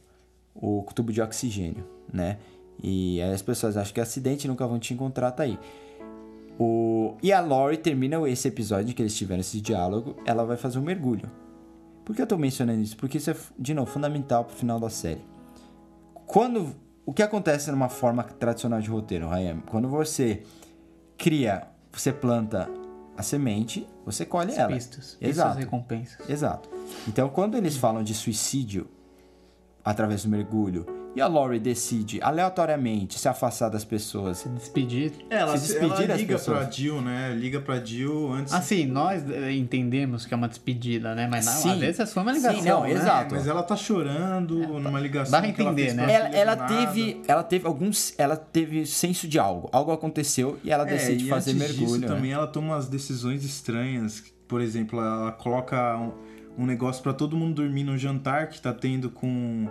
o 0.55 0.85
tubo 0.95 1.11
de 1.11 1.21
oxigênio, 1.21 1.85
né? 2.11 2.37
E 2.81 3.21
aí 3.21 3.33
as 3.33 3.41
pessoas 3.41 3.75
acham 3.75 3.93
que 3.93 3.99
é 3.99 4.03
acidente 4.03 4.47
nunca 4.47 4.65
vão 4.65 4.79
te 4.79 4.93
encontrar, 4.93 5.31
tá 5.31 5.43
aí. 5.43 5.59
O... 6.57 7.17
E 7.21 7.33
a 7.33 7.41
Lori 7.41 7.77
termina 7.77 8.17
esse 8.29 8.47
episódio 8.47 8.91
em 8.91 8.93
que 8.93 9.01
eles 9.01 9.15
tiveram 9.15 9.41
esse 9.41 9.59
diálogo, 9.59 10.15
ela 10.25 10.45
vai 10.45 10.55
fazer 10.55 10.79
um 10.79 10.83
mergulho. 10.83 11.29
Por 12.05 12.15
que 12.15 12.21
eu 12.21 12.27
tô 12.27 12.37
mencionando 12.37 12.81
isso? 12.81 12.95
Porque 12.95 13.17
isso 13.17 13.31
é, 13.31 13.35
de 13.57 13.73
novo, 13.73 13.91
fundamental 13.91 14.45
pro 14.45 14.55
final 14.55 14.79
da 14.79 14.89
série. 14.89 15.21
Quando... 16.25 16.73
O 17.05 17.13
que 17.13 17.23
acontece 17.23 17.71
numa 17.71 17.89
forma 17.89 18.23
tradicional 18.23 18.79
de 18.79 18.87
roteiro, 18.87 19.27
Ryan? 19.27 19.61
Quando 19.65 19.89
você 19.89 20.43
cria, 21.17 21.67
você 21.99 22.13
planta 22.13 22.69
a 23.17 23.21
semente, 23.21 23.87
você 24.05 24.25
colhe 24.25 24.53
ela. 24.53 24.71
Pistas. 24.71 25.17
Pistas 25.19 25.29
Exato. 25.29 25.59
recompensas. 25.59 26.29
Exato. 26.29 26.69
Então, 27.07 27.27
quando 27.29 27.57
eles 27.57 27.75
falam 27.75 28.01
de 28.01 28.13
suicídio 28.13 28.87
através 29.83 30.23
do 30.23 30.29
mergulho 30.29 30.85
e 31.15 31.21
a 31.21 31.27
Lori 31.27 31.59
decide 31.59 32.19
aleatoriamente 32.21 33.17
se 33.19 33.27
afastar 33.27 33.69
das 33.69 33.83
pessoas, 33.83 34.37
Se 34.37 34.49
despedir. 34.49 35.11
Ela, 35.29 35.57
Se 35.57 35.67
despedir 35.67 36.03
ela 36.05 36.15
liga 36.15 36.35
pessoas. 36.35 36.59
pra 36.59 36.71
Jill, 36.71 37.01
né? 37.01 37.33
Liga 37.35 37.59
pra 37.59 37.83
Jill 37.83 38.31
antes. 38.31 38.53
Assim, 38.53 38.85
nós 38.85 39.27
eh, 39.29 39.51
entendemos 39.53 40.25
que 40.25 40.33
é 40.33 40.37
uma 40.37 40.47
despedida, 40.47 41.15
né? 41.15 41.27
Mas 41.29 41.45
não, 41.45 41.53
Sim. 41.53 41.71
às 41.71 41.77
vezes 41.79 42.13
foi 42.13 42.23
uma 42.23 42.33
Sim, 42.33 42.39
ligação. 42.39 42.63
não, 42.79 42.83
né? 42.83 42.91
exato. 42.91 43.35
Mas 43.35 43.47
ela 43.47 43.63
tá 43.63 43.75
chorando 43.75 44.59
numa 44.79 44.99
ligação. 44.99 45.31
dá 45.31 45.41
pra 45.41 45.51
que 45.51 45.61
ela 45.61 45.71
entender, 45.71 45.85
fez 45.85 45.95
né? 45.95 46.13
ela, 46.13 46.27
ela 46.29 46.55
teve, 46.55 47.21
ela 47.27 47.43
teve 47.43 47.65
alguns, 47.67 48.13
ela 48.17 48.35
teve 48.37 48.85
senso 48.85 49.27
de 49.27 49.39
algo. 49.39 49.67
Algo 49.71 49.91
aconteceu 49.91 50.59
e 50.63 50.71
ela 50.71 50.83
É, 50.83 50.93
decide 50.93 51.25
e 51.25 51.27
fazer 51.29 51.51
antes 51.51 51.61
mergulho. 51.61 51.85
Disso, 51.87 51.99
né? 52.01 52.07
também 52.07 52.31
ela 52.31 52.47
toma 52.47 52.75
umas 52.75 52.87
decisões 52.87 53.43
estranhas. 53.43 54.23
Por 54.47 54.61
exemplo, 54.61 54.99
ela 54.99 55.31
coloca 55.31 55.97
um, 55.97 56.63
um 56.63 56.65
negócio 56.65 57.01
pra 57.03 57.13
todo 57.13 57.35
mundo 57.35 57.55
dormir 57.55 57.83
no 57.83 57.97
jantar 57.97 58.47
que 58.49 58.61
tá 58.61 58.73
tendo 58.73 59.09
com 59.09 59.67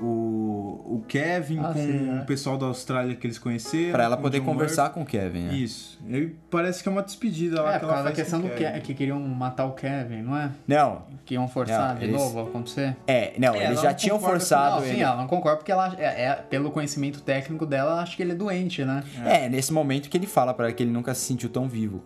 o, 0.00 0.96
o 0.96 1.04
Kevin, 1.08 1.58
Ah, 1.60 1.72
com 1.72 1.78
sim, 1.80 2.10
é. 2.18 2.22
o 2.22 2.24
pessoal 2.26 2.56
da 2.56 2.66
Austrália 2.66 3.14
que 3.16 3.26
eles 3.26 3.38
conheceram. 3.38 3.92
Pra 3.92 4.04
ela 4.04 4.16
poder 4.16 4.40
conversar 4.40 4.90
com 4.90 5.02
o 5.02 5.06
Kevin, 5.06 5.38
né? 5.40 5.44
Murphy. 5.46 5.62
Isso. 5.64 5.98
E 6.08 6.26
parece 6.50 6.82
que 6.82 6.88
é 6.88 6.92
uma 6.92 7.02
despedida 7.02 7.62
lá 7.62 7.70
É, 7.70 7.72
que 7.74 7.80
por 7.80 7.84
ela 7.86 7.94
causa 7.94 8.08
da 8.10 8.14
questão 8.14 8.40
do 8.40 8.48
Kevin. 8.50 8.80
que 8.80 8.94
queriam 8.94 9.20
matar 9.20 9.66
o 9.66 9.72
Kevin, 9.72 10.22
não 10.22 10.36
é? 10.36 10.50
Não, 10.66 11.02
Que 11.24 11.34
iam 11.34 11.46
forçar 11.48 11.92
Não, 11.94 11.98
de 12.00 12.04
eles- 12.06 12.16
novo 12.20 12.40
a 12.40 12.42
acontecer. 12.44 12.96
é, 13.06 13.32
não, 13.38 13.54
É, 13.54 13.66
eles 13.66 13.80
já 13.80 13.88
não 13.90 13.96
tinham 13.96 14.16
concorda 14.16 14.34
com- 14.36 14.40
forçado 14.40 14.76
não, 14.76 14.82
sim, 14.82 14.90
ele. 14.90 15.00
ela 15.02 15.16
não 15.16 15.26
concorda 15.26 15.56
porque 15.58 15.72
ela, 15.72 15.94
é, 15.98 16.24
é- 16.24 16.34
pelo 16.48 16.70
conhecimento 16.70 17.20
técnico 17.20 17.66
dela, 17.66 17.92
ela 17.92 18.02
acha 18.02 18.16
que 18.16 18.22
ele 18.22 18.32
é 18.32 18.34
doente, 18.34 18.84
né? 18.84 19.02
É, 19.24 19.48
nesse 19.48 19.72
momento 19.72 20.08
que 20.08 20.16
ele 20.16 20.26
fala 20.26 20.54
pra 20.54 20.66
ela 20.66 20.74
que 20.74 20.82
ele 20.82 20.90
nunca 20.92 21.12
se 21.14 21.22
sentiu 21.26 21.48
tão 21.48 21.68
vivo. 21.68 22.02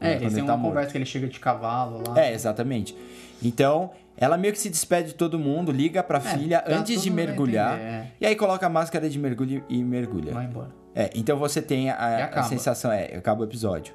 É, 0.00 0.14
quando 0.14 0.22
eles 0.22 0.34
têm 0.34 0.44
tá 0.44 0.52
uma 0.52 0.58
morto. 0.58 0.70
conversa 0.72 0.90
que 0.92 0.98
ele 0.98 1.06
chega 1.06 1.28
de 1.28 1.38
cavalo 1.38 2.02
lá. 2.08 2.20
É, 2.20 2.32
exatamente. 2.34 2.94
Então, 3.42 3.90
ela 4.16 4.36
meio 4.38 4.52
que 4.52 4.58
se 4.60 4.70
despede 4.70 5.08
de 5.08 5.14
todo 5.14 5.38
mundo, 5.38 5.72
liga 5.72 6.02
pra 6.02 6.20
filha 6.20 6.60
tá 6.60 6.72
antes 6.76 7.02
de 7.02 7.10
mergulhar. 7.10 7.74
entender, 7.74 7.88
é. 7.90 8.12
E 8.20 8.26
aí 8.26 8.36
coloca 8.36 8.64
a 8.66 8.68
máscara 8.68 9.08
de 9.10 9.18
mergulho 9.18 9.64
e 9.68 9.82
mergulha. 9.82 10.32
Vai 10.32 10.44
embora. 10.44 10.70
É, 10.94 11.10
então 11.14 11.36
você 11.36 11.60
tem 11.60 11.90
a, 11.90 12.26
a 12.26 12.42
sensação, 12.44 12.92
é, 12.92 13.16
acaba 13.16 13.40
o 13.40 13.44
episódio. 13.44 13.92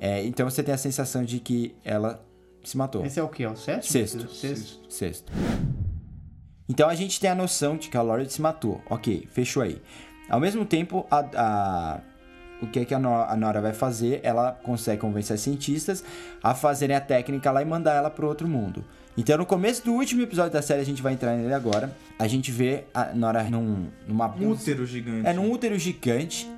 É, 0.00 0.24
então 0.24 0.48
você 0.48 0.62
tem 0.62 0.74
a 0.74 0.78
sensação 0.78 1.22
de 1.24 1.38
que 1.38 1.74
ela 1.84 2.24
se 2.64 2.76
matou. 2.76 3.04
Esse 3.04 3.20
é 3.20 3.22
o 3.22 3.28
quê? 3.28 3.44
É 3.44 3.48
o 3.50 3.56
sétimo? 3.56 3.82
Sexto. 3.92 4.28
Sexto. 4.30 4.80
Sexto. 4.88 5.32
Então 6.68 6.88
a 6.88 6.94
gente 6.94 7.20
tem 7.20 7.28
a 7.30 7.34
noção 7.34 7.76
de 7.76 7.88
que 7.88 7.96
a 7.96 8.02
Lori 8.02 8.28
se 8.30 8.40
matou. 8.40 8.80
Ok, 8.88 9.28
fechou 9.30 9.62
aí. 9.62 9.80
Ao 10.28 10.40
mesmo 10.40 10.64
tempo, 10.64 11.06
a, 11.10 11.18
a- 11.36 12.00
o 12.62 12.66
que, 12.68 12.78
é 12.80 12.84
que 12.84 12.94
a, 12.94 12.98
No- 12.98 13.12
a 13.22 13.36
Nora 13.36 13.60
vai 13.60 13.72
fazer? 13.74 14.20
Ela 14.22 14.52
consegue 14.62 15.00
convencer 15.00 15.34
os 15.34 15.42
cientistas 15.42 16.04
a 16.42 16.54
fazerem 16.54 16.94
a 16.96 17.00
técnica 17.00 17.50
lá 17.50 17.60
e 17.60 17.64
mandar 17.64 17.94
ela 17.94 18.08
pro 18.08 18.26
outro 18.28 18.46
mundo. 18.48 18.84
Então, 19.16 19.36
no 19.36 19.44
começo 19.44 19.84
do 19.84 19.92
último 19.92 20.22
episódio 20.22 20.52
da 20.52 20.62
série, 20.62 20.80
a 20.80 20.84
gente 20.84 21.02
vai 21.02 21.12
entrar 21.12 21.36
nele 21.36 21.52
agora. 21.52 21.94
A 22.18 22.26
gente 22.26 22.50
vê 22.50 22.84
a 22.94 23.06
Nora 23.14 23.42
num, 23.44 23.88
numa 24.08 24.26
Um 24.36 24.50
útero 24.50 24.86
gigante. 24.86 25.26
É 25.26 25.32
num 25.34 25.50
útero 25.50 25.78
gigante. 25.78 26.50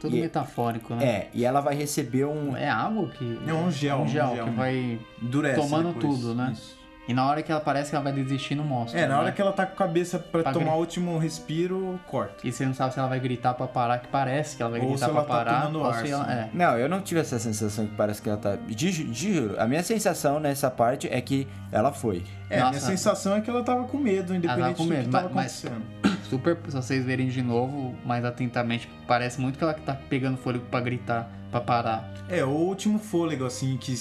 Tudo 0.00 0.14
E- 0.16 0.20
metafórico, 0.20 0.94
né? 0.94 1.04
É, 1.06 1.30
e 1.32 1.44
ela 1.46 1.60
vai 1.62 1.74
receber 1.74 2.26
um. 2.26 2.54
É 2.54 2.68
água 2.68 3.08
que. 3.08 3.38
É 3.46 3.54
um 3.54 3.70
gel, 3.70 4.00
Um 4.02 4.08
gel, 4.08 4.26
um 4.26 4.34
gel. 4.36 4.44
que 4.44 4.50
vai 4.50 4.98
Endurece 5.22 5.60
tomando 5.60 5.94
depois. 5.94 6.18
tudo, 6.20 6.34
né? 6.34 6.50
Isso. 6.52 6.76
E 7.06 7.12
na 7.12 7.26
hora 7.26 7.42
que 7.42 7.52
ela 7.52 7.60
parece 7.60 7.90
que 7.90 7.96
ela 7.96 8.02
vai 8.02 8.12
desistir, 8.12 8.54
não 8.54 8.64
mostra. 8.64 8.98
É, 8.98 9.06
na 9.06 9.14
né? 9.14 9.20
hora 9.20 9.32
que 9.32 9.40
ela 9.40 9.52
tá 9.52 9.66
com 9.66 9.72
a 9.74 9.76
cabeça 9.76 10.18
pra, 10.18 10.42
Pra 10.42 10.52
tomar 10.52 10.64
gri- 10.66 10.74
o 10.74 10.78
último 10.78 11.18
respiro, 11.18 12.00
corta. 12.06 12.34
E 12.42 12.50
você 12.50 12.64
não 12.64 12.72
sabe 12.72 12.94
se 12.94 12.98
ela 12.98 13.08
vai 13.08 13.20
gritar 13.20 13.52
pra 13.54 13.66
parar, 13.66 13.98
que 13.98 14.08
parece 14.08 14.56
que 14.56 14.62
ela 14.62 14.70
vai 14.70 14.80
Ou 14.80 14.88
gritar 14.88 15.06
pra 15.08 15.14
ela 15.18 15.22
tá 15.26 15.28
parar. 15.34 15.74
ou 15.76 15.84
ar, 15.86 16.04
se 16.06 16.10
ela... 16.10 16.24
sim. 16.24 16.30
É. 16.30 16.48
Não, 16.54 16.78
eu 16.78 16.88
não 16.88 17.00
tive 17.02 17.20
essa 17.20 17.38
sensação 17.38 17.86
que 17.86 17.94
parece 17.94 18.22
que 18.22 18.28
ela 18.28 18.38
tá. 18.38 18.56
De, 18.56 18.90
ju- 18.90 19.04
de 19.04 19.34
juro, 19.34 19.60
a 19.60 19.66
minha 19.66 19.82
sensação 19.82 20.40
nessa 20.40 20.70
parte 20.70 21.06
é 21.12 21.20
que 21.20 21.46
ela 21.70 21.92
foi. 21.92 22.22
É, 22.48 22.60
a 22.60 22.68
minha 22.70 22.80
sensação 22.80 23.36
é 23.36 23.40
que 23.40 23.50
ela 23.50 23.62
tava 23.62 23.84
com 23.84 23.98
medo, 23.98 24.34
independente 24.34 24.76
com 24.76 24.84
do 24.84 24.88
medo, 24.90 25.04
que 25.04 25.10
tava 25.10 25.28
mas- 25.32 25.62
acontecendo. 25.64 25.84
Se 26.04 26.13
super, 26.34 26.56
se 26.66 26.74
vocês 26.74 27.04
verem 27.04 27.28
de 27.28 27.42
novo, 27.42 27.94
mais 28.04 28.24
atentamente, 28.24 28.90
parece 29.06 29.40
muito 29.40 29.56
que 29.56 29.64
ela 29.64 29.74
tá 29.74 29.94
pegando 30.08 30.36
fôlego 30.36 30.64
pra 30.66 30.80
gritar, 30.80 31.30
pra 31.50 31.60
parar. 31.60 32.12
É, 32.28 32.44
o 32.44 32.48
último 32.48 32.98
fôlego, 32.98 33.44
assim, 33.44 33.76
que 33.76 33.94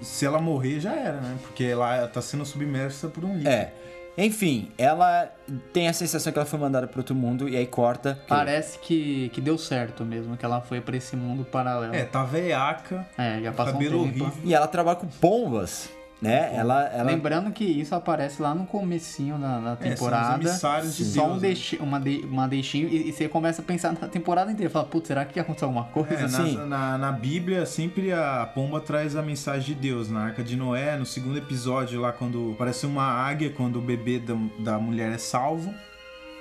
se 0.00 0.24
ela 0.24 0.40
morrer 0.40 0.78
já 0.78 0.94
era, 0.94 1.20
né? 1.20 1.36
Porque 1.42 1.64
ela 1.64 2.06
tá 2.06 2.22
sendo 2.22 2.44
submersa 2.44 3.08
por 3.08 3.24
um 3.24 3.32
líquido. 3.32 3.48
É. 3.48 3.72
Enfim, 4.16 4.70
ela 4.76 5.30
tem 5.72 5.88
a 5.88 5.92
sensação 5.92 6.32
que 6.32 6.38
ela 6.38 6.46
foi 6.46 6.58
mandada 6.58 6.86
para 6.86 7.00
outro 7.00 7.14
mundo 7.14 7.48
e 7.48 7.56
aí 7.56 7.66
corta. 7.66 8.18
Parece 8.28 8.78
que, 8.78 9.30
que 9.30 9.40
deu 9.40 9.56
certo 9.56 10.04
mesmo, 10.04 10.36
que 10.36 10.44
ela 10.44 10.60
foi 10.60 10.80
para 10.80 10.96
esse 10.96 11.16
mundo 11.16 11.44
paralelo. 11.44 11.94
É, 11.94 12.04
tá 12.04 12.22
veiaca. 12.22 13.06
É, 13.16 13.40
já 13.40 13.52
passou 13.52 13.74
cabelo 13.74 14.02
um 14.02 14.12
tempo. 14.12 14.24
horrível. 14.24 14.42
E 14.44 14.54
ela 14.54 14.66
trabalha 14.68 14.96
com 14.96 15.06
pombas, 15.06 15.88
né? 16.20 16.54
Ela, 16.54 16.84
ela... 16.88 17.10
Lembrando 17.10 17.50
que 17.50 17.64
isso 17.64 17.94
aparece 17.94 18.42
lá 18.42 18.54
no 18.54 18.66
comecinho 18.66 19.38
da, 19.38 19.58
da 19.60 19.70
É, 19.72 19.76
são 19.76 19.76
temporada. 19.90 20.38
de 20.44 20.50
só 20.58 20.80
Deus, 20.80 21.16
um 21.16 21.34
né? 21.34 21.40
deixi- 21.40 21.76
uma, 21.76 21.98
de, 21.98 22.18
uma 22.24 22.46
deixinho 22.46 22.88
e, 22.88 23.08
e 23.08 23.12
você 23.12 23.28
começa 23.28 23.62
a 23.62 23.64
pensar 23.64 23.92
na 23.92 24.06
temporada 24.08 24.52
inteira. 24.52 24.70
Fala, 24.70 24.84
putz, 24.84 25.08
será 25.08 25.24
que 25.24 25.40
aconteceu 25.40 25.68
alguma 25.68 25.86
coisa? 25.86 26.12
É, 26.24 26.28
Sim. 26.28 26.56
na, 26.56 26.66
na, 26.66 26.98
na 26.98 27.12
Bíblia, 27.12 27.64
sempre 27.64 28.12
a 28.12 28.46
pomba 28.54 28.80
traz 28.80 29.16
a 29.16 29.22
mensagem 29.22 29.74
de 29.74 29.80
Deus. 29.80 30.10
Na 30.10 30.24
Arca 30.24 30.44
de 30.44 30.56
Noé, 30.56 30.96
no 30.98 31.06
segundo 31.06 31.38
episódio, 31.38 32.00
lá 32.00 32.12
quando 32.12 32.54
parece 32.58 32.84
uma 32.86 33.04
águia, 33.04 33.50
quando 33.50 33.76
o 33.76 33.82
bebê 33.82 34.18
da, 34.18 34.34
da 34.58 34.78
mulher 34.78 35.10
é 35.12 35.18
salvo. 35.18 35.72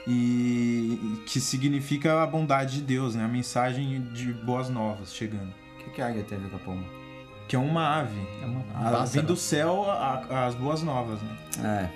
E 0.08 1.22
que 1.28 1.40
significa 1.40 2.24
a 2.24 2.26
bondade 2.28 2.78
de 2.78 2.82
Deus, 2.82 3.14
né? 3.16 3.24
A 3.24 3.28
mensagem 3.28 4.02
de 4.12 4.34
boas 4.34 4.68
novas 4.70 5.14
chegando. 5.14 5.54
O 5.80 5.84
que, 5.84 5.90
que 5.92 6.02
a 6.02 6.08
águia 6.08 6.24
tem 6.24 6.38
a 6.38 6.42
ver 6.42 6.50
com 6.50 6.56
a 6.56 6.60
pomba? 6.60 6.99
Que 7.50 7.56
é 7.56 7.60
uma 7.60 8.00
ave. 8.00 8.22
É 8.42 8.46
uma- 8.46 8.60
um 8.60 9.02
A- 9.02 9.06
vem 9.06 9.24
do 9.24 9.36
céu 9.36 9.90
a- 9.92 10.46
as 10.48 10.56
boas 10.56 10.82
novas, 10.84 11.20
né? 11.22 11.38
É. 11.62 11.90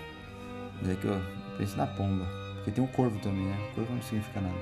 Mas 0.81 0.91
é 0.91 0.95
que 0.95 1.05
eu 1.05 1.21
penso 1.57 1.77
na 1.77 1.87
pomba. 1.87 2.25
Porque 2.55 2.71
tem 2.71 2.83
um 2.83 2.87
corvo 2.87 3.17
também, 3.19 3.45
né? 3.45 3.55
Corvo 3.75 3.93
não 3.93 4.01
significa 4.01 4.41
nada. 4.41 4.55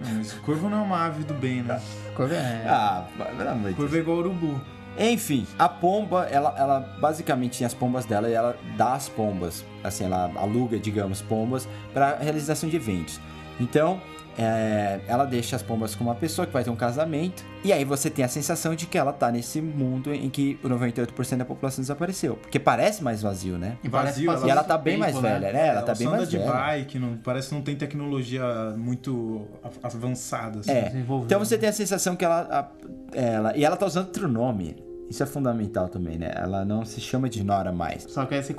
Mas 0.00 0.32
o 0.34 0.40
corvo 0.42 0.68
não 0.70 0.78
é 0.78 0.82
uma 0.82 1.04
ave 1.06 1.24
do 1.24 1.34
bem, 1.34 1.62
né? 1.62 1.80
Corvo 2.16 2.32
é- 2.34 2.64
Ah, 2.68 3.04
pelo 3.36 3.48
amor 3.50 3.66
O 3.66 3.68
de 3.70 3.74
corvo 3.76 3.96
é 3.96 3.98
igual 3.98 4.18
urubu. 4.18 4.60
Enfim, 4.98 5.46
a 5.58 5.68
pomba, 5.68 6.24
ela, 6.30 6.54
ela 6.56 6.80
basicamente 7.00 7.58
tem 7.58 7.66
as 7.66 7.74
pombas 7.74 8.04
dela 8.06 8.28
e 8.30 8.32
ela 8.32 8.56
dá 8.78 8.94
as 8.94 9.08
pombas, 9.10 9.64
assim, 9.84 10.04
ela 10.04 10.30
aluga, 10.36 10.78
digamos, 10.78 11.20
pombas 11.20 11.68
para 11.92 12.16
realização 12.16 12.68
de 12.68 12.76
eventos. 12.76 13.20
Então, 13.60 14.00
é, 14.38 15.00
ela 15.08 15.24
deixa 15.24 15.56
as 15.56 15.62
pombas 15.62 15.94
com 15.94 16.04
uma 16.04 16.14
pessoa 16.14 16.46
que 16.46 16.52
vai 16.52 16.62
ter 16.62 16.70
um 16.70 16.76
casamento, 16.76 17.44
e 17.64 17.72
aí 17.72 17.84
você 17.84 18.10
tem 18.10 18.24
a 18.24 18.28
sensação 18.28 18.74
de 18.74 18.86
que 18.86 18.96
ela 18.98 19.12
tá 19.12 19.30
nesse 19.32 19.60
mundo 19.62 20.12
em 20.14 20.28
que 20.30 20.58
o 20.62 20.68
98% 20.68 21.36
da 21.38 21.44
população 21.44 21.82
desapareceu. 21.82 22.36
Porque 22.36 22.58
parece 22.58 23.02
mais 23.02 23.22
vazio, 23.22 23.56
né? 23.58 23.78
E 23.82 23.88
parece 23.88 24.12
Vazio, 24.24 24.32
passar 24.32 24.46
E 24.46 24.50
ela 24.50 24.62
tá 24.64 24.76
bem 24.78 24.94
tempo, 25.00 25.00
mais 25.00 25.14
né? 25.22 25.32
velha, 25.38 25.52
né? 25.52 25.66
Ela 25.68 25.82
tá 25.82 25.86
Ela 25.92 25.94
bem 25.98 26.06
só 26.06 26.08
anda 26.08 26.16
mais 26.18 26.30
de 26.30 26.38
velha. 26.38 26.52
bike, 26.52 26.98
não, 26.98 27.16
parece 27.16 27.48
que 27.48 27.54
não 27.54 27.62
tem 27.62 27.76
tecnologia 27.76 28.44
muito 28.76 29.46
avançada. 29.82 30.60
Assim. 30.60 30.70
É. 30.70 30.92
Então 31.24 31.38
você 31.38 31.56
tem 31.58 31.68
a 31.68 31.72
sensação 31.72 32.14
que 32.16 32.24
ela, 32.24 32.40
a- 32.50 33.18
ela. 33.18 33.56
E 33.56 33.64
ela 33.64 33.76
tá 33.76 33.86
usando 33.86 34.06
outro 34.06 34.28
nome. 34.28 34.76
Isso 35.08 35.22
é 35.22 35.26
fundamental 35.26 35.88
também, 35.88 36.18
né? 36.18 36.32
Ela 36.34 36.64
não 36.64 36.84
se 36.84 37.00
chama 37.00 37.28
de 37.28 37.44
Nora 37.44 37.70
mais. 37.72 38.02
Só 38.08 38.24
que 38.26 38.34
esse, 38.34 38.54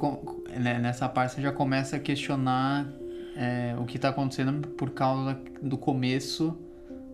né, 0.57 0.79
nessa 0.79 1.09
parte 1.09 1.35
você 1.35 1.41
já 1.41 1.51
começa 1.51 1.97
a 1.97 1.99
questionar 1.99 2.87
é, 3.38 3.76
o 3.80 3.85
que 3.85 3.99
tá 3.99 4.09
acontecendo 4.09 4.68
por 4.69 4.89
causa 4.89 5.39
do 5.61 5.77
começo 5.77 6.57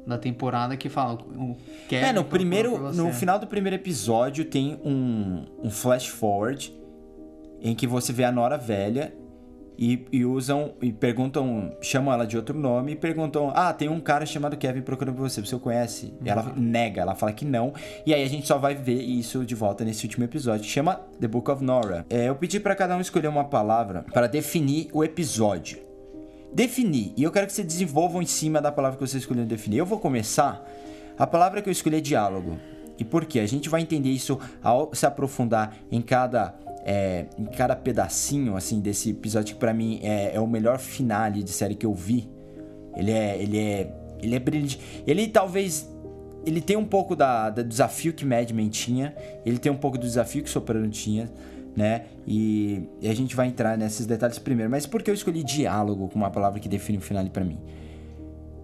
da 0.07 0.17
temporada 0.17 0.75
que 0.77 0.89
fala 0.89 1.13
o 1.15 1.55
Kevin 1.87 2.05
É, 2.05 2.13
no 2.13 2.23
primeiro. 2.23 2.93
No 2.93 3.11
final 3.11 3.37
do 3.37 3.47
primeiro 3.47 3.75
episódio 3.75 4.45
tem 4.45 4.79
um, 4.83 5.45
um 5.61 5.69
flash 5.69 6.07
forward 6.07 6.73
em 7.61 7.75
que 7.75 7.87
você 7.87 8.11
vê 8.11 8.23
a 8.23 8.31
Nora 8.31 8.57
velha 8.57 9.13
e, 9.77 10.05
e 10.11 10.25
usam. 10.25 10.73
e 10.81 10.91
perguntam. 10.91 11.75
chamam 11.81 12.13
ela 12.13 12.25
de 12.25 12.37
outro 12.37 12.57
nome 12.57 12.93
e 12.93 12.95
perguntam: 12.95 13.51
Ah, 13.55 13.73
tem 13.73 13.89
um 13.89 13.99
cara 13.99 14.25
chamado 14.25 14.57
Kevin 14.57 14.81
procurando 14.81 15.15
por 15.15 15.29
você, 15.29 15.41
você 15.41 15.55
o 15.55 15.59
conhece? 15.59 16.13
E 16.23 16.29
ela 16.29 16.53
nega, 16.55 17.01
ela 17.01 17.15
fala 17.15 17.31
que 17.31 17.45
não. 17.45 17.73
E 18.05 18.13
aí 18.13 18.23
a 18.23 18.29
gente 18.29 18.47
só 18.47 18.57
vai 18.57 18.75
ver 18.75 19.01
isso 19.01 19.45
de 19.45 19.55
volta 19.55 19.83
nesse 19.85 20.05
último 20.05 20.25
episódio. 20.25 20.65
Chama 20.65 20.95
The 21.19 21.27
Book 21.27 21.49
of 21.49 21.63
Nora. 21.63 22.05
É, 22.09 22.29
eu 22.29 22.35
pedi 22.35 22.59
pra 22.59 22.75
cada 22.75 22.95
um 22.95 23.01
escolher 23.01 23.27
uma 23.27 23.45
palavra 23.45 24.05
para 24.13 24.27
definir 24.27 24.89
o 24.93 25.03
episódio. 25.03 25.92
Definir. 26.53 27.13
E 27.17 27.23
eu 27.23 27.31
quero 27.31 27.47
que 27.47 27.53
vocês 27.53 27.65
desenvolvam 27.65 28.21
em 28.21 28.25
cima 28.25 28.61
da 28.61 28.71
palavra 28.71 28.97
que 28.97 29.07
vocês 29.07 29.23
escolheram 29.23 29.47
definir. 29.47 29.77
Eu 29.77 29.85
vou 29.85 29.99
começar. 29.99 30.63
A 31.17 31.25
palavra 31.25 31.61
que 31.61 31.69
eu 31.69 31.71
escolhi 31.71 31.97
é 31.97 32.01
diálogo. 32.01 32.57
E 32.97 33.03
por 33.03 33.25
quê? 33.25 33.39
A 33.39 33.45
gente 33.45 33.69
vai 33.69 33.81
entender 33.81 34.09
isso 34.09 34.39
ao 34.61 34.93
se 34.93 35.05
aprofundar 35.05 35.75
em 35.91 36.01
cada, 36.01 36.55
é, 36.85 37.25
em 37.37 37.45
cada 37.45 37.75
pedacinho 37.75 38.55
assim 38.55 38.79
desse 38.79 39.09
episódio 39.09 39.55
que 39.55 39.59
pra 39.59 39.73
mim 39.73 39.99
é, 40.03 40.35
é 40.35 40.39
o 40.39 40.47
melhor 40.47 40.77
finale 40.77 41.41
de 41.41 41.51
série 41.51 41.75
que 41.75 41.85
eu 41.85 41.93
vi. 41.93 42.29
Ele 42.95 43.11
é, 43.11 43.41
ele 43.41 43.57
é, 43.57 43.93
ele 44.21 44.35
é 44.35 44.39
brilhante. 44.39 44.79
Ele 45.07 45.27
talvez 45.27 45.89
ele 46.45 46.61
tem 46.61 46.75
um 46.75 46.85
pouco 46.85 47.15
da, 47.15 47.49
do 47.49 47.63
desafio 47.63 48.13
que 48.13 48.25
Mad 48.25 48.51
Men 48.51 48.69
tinha, 48.69 49.15
ele 49.45 49.57
tem 49.57 49.71
um 49.71 49.77
pouco 49.77 49.97
do 49.97 50.05
desafio 50.05 50.43
que 50.43 50.49
Soprano 50.49 50.89
tinha, 50.89 51.31
né? 51.75 52.05
E, 52.25 52.83
e 53.01 53.07
a 53.07 53.15
gente 53.15 53.35
vai 53.35 53.47
entrar 53.47 53.77
nesses 53.77 54.05
detalhes 54.05 54.39
primeiro. 54.39 54.69
Mas 54.69 54.85
por 54.85 55.01
que 55.01 55.09
eu 55.09 55.13
escolhi 55.13 55.43
diálogo 55.43 56.07
como 56.09 56.23
uma 56.23 56.31
palavra 56.31 56.59
que 56.59 56.69
define 56.69 56.97
o 56.97 57.01
finale 57.01 57.29
pra 57.29 57.43
mim? 57.43 57.59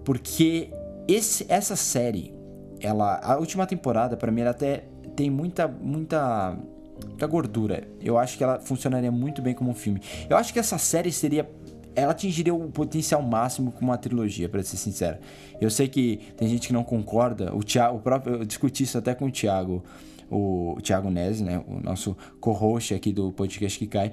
Porque 0.04 0.70
esse, 1.08 1.46
essa 1.50 1.76
série, 1.76 2.34
ela, 2.80 3.20
a 3.24 3.38
última 3.38 3.66
temporada 3.66 4.16
pra 4.16 4.32
mim 4.32 4.42
ela 4.42 4.52
até 4.52 4.86
tem 5.16 5.30
muita, 5.30 5.68
muita, 5.68 6.58
muita 7.06 7.28
gordura. 7.28 7.84
Eu 8.02 8.18
acho 8.18 8.38
que 8.38 8.44
ela 8.44 8.60
funcionaria 8.60 9.12
muito 9.12 9.42
bem 9.42 9.54
como 9.54 9.72
um 9.72 9.76
filme. 9.76 10.02
Eu 10.30 10.38
acho 10.38 10.54
que 10.54 10.60
essa 10.60 10.78
série 10.78 11.12
seria 11.12 11.50
ela 11.96 12.12
atingiria 12.12 12.54
o 12.54 12.72
potencial 12.72 13.22
máximo 13.22 13.72
com 13.72 13.84
uma 13.84 13.98
trilogia, 13.98 14.48
pra 14.48 14.64
ser 14.64 14.78
sincero. 14.78 15.18
Eu 15.60 15.70
sei 15.70 15.88
que 15.88 16.20
tem 16.38 16.48
gente 16.48 16.68
que 16.68 16.74
não 16.74 16.84
concorda. 16.84 17.54
O 17.54 17.64
Thiago, 17.64 17.98
o 17.98 18.00
próprio, 18.00 18.36
eu 18.36 18.46
discuti 18.46 18.84
isso 18.84 18.98
até 18.98 19.14
com 19.14 19.26
o 19.26 19.32
Thiago, 19.32 19.84
o, 20.30 20.78
Thiago 20.82 21.10
Nese, 21.10 21.44
né, 21.44 21.64
o 21.68 21.80
nosso 21.80 22.16
co-host 22.40 22.94
aqui 22.94 23.12
do 23.12 23.32
podcast 23.32 23.78
que 23.78 23.88
cai. 23.88 24.12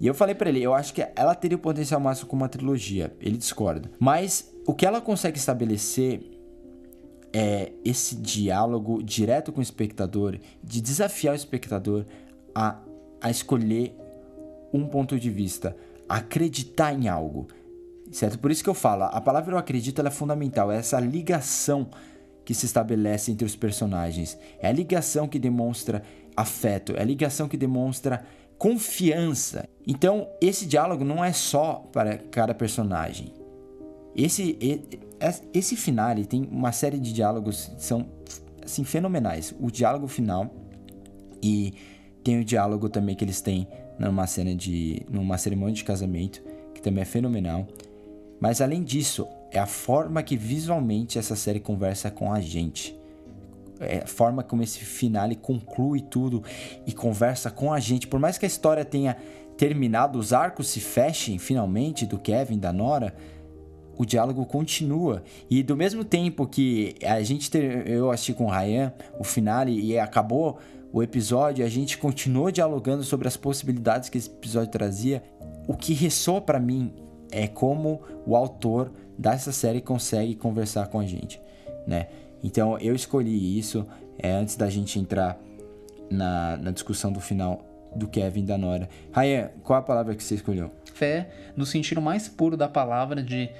E 0.00 0.06
eu 0.06 0.14
falei 0.14 0.34
pra 0.34 0.48
ele, 0.48 0.62
eu 0.62 0.74
acho 0.74 0.94
que 0.94 1.04
ela 1.16 1.34
teria 1.34 1.56
o 1.56 1.60
potencial 1.60 2.00
máximo 2.00 2.28
com 2.28 2.36
uma 2.36 2.48
trilogia. 2.48 3.12
Ele 3.20 3.36
discorda. 3.36 3.90
Mas 3.98 4.52
o 4.66 4.74
que 4.74 4.86
ela 4.86 5.00
consegue 5.00 5.38
estabelecer 5.38 6.20
é 7.32 7.72
esse 7.84 8.14
diálogo 8.16 9.02
direto 9.02 9.52
com 9.52 9.60
o 9.60 9.62
espectador, 9.62 10.38
de 10.62 10.80
desafiar 10.80 11.32
o 11.32 11.36
espectador 11.36 12.04
a, 12.54 12.78
a 13.20 13.30
escolher 13.30 13.94
um 14.72 14.86
ponto 14.86 15.18
de 15.18 15.30
vista, 15.30 15.76
acreditar 16.08 16.92
em 16.92 17.08
algo, 17.08 17.48
certo? 18.10 18.38
Por 18.38 18.50
isso 18.50 18.62
que 18.62 18.70
eu 18.70 18.74
falo, 18.74 19.04
a 19.04 19.20
palavra 19.20 19.54
eu 19.54 19.58
acredito 19.58 20.00
é 20.00 20.10
fundamental, 20.10 20.72
é 20.72 20.78
essa 20.78 20.98
ligação 21.00 21.88
que 22.48 22.54
se 22.54 22.64
estabelece 22.64 23.30
entre 23.30 23.44
os 23.44 23.54
personagens, 23.54 24.38
é 24.58 24.68
a 24.68 24.72
ligação 24.72 25.28
que 25.28 25.38
demonstra 25.38 26.02
afeto, 26.34 26.94
é 26.96 27.02
a 27.02 27.04
ligação 27.04 27.46
que 27.46 27.58
demonstra 27.58 28.24
confiança. 28.56 29.68
Então, 29.86 30.26
esse 30.40 30.64
diálogo 30.64 31.04
não 31.04 31.22
é 31.22 31.30
só 31.30 31.86
para 31.92 32.16
cada 32.16 32.54
personagem, 32.54 33.34
esse, 34.16 34.56
es- 35.20 35.42
esse 35.52 35.76
finale 35.76 36.24
tem 36.24 36.48
uma 36.50 36.72
série 36.72 36.98
de 36.98 37.12
diálogos 37.12 37.66
que 37.76 37.84
são 37.84 38.06
assim, 38.64 38.82
fenomenais. 38.82 39.54
O 39.60 39.70
diálogo 39.70 40.08
final 40.08 40.50
e 41.42 41.74
tem 42.24 42.40
o 42.40 42.44
diálogo 42.44 42.88
também 42.88 43.14
que 43.14 43.24
eles 43.26 43.42
têm 43.42 43.68
numa 43.98 44.26
cena 44.26 44.54
de. 44.54 45.02
numa 45.10 45.36
cerimônia 45.36 45.74
de 45.74 45.84
casamento, 45.84 46.42
que 46.74 46.80
também 46.80 47.02
é 47.02 47.04
fenomenal. 47.04 47.68
Mas 48.40 48.62
além 48.62 48.82
disso, 48.82 49.28
é 49.50 49.58
a 49.58 49.66
forma 49.66 50.22
que 50.22 50.36
visualmente 50.36 51.18
essa 51.18 51.36
série 51.36 51.60
conversa 51.60 52.10
com 52.10 52.32
a 52.32 52.40
gente. 52.40 52.98
É 53.80 53.98
a 53.98 54.06
forma 54.06 54.42
como 54.42 54.62
esse 54.62 54.80
finale 54.80 55.36
conclui 55.36 56.00
tudo 56.00 56.42
e 56.86 56.92
conversa 56.92 57.50
com 57.50 57.72
a 57.72 57.78
gente. 57.78 58.06
Por 58.06 58.18
mais 58.18 58.36
que 58.36 58.44
a 58.44 58.48
história 58.48 58.84
tenha 58.84 59.16
terminado, 59.56 60.18
os 60.18 60.32
arcos 60.32 60.68
se 60.68 60.80
fechem 60.80 61.38
finalmente 61.38 62.04
do 62.04 62.18
Kevin, 62.18 62.58
da 62.58 62.72
Nora, 62.72 63.14
o 63.96 64.04
diálogo 64.04 64.44
continua. 64.46 65.22
E 65.50 65.62
do 65.62 65.76
mesmo 65.76 66.04
tempo 66.04 66.46
que 66.46 66.94
a 67.02 67.22
gente 67.22 67.50
ter, 67.50 67.88
eu 67.88 68.10
assisti 68.10 68.32
com 68.32 68.46
o 68.46 68.50
Ryan 68.50 68.92
o 69.18 69.24
finale 69.24 69.78
e 69.80 69.98
acabou 69.98 70.58
o 70.92 71.02
episódio, 71.02 71.64
a 71.64 71.68
gente 71.68 71.98
continuou 71.98 72.50
dialogando 72.50 73.04
sobre 73.04 73.28
as 73.28 73.36
possibilidades 73.36 74.08
que 74.08 74.16
esse 74.16 74.30
episódio 74.30 74.70
trazia. 74.70 75.22
O 75.66 75.76
que 75.76 75.92
ressoa 75.92 76.40
pra 76.40 76.58
mim 76.58 76.94
é 77.30 77.46
como 77.46 78.00
o 78.26 78.34
autor 78.34 78.90
dessa 79.18 79.50
série 79.50 79.80
consegue 79.80 80.34
conversar 80.36 80.86
com 80.86 81.00
a 81.00 81.06
gente, 81.06 81.40
né? 81.86 82.06
Então 82.42 82.78
eu 82.78 82.94
escolhi 82.94 83.58
isso 83.58 83.86
é, 84.18 84.30
antes 84.30 84.56
da 84.56 84.70
gente 84.70 84.98
entrar 84.98 85.36
na, 86.08 86.56
na 86.56 86.70
discussão 86.70 87.12
do 87.12 87.20
final 87.20 87.64
do 87.94 88.06
Kevin 88.06 88.44
da 88.44 88.56
Nora. 88.56 88.88
Ryan, 89.12 89.50
qual 89.62 89.78
a 89.78 89.82
palavra 89.82 90.14
que 90.14 90.22
você 90.22 90.36
escolheu? 90.36 90.70
Fé, 90.94 91.30
no 91.56 91.66
sentido 91.66 92.00
mais 92.00 92.28
puro 92.28 92.56
da 92.56 92.68
palavra, 92.68 93.22
de, 93.22 93.50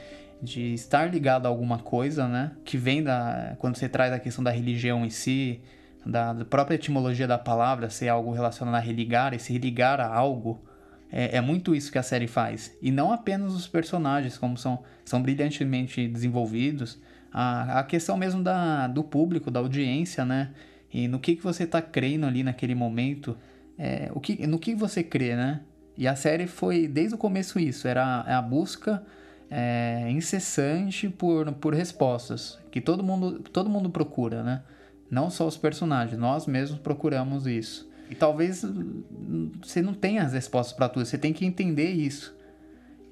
de 0.40 0.74
estar 0.74 1.10
ligado 1.12 1.46
a 1.46 1.48
alguma 1.48 1.78
coisa, 1.78 2.28
né? 2.28 2.52
Que 2.64 2.76
vem 2.76 3.02
da. 3.02 3.56
Quando 3.58 3.76
você 3.76 3.88
traz 3.88 4.12
a 4.12 4.18
questão 4.18 4.44
da 4.44 4.50
religião 4.50 5.04
em 5.04 5.10
si, 5.10 5.60
da, 6.04 6.32
da 6.32 6.44
própria 6.44 6.76
etimologia 6.76 7.26
da 7.26 7.38
palavra, 7.38 7.90
ser 7.90 8.08
algo 8.08 8.32
relacionado 8.32 8.74
a 8.74 8.80
religar, 8.80 9.34
e 9.34 9.38
se 9.38 9.52
religar 9.52 10.00
a 10.00 10.06
algo, 10.06 10.62
É, 11.10 11.36
é 11.36 11.40
muito 11.40 11.74
isso 11.74 11.90
que 11.90 11.98
a 11.98 12.02
série 12.02 12.26
faz. 12.26 12.76
E 12.82 12.90
não 12.90 13.12
apenas 13.12 13.54
os 13.54 13.66
personagens, 13.66 14.36
como 14.36 14.56
são, 14.56 14.82
são 15.04 15.22
brilhantemente 15.22 16.06
desenvolvidos, 16.06 16.98
a, 17.32 17.80
a 17.80 17.84
questão 17.84 18.16
mesmo 18.16 18.42
da, 18.42 18.86
do 18.86 19.02
público, 19.02 19.50
da 19.50 19.60
audiência, 19.60 20.24
né? 20.24 20.50
E 20.92 21.06
no 21.06 21.18
que, 21.18 21.36
que 21.36 21.42
você 21.42 21.66
tá 21.66 21.82
crendo 21.82 22.26
ali 22.26 22.42
naquele 22.42 22.74
momento, 22.74 23.36
é, 23.78 24.10
o 24.14 24.20
que, 24.20 24.46
no 24.46 24.58
que 24.58 24.74
você 24.74 25.02
crê, 25.02 25.36
né? 25.36 25.60
E 25.96 26.06
a 26.06 26.14
série 26.14 26.46
foi, 26.46 26.86
desde 26.86 27.14
o 27.14 27.18
começo, 27.18 27.58
isso. 27.58 27.86
Era 27.88 28.20
a 28.20 28.40
busca 28.40 29.02
é, 29.50 30.08
incessante 30.10 31.08
por, 31.08 31.52
por 31.54 31.74
respostas. 31.74 32.58
Que 32.70 32.80
todo 32.80 33.02
mundo, 33.02 33.40
todo 33.52 33.68
mundo 33.68 33.90
procura, 33.90 34.42
né? 34.42 34.62
Não 35.10 35.30
só 35.30 35.46
os 35.46 35.56
personagens, 35.56 36.18
nós 36.18 36.46
mesmos 36.46 36.78
procuramos 36.78 37.46
isso. 37.46 37.88
E 38.10 38.14
talvez 38.14 38.64
você 39.62 39.82
não 39.82 39.94
tenha 39.94 40.22
as 40.22 40.32
respostas 40.32 40.74
para 40.76 40.88
tudo, 40.88 41.04
você 41.06 41.18
tem 41.18 41.32
que 41.32 41.44
entender 41.44 41.90
isso. 41.90 42.36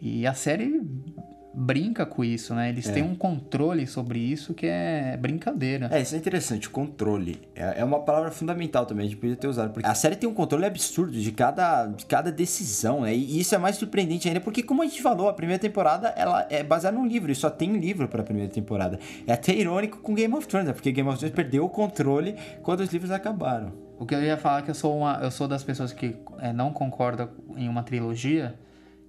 E 0.01 0.27
a 0.27 0.35
série 0.35 0.81
brinca 1.59 2.05
com 2.05 2.23
isso, 2.23 2.55
né? 2.55 2.69
Eles 2.69 2.87
É. 2.87 2.93
têm 2.93 3.03
um 3.03 3.15
controle 3.15 3.87
sobre 3.87 4.19
isso 4.19 4.53
que 4.53 4.67
é 4.67 5.17
brincadeira. 5.17 5.89
É, 5.91 6.03
isso 6.03 6.15
é 6.15 6.19
interessante, 6.19 6.69
controle. 6.69 7.41
É, 7.55 7.81
é 7.81 7.85
uma 7.85 8.01
palavra 8.01 8.31
fundamental 8.31 8.85
também, 8.85 9.07
a 9.07 9.09
gente 9.09 9.19
podia 9.19 9.37
ter 9.37 9.47
usado. 9.49 9.73
Porque 9.73 9.89
a 9.89 9.95
série 9.95 10.17
tem 10.17 10.29
um 10.29 10.35
controle 10.35 10.67
absurdo 10.67 11.13
de 11.13 11.33
cada, 11.33 11.87
de 11.87 12.05
cada 12.05 12.31
decisão, 12.31 13.01
né? 13.01 13.15
E 13.17 13.41
isso 13.41 13.55
é 13.55 13.59
mais 13.59 13.77
surpreendente 13.77 14.29
ainda, 14.29 14.41
porque 14.41 14.63
como 14.63 14.83
a 14.83 14.85
gente 14.85 15.01
falou, 15.01 15.31
a 15.31 15.33
primeira 15.33 15.59
temporada 15.59 16.09
ela 16.09 16.47
é 16.51 16.63
baseada 16.63 16.95
num 16.99 17.07
livro, 17.07 17.33
e 17.33 17.35
só 17.35 17.49
tem 17.49 17.75
livro 17.79 18.07
pra 18.07 18.23
primeira 18.23 18.53
temporada. 18.53 18.99
É 19.27 19.33
até 19.33 19.55
irônico 19.55 19.99
com 20.01 20.15
Game 20.15 20.35
of 20.35 20.47
Thrones, 20.47 20.67
né? 20.69 20.75
Porque 20.75 20.93
Game 20.93 21.09
of 21.09 21.19
Thrones 21.19 21.35
perdeu 21.35 21.65
o 21.65 21.71
controle 21.71 22.37
quando 22.63 22.81
os 22.81 22.91
livros 22.93 23.11
acabaram. 23.11 23.86
O 23.99 24.05
que 24.05 24.15
eu 24.15 24.23
ia 24.23 24.37
falar 24.37 24.59
é 24.59 24.63
que 24.63 24.71
eu 24.71 24.75
sou, 24.75 24.97
uma, 24.97 25.19
eu 25.23 25.31
sou 25.31 25.49
das 25.49 25.65
pessoas 25.65 25.93
que 25.93 26.17
é, 26.39 26.53
não 26.53 26.73
concorda 26.73 27.31
em 27.57 27.69
uma 27.69 27.83
trilogia. 27.83 28.55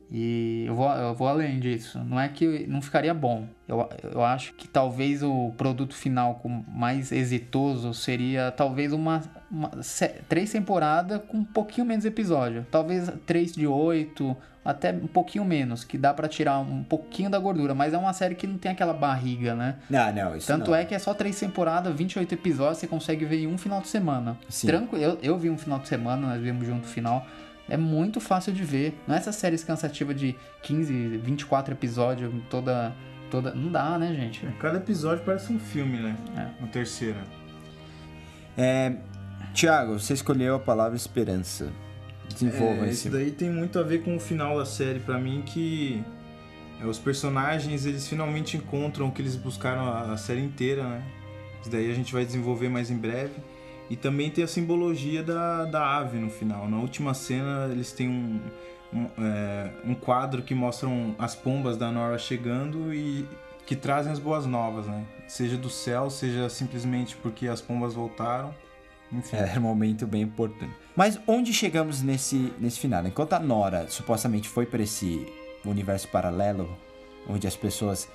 E 0.09 0.63
eu 0.65 0.75
vou, 0.75 0.89
eu 0.89 1.13
vou 1.13 1.27
além 1.27 1.59
disso. 1.59 1.99
Não 2.03 2.19
é 2.19 2.29
que 2.29 2.65
não 2.67 2.81
ficaria 2.81 3.13
bom. 3.13 3.47
Eu, 3.67 3.89
eu 4.13 4.23
acho 4.23 4.53
que 4.53 4.67
talvez 4.67 5.21
o 5.21 5.51
produto 5.57 5.93
final 5.93 6.35
com 6.35 6.63
mais 6.67 7.11
exitoso 7.11 7.93
seria 7.93 8.51
talvez 8.51 8.93
uma, 8.93 9.21
uma 9.51 9.71
três 10.29 10.51
temporadas 10.51 11.21
com 11.27 11.37
um 11.39 11.43
pouquinho 11.43 11.85
menos 11.85 12.05
episódio. 12.05 12.65
Talvez 12.71 13.11
três 13.25 13.51
de 13.51 13.67
oito, 13.67 14.35
até 14.63 14.91
um 14.91 15.07
pouquinho 15.07 15.43
menos, 15.43 15.83
que 15.83 15.97
dá 15.97 16.13
pra 16.13 16.29
tirar 16.29 16.59
um 16.59 16.83
pouquinho 16.83 17.29
da 17.29 17.39
gordura. 17.39 17.75
Mas 17.75 17.93
é 17.93 17.97
uma 17.97 18.13
série 18.13 18.35
que 18.35 18.47
não 18.47 18.57
tem 18.57 18.71
aquela 18.71 18.93
barriga, 18.93 19.55
né? 19.55 19.75
Não, 19.89 20.13
não, 20.13 20.35
isso 20.37 20.47
Tanto 20.47 20.71
não. 20.71 20.77
é 20.77 20.85
que 20.85 20.95
é 20.95 20.99
só 20.99 21.13
três 21.13 21.37
temporadas, 21.37 21.93
28 21.93 22.33
episódios, 22.33 22.77
você 22.77 22.87
consegue 22.87 23.25
ver 23.25 23.43
em 23.43 23.47
um 23.47 23.57
final 23.57 23.81
de 23.81 23.89
semana. 23.89 24.37
Sim. 24.47 24.67
Tranquilo, 24.67 25.03
eu, 25.03 25.19
eu 25.21 25.37
vi 25.37 25.49
um 25.49 25.57
final 25.57 25.79
de 25.79 25.89
semana, 25.89 26.27
nós 26.27 26.41
vimos 26.41 26.65
junto 26.65 26.85
o 26.85 26.87
final. 26.87 27.25
É 27.69 27.77
muito 27.77 28.19
fácil 28.19 28.53
de 28.53 28.63
ver. 28.63 28.97
Não 29.07 29.15
é 29.15 29.17
essas 29.17 29.35
séries 29.35 29.63
cansativas 29.63 30.19
de 30.19 30.35
15, 30.63 31.17
24 31.17 31.73
episódios, 31.73 32.31
toda. 32.49 32.95
toda. 33.29 33.53
Não 33.53 33.71
dá, 33.71 33.97
né, 33.97 34.13
gente? 34.13 34.45
Cada 34.59 34.77
episódio 34.77 35.23
parece 35.25 35.51
um 35.51 35.59
filme, 35.59 35.97
né? 35.97 36.15
É. 36.35 36.67
Terceiro. 36.67 37.17
É, 38.57 38.95
Tiago, 39.53 39.99
você 39.99 40.13
escolheu 40.13 40.55
a 40.55 40.59
palavra 40.59 40.95
esperança. 40.95 41.71
Desenvolva 42.31 42.87
É, 42.87 42.89
isso 42.89 43.09
daí 43.09 43.31
tem 43.31 43.49
muito 43.49 43.79
a 43.79 43.83
ver 43.83 44.03
com 44.03 44.15
o 44.15 44.19
final 44.19 44.57
da 44.57 44.65
série 44.65 44.99
pra 44.99 45.17
mim 45.17 45.41
que 45.45 46.03
é, 46.81 46.85
os 46.85 46.99
personagens 46.99 47.85
eles 47.85 48.07
finalmente 48.07 48.57
encontram 48.57 49.07
o 49.07 49.11
que 49.11 49.21
eles 49.21 49.35
buscaram 49.35 49.87
a, 49.87 50.13
a 50.13 50.17
série 50.17 50.41
inteira, 50.41 50.83
né? 50.83 51.03
Isso 51.61 51.71
daí 51.71 51.89
a 51.89 51.93
gente 51.93 52.13
vai 52.13 52.25
desenvolver 52.25 52.69
mais 52.69 52.91
em 52.91 52.97
breve. 52.97 53.33
E 53.89 53.95
também 53.95 54.29
tem 54.29 54.43
a 54.43 54.47
simbologia 54.47 55.23
da, 55.23 55.65
da 55.65 55.97
ave 55.97 56.17
no 56.17 56.29
final. 56.29 56.69
Na 56.69 56.77
última 56.77 57.13
cena 57.13 57.67
eles 57.71 57.91
têm 57.91 58.09
um, 58.09 58.41
um, 58.93 59.07
é, 59.17 59.71
um 59.85 59.95
quadro 59.95 60.41
que 60.41 60.53
mostram 60.53 61.15
as 61.17 61.35
pombas 61.35 61.77
da 61.77 61.91
Nora 61.91 62.17
chegando 62.17 62.93
e 62.93 63.25
que 63.65 63.75
trazem 63.75 64.11
as 64.11 64.19
boas 64.19 64.45
novas, 64.45 64.87
né? 64.87 65.05
Seja 65.27 65.57
do 65.57 65.69
céu, 65.69 66.09
seja 66.09 66.49
simplesmente 66.49 67.15
porque 67.17 67.47
as 67.47 67.61
pombas 67.61 67.93
voltaram. 67.93 68.53
Enfim. 69.11 69.37
É, 69.37 69.57
um 69.57 69.61
momento 69.61 70.05
bem 70.05 70.21
importante. 70.21 70.73
Mas 70.95 71.19
onde 71.27 71.53
chegamos 71.53 72.01
nesse, 72.01 72.53
nesse 72.59 72.79
final? 72.79 73.05
Enquanto 73.05 73.33
a 73.33 73.39
Nora 73.39 73.87
supostamente 73.89 74.49
foi 74.49 74.65
para 74.65 74.83
esse 74.83 75.25
universo 75.65 76.07
paralelo, 76.09 76.77
onde 77.27 77.47
as 77.47 77.55
pessoas. 77.55 78.09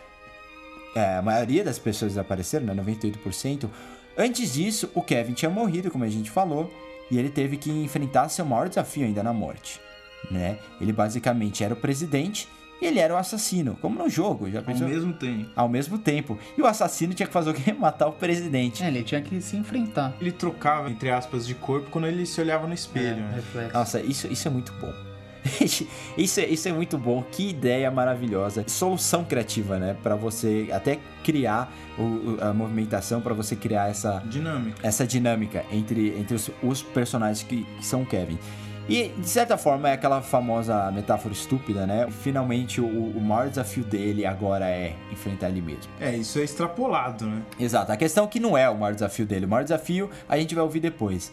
é, 0.95 1.17
a 1.17 1.23
maioria 1.23 1.65
das 1.65 1.79
pessoas 1.79 2.13
desapareceram, 2.13 2.67
né? 2.67 2.75
98%. 2.75 3.69
Antes 4.17 4.53
disso, 4.55 4.91
o 4.95 5.03
Kevin 5.03 5.33
tinha 5.33 5.51
morrido, 5.51 5.91
como 5.91 6.05
a 6.05 6.09
gente 6.09 6.31
falou, 6.31 6.73
e 7.11 7.19
ele 7.19 7.31
teve 7.31 7.57
que 7.57 7.71
enfrentar 7.71 8.29
seu 8.29 8.45
maior 8.45 8.69
desafio 8.69 9.05
ainda 9.05 9.23
na 9.23 9.33
morte. 9.33 9.81
Né? 10.31 10.59
Ele 10.81 10.93
basicamente 10.93 11.65
era 11.65 11.75
o 11.75 11.77
presidente 11.77 12.49
e 12.81 12.87
ele 12.87 12.99
era 12.99 13.15
o 13.15 13.17
assassino, 13.17 13.77
como 13.81 13.99
no 13.99 14.09
jogo. 14.09 14.51
Já 14.51 14.59
Ao 14.61 14.65
pensou? 14.65 14.89
mesmo 14.89 15.13
tempo. 15.13 15.51
Ao 15.55 15.69
mesmo 15.69 15.99
tempo. 15.99 16.39
E 16.57 16.63
o 16.63 16.67
assassino 16.67 17.15
tinha 17.15 17.27
que 17.27 17.33
fazer 17.33 17.51
o 17.51 17.55
quê? 17.55 17.73
Matar 17.79 18.09
o 18.09 18.13
presidente. 18.13 18.83
É, 18.83 18.89
ele 18.89 19.03
tinha 19.03 19.21
que 19.21 19.41
se 19.41 19.57
enfrentar. 19.57 20.13
Ele 20.21 20.33
trocava, 20.33 20.91
entre 20.91 21.11
aspas, 21.11 21.47
de 21.47 21.55
corpo 21.55 21.91
quando 21.91 22.07
ele 22.07 22.25
se 22.27 22.41
olhava 22.41 22.67
no 22.67 22.75
espelho. 22.75 23.17
né? 23.23 23.33
reflexo. 23.35 23.73
Nossa, 23.73 24.01
isso, 24.01 24.27
isso 24.33 24.47
é 24.49 24.51
muito 24.51 24.73
bom. 24.75 24.93
isso, 26.17 26.41
é, 26.41 26.47
isso 26.47 26.69
é 26.69 26.73
muito 26.73 26.97
bom. 26.97 27.23
Que 27.31 27.49
ideia 27.51 27.91
maravilhosa. 27.91 28.65
Solução 28.69 29.25
criativa, 29.25 29.79
né? 29.79 29.97
Pra 30.03 30.15
você 30.15 30.69
até 30.73 30.99
criar 31.25 31.73
o- 31.99 32.39
a 32.41 32.53
movimentação, 32.53 33.21
pra 33.21 33.35
você 33.35 33.57
criar 33.57 33.91
essa, 33.91 34.23
Dinâmica. 34.27 34.77
essa 34.87 35.07
dinâmica 35.07 35.65
entre, 35.73 36.09
entre 36.19 36.35
os, 36.35 36.51
os 36.63 36.83
personagens 36.83 37.43
que, 37.43 37.65
que 37.65 37.85
são 37.85 38.03
o 38.03 38.07
Kevin. 38.07 38.39
E, 38.89 39.09
de 39.17 39.29
certa 39.29 39.57
forma, 39.57 39.89
é 39.89 39.93
aquela 39.93 40.21
famosa 40.21 40.91
metáfora 40.91 41.33
estúpida, 41.33 41.87
né? 41.87 42.09
Finalmente, 42.11 42.81
o, 42.81 42.85
o 42.87 43.21
maior 43.21 43.49
desafio 43.49 43.85
dele 43.85 44.27
agora 44.27 44.69
é 44.69 44.97
enfrentar 45.13 45.51
ele 45.51 45.61
mesmo. 45.61 45.85
É, 46.01 46.17
isso 46.17 46.41
é 46.41 46.43
extrapolado, 46.43 47.25
né? 47.25 47.43
Exato. 47.61 47.93
A 47.93 47.97
questão 47.97 48.25
é 48.25 48.27
que 48.27 48.41
não 48.41 48.59
é 48.59 48.69
o 48.69 48.77
maior 48.77 48.93
desafio 48.93 49.25
dele. 49.25 49.47
O 49.47 49.49
maior 49.49 49.63
desafio 49.63 50.11
a 50.29 50.37
gente 50.37 50.53
vai 50.53 50.65
ouvir 50.65 50.81
depois. 50.81 51.33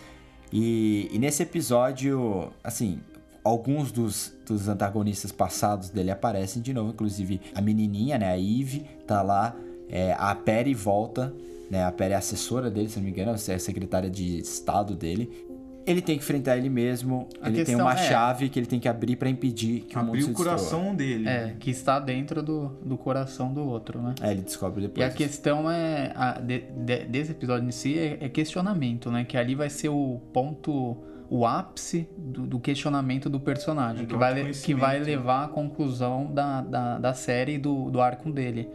E, 0.53 1.10
e 1.11 1.18
nesse 1.18 1.41
episódio, 1.41 2.52
assim, 2.64 2.99
alguns 3.44 3.91
dos, 3.91 4.34
dos 4.45 4.68
antagonistas 4.68 5.32
passados 5.32 5.90
dele 5.90 6.11
aparecem 6.11 6.61
de 6.61 6.74
novo. 6.74 6.91
Inclusive 6.91 7.40
a 7.56 7.61
menininha, 7.61 8.18
né? 8.18 8.30
A 8.32 8.38
Eve 8.40 8.86
tá 9.07 9.22
lá. 9.22 9.56
É, 9.90 10.14
a 10.18 10.36
Perry 10.36 10.74
volta. 10.74 11.34
Né? 11.70 11.84
A 11.84 11.91
Perry 11.91 12.14
é 12.14 12.18
assessora 12.18 12.70
dele, 12.72 12.90
se 12.90 12.98
não 12.98 13.03
me 13.06 13.11
engano. 13.11 13.32
É 13.32 13.53
a 13.53 13.60
secretária 13.60 14.10
de 14.10 14.40
estado 14.40 14.95
dele. 14.95 15.48
Ele 15.86 16.02
tem 16.02 16.18
que 16.18 16.24
enfrentar 16.24 16.56
ele 16.57 16.70
mesmo. 16.70 17.28
A 17.41 17.49
ele 17.49 17.64
tem 17.66 17.76
uma 17.76 17.94
é- 17.94 17.98
chave 17.98 18.49
que 18.49 18.60
ele 18.60 18.68
tem 18.68 18.80
que 18.80 18.88
abrir 18.88 19.16
pra 19.16 19.28
impedir 19.30 19.82
que 19.82 19.95
o 19.95 19.99
mundo 19.99 20.10
Abrir 20.10 20.24
se 20.24 20.30
o 20.30 20.34
coração 20.34 20.94
dele. 20.94 21.28
É, 21.28 21.56
que 21.60 21.72
está 21.72 21.99
dentro 21.99 22.44
do, 22.44 22.68
do 22.86 22.95
coração 22.98 23.52
do 23.52 23.64
outro, 23.66 23.99
né? 23.99 24.14
É, 24.22 24.32
ele 24.32 24.41
descobre 24.41 24.84
E 24.84 24.88
depois. 24.88 25.07
a 25.07 25.10
questão 25.10 25.70
é. 25.72 26.11
a- 26.16 26.40
de- 26.40 26.60
de- 26.86 27.06
desse 27.06 27.32
episódio 27.32 27.68
em 27.68 27.72
si 27.72 27.98
é, 27.98 28.18
é 28.22 28.30
questionamento, 28.30 29.10
né? 29.10 29.24
Que 29.24 29.36
ali 29.38 29.56
vai 29.56 29.70
ser 29.70 29.90
o 29.90 30.20
ponto. 30.32 30.98
O 31.30 31.45
ápice 31.45 32.10
do, 32.18 32.47
do 32.47 32.60
questionamento 32.60 33.30
do 33.30 33.39
personagem. 33.39 34.03
É, 34.03 34.06
que, 34.07 34.15
vai, 34.15 34.51
que 34.51 34.73
vai 34.73 34.99
levar 34.99 35.45
à 35.45 35.47
conclusão 35.47 36.26
da, 36.34 36.61
da, 36.61 36.97
da 36.97 37.14
série 37.14 37.53
e 37.53 37.57
do, 37.60 37.91
do 37.91 38.01
arco 38.01 38.31
dele. 38.31 38.68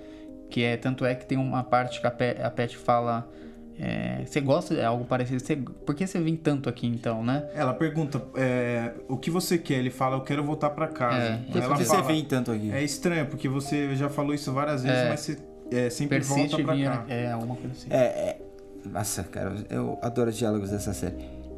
Que 0.51 0.63
é. 0.63 0.77
Tanto 0.77 1.05
é 1.05 1.15
que 1.15 1.27
tem 1.27 1.37
uma 1.37 1.65
parte 1.65 2.01
que 2.01 2.07
a 2.07 2.11
Pet, 2.13 2.41
a 2.41 2.51
Pet 2.51 2.77
fala. 2.77 3.29
é, 3.77 4.23
você 4.25 4.41
gosta 4.41 4.73
de 4.73 4.83
algo 4.83 5.05
parecido? 5.05 5.41
Você, 5.41 5.57
por 5.57 5.97
que 5.97 6.07
você 6.07 6.21
vem 6.21 6.37
tanto 6.37 6.69
aqui 6.69 6.87
então, 6.87 7.25
né? 7.25 7.49
Ela 7.57 7.75
pergunta, 7.75 8.23
é, 8.37 8.93
o 9.09 9.17
que 9.17 9.31
você 9.33 9.59
quer? 9.59 9.75
Ele 9.81 9.91
fala, 9.91 10.17
eu 10.17 10.21
quero 10.21 10.45
voltar 10.45 10.71
pra 10.71 10.87
casa. 10.87 11.17
É, 11.19 11.37
Por 11.51 11.61
ela 11.61 11.77
que 11.77 11.85
fala, 11.85 12.03
você 12.03 12.07
vem 12.13 12.25
tanto 12.25 12.53
aqui? 12.53 12.71
É 12.71 12.85
estranho, 12.85 13.27
porque 13.27 13.49
você 13.49 13.97
já 13.97 14.09
falou 14.09 14.33
isso 14.33 14.53
várias 14.53 14.85
vezes, 14.85 14.99
É. 14.99 15.09
mas 15.09 15.21
você 15.21 15.39
é, 15.73 15.91
sempre 15.91 16.21
volta 16.21 16.57
pra 16.63 16.75
vir. 16.75 16.85
cá. 16.85 17.05
É, 17.09 17.33
alguma 17.33 17.57
coisa 17.57 17.73
assim. 17.73 17.89
É, 17.91 17.97
é. 17.97 18.41
Nossa, 18.89 19.25
cara, 19.25 19.55
eu 19.71 19.99
adoro 20.03 20.31
os 20.31 20.37
diálogos 20.37 20.71
dessa 20.71 20.93
série. 20.93 21.17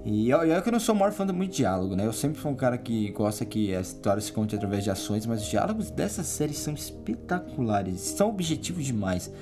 E 0.09 0.31
eu 0.31 0.63
que 0.63 0.69
eu 0.69 0.73
não 0.73 0.79
sou 0.79 0.95
o 0.95 0.99
maior 0.99 1.11
fã 1.11 1.27
de 1.27 1.33
muito 1.33 1.53
diálogo, 1.53 1.97
né? 1.97 2.07
Eu 2.07 2.13
sempre 2.13 2.39
fui 2.39 2.49
um 2.49 2.55
cara 2.55 2.79
que 2.79 3.11
gosta 3.11 3.45
que 3.45 3.75
a 3.75 3.81
história 3.81 4.23
se 4.23 4.33
conte 4.33 4.55
através 4.55 4.85
de 4.85 4.91
ações, 4.91 5.27
mas 5.27 5.43
os 5.43 5.49
diálogos 5.49 5.91
dessa 5.91 6.23
série 6.23 6.55
são 6.55 6.73
espetaculares, 6.75 8.03
são 8.03 8.29
objetivos 8.29 8.85
demais. 8.85 9.33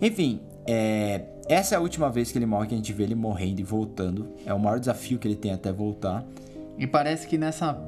Enfim, 0.00 0.40
é, 0.66 1.26
essa 1.46 1.74
é 1.74 1.78
a 1.78 1.80
última 1.82 2.08
vez 2.08 2.32
que 2.32 2.38
ele 2.38 2.46
morre, 2.46 2.68
que 2.68 2.74
a 2.74 2.76
gente 2.78 2.90
vê 2.90 3.02
ele 3.02 3.14
morrendo 3.14 3.60
e 3.60 3.62
voltando. 3.62 4.32
É 4.46 4.54
o 4.54 4.58
maior 4.58 4.80
desafio 4.80 5.18
que 5.18 5.28
ele 5.28 5.36
tem 5.36 5.52
até 5.52 5.70
voltar. 5.70 6.24
E 6.78 6.86
parece 6.86 7.26
que 7.26 7.36
nessa. 7.36 7.78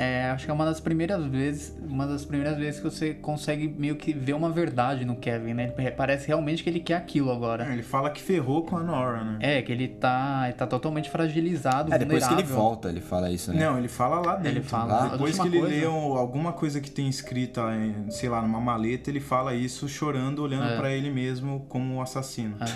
É, 0.00 0.30
acho 0.30 0.44
que 0.44 0.50
é 0.50 0.54
uma 0.54 0.64
das 0.64 0.78
primeiras 0.80 1.24
vezes. 1.26 1.76
Uma 1.82 2.06
das 2.06 2.24
primeiras 2.24 2.56
vezes 2.56 2.78
que 2.80 2.84
você 2.84 3.14
consegue 3.14 3.66
meio 3.66 3.96
que 3.96 4.12
ver 4.12 4.34
uma 4.34 4.48
verdade 4.50 5.04
no 5.04 5.16
Kevin, 5.16 5.54
né? 5.54 5.72
Ele 5.76 5.90
Parece 5.90 6.28
realmente 6.28 6.62
que 6.62 6.70
ele 6.70 6.78
quer 6.80 6.94
aquilo 6.94 7.32
agora. 7.32 7.66
É, 7.68 7.72
Ele 7.72 7.82
fala 7.82 8.08
que 8.10 8.20
ferrou 8.22 8.64
com 8.64 8.76
a 8.76 8.82
Nora, 8.82 9.24
né? 9.24 9.38
É, 9.40 9.62
que 9.62 9.72
ele 9.72 9.88
tá, 9.88 10.42
ele 10.44 10.52
tá 10.54 10.66
totalmente 10.66 11.10
fragilizado, 11.10 11.92
É, 11.92 11.98
depois 11.98 12.22
que 12.26 12.32
ele 12.32 12.42
vulnerável. 12.42 12.56
volta, 12.56 12.88
ele 12.88 13.00
fala 13.00 13.30
isso, 13.30 13.52
né? 13.52 13.64
Não, 13.64 13.76
ele 13.78 13.88
fala 13.88 14.20
lá 14.20 14.36
dentro. 14.36 14.50
Ele 14.58 14.62
fala, 14.62 14.92
Lá? 14.94 15.08
Depois 15.08 15.38
que 15.38 15.46
ele 15.48 15.58
coisa- 15.60 15.74
lê 15.74 15.86
um- 15.88 16.16
alguma 16.16 16.52
coisa 16.52 16.80
que 16.80 16.90
tem 16.90 17.08
escrita, 17.08 17.60
em, 17.74 18.10
sei 18.10 18.28
lá, 18.28 18.40
numa 18.40 18.60
maleta, 18.60 19.10
ele 19.10 19.20
fala 19.20 19.54
isso 19.54 19.88
chorando, 19.88 20.42
olhando 20.42 20.64
É. 20.68 20.76
pra 20.76 20.90
ele 20.92 21.10
mesmo 21.10 21.66
como 21.68 21.96
o 21.96 22.00
assassino. 22.02 22.56
É. 22.60 22.66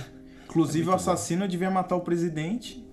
Inclusive, 0.44 0.88
o 0.88 0.92
assassino 0.92 1.46
devia 1.48 1.70
matar 1.70 1.96
o 1.96 2.00
presidente 2.00 2.84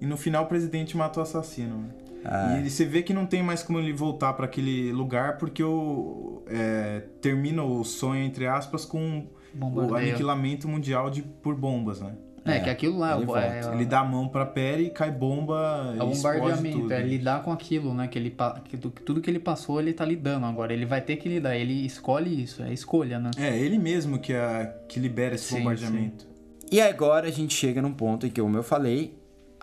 e 0.00 0.04
no 0.06 0.16
final 0.16 0.44
o 0.44 0.46
presidente 0.46 0.96
mata 0.96 1.20
o 1.20 1.22
assassino. 1.22 1.76
né? 1.78 1.88
Ah. 2.24 2.54
E 2.54 2.60
ele- 2.60 2.70
você 2.70 2.84
vê 2.84 3.02
que 3.02 3.12
não 3.14 3.26
tem 3.26 3.42
mais 3.42 3.62
como 3.62 3.78
ele 3.78 3.92
voltar 3.92 4.32
pra 4.34 4.44
aquele 4.46 4.92
lugar 4.92 5.38
porque 5.38 5.62
o 5.62 6.42
é, 6.48 7.02
termina 7.20 7.62
o 7.62 7.82
sonho 7.84 8.22
entre 8.22 8.46
aspas 8.46 8.84
com 8.84 9.20
o 9.20 9.26
Bombardeio. 9.54 10.10
aniquilamento 10.10 10.68
mundial 10.68 11.08
de 11.10 11.22
por 11.22 11.54
bombas, 11.54 12.00
né? 12.00 12.12
É, 12.42 12.58
que 12.58 12.70
aquilo 12.70 12.98
lá 12.98 13.16
ele 13.20 13.30
é, 13.32 13.60
é, 13.70 13.74
Ele 13.74 13.84
dá 13.84 14.00
a 14.00 14.04
mão 14.04 14.26
pra 14.26 14.46
Perry 14.46 14.86
e 14.86 14.90
cai 14.90 15.10
bomba 15.10 15.94
é 15.96 16.02
o 16.02 16.10
explode 16.10 16.38
bombardeamento, 16.40 16.78
tudo. 16.80 16.92
é 16.92 17.02
lidar 17.02 17.42
com 17.42 17.52
aquilo, 17.52 17.92
né? 17.94 18.08
Que 18.08 18.18
ele, 18.18 18.34
que 18.64 18.76
tu- 18.78 18.88
tudo 18.90 19.20
que 19.20 19.30
ele 19.30 19.38
passou, 19.38 19.78
ele 19.78 19.92
tá 19.92 20.06
lidando 20.06 20.46
agora. 20.46 20.72
Ele 20.72 20.86
vai 20.86 21.02
ter 21.02 21.16
que 21.16 21.28
lidar, 21.28 21.54
ele 21.54 21.84
escolhe 21.84 22.42
isso, 22.42 22.62
é 22.62 22.72
escolha, 22.72 23.18
né? 23.18 23.30
É, 23.36 23.56
ele 23.58 23.78
mesmo 23.78 24.18
que, 24.18 24.32
é, 24.32 24.74
que 24.88 24.98
libera 24.98 25.34
esse 25.34 25.44
Sim, 25.44 25.58
bombardeamento. 25.58 26.26
E 26.72 26.80
agora 26.80 27.28
a 27.28 27.30
gente 27.30 27.54
chega 27.54 27.82
num 27.82 27.92
ponto 27.92 28.26
em 28.26 28.30
que, 28.30 28.40
como 28.40 28.56
eu 28.56 28.62
falei, 28.62 29.14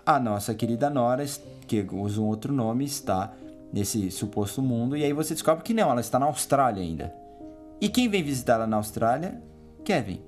a 0.06 0.20
nossa 0.20 0.54
querida 0.54 0.88
Nora, 0.88 1.24
que 1.68 1.86
usa 1.94 2.20
um 2.20 2.26
outro 2.26 2.52
nome, 2.52 2.84
está 2.84 3.32
nesse 3.72 4.10
suposto 4.10 4.62
mundo. 4.62 4.96
E 4.96 5.04
aí 5.04 5.12
você 5.12 5.34
descobre 5.34 5.62
que 5.62 5.74
não, 5.74 5.90
ela 5.90 6.00
está 6.00 6.18
na 6.18 6.26
Austrália 6.26 6.82
ainda. 6.82 7.14
E 7.80 7.88
quem 7.88 8.08
vem 8.08 8.22
visitar 8.22 8.54
ela 8.54 8.66
na 8.66 8.78
Austrália? 8.78 9.40
Kevin. 9.84 10.27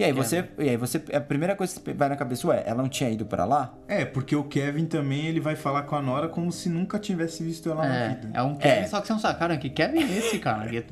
E 0.00 0.04
aí 0.04 0.12
você, 0.12 0.44
e 0.58 0.68
aí 0.70 0.76
você, 0.78 1.02
a 1.12 1.20
primeira 1.20 1.54
coisa 1.54 1.78
que 1.78 1.92
vai 1.92 2.08
na 2.08 2.16
cabeça, 2.16 2.46
ué, 2.48 2.62
ela 2.66 2.80
não 2.82 2.88
tinha 2.88 3.10
ido 3.10 3.26
pra 3.26 3.44
lá? 3.44 3.74
É, 3.86 4.04
porque 4.04 4.34
o 4.34 4.44
Kevin 4.44 4.86
também 4.86 5.26
ele 5.26 5.40
vai 5.40 5.54
falar 5.56 5.82
com 5.82 5.94
a 5.94 6.00
Nora 6.00 6.26
como 6.28 6.50
se 6.50 6.70
nunca 6.70 6.98
tivesse 6.98 7.42
visto 7.44 7.70
ela 7.70 7.86
na 7.86 7.94
É, 7.94 8.08
vida. 8.08 8.30
é 8.32 8.42
um 8.42 8.54
Kevin, 8.54 8.80
É. 8.80 8.86
só 8.86 9.00
que 9.00 9.06
você 9.06 9.12
não 9.12 9.20
sabe, 9.20 9.38
cara, 9.38 9.56
que 9.58 9.68
Kevin 9.68 9.98
é 10.02 10.16
esse, 10.18 10.38
cara? 10.38 10.70
É 10.74 10.82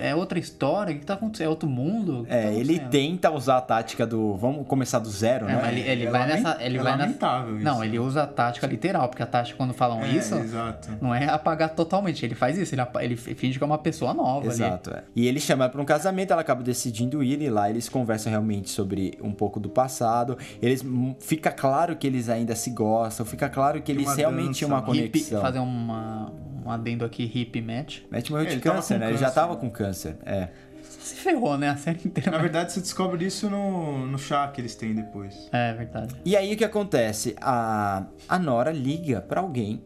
é 0.00 0.14
outra 0.14 0.38
história, 0.38 0.94
o 0.94 0.98
que 0.98 1.04
tá 1.04 1.12
acontecendo? 1.14 1.46
É 1.46 1.50
outro 1.50 1.68
mundo? 1.68 2.22
Que 2.24 2.30
tá 2.30 2.36
É, 2.36 2.54
ele 2.54 2.78
tenta 2.78 3.30
usar 3.30 3.58
a 3.58 3.60
tática 3.60 4.06
do 4.06 4.34
vamos 4.36 4.66
começar 4.66 4.98
do 4.98 5.10
zero, 5.10 5.44
É, 5.44 5.48
né? 5.48 5.58
mas 5.60 5.72
ele, 5.72 5.80
ele 5.88 6.06
É 6.06 6.10
vai 6.10 6.26
nessa. 6.26 6.56
Ele 6.60 6.78
é 6.78 6.82
vai 6.82 6.92
nessa... 6.92 7.02
lamentável 7.04 7.56
isso. 7.56 7.64
Não, 7.64 7.84
ele 7.84 7.98
usa 7.98 8.22
a 8.22 8.26
tática 8.26 8.66
literal, 8.66 9.08
porque 9.10 9.22
a 9.22 9.26
tática, 9.26 9.58
quando 9.58 9.74
falam 9.74 10.02
É, 10.02 10.08
isso, 10.08 10.34
Exato. 10.36 10.88
não 11.02 11.14
é 11.14 11.26
apagar 11.28 11.68
totalmente. 11.74 12.24
Ele 12.24 12.34
faz 12.34 12.56
isso, 12.56 12.74
ele, 12.74 12.82
ele 13.00 13.16
finge 13.16 13.58
que 13.58 13.62
é 13.62 13.66
uma 13.66 13.78
pessoa 13.78 14.14
nova 14.14 14.46
ali. 14.46 14.54
Exato, 14.54 14.90
é. 14.90 15.02
E 15.14 15.26
ele 15.26 15.38
chama 15.38 15.64
ela 15.64 15.70
pra 15.72 15.82
um 15.82 15.84
casamento, 15.84 16.30
ela 16.32 16.40
acaba 16.40 16.62
decidindo 16.62 17.22
ir 17.22 17.42
e 17.42 17.50
lá 17.50 17.68
eles 17.68 17.88
conversam 17.90 18.30
realmente 18.30 18.53
sobre 18.64 19.18
um 19.22 19.32
pouco 19.32 19.58
do 19.58 19.68
passado. 19.68 20.36
Eles 20.60 20.84
hum, 20.84 21.14
fica 21.18 21.50
claro 21.50 21.96
que 21.96 22.06
eles 22.06 22.28
ainda 22.28 22.54
se 22.54 22.70
gostam, 22.70 23.24
fica 23.26 23.48
claro 23.48 23.80
que 23.82 23.90
eles 23.90 24.06
uma 24.06 24.14
realmente 24.14 24.58
tinham 24.58 24.70
uma 24.70 24.82
conexão. 24.82 25.40
fazer 25.40 25.58
uma, 25.58 26.30
um 26.64 26.70
adendo 26.70 27.04
aqui, 27.04 27.24
hip 27.34 27.60
match. 27.60 28.00
Matt 28.10 28.30
morreu 28.30 28.46
É, 28.46 28.54
de 28.54 28.60
câncer, 28.60 28.98
né? 28.98 29.08
Ele 29.08 29.16
já 29.16 29.26
câncer. 29.26 29.34
tava 29.34 29.56
com 29.56 29.70
câncer, 29.70 30.16
é. 30.24 30.48
Se 30.82 31.16
ferrou, 31.16 31.58
né? 31.58 31.68
A 31.68 31.76
série 31.76 32.00
inteira. 32.04 32.30
Na 32.30 32.38
verdade, 32.38 32.72
você 32.72 32.80
descobre 32.80 33.26
isso 33.26 33.50
no, 33.50 34.06
no 34.06 34.18
chá 34.18 34.48
que 34.48 34.60
eles 34.60 34.74
têm 34.74 34.94
depois. 34.94 35.48
É 35.52 35.72
verdade. 35.74 36.14
E 36.24 36.34
aí 36.36 36.54
o 36.54 36.56
que 36.56 36.64
acontece? 36.64 37.34
A, 37.40 38.06
a 38.26 38.38
Nora 38.38 38.70
liga 38.72 39.20
pra 39.20 39.40
alguém, 39.42 39.82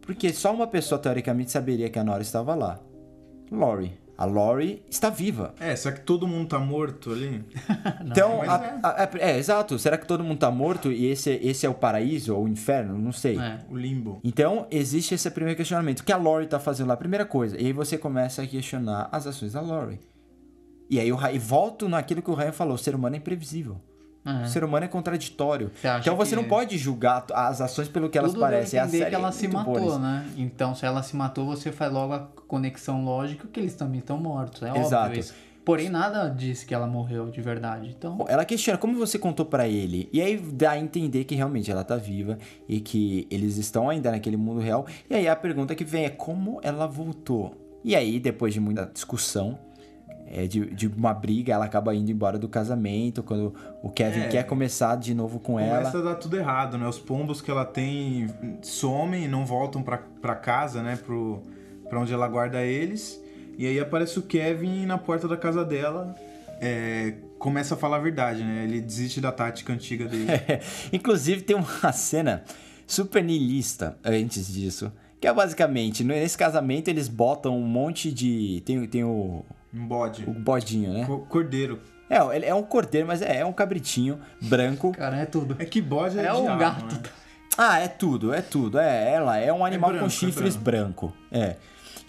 porque 0.00 0.32
só 0.32 0.52
uma 0.54 0.66
pessoa 0.66 0.98
teoricamente 0.98 1.50
saberia 1.50 1.90
que 1.90 1.98
a 1.98 2.04
Nora 2.04 2.22
estava 2.22 2.54
lá. 2.54 2.80
Lori. 3.50 4.00
A 4.22 4.24
Lori 4.24 4.84
está 4.88 5.10
viva. 5.10 5.52
É, 5.58 5.74
será 5.74 5.96
que 5.96 6.02
todo 6.02 6.28
mundo 6.28 6.46
tá 6.50 6.58
morto 6.60 7.10
ali? 7.10 7.44
Então, 8.06 8.38
mas 8.38 8.48
a- 8.48 8.78
a- 8.80 9.02
a- 9.02 9.10
é, 9.18 9.36
exato. 9.36 9.76
Será 9.80 9.98
que 9.98 10.06
todo 10.06 10.22
mundo 10.22 10.38
tá 10.38 10.48
morto 10.48 10.92
e 10.92 11.06
esse, 11.06 11.30
esse 11.42 11.66
é 11.66 11.68
o 11.68 11.74
paraíso 11.74 12.32
ou 12.36 12.44
o 12.44 12.48
inferno? 12.48 12.96
Não 12.96 13.10
sei. 13.10 13.36
É. 13.36 13.58
O 13.68 13.76
limbo. 13.76 14.20
Então, 14.22 14.68
existe 14.70 15.12
esse 15.14 15.28
primeiro 15.28 15.56
questionamento. 15.56 16.00
O 16.00 16.04
que 16.04 16.12
a 16.12 16.16
Lori 16.16 16.46
tá 16.46 16.60
fazendo 16.60 16.86
lá? 16.86 16.96
Primeira 16.96 17.24
coisa. 17.26 17.60
E 17.60 17.66
aí 17.66 17.72
você 17.72 17.98
começa 17.98 18.42
a 18.42 18.46
questionar 18.46 19.08
as 19.10 19.26
ações 19.26 19.54
da 19.54 19.60
Lori. 19.60 19.98
E 20.88 21.00
aí 21.00 21.08
eu 21.08 21.18
e 21.32 21.38
volto 21.40 21.88
naquilo 21.88 22.22
que 22.22 22.30
o 22.30 22.34
Ryan 22.34 22.52
falou. 22.52 22.74
O 22.74 22.78
ser 22.78 22.94
humano 22.94 23.16
é 23.16 23.18
imprevisível. 23.18 23.80
É. 24.24 24.44
O 24.44 24.48
ser 24.48 24.62
humano 24.62 24.84
é 24.84 24.88
contraditório. 24.88 25.70
Você 25.74 25.88
Então 25.88 26.16
você 26.16 26.36
não 26.36 26.44
pode 26.44 26.78
julgar 26.78 27.26
as 27.32 27.60
ações 27.60 27.88
pelo 27.88 28.08
que 28.08 28.16
elas 28.16 28.34
a 28.34 28.38
parecem. 28.38 28.78
A 28.78 28.84
entender 28.84 28.98
série 28.98 29.10
que 29.10 29.16
ela 29.16 29.28
é 29.28 29.32
se 29.32 29.48
matou, 29.48 29.98
né? 29.98 30.26
Então, 30.36 30.74
se 30.74 30.86
ela 30.86 31.02
se 31.02 31.16
matou, 31.16 31.46
você 31.46 31.72
faz 31.72 31.92
logo 31.92 32.12
a 32.12 32.20
conexão 32.46 33.04
lógica 33.04 33.48
que 33.52 33.58
eles 33.58 33.74
também 33.74 33.98
estão 33.98 34.16
mortos. 34.18 34.62
É 34.62 34.78
Exato. 34.78 35.06
óbvio 35.06 35.20
isso. 35.20 35.34
Porém, 35.64 35.88
nada 35.88 36.28
disse 36.28 36.66
que 36.66 36.74
ela 36.74 36.86
morreu 36.86 37.30
de 37.30 37.40
verdade. 37.40 37.94
Então, 37.96 38.24
Ela 38.28 38.44
questiona 38.44 38.76
como 38.76 38.96
você 38.96 39.16
contou 39.18 39.46
pra 39.46 39.68
ele. 39.68 40.08
E 40.12 40.20
aí 40.20 40.36
dá 40.36 40.72
a 40.72 40.78
entender 40.78 41.24
que 41.24 41.36
realmente 41.36 41.70
ela 41.70 41.84
tá 41.84 41.96
viva 41.96 42.36
e 42.68 42.80
que 42.80 43.28
eles 43.30 43.56
estão 43.58 43.88
ainda 43.88 44.10
naquele 44.10 44.36
mundo 44.36 44.60
real. 44.60 44.84
E 45.08 45.14
aí 45.14 45.28
a 45.28 45.36
pergunta 45.36 45.74
que 45.74 45.84
vem 45.84 46.04
é 46.04 46.10
como 46.10 46.58
ela 46.64 46.86
voltou. 46.86 47.56
E 47.84 47.94
aí, 47.96 48.18
depois 48.18 48.54
de 48.54 48.60
muita 48.60 48.86
discussão, 48.86 49.58
é, 50.34 50.46
de, 50.46 50.64
de 50.74 50.86
uma 50.88 51.12
briga, 51.12 51.52
ela 51.52 51.66
acaba 51.66 51.94
indo 51.94 52.10
embora 52.10 52.38
do 52.38 52.48
casamento. 52.48 53.22
Quando 53.22 53.54
o 53.82 53.90
Kevin 53.90 54.20
É. 54.22 54.28
quer 54.28 54.44
começar 54.46 54.96
de 54.96 55.12
novo 55.14 55.38
com 55.38 55.52
Começa 55.52 55.98
ela. 55.98 56.10
a 56.10 56.12
dar 56.12 56.14
tudo 56.14 56.36
errado, 56.38 56.78
né? 56.78 56.88
Os 56.88 56.98
pombos 56.98 57.42
que 57.42 57.50
ela 57.50 57.64
tem 57.66 58.28
somem 58.62 59.24
e 59.24 59.28
não 59.28 59.44
voltam 59.44 59.82
pra, 59.82 59.98
pra 59.98 60.34
casa, 60.34 60.82
né? 60.82 60.96
Pro, 60.96 61.42
pra 61.88 62.00
onde 62.00 62.12
ela 62.14 62.26
guarda 62.28 62.62
eles. 62.62 63.20
E 63.58 63.66
aí 63.66 63.78
aparece 63.78 64.18
o 64.18 64.22
Kevin 64.22 64.86
na 64.86 64.96
porta 64.96 65.28
da 65.28 65.36
casa 65.36 65.62
dela. 65.64 66.14
é, 66.60 67.14
começa 67.38 67.74
a 67.74 67.76
falar 67.76 67.96
a 67.96 68.00
verdade, 68.00 68.42
né? 68.42 68.64
Ele 68.64 68.80
desiste 68.80 69.20
da 69.20 69.30
tática 69.32 69.72
antiga 69.72 70.06
dele. 70.06 70.26
Inclusive, 70.92 71.42
tem 71.42 71.56
uma 71.56 71.92
cena 71.92 72.42
super 72.86 73.22
niilista 73.22 73.98
antes 74.04 74.50
disso. 74.52 74.90
Que 75.20 75.26
é 75.28 75.32
basicamente, 75.34 76.02
nesse 76.02 76.38
casamento 76.38 76.88
eles 76.88 77.06
botam 77.08 77.56
um 77.58 77.66
monte 77.66 78.10
de. 78.12 78.62
Tem, 78.64 78.86
tem 78.86 79.04
o, 79.04 79.44
Um 79.74 79.86
bode. 79.86 80.24
o 80.28 80.32
bodinho, 80.32 80.92
né? 80.92 81.04
Co- 81.06 81.20
Cordeiro. 81.20 81.80
É, 82.10 82.18
ele 82.36 82.44
é 82.44 82.54
um 82.54 82.62
cordeiro, 82.62 83.06
mas 83.06 83.22
é, 83.22 83.38
é 83.38 83.46
um 83.46 83.52
cabritinho 83.52 84.18
branco. 84.40 84.92
cara, 84.92 85.16
é 85.16 85.24
tudo. 85.24 85.56
É 85.58 85.64
que 85.64 85.80
bode 85.80 86.18
é, 86.18 86.24
É 86.26 86.32
um 86.34 86.42
diabo, 86.42 86.58
gato. 86.60 86.94
né? 86.96 87.02
Ah, 87.56 87.78
é 87.80 87.88
tudo, 87.88 88.32
é 88.34 88.42
tudo. 88.42 88.78
É 88.78 89.12
ela, 89.12 89.38
é 89.38 89.52
um 89.52 89.64
animal 89.64 89.90
branco, 89.90 90.04
com 90.04 90.10
é 90.10 90.10
chifres 90.10 90.56
branco. 90.56 91.12
É. 91.30 91.56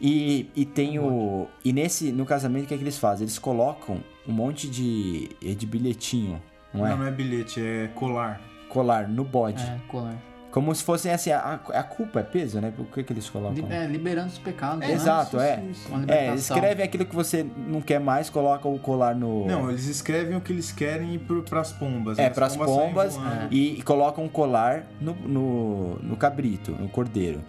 E, 0.01 0.49
e 0.55 0.65
tem 0.65 0.99
o. 0.99 1.47
E 1.63 1.71
nesse. 1.71 2.11
No 2.11 2.25
casamento, 2.25 2.65
o 2.65 2.67
que, 2.67 2.73
é 2.73 2.77
que 2.77 2.83
eles 2.83 2.97
fazem? 2.97 3.23
Eles 3.25 3.39
colocam 3.39 4.03
um 4.27 4.31
monte 4.33 4.69
de. 4.69 5.29
de 5.55 5.65
bilhetinho, 5.65 6.41
não 6.73 6.85
é? 6.85 6.89
Não, 6.89 6.97
não 6.97 7.07
é 7.07 7.11
bilhete, 7.11 7.61
é 7.61 7.89
colar. 7.95 8.41
Colar 8.67 9.07
no 9.07 9.23
bode. 9.23 9.63
É, 9.63 9.79
colar. 9.87 10.15
Como 10.53 10.73
se 10.75 10.83
fosse 10.83 11.09
assim, 11.09 11.31
a, 11.31 11.59
a 11.73 11.81
culpa 11.81 12.19
é 12.19 12.23
peso, 12.23 12.61
né? 12.61 12.71
Por 12.77 12.85
que, 12.85 13.01
que 13.01 13.11
eles 13.11 13.27
colocam? 13.27 13.71
É, 13.71 13.87
liberando 13.87 14.27
os 14.27 14.37
pecados. 14.37 14.81
né? 14.81 14.91
Exato, 14.91 15.37
isso, 15.37 15.39
é. 15.39 15.63
isso. 15.71 15.87
É, 15.91 15.97
libertação. 15.97 16.35
escreve 16.35 16.83
aquilo 16.83 17.05
que 17.07 17.15
você 17.15 17.43
não 17.67 17.81
quer 17.81 17.99
mais, 17.99 18.29
coloca 18.29 18.67
o 18.67 18.77
colar 18.77 19.15
no. 19.15 19.47
Não, 19.47 19.71
eles 19.71 19.87
escrevem 19.87 20.37
o 20.37 20.41
que 20.41 20.53
eles 20.53 20.71
querem 20.71 21.17
pro, 21.17 21.41
pras 21.41 21.71
pombas. 21.71 22.19
É, 22.19 22.29
né? 22.29 22.35
As 22.37 22.55
pombas 22.55 23.15
voando. 23.15 23.47
e, 23.49 23.79
e 23.79 23.81
colocam 23.81 24.25
um 24.25 24.29
colar 24.29 24.85
no, 25.01 25.15
no, 25.15 25.95
no 25.95 26.15
cabrito, 26.15 26.71
no 26.73 26.87
cordeiro. 26.87 27.43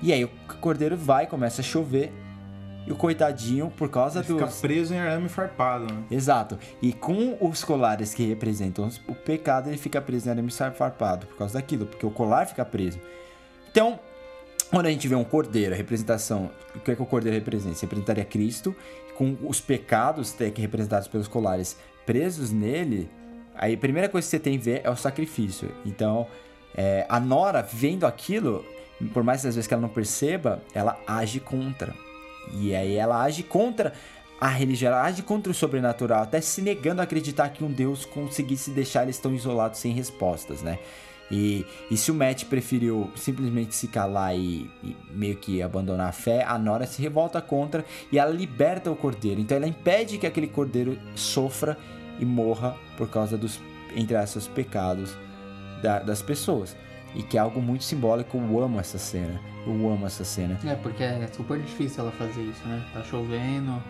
E 0.00 0.12
aí 0.12 0.22
o 0.22 0.30
cordeiro 0.60 0.96
vai, 0.96 1.26
começa 1.26 1.60
a 1.60 1.64
chover. 1.64 2.12
E 2.86 2.92
o 2.92 2.96
coitadinho, 2.96 3.72
por 3.76 3.88
causa 3.88 4.20
Ele 4.20 4.28
fica 4.28 4.46
dos. 4.46 4.60
preso 4.60 4.94
em 4.94 4.98
arame 4.98 5.28
farpado, 5.28 5.92
né? 5.92 6.02
Exato. 6.10 6.58
E 6.82 6.92
com 6.92 7.36
os 7.40 7.64
colares 7.64 8.12
que 8.12 8.24
representam 8.26 8.88
o 9.08 9.14
pecado, 9.14 9.68
ele 9.68 9.78
fica 9.78 10.00
preso 10.00 10.28
em 10.28 10.32
arame 10.32 10.50
farpado 10.50 11.26
por 11.26 11.36
causa 11.36 11.54
daquilo, 11.54 11.86
porque 11.86 12.04
o 12.04 12.10
colar 12.10 12.46
fica 12.46 12.64
preso. 12.64 13.00
Então, 13.70 13.98
quando 14.70 14.86
a 14.86 14.90
gente 14.90 15.08
vê 15.08 15.14
um 15.14 15.24
cordeiro, 15.24 15.72
a 15.72 15.76
representação, 15.76 16.50
o 16.74 16.80
que 16.80 16.90
é 16.90 16.96
que 16.96 17.02
o 17.02 17.06
cordeiro 17.06 17.36
representa? 17.36 17.74
Você 17.74 17.86
representaria 17.86 18.24
Cristo, 18.24 18.74
com 19.16 19.36
os 19.42 19.60
pecados 19.60 20.32
que 20.32 20.60
representados 20.60 21.08
pelos 21.08 21.28
colares 21.28 21.78
presos 22.04 22.50
nele, 22.50 23.08
aí 23.54 23.74
a 23.74 23.78
primeira 23.78 24.08
coisa 24.08 24.26
que 24.26 24.30
você 24.30 24.38
tem 24.38 24.58
que 24.58 24.64
ver 24.64 24.82
é 24.84 24.90
o 24.90 24.96
sacrifício. 24.96 25.70
Então, 25.86 26.26
é, 26.74 27.06
a 27.08 27.20
Nora, 27.20 27.62
vendo 27.62 28.04
aquilo, 28.04 28.64
por 29.12 29.22
mais 29.22 29.42
que 29.42 29.48
às 29.48 29.54
vezes 29.54 29.68
que 29.68 29.74
ela 29.74 29.80
não 29.80 29.88
perceba, 29.88 30.60
ela 30.74 30.98
age 31.06 31.40
contra. 31.40 31.94
E 32.52 32.74
aí 32.74 32.94
ela 32.96 33.22
age 33.22 33.42
contra 33.42 33.92
a 34.40 34.48
religião, 34.48 34.92
ela 34.92 35.02
age 35.04 35.22
contra 35.22 35.50
o 35.50 35.54
sobrenatural, 35.54 36.22
até 36.22 36.40
se 36.40 36.60
negando 36.60 37.00
a 37.00 37.04
acreditar 37.04 37.48
que 37.50 37.64
um 37.64 37.70
Deus 37.70 38.04
conseguisse 38.04 38.70
deixar 38.70 39.04
eles 39.04 39.18
tão 39.18 39.34
isolados 39.34 39.78
sem 39.78 39.92
respostas, 39.92 40.62
né? 40.62 40.78
E, 41.30 41.64
e 41.90 41.96
se 41.96 42.10
o 42.10 42.14
Matt 42.14 42.44
preferiu 42.44 43.10
simplesmente 43.16 43.74
se 43.74 43.88
calar 43.88 44.36
e, 44.36 44.70
e 44.82 44.94
meio 45.10 45.36
que 45.36 45.62
abandonar 45.62 46.10
a 46.10 46.12
fé, 46.12 46.44
a 46.44 46.58
Nora 46.58 46.86
se 46.86 47.00
revolta 47.00 47.40
contra 47.40 47.84
e 48.12 48.18
ela 48.18 48.30
liberta 48.30 48.90
o 48.90 48.96
cordeiro. 48.96 49.40
Então 49.40 49.56
ela 49.56 49.66
impede 49.66 50.18
que 50.18 50.26
aquele 50.26 50.46
cordeiro 50.46 50.98
sofra 51.14 51.78
e 52.20 52.24
morra 52.26 52.76
por 52.98 53.08
causa 53.08 53.38
dos, 53.38 53.58
entre 53.96 54.14
aspas, 54.16 54.46
pecados 54.46 55.16
da- 55.82 56.00
das 56.00 56.20
pessoas. 56.20 56.76
E 57.14 57.22
que 57.22 57.36
é 57.36 57.40
algo 57.40 57.62
muito 57.62 57.84
simbólico, 57.84 58.36
eu 58.36 58.62
amo 58.62 58.80
essa 58.80 58.98
cena. 58.98 59.40
Eu 59.66 59.72
amo 59.90 60.04
essa 60.06 60.24
cena. 60.24 60.58
É, 60.64 60.74
porque 60.74 61.02
é 61.02 61.26
super 61.32 61.58
difícil 61.60 62.02
ela 62.02 62.12
fazer 62.12 62.42
isso, 62.42 62.66
né? 62.66 62.84
Tá 62.92 63.02
chovendo. 63.04 63.82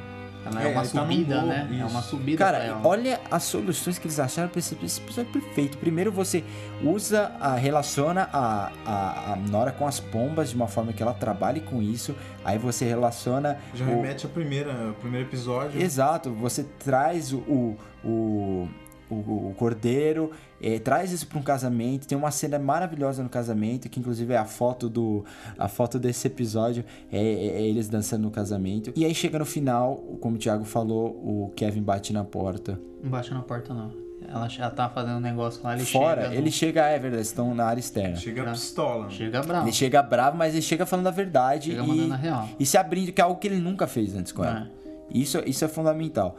Ela 0.47 0.63
é, 0.63 0.67
É, 0.67 0.73
uma 0.73 0.83
tá 0.83 0.89
subida, 0.89 1.37
morro, 1.37 1.47
né? 1.47 1.69
É 1.71 1.75
isso. 1.77 1.87
uma 1.87 2.03
subida 2.03 2.37
pra 2.37 2.47
Cara, 2.53 2.59
ela. 2.65 2.81
olha 2.87 3.19
as 3.31 3.45
soluções 3.45 3.99
que 3.99 4.07
eles 4.07 4.21
acharam 4.21 4.51
pra 4.51 4.59
esse, 4.59 4.77
esse 4.85 5.01
episódio 5.01 5.31
é 5.31 5.33
perfeito. 5.41 5.79
Primeiro 5.79 6.13
você 6.13 6.45
usa, 6.83 7.33
a, 7.41 7.55
relaciona 7.55 8.29
a, 8.31 8.71
a, 8.85 9.33
a 9.33 9.37
Nora 9.37 9.73
com 9.73 9.87
as 9.87 10.01
pombas 10.01 10.51
de 10.51 10.57
uma 10.57 10.69
forma 10.69 10.93
que 10.93 11.03
ela 11.03 11.15
trabalhe 11.15 11.61
com 11.63 11.81
isso. 11.81 12.15
Aí 12.45 12.59
você 12.59 12.85
relaciona. 12.85 13.57
Já 13.75 13.87
o- 13.87 13.89
remete 13.89 14.27
ao 14.27 14.33
primeiro, 14.33 14.71
ao 14.71 14.93
primeiro 14.93 15.27
episódio. 15.27 15.81
Exato, 15.81 16.31
você 16.35 16.63
traz 16.79 17.33
o, 17.33 17.39
o, 17.49 17.79
o, 18.05 18.69
o, 19.11 19.15
o 19.15 19.55
cordeiro, 19.57 20.31
é, 20.63 20.79
traz 20.79 21.13
isso 21.13 21.27
para 21.27 21.39
um 21.39 21.43
casamento. 21.43 22.07
Tem 22.07 22.17
uma 22.17 22.31
cena 22.31 22.59
maravilhosa 22.59 23.23
no 23.23 23.29
casamento, 23.29 23.89
que 23.89 24.01
inclusive 24.01 24.33
é 24.33 24.37
a 24.39 24.45
foto 24.45 24.89
do 24.89 25.25
a 25.59 25.69
foto 25.69 25.99
desse 25.99 26.27
episódio, 26.27 26.85
é, 27.13 27.19
é- 27.19 27.47
é 27.59 27.63
eles 27.63 27.89
dançando 27.89 28.23
no 28.23 28.31
casamento. 28.31 28.93
E 28.97 29.05
aí 29.05 29.15
chega 29.15 29.39
no 29.39 29.45
final, 29.47 29.97
como 30.21 30.37
o 30.37 30.39
Thiago 30.39 30.65
falou, 30.65 31.09
o 31.11 31.53
Kevin 31.55 31.83
bate 31.83 32.13
na 32.13 32.25
porta. 32.25 32.81
Não 33.03 33.11
bate 33.11 33.33
na 33.33 33.43
porta, 33.43 33.73
não. 33.75 33.93
Ela 34.27 34.49
já 34.49 34.71
tá 34.71 34.89
fazendo 34.89 35.19
um 35.19 35.21
negócio 35.21 35.63
lá, 35.63 35.75
ele 35.77 35.85
Fora, 35.85 36.23
chega. 36.23 36.35
no- 36.35 36.41
ele 36.41 36.51
chega, 36.51 36.87
é 36.87 36.93
verdade, 36.99 37.17
eles 37.17 37.27
estão 37.29 37.55
na 37.55 37.67
área 37.67 37.79
externa. 37.81 38.17
Chega 38.17 38.45
pistola. 38.51 39.11
Chega 39.11 39.43
bravo. 39.43 39.67
Ele 39.67 39.73
chega 39.73 40.03
bravo, 40.03 40.39
mas 40.39 40.55
ele 40.55 40.63
chega 40.63 40.87
falando 40.87 41.09
a 41.09 41.11
verdade 41.11 41.73
Chega 41.73 41.83
e, 41.85 41.87
mandando 41.87 42.15
a 42.15 42.17
real. 42.17 42.49
e 42.59 42.65
se 42.65 42.79
abrindo, 42.79 43.13
que 43.13 43.21
é 43.21 43.25
algo 43.25 43.39
que 43.39 43.47
ele 43.47 43.59
nunca 43.59 43.87
fez 43.87 44.15
antes 44.17 44.33
com 44.33 44.43
ela. 44.43 44.71
Isso, 45.11 45.43
isso 45.45 45.63
é 45.63 45.69
fundamental. 45.69 46.37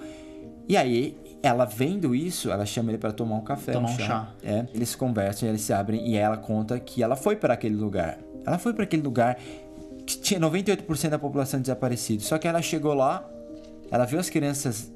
E 0.68 0.76
aí, 0.76 1.16
ela 1.46 1.66
vendo 1.66 2.16
isso, 2.16 2.52
ela 2.52 2.66
chama 2.66 2.92
ele 2.92 2.98
pra 2.98 3.12
tomar 3.12 3.36
um 3.36 3.42
café, 3.42 3.74
Tomar 3.74 3.90
um 3.90 3.94
um 3.94 3.98
chá. 3.98 4.06
chá. 4.06 4.30
É, 4.44 4.66
eles 4.74 4.96
conversam, 4.96 5.50
eles 5.50 5.62
se 5.62 5.74
abrem 5.74 6.08
e 6.08 6.16
ela 6.16 6.38
conta 6.38 6.80
que 6.80 7.02
ela 7.04 7.16
foi 7.16 7.36
para 7.36 7.54
aquele 7.54 7.76
lugar. 7.76 8.18
Ela 8.46 8.58
foi 8.58 8.74
para 8.74 8.84
aquele 8.84 9.02
lugar 9.02 9.38
que 10.06 10.18
tinha 10.18 10.40
98% 10.40 11.10
da 11.10 11.20
população 11.20 11.60
desaparecida. 11.60 12.24
Só 12.24 12.38
que 12.38 12.48
ela 12.48 12.62
chegou 12.62 12.94
lá, 12.94 13.28
ela 13.90 14.06
viu 14.06 14.20
as 14.20 14.30
crianças, 14.30 14.92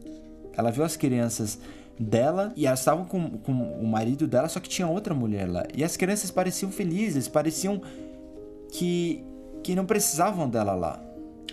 ela 0.55 0.71
viu 0.71 0.83
as 0.83 0.95
crianças 0.95 1.59
dela 1.99 2.53
e 2.55 2.65
elas 2.65 2.79
estavam 2.79 3.05
com, 3.05 3.29
com 3.39 3.51
o 3.51 3.87
marido 3.87 4.27
dela, 4.27 4.47
só 4.47 4.59
que 4.59 4.69
tinha 4.69 4.87
outra 4.87 5.13
mulher 5.13 5.49
lá. 5.49 5.63
E 5.75 5.83
as 5.83 5.97
crianças 5.97 6.31
pareciam 6.31 6.71
felizes, 6.71 7.27
pareciam 7.27 7.81
que 8.71 9.23
que 9.61 9.75
não 9.75 9.85
precisavam 9.85 10.49
dela 10.49 10.73
lá. 10.73 11.01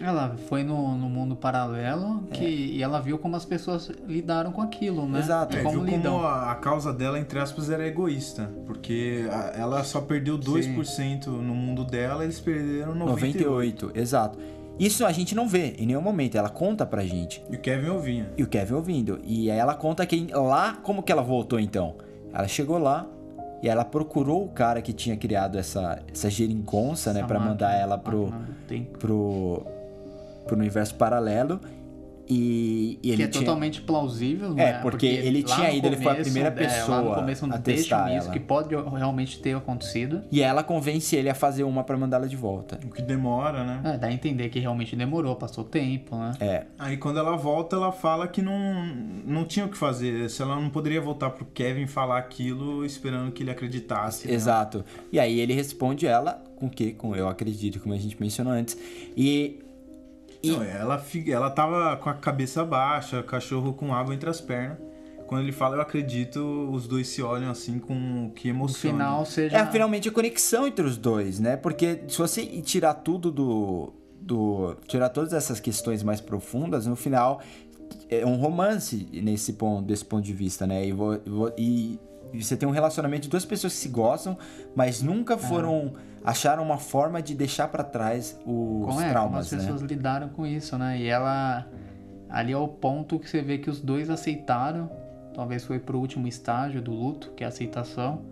Ela 0.00 0.36
foi 0.48 0.62
no, 0.62 0.94
no 0.96 1.08
mundo 1.08 1.34
paralelo 1.34 2.24
que, 2.32 2.44
É. 2.44 2.48
e 2.48 2.82
ela 2.82 3.00
viu 3.00 3.18
como 3.18 3.34
as 3.36 3.44
pessoas 3.44 3.90
lidaram 4.06 4.52
com 4.52 4.60
aquilo, 4.60 5.08
né? 5.08 5.20
Exato. 5.20 5.56
É, 5.56 5.62
como 5.62 5.80
viu 5.80 5.96
lidam. 5.96 6.12
como 6.14 6.24
a, 6.26 6.50
a 6.52 6.54
causa 6.56 6.92
dela, 6.92 7.18
entre 7.18 7.38
aspas, 7.38 7.70
era 7.70 7.86
egoísta. 7.86 8.50
Porque 8.66 9.26
a- 9.30 9.52
ela 9.58 9.82
só 9.84 10.00
perdeu 10.00 10.38
2% 10.38 11.26
no 11.28 11.54
mundo 11.54 11.84
dela, 11.84 12.24
eles 12.24 12.38
perderam 12.40 12.94
98%. 12.94 13.06
98, 13.06 13.90
exato. 13.94 14.38
Isso 14.78 15.06
a 15.06 15.12
gente 15.12 15.34
não 15.34 15.48
vê 15.48 15.74
em 15.78 15.86
nenhum 15.86 16.02
momento, 16.02 16.36
ela 16.36 16.50
conta 16.50 16.84
pra 16.84 17.02
gente. 17.02 17.42
E 17.50 17.56
o 17.56 17.58
Kevin 17.58 17.88
ouvia. 17.88 18.30
E 18.36 18.42
o 18.42 18.46
Kevin 18.46 18.74
ouvindo. 18.74 19.18
E 19.24 19.50
aí 19.50 19.58
ela 19.58 19.74
conta 19.74 20.04
que 20.04 20.26
lá, 20.34 20.74
como 20.82 21.02
que 21.02 21.10
ela 21.10 21.22
voltou 21.22 21.58
então? 21.58 21.94
Ela 22.30 22.46
chegou 22.46 22.76
lá 22.78 23.06
e 23.62 23.68
ela 23.70 23.86
procurou 23.86 24.44
o 24.44 24.48
cara 24.50 24.82
que 24.82 24.92
tinha 24.92 25.16
criado 25.16 25.56
essa, 25.58 26.02
essa 26.12 26.28
geringonça, 26.28 27.14
né? 27.14 27.20
Essa 27.20 27.26
Pra 27.26 27.38
mandar 27.40 27.68
máquina- 27.68 27.82
ela 27.82 27.96
pro, 27.96 28.24
máquina 28.26 28.48
pro, 30.46 30.54
pro 30.54 30.56
universo 30.56 30.94
paralelo. 30.94 31.60
E, 32.28 32.98
e 33.04 33.10
ele 33.12 33.18
que 33.18 33.22
é 33.22 33.28
tinha... 33.28 33.44
totalmente 33.44 33.80
plausível, 33.82 34.50
É, 34.58 34.72
né? 34.72 34.78
porque 34.82 35.06
ele 35.06 35.44
lá 35.46 35.54
tinha 35.54 35.70
ido, 35.72 35.86
ele 35.86 35.94
foi 35.96 36.06
a 36.06 36.10
começo, 36.10 36.22
primeira 36.32 36.48
é, 36.48 36.50
lá 36.50 36.56
pessoa 36.58 37.02
no 37.02 37.14
começo 37.14 37.44
a 37.44 37.48
o 37.56 37.58
testar 37.60 38.10
início 38.10 38.24
ela. 38.26 38.32
que 38.32 38.40
pode 38.40 38.74
realmente 38.74 39.38
ter 39.38 39.56
acontecido. 39.56 40.22
E 40.32 40.42
ela 40.42 40.64
convence 40.64 41.14
ele 41.14 41.30
a 41.30 41.36
fazer 41.36 41.62
uma 41.62 41.84
pra 41.84 41.96
mandá-la 41.96 42.26
de 42.26 42.34
volta. 42.34 42.80
O 42.84 42.88
que 42.90 43.00
demora, 43.00 43.62
né? 43.62 43.80
É, 43.94 43.96
dá 43.96 44.08
a 44.08 44.12
entender 44.12 44.48
que 44.48 44.58
realmente 44.58 44.96
demorou, 44.96 45.36
passou 45.36 45.62
tempo, 45.62 46.16
né? 46.16 46.32
É, 46.40 46.64
Aí 46.76 46.96
quando 46.96 47.20
ela 47.20 47.36
volta, 47.36 47.76
ela 47.76 47.92
fala 47.92 48.26
que 48.26 48.42
não, 48.42 48.84
não 49.24 49.44
tinha 49.44 49.64
o 49.64 49.68
que 49.68 49.76
fazer. 49.78 50.28
Se 50.28 50.42
ela 50.42 50.56
não 50.56 50.68
poderia 50.68 51.00
voltar 51.00 51.30
pro 51.30 51.44
Kevin 51.44 51.86
falar 51.86 52.18
aquilo 52.18 52.84
esperando 52.84 53.30
que 53.30 53.44
ele 53.44 53.52
acreditasse. 53.52 54.26
né? 54.26 54.34
Exato. 54.34 54.84
E 55.12 55.20
aí 55.20 55.38
ele 55.38 55.52
responde 55.52 56.08
ela 56.08 56.42
com 56.56 56.66
o 56.66 56.70
que? 56.70 56.90
Com 56.90 57.14
eu 57.14 57.28
acredito, 57.28 57.78
como 57.78 57.94
a 57.94 57.98
gente 57.98 58.20
mencionou 58.20 58.52
antes. 58.52 58.76
E. 59.16 59.60
e 60.46 60.50
Não, 60.52 60.62
ela, 60.62 61.04
ela 61.28 61.50
tava 61.50 61.96
com 61.96 62.08
a 62.10 62.14
cabeça 62.14 62.64
baixa, 62.64 63.22
cachorro 63.22 63.72
com 63.72 63.94
água 63.94 64.14
entre 64.14 64.28
as 64.30 64.40
pernas. 64.40 64.78
Quando 65.26 65.42
ele 65.42 65.50
fala, 65.52 65.76
eu 65.76 65.80
acredito, 65.80 66.38
os 66.72 66.86
dois 66.86 67.08
se 67.08 67.20
olham 67.20 67.50
assim 67.50 67.78
com 67.80 68.30
que 68.34 68.48
No 68.52 68.58
emoção. 68.58 68.90
final 68.92 69.26
seja. 69.26 69.56
é 69.58 69.66
finalmente 69.66 70.08
a 70.08 70.12
conexão 70.12 70.66
entre 70.66 70.84
os 70.86 70.96
dois, 70.96 71.40
né? 71.40 71.56
Porque 71.56 72.00
se 72.08 72.16
você 72.18 72.46
tirar 72.62 72.94
tudo 72.94 73.32
do. 73.32 73.92
do 74.20 74.76
tirar 74.86 75.08
todas 75.08 75.32
essas 75.32 75.58
questões 75.58 76.02
mais 76.04 76.20
profundas, 76.20 76.86
no 76.86 76.94
final 76.94 77.40
é 78.08 78.24
um 78.24 78.36
romance 78.36 79.08
nesse 79.12 79.54
ponto, 79.54 79.82
desse 79.84 80.04
ponto 80.04 80.22
de 80.24 80.32
vista, 80.32 80.64
né? 80.64 80.86
E, 80.86 80.92
vo- 80.92 81.18
vo- 81.26 81.52
e- 81.58 81.98
e 82.32 82.42
você 82.44 82.56
tem 82.56 82.68
um 82.68 82.72
relacionamento 82.72 83.22
de 83.24 83.28
duas 83.28 83.44
pessoas 83.44 83.72
que 83.72 83.78
se 83.80 83.88
gostam, 83.88 84.36
mas 84.76 85.02
nunca 85.02 85.36
foram. 85.36 85.92
Acharam 86.26 86.64
uma 86.64 86.76
forma 86.76 87.22
de 87.22 87.36
deixar 87.36 87.68
pra 87.68 87.84
trás 87.84 88.36
os 88.44 88.44
como, 88.44 88.82
é, 88.82 88.84
como 88.84 89.00
as 89.00 89.10
traumas, 89.10 89.52
né? 89.52 89.58
pessoas 89.58 89.80
lidaram 89.82 90.28
com 90.28 90.44
isso, 90.44 90.76
né? 90.76 90.98
E 90.98 91.06
ela. 91.06 91.64
Ali 92.28 92.52
é 92.52 92.56
o 92.56 92.66
ponto 92.66 93.20
que 93.20 93.30
você 93.30 93.40
vê 93.40 93.58
que 93.58 93.70
os 93.70 93.80
dois 93.80 94.10
aceitaram. 94.10 94.90
Talvez 95.32 95.64
foi 95.64 95.78
pro 95.78 95.98
último 95.98 96.26
estágio 96.26 96.82
do 96.82 96.90
luto, 96.90 97.30
que 97.36 97.44
é 97.44 97.46
a 97.46 97.48
aceitação. 97.50 98.22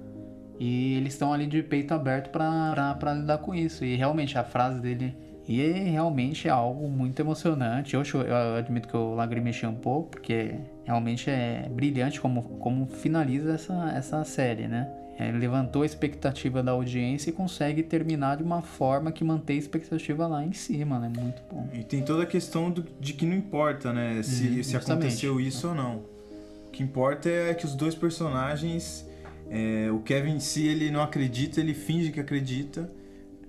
E 0.58 0.94
eles 0.94 1.12
estão 1.12 1.32
ali 1.32 1.46
de 1.46 1.62
peito 1.62 1.94
aberto 1.94 2.30
pra 2.30 3.14
lidar 3.14 3.38
com 3.38 3.54
isso. 3.54 3.84
E 3.84 3.94
realmente 3.94 4.36
a 4.36 4.42
frase 4.42 4.80
dele. 4.80 5.16
E 5.46 5.62
realmente 5.62 6.48
é 6.48 6.50
algo 6.50 6.88
muito 6.88 7.20
emocionante. 7.20 7.94
Eu, 7.94 8.02
eu 8.02 8.56
admito 8.56 8.88
que 8.88 8.94
eu 8.94 9.14
lagrimejei 9.14 9.68
um 9.68 9.74
pouco, 9.74 10.10
porque 10.10 10.56
realmente 10.84 11.30
é 11.30 11.68
brilhante 11.70 12.20
como, 12.20 12.42
como 12.58 12.86
finaliza 12.86 13.52
essa, 13.52 13.92
essa 13.94 14.24
série, 14.24 14.66
né? 14.66 14.90
É, 15.19 15.31
levantou 15.31 15.82
a 15.82 15.86
expectativa 15.86 16.62
da 16.62 16.73
audiência 16.73 17.31
e 17.31 17.32
consegue 17.32 17.82
terminar 17.85 18.36
de 18.36 18.43
uma 18.43 18.61
forma 18.62 19.12
que 19.12 19.23
mantém 19.23 19.57
a 19.57 19.59
expectativa 19.61 20.27
lá 20.27 20.45
em 20.45 20.53
cima, 20.53 20.99
né? 20.99 21.09
Muito 21.16 21.41
bom. 21.51 21.69
E 21.73 21.85
tem 21.85 22.03
toda 22.03 22.24
a 22.24 22.27
questão 22.27 22.69
do- 22.70 22.85
de 22.99 23.12
que 23.12 23.24
não 23.24 23.36
importa, 23.36 23.93
né? 23.93 24.20
Se, 24.24 24.49
Uhum, 24.49 24.62
se 24.65 24.77
aconteceu 24.77 25.41
isso 25.41 25.69
ou 25.69 25.74
não. 25.74 25.97
O 26.66 26.70
que 26.73 26.82
importa 26.82 27.28
é 27.28 27.55
que 27.55 27.65
os 27.65 27.74
dois 27.74 27.95
personagens. 27.95 29.09
é, 29.51 29.91
o 29.93 30.01
Kevin 30.01 30.36
em 30.36 30.41
si, 30.41 30.66
ele 30.66 30.91
não 30.91 31.03
acredita, 31.03 31.61
ele 31.61 31.74
finge 31.74 32.11
que 32.11 32.19
acredita. 32.19 32.91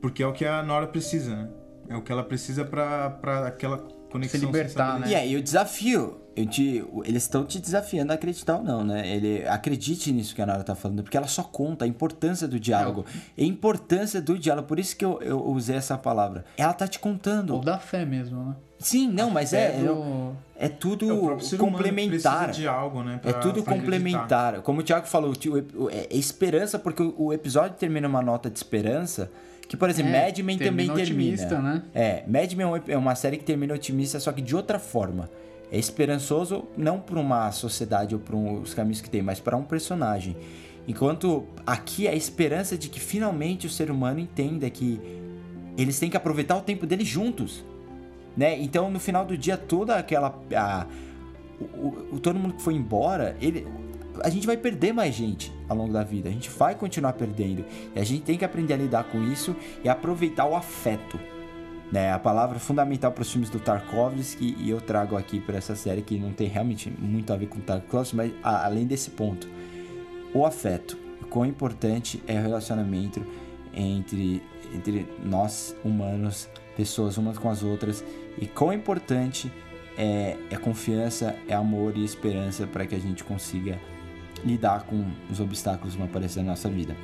Porque 0.02 0.22
é 0.22 0.28
o 0.28 0.34
que 0.34 0.46
a 0.46 0.62
Nora 0.62 0.86
precisa, 0.88 1.36
né? 1.36 1.50
É 1.88 1.96
o 1.96 2.02
que 2.02 2.12
ela 2.12 2.24
precisa 2.24 2.64
pra 2.66 3.48
aquela 3.48 3.78
conexão 4.16 4.40
Se 4.40 4.46
libertar, 4.46 5.00
né? 5.00 5.08
E 5.10 5.16
aí 5.16 5.36
o 5.36 5.42
desafio, 5.42 6.18
eu 6.36 6.46
te, 6.46 6.84
eles 7.04 7.24
estão 7.24 7.46
te 7.46 7.60
desafiando 7.60 8.12
a 8.12 8.16
acreditar 8.16 8.58
ou 8.58 8.64
não, 8.64 8.84
né? 8.84 9.08
Ele 9.08 9.48
acredite 9.48 10.12
nisso 10.12 10.34
que 10.36 10.42
a 10.42 10.46
Nara 10.46 10.64
tá 10.64 10.76
falando, 10.76 11.04
porque 11.04 11.16
ela 11.18 11.28
só 11.28 11.44
conta 11.44 11.86
a 11.86 11.88
importância 11.88 12.48
do 12.48 12.60
diálogo, 12.60 13.06
a 13.38 13.42
importância 13.44 14.22
do 14.22 14.38
diálogo, 14.38 14.68
por 14.68 14.80
isso 14.80 14.96
que 14.96 15.06
eu, 15.06 15.22
eu 15.22 15.42
usei 15.46 15.76
essa 15.76 15.98
palavra. 15.98 16.44
Ela 16.58 16.74
tá 16.74 16.88
te 16.88 17.00
contando. 17.00 17.54
Ou 17.56 17.62
da 17.62 17.78
fé 17.80 18.06
mesmo, 18.06 18.44
né? 18.44 18.56
Sim, 18.78 19.08
não, 19.10 19.30
mas 19.32 19.54
é, 19.54 19.78
É 19.78 19.84
do- 19.84 20.34
é 20.58 20.68
tudo 20.68 21.10
É 21.10 21.14
o 21.14 21.26
próprio 21.26 21.48
ser 21.48 21.56
humano 21.62 21.78
que 21.78 21.84
complementar. 21.84 22.52
de 22.52 22.68
algo, 22.68 23.02
né? 23.04 23.20
pra- 23.22 23.32
É 23.32 23.34
tudo 23.36 23.64
complementar. 23.64 24.62
Como 24.62 24.82
o 24.82 24.84
Thiago 24.84 25.08
falou, 25.08 25.32
o 25.32 25.36
tio- 25.36 25.58
é 25.90 26.08
é 26.10 26.18
esperança, 26.18 26.78
porque 26.78 27.02
o 27.02 27.16
o 27.18 27.34
episódio 27.34 27.78
termina 27.78 28.08
uma 28.08 28.22
nota 28.22 28.50
de 28.50 28.58
esperança. 28.58 29.32
Que, 29.68 29.76
por 29.76 29.90
exemplo, 29.90 30.12
É, 30.14 30.26
Mad 30.26 30.38
Men 30.40 30.58
também 30.58 30.88
termina 30.88 30.94
termina. 30.96 31.34
otimista, 31.34 31.60
né? 31.62 31.84
É, 31.94 32.24
Mad 32.28 32.54
Men 32.54 32.68
é 32.88 32.94
é 32.94 32.98
uma 32.98 33.16
série 33.16 33.38
que 33.38 33.44
termina 33.44 33.74
otimista, 33.74 34.20
só 34.20 34.32
que 34.32 34.42
de 34.42 34.56
outra 34.56 34.78
forma. 34.80 35.30
É 35.72 35.80
esperançoso 35.80 36.66
não 36.78 37.00
para 37.00 37.20
uma 37.20 37.52
sociedade 37.52 38.14
ou 38.14 38.22
para 38.22 38.36
os 38.36 38.74
caminhos 38.74 39.02
que 39.02 39.10
tem, 39.10 39.22
mas 39.24 39.40
para 39.40 39.58
um 39.58 39.64
personagem. 39.64 40.38
Enquanto 40.88 41.46
aqui 41.66 42.06
é 42.06 42.12
a 42.12 42.16
esperança 42.16 42.78
de 42.78 42.88
que 42.90 43.00
finalmente 43.00 43.66
o 43.66 43.70
ser 43.70 43.90
humano 43.90 44.20
entenda 44.20 44.70
que 44.70 45.00
eles 45.76 46.00
têm 46.00 46.10
que 46.12 46.16
aproveitar 46.16 46.56
o 46.56 46.62
tempo 46.62 46.86
deles 46.86 47.08
juntos. 47.08 47.66
Né? 48.38 48.60
Então, 48.62 48.92
no 48.92 49.00
final 49.00 49.26
do 49.26 49.36
dia, 49.36 49.58
toda 49.58 49.96
aquela. 49.96 50.40
a- 50.56 50.86
o- 51.60 52.16
o- 52.16 52.20
todo 52.20 52.38
mundo 52.38 52.54
que 52.54 52.62
foi 52.62 52.76
embora, 52.76 53.36
ele, 53.42 53.66
a 54.24 54.30
gente 54.30 54.46
vai 54.48 54.58
perder 54.58 54.94
mais 54.94 55.14
gente 55.14 55.52
ao 55.68 55.76
longo 55.78 55.94
da 55.94 56.04
vida. 56.04 56.30
A 56.30 56.32
gente 56.32 56.50
vai 56.50 56.76
continuar 56.76 57.14
perdendo. 57.14 57.66
E 57.96 58.00
a 58.00 58.04
gente 58.04 58.24
tem 58.24 58.38
que 58.38 58.46
aprender 58.46 58.74
a 58.74 58.78
lidar 58.78 59.04
com 59.06 59.24
isso 59.24 59.56
e 59.84 59.90
aproveitar 59.90 60.46
o 60.46 60.56
afeto. 60.56 61.20
Né? 61.92 62.12
A 62.12 62.20
palavra 62.20 62.58
fundamental 62.60 63.12
para 63.12 63.22
os 63.22 63.32
filmes 63.32 63.50
do 63.50 63.60
Tarkovsky 63.60 64.56
e 64.60 64.70
eu 64.70 64.82
trago 64.82 65.16
aqui 65.16 65.40
para 65.40 65.58
essa 65.58 65.76
série 65.76 66.02
que 66.02 66.18
não 66.18 66.32
tem 66.34 66.48
realmente 66.48 66.90
muito 66.90 67.32
a 67.32 67.36
ver 67.38 67.48
com 67.48 67.60
Tarkovsky, 67.60 68.16
mas 68.16 68.32
a- 68.44 68.66
além 68.66 68.86
desse 68.86 69.12
ponto, 69.12 69.48
o 70.34 70.46
afeto. 70.46 70.98
O 71.22 71.26
quão 71.28 71.46
importante 71.46 72.22
é 72.28 72.38
o 72.40 72.42
relacionamento 72.42 73.26
entre, 73.74 74.42
entre 74.74 75.08
nós, 75.24 75.76
humanos, 75.84 76.50
pessoas 76.76 77.18
umas 77.18 77.38
com 77.38 77.50
as 77.50 77.64
outras, 77.64 78.04
e 78.38 78.48
quão 78.48 78.74
importante 78.74 79.52
é, 79.98 80.38
é 80.50 80.58
confiança, 80.58 81.36
é 81.48 81.54
amor 81.54 81.96
e 81.96 82.04
esperança 82.04 82.68
para 82.68 82.86
que 82.86 82.96
a 82.96 83.00
gente 83.00 83.24
consiga 83.24 83.80
lidar 84.46 84.86
com 84.86 85.04
os 85.30 85.40
obstáculos 85.40 85.94
que 85.94 86.00
vão 86.00 86.08
aparecer 86.08 86.42
na 86.44 86.52
nossa 86.52 86.70
vida. 86.70 86.96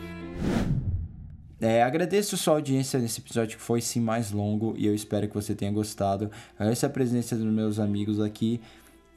É, 1.60 1.84
agradeço 1.84 2.36
sua 2.38 2.56
audiência 2.56 3.00
nesse 3.00 3.22
episódio 3.22 3.56
que 3.56 3.64
foi 3.64 3.82
sim 3.82 4.00
mais 4.00 4.32
longo 4.32 4.74
e 4.78 4.88
eu 4.88 4.96
espero 4.96 5.28
que 5.28 5.34
você 5.34 5.54
tenha 5.54 5.72
gostado. 5.72 6.32
Agradeço 6.56 6.86
a 6.86 6.90
presença 6.90 7.36
dos 7.36 7.46
meus 7.46 7.78
amigos 7.78 8.20
aqui 8.20 8.60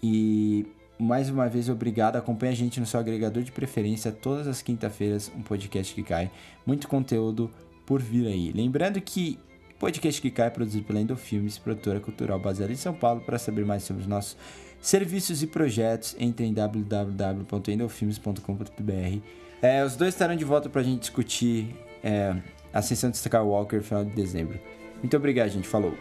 e 0.02 0.66
mais 0.98 1.30
uma 1.30 1.48
vez 1.48 1.70
obrigado. 1.70 2.16
Acompanhe 2.16 2.52
a 2.52 2.56
gente 2.56 2.78
no 2.78 2.84
seu 2.84 3.00
agregador 3.00 3.42
de 3.42 3.50
preferência 3.50 4.12
todas 4.12 4.46
as 4.46 4.60
quinta-feiras, 4.60 5.32
um 5.34 5.42
podcast 5.42 5.94
que 5.94 6.02
cai. 6.02 6.30
Muito 6.66 6.86
conteúdo 6.86 7.50
por 7.86 8.02
vir 8.02 8.26
aí. 8.26 8.52
Lembrando 8.52 9.00
que 9.00 9.38
podcast 9.78 10.20
que 10.20 10.30
cai 10.30 10.50
produzido 10.50 10.84
pela 10.84 11.00
Endofilmes, 11.00 11.58
produtora 11.58 11.98
cultural 11.98 12.38
baseada 12.38 12.72
em 12.72 12.76
São 12.76 12.92
Paulo. 12.92 13.22
Para 13.22 13.38
saber 13.38 13.64
mais 13.64 13.84
sobre 13.84 14.02
os 14.02 14.08
nossos 14.08 14.36
serviços 14.84 15.42
e 15.42 15.46
projetos, 15.46 16.14
entre 16.18 16.44
em 16.44 16.52
www.endofilmes.com.br. 16.52 19.18
É, 19.62 19.82
os 19.82 19.96
dois 19.96 20.12
estarão 20.12 20.36
de 20.36 20.44
volta 20.44 20.68
para 20.68 20.82
a 20.82 20.84
gente 20.84 21.00
discutir 21.00 21.74
é, 22.02 22.36
a 22.70 22.80
Ascensão 22.80 23.10
de 23.10 23.16
Skywalker 23.16 23.82
final 23.82 24.04
de 24.04 24.10
dezembro. 24.10 24.60
Muito 24.98 25.16
obrigado, 25.16 25.48
gente. 25.48 25.66
Falou! 25.66 25.94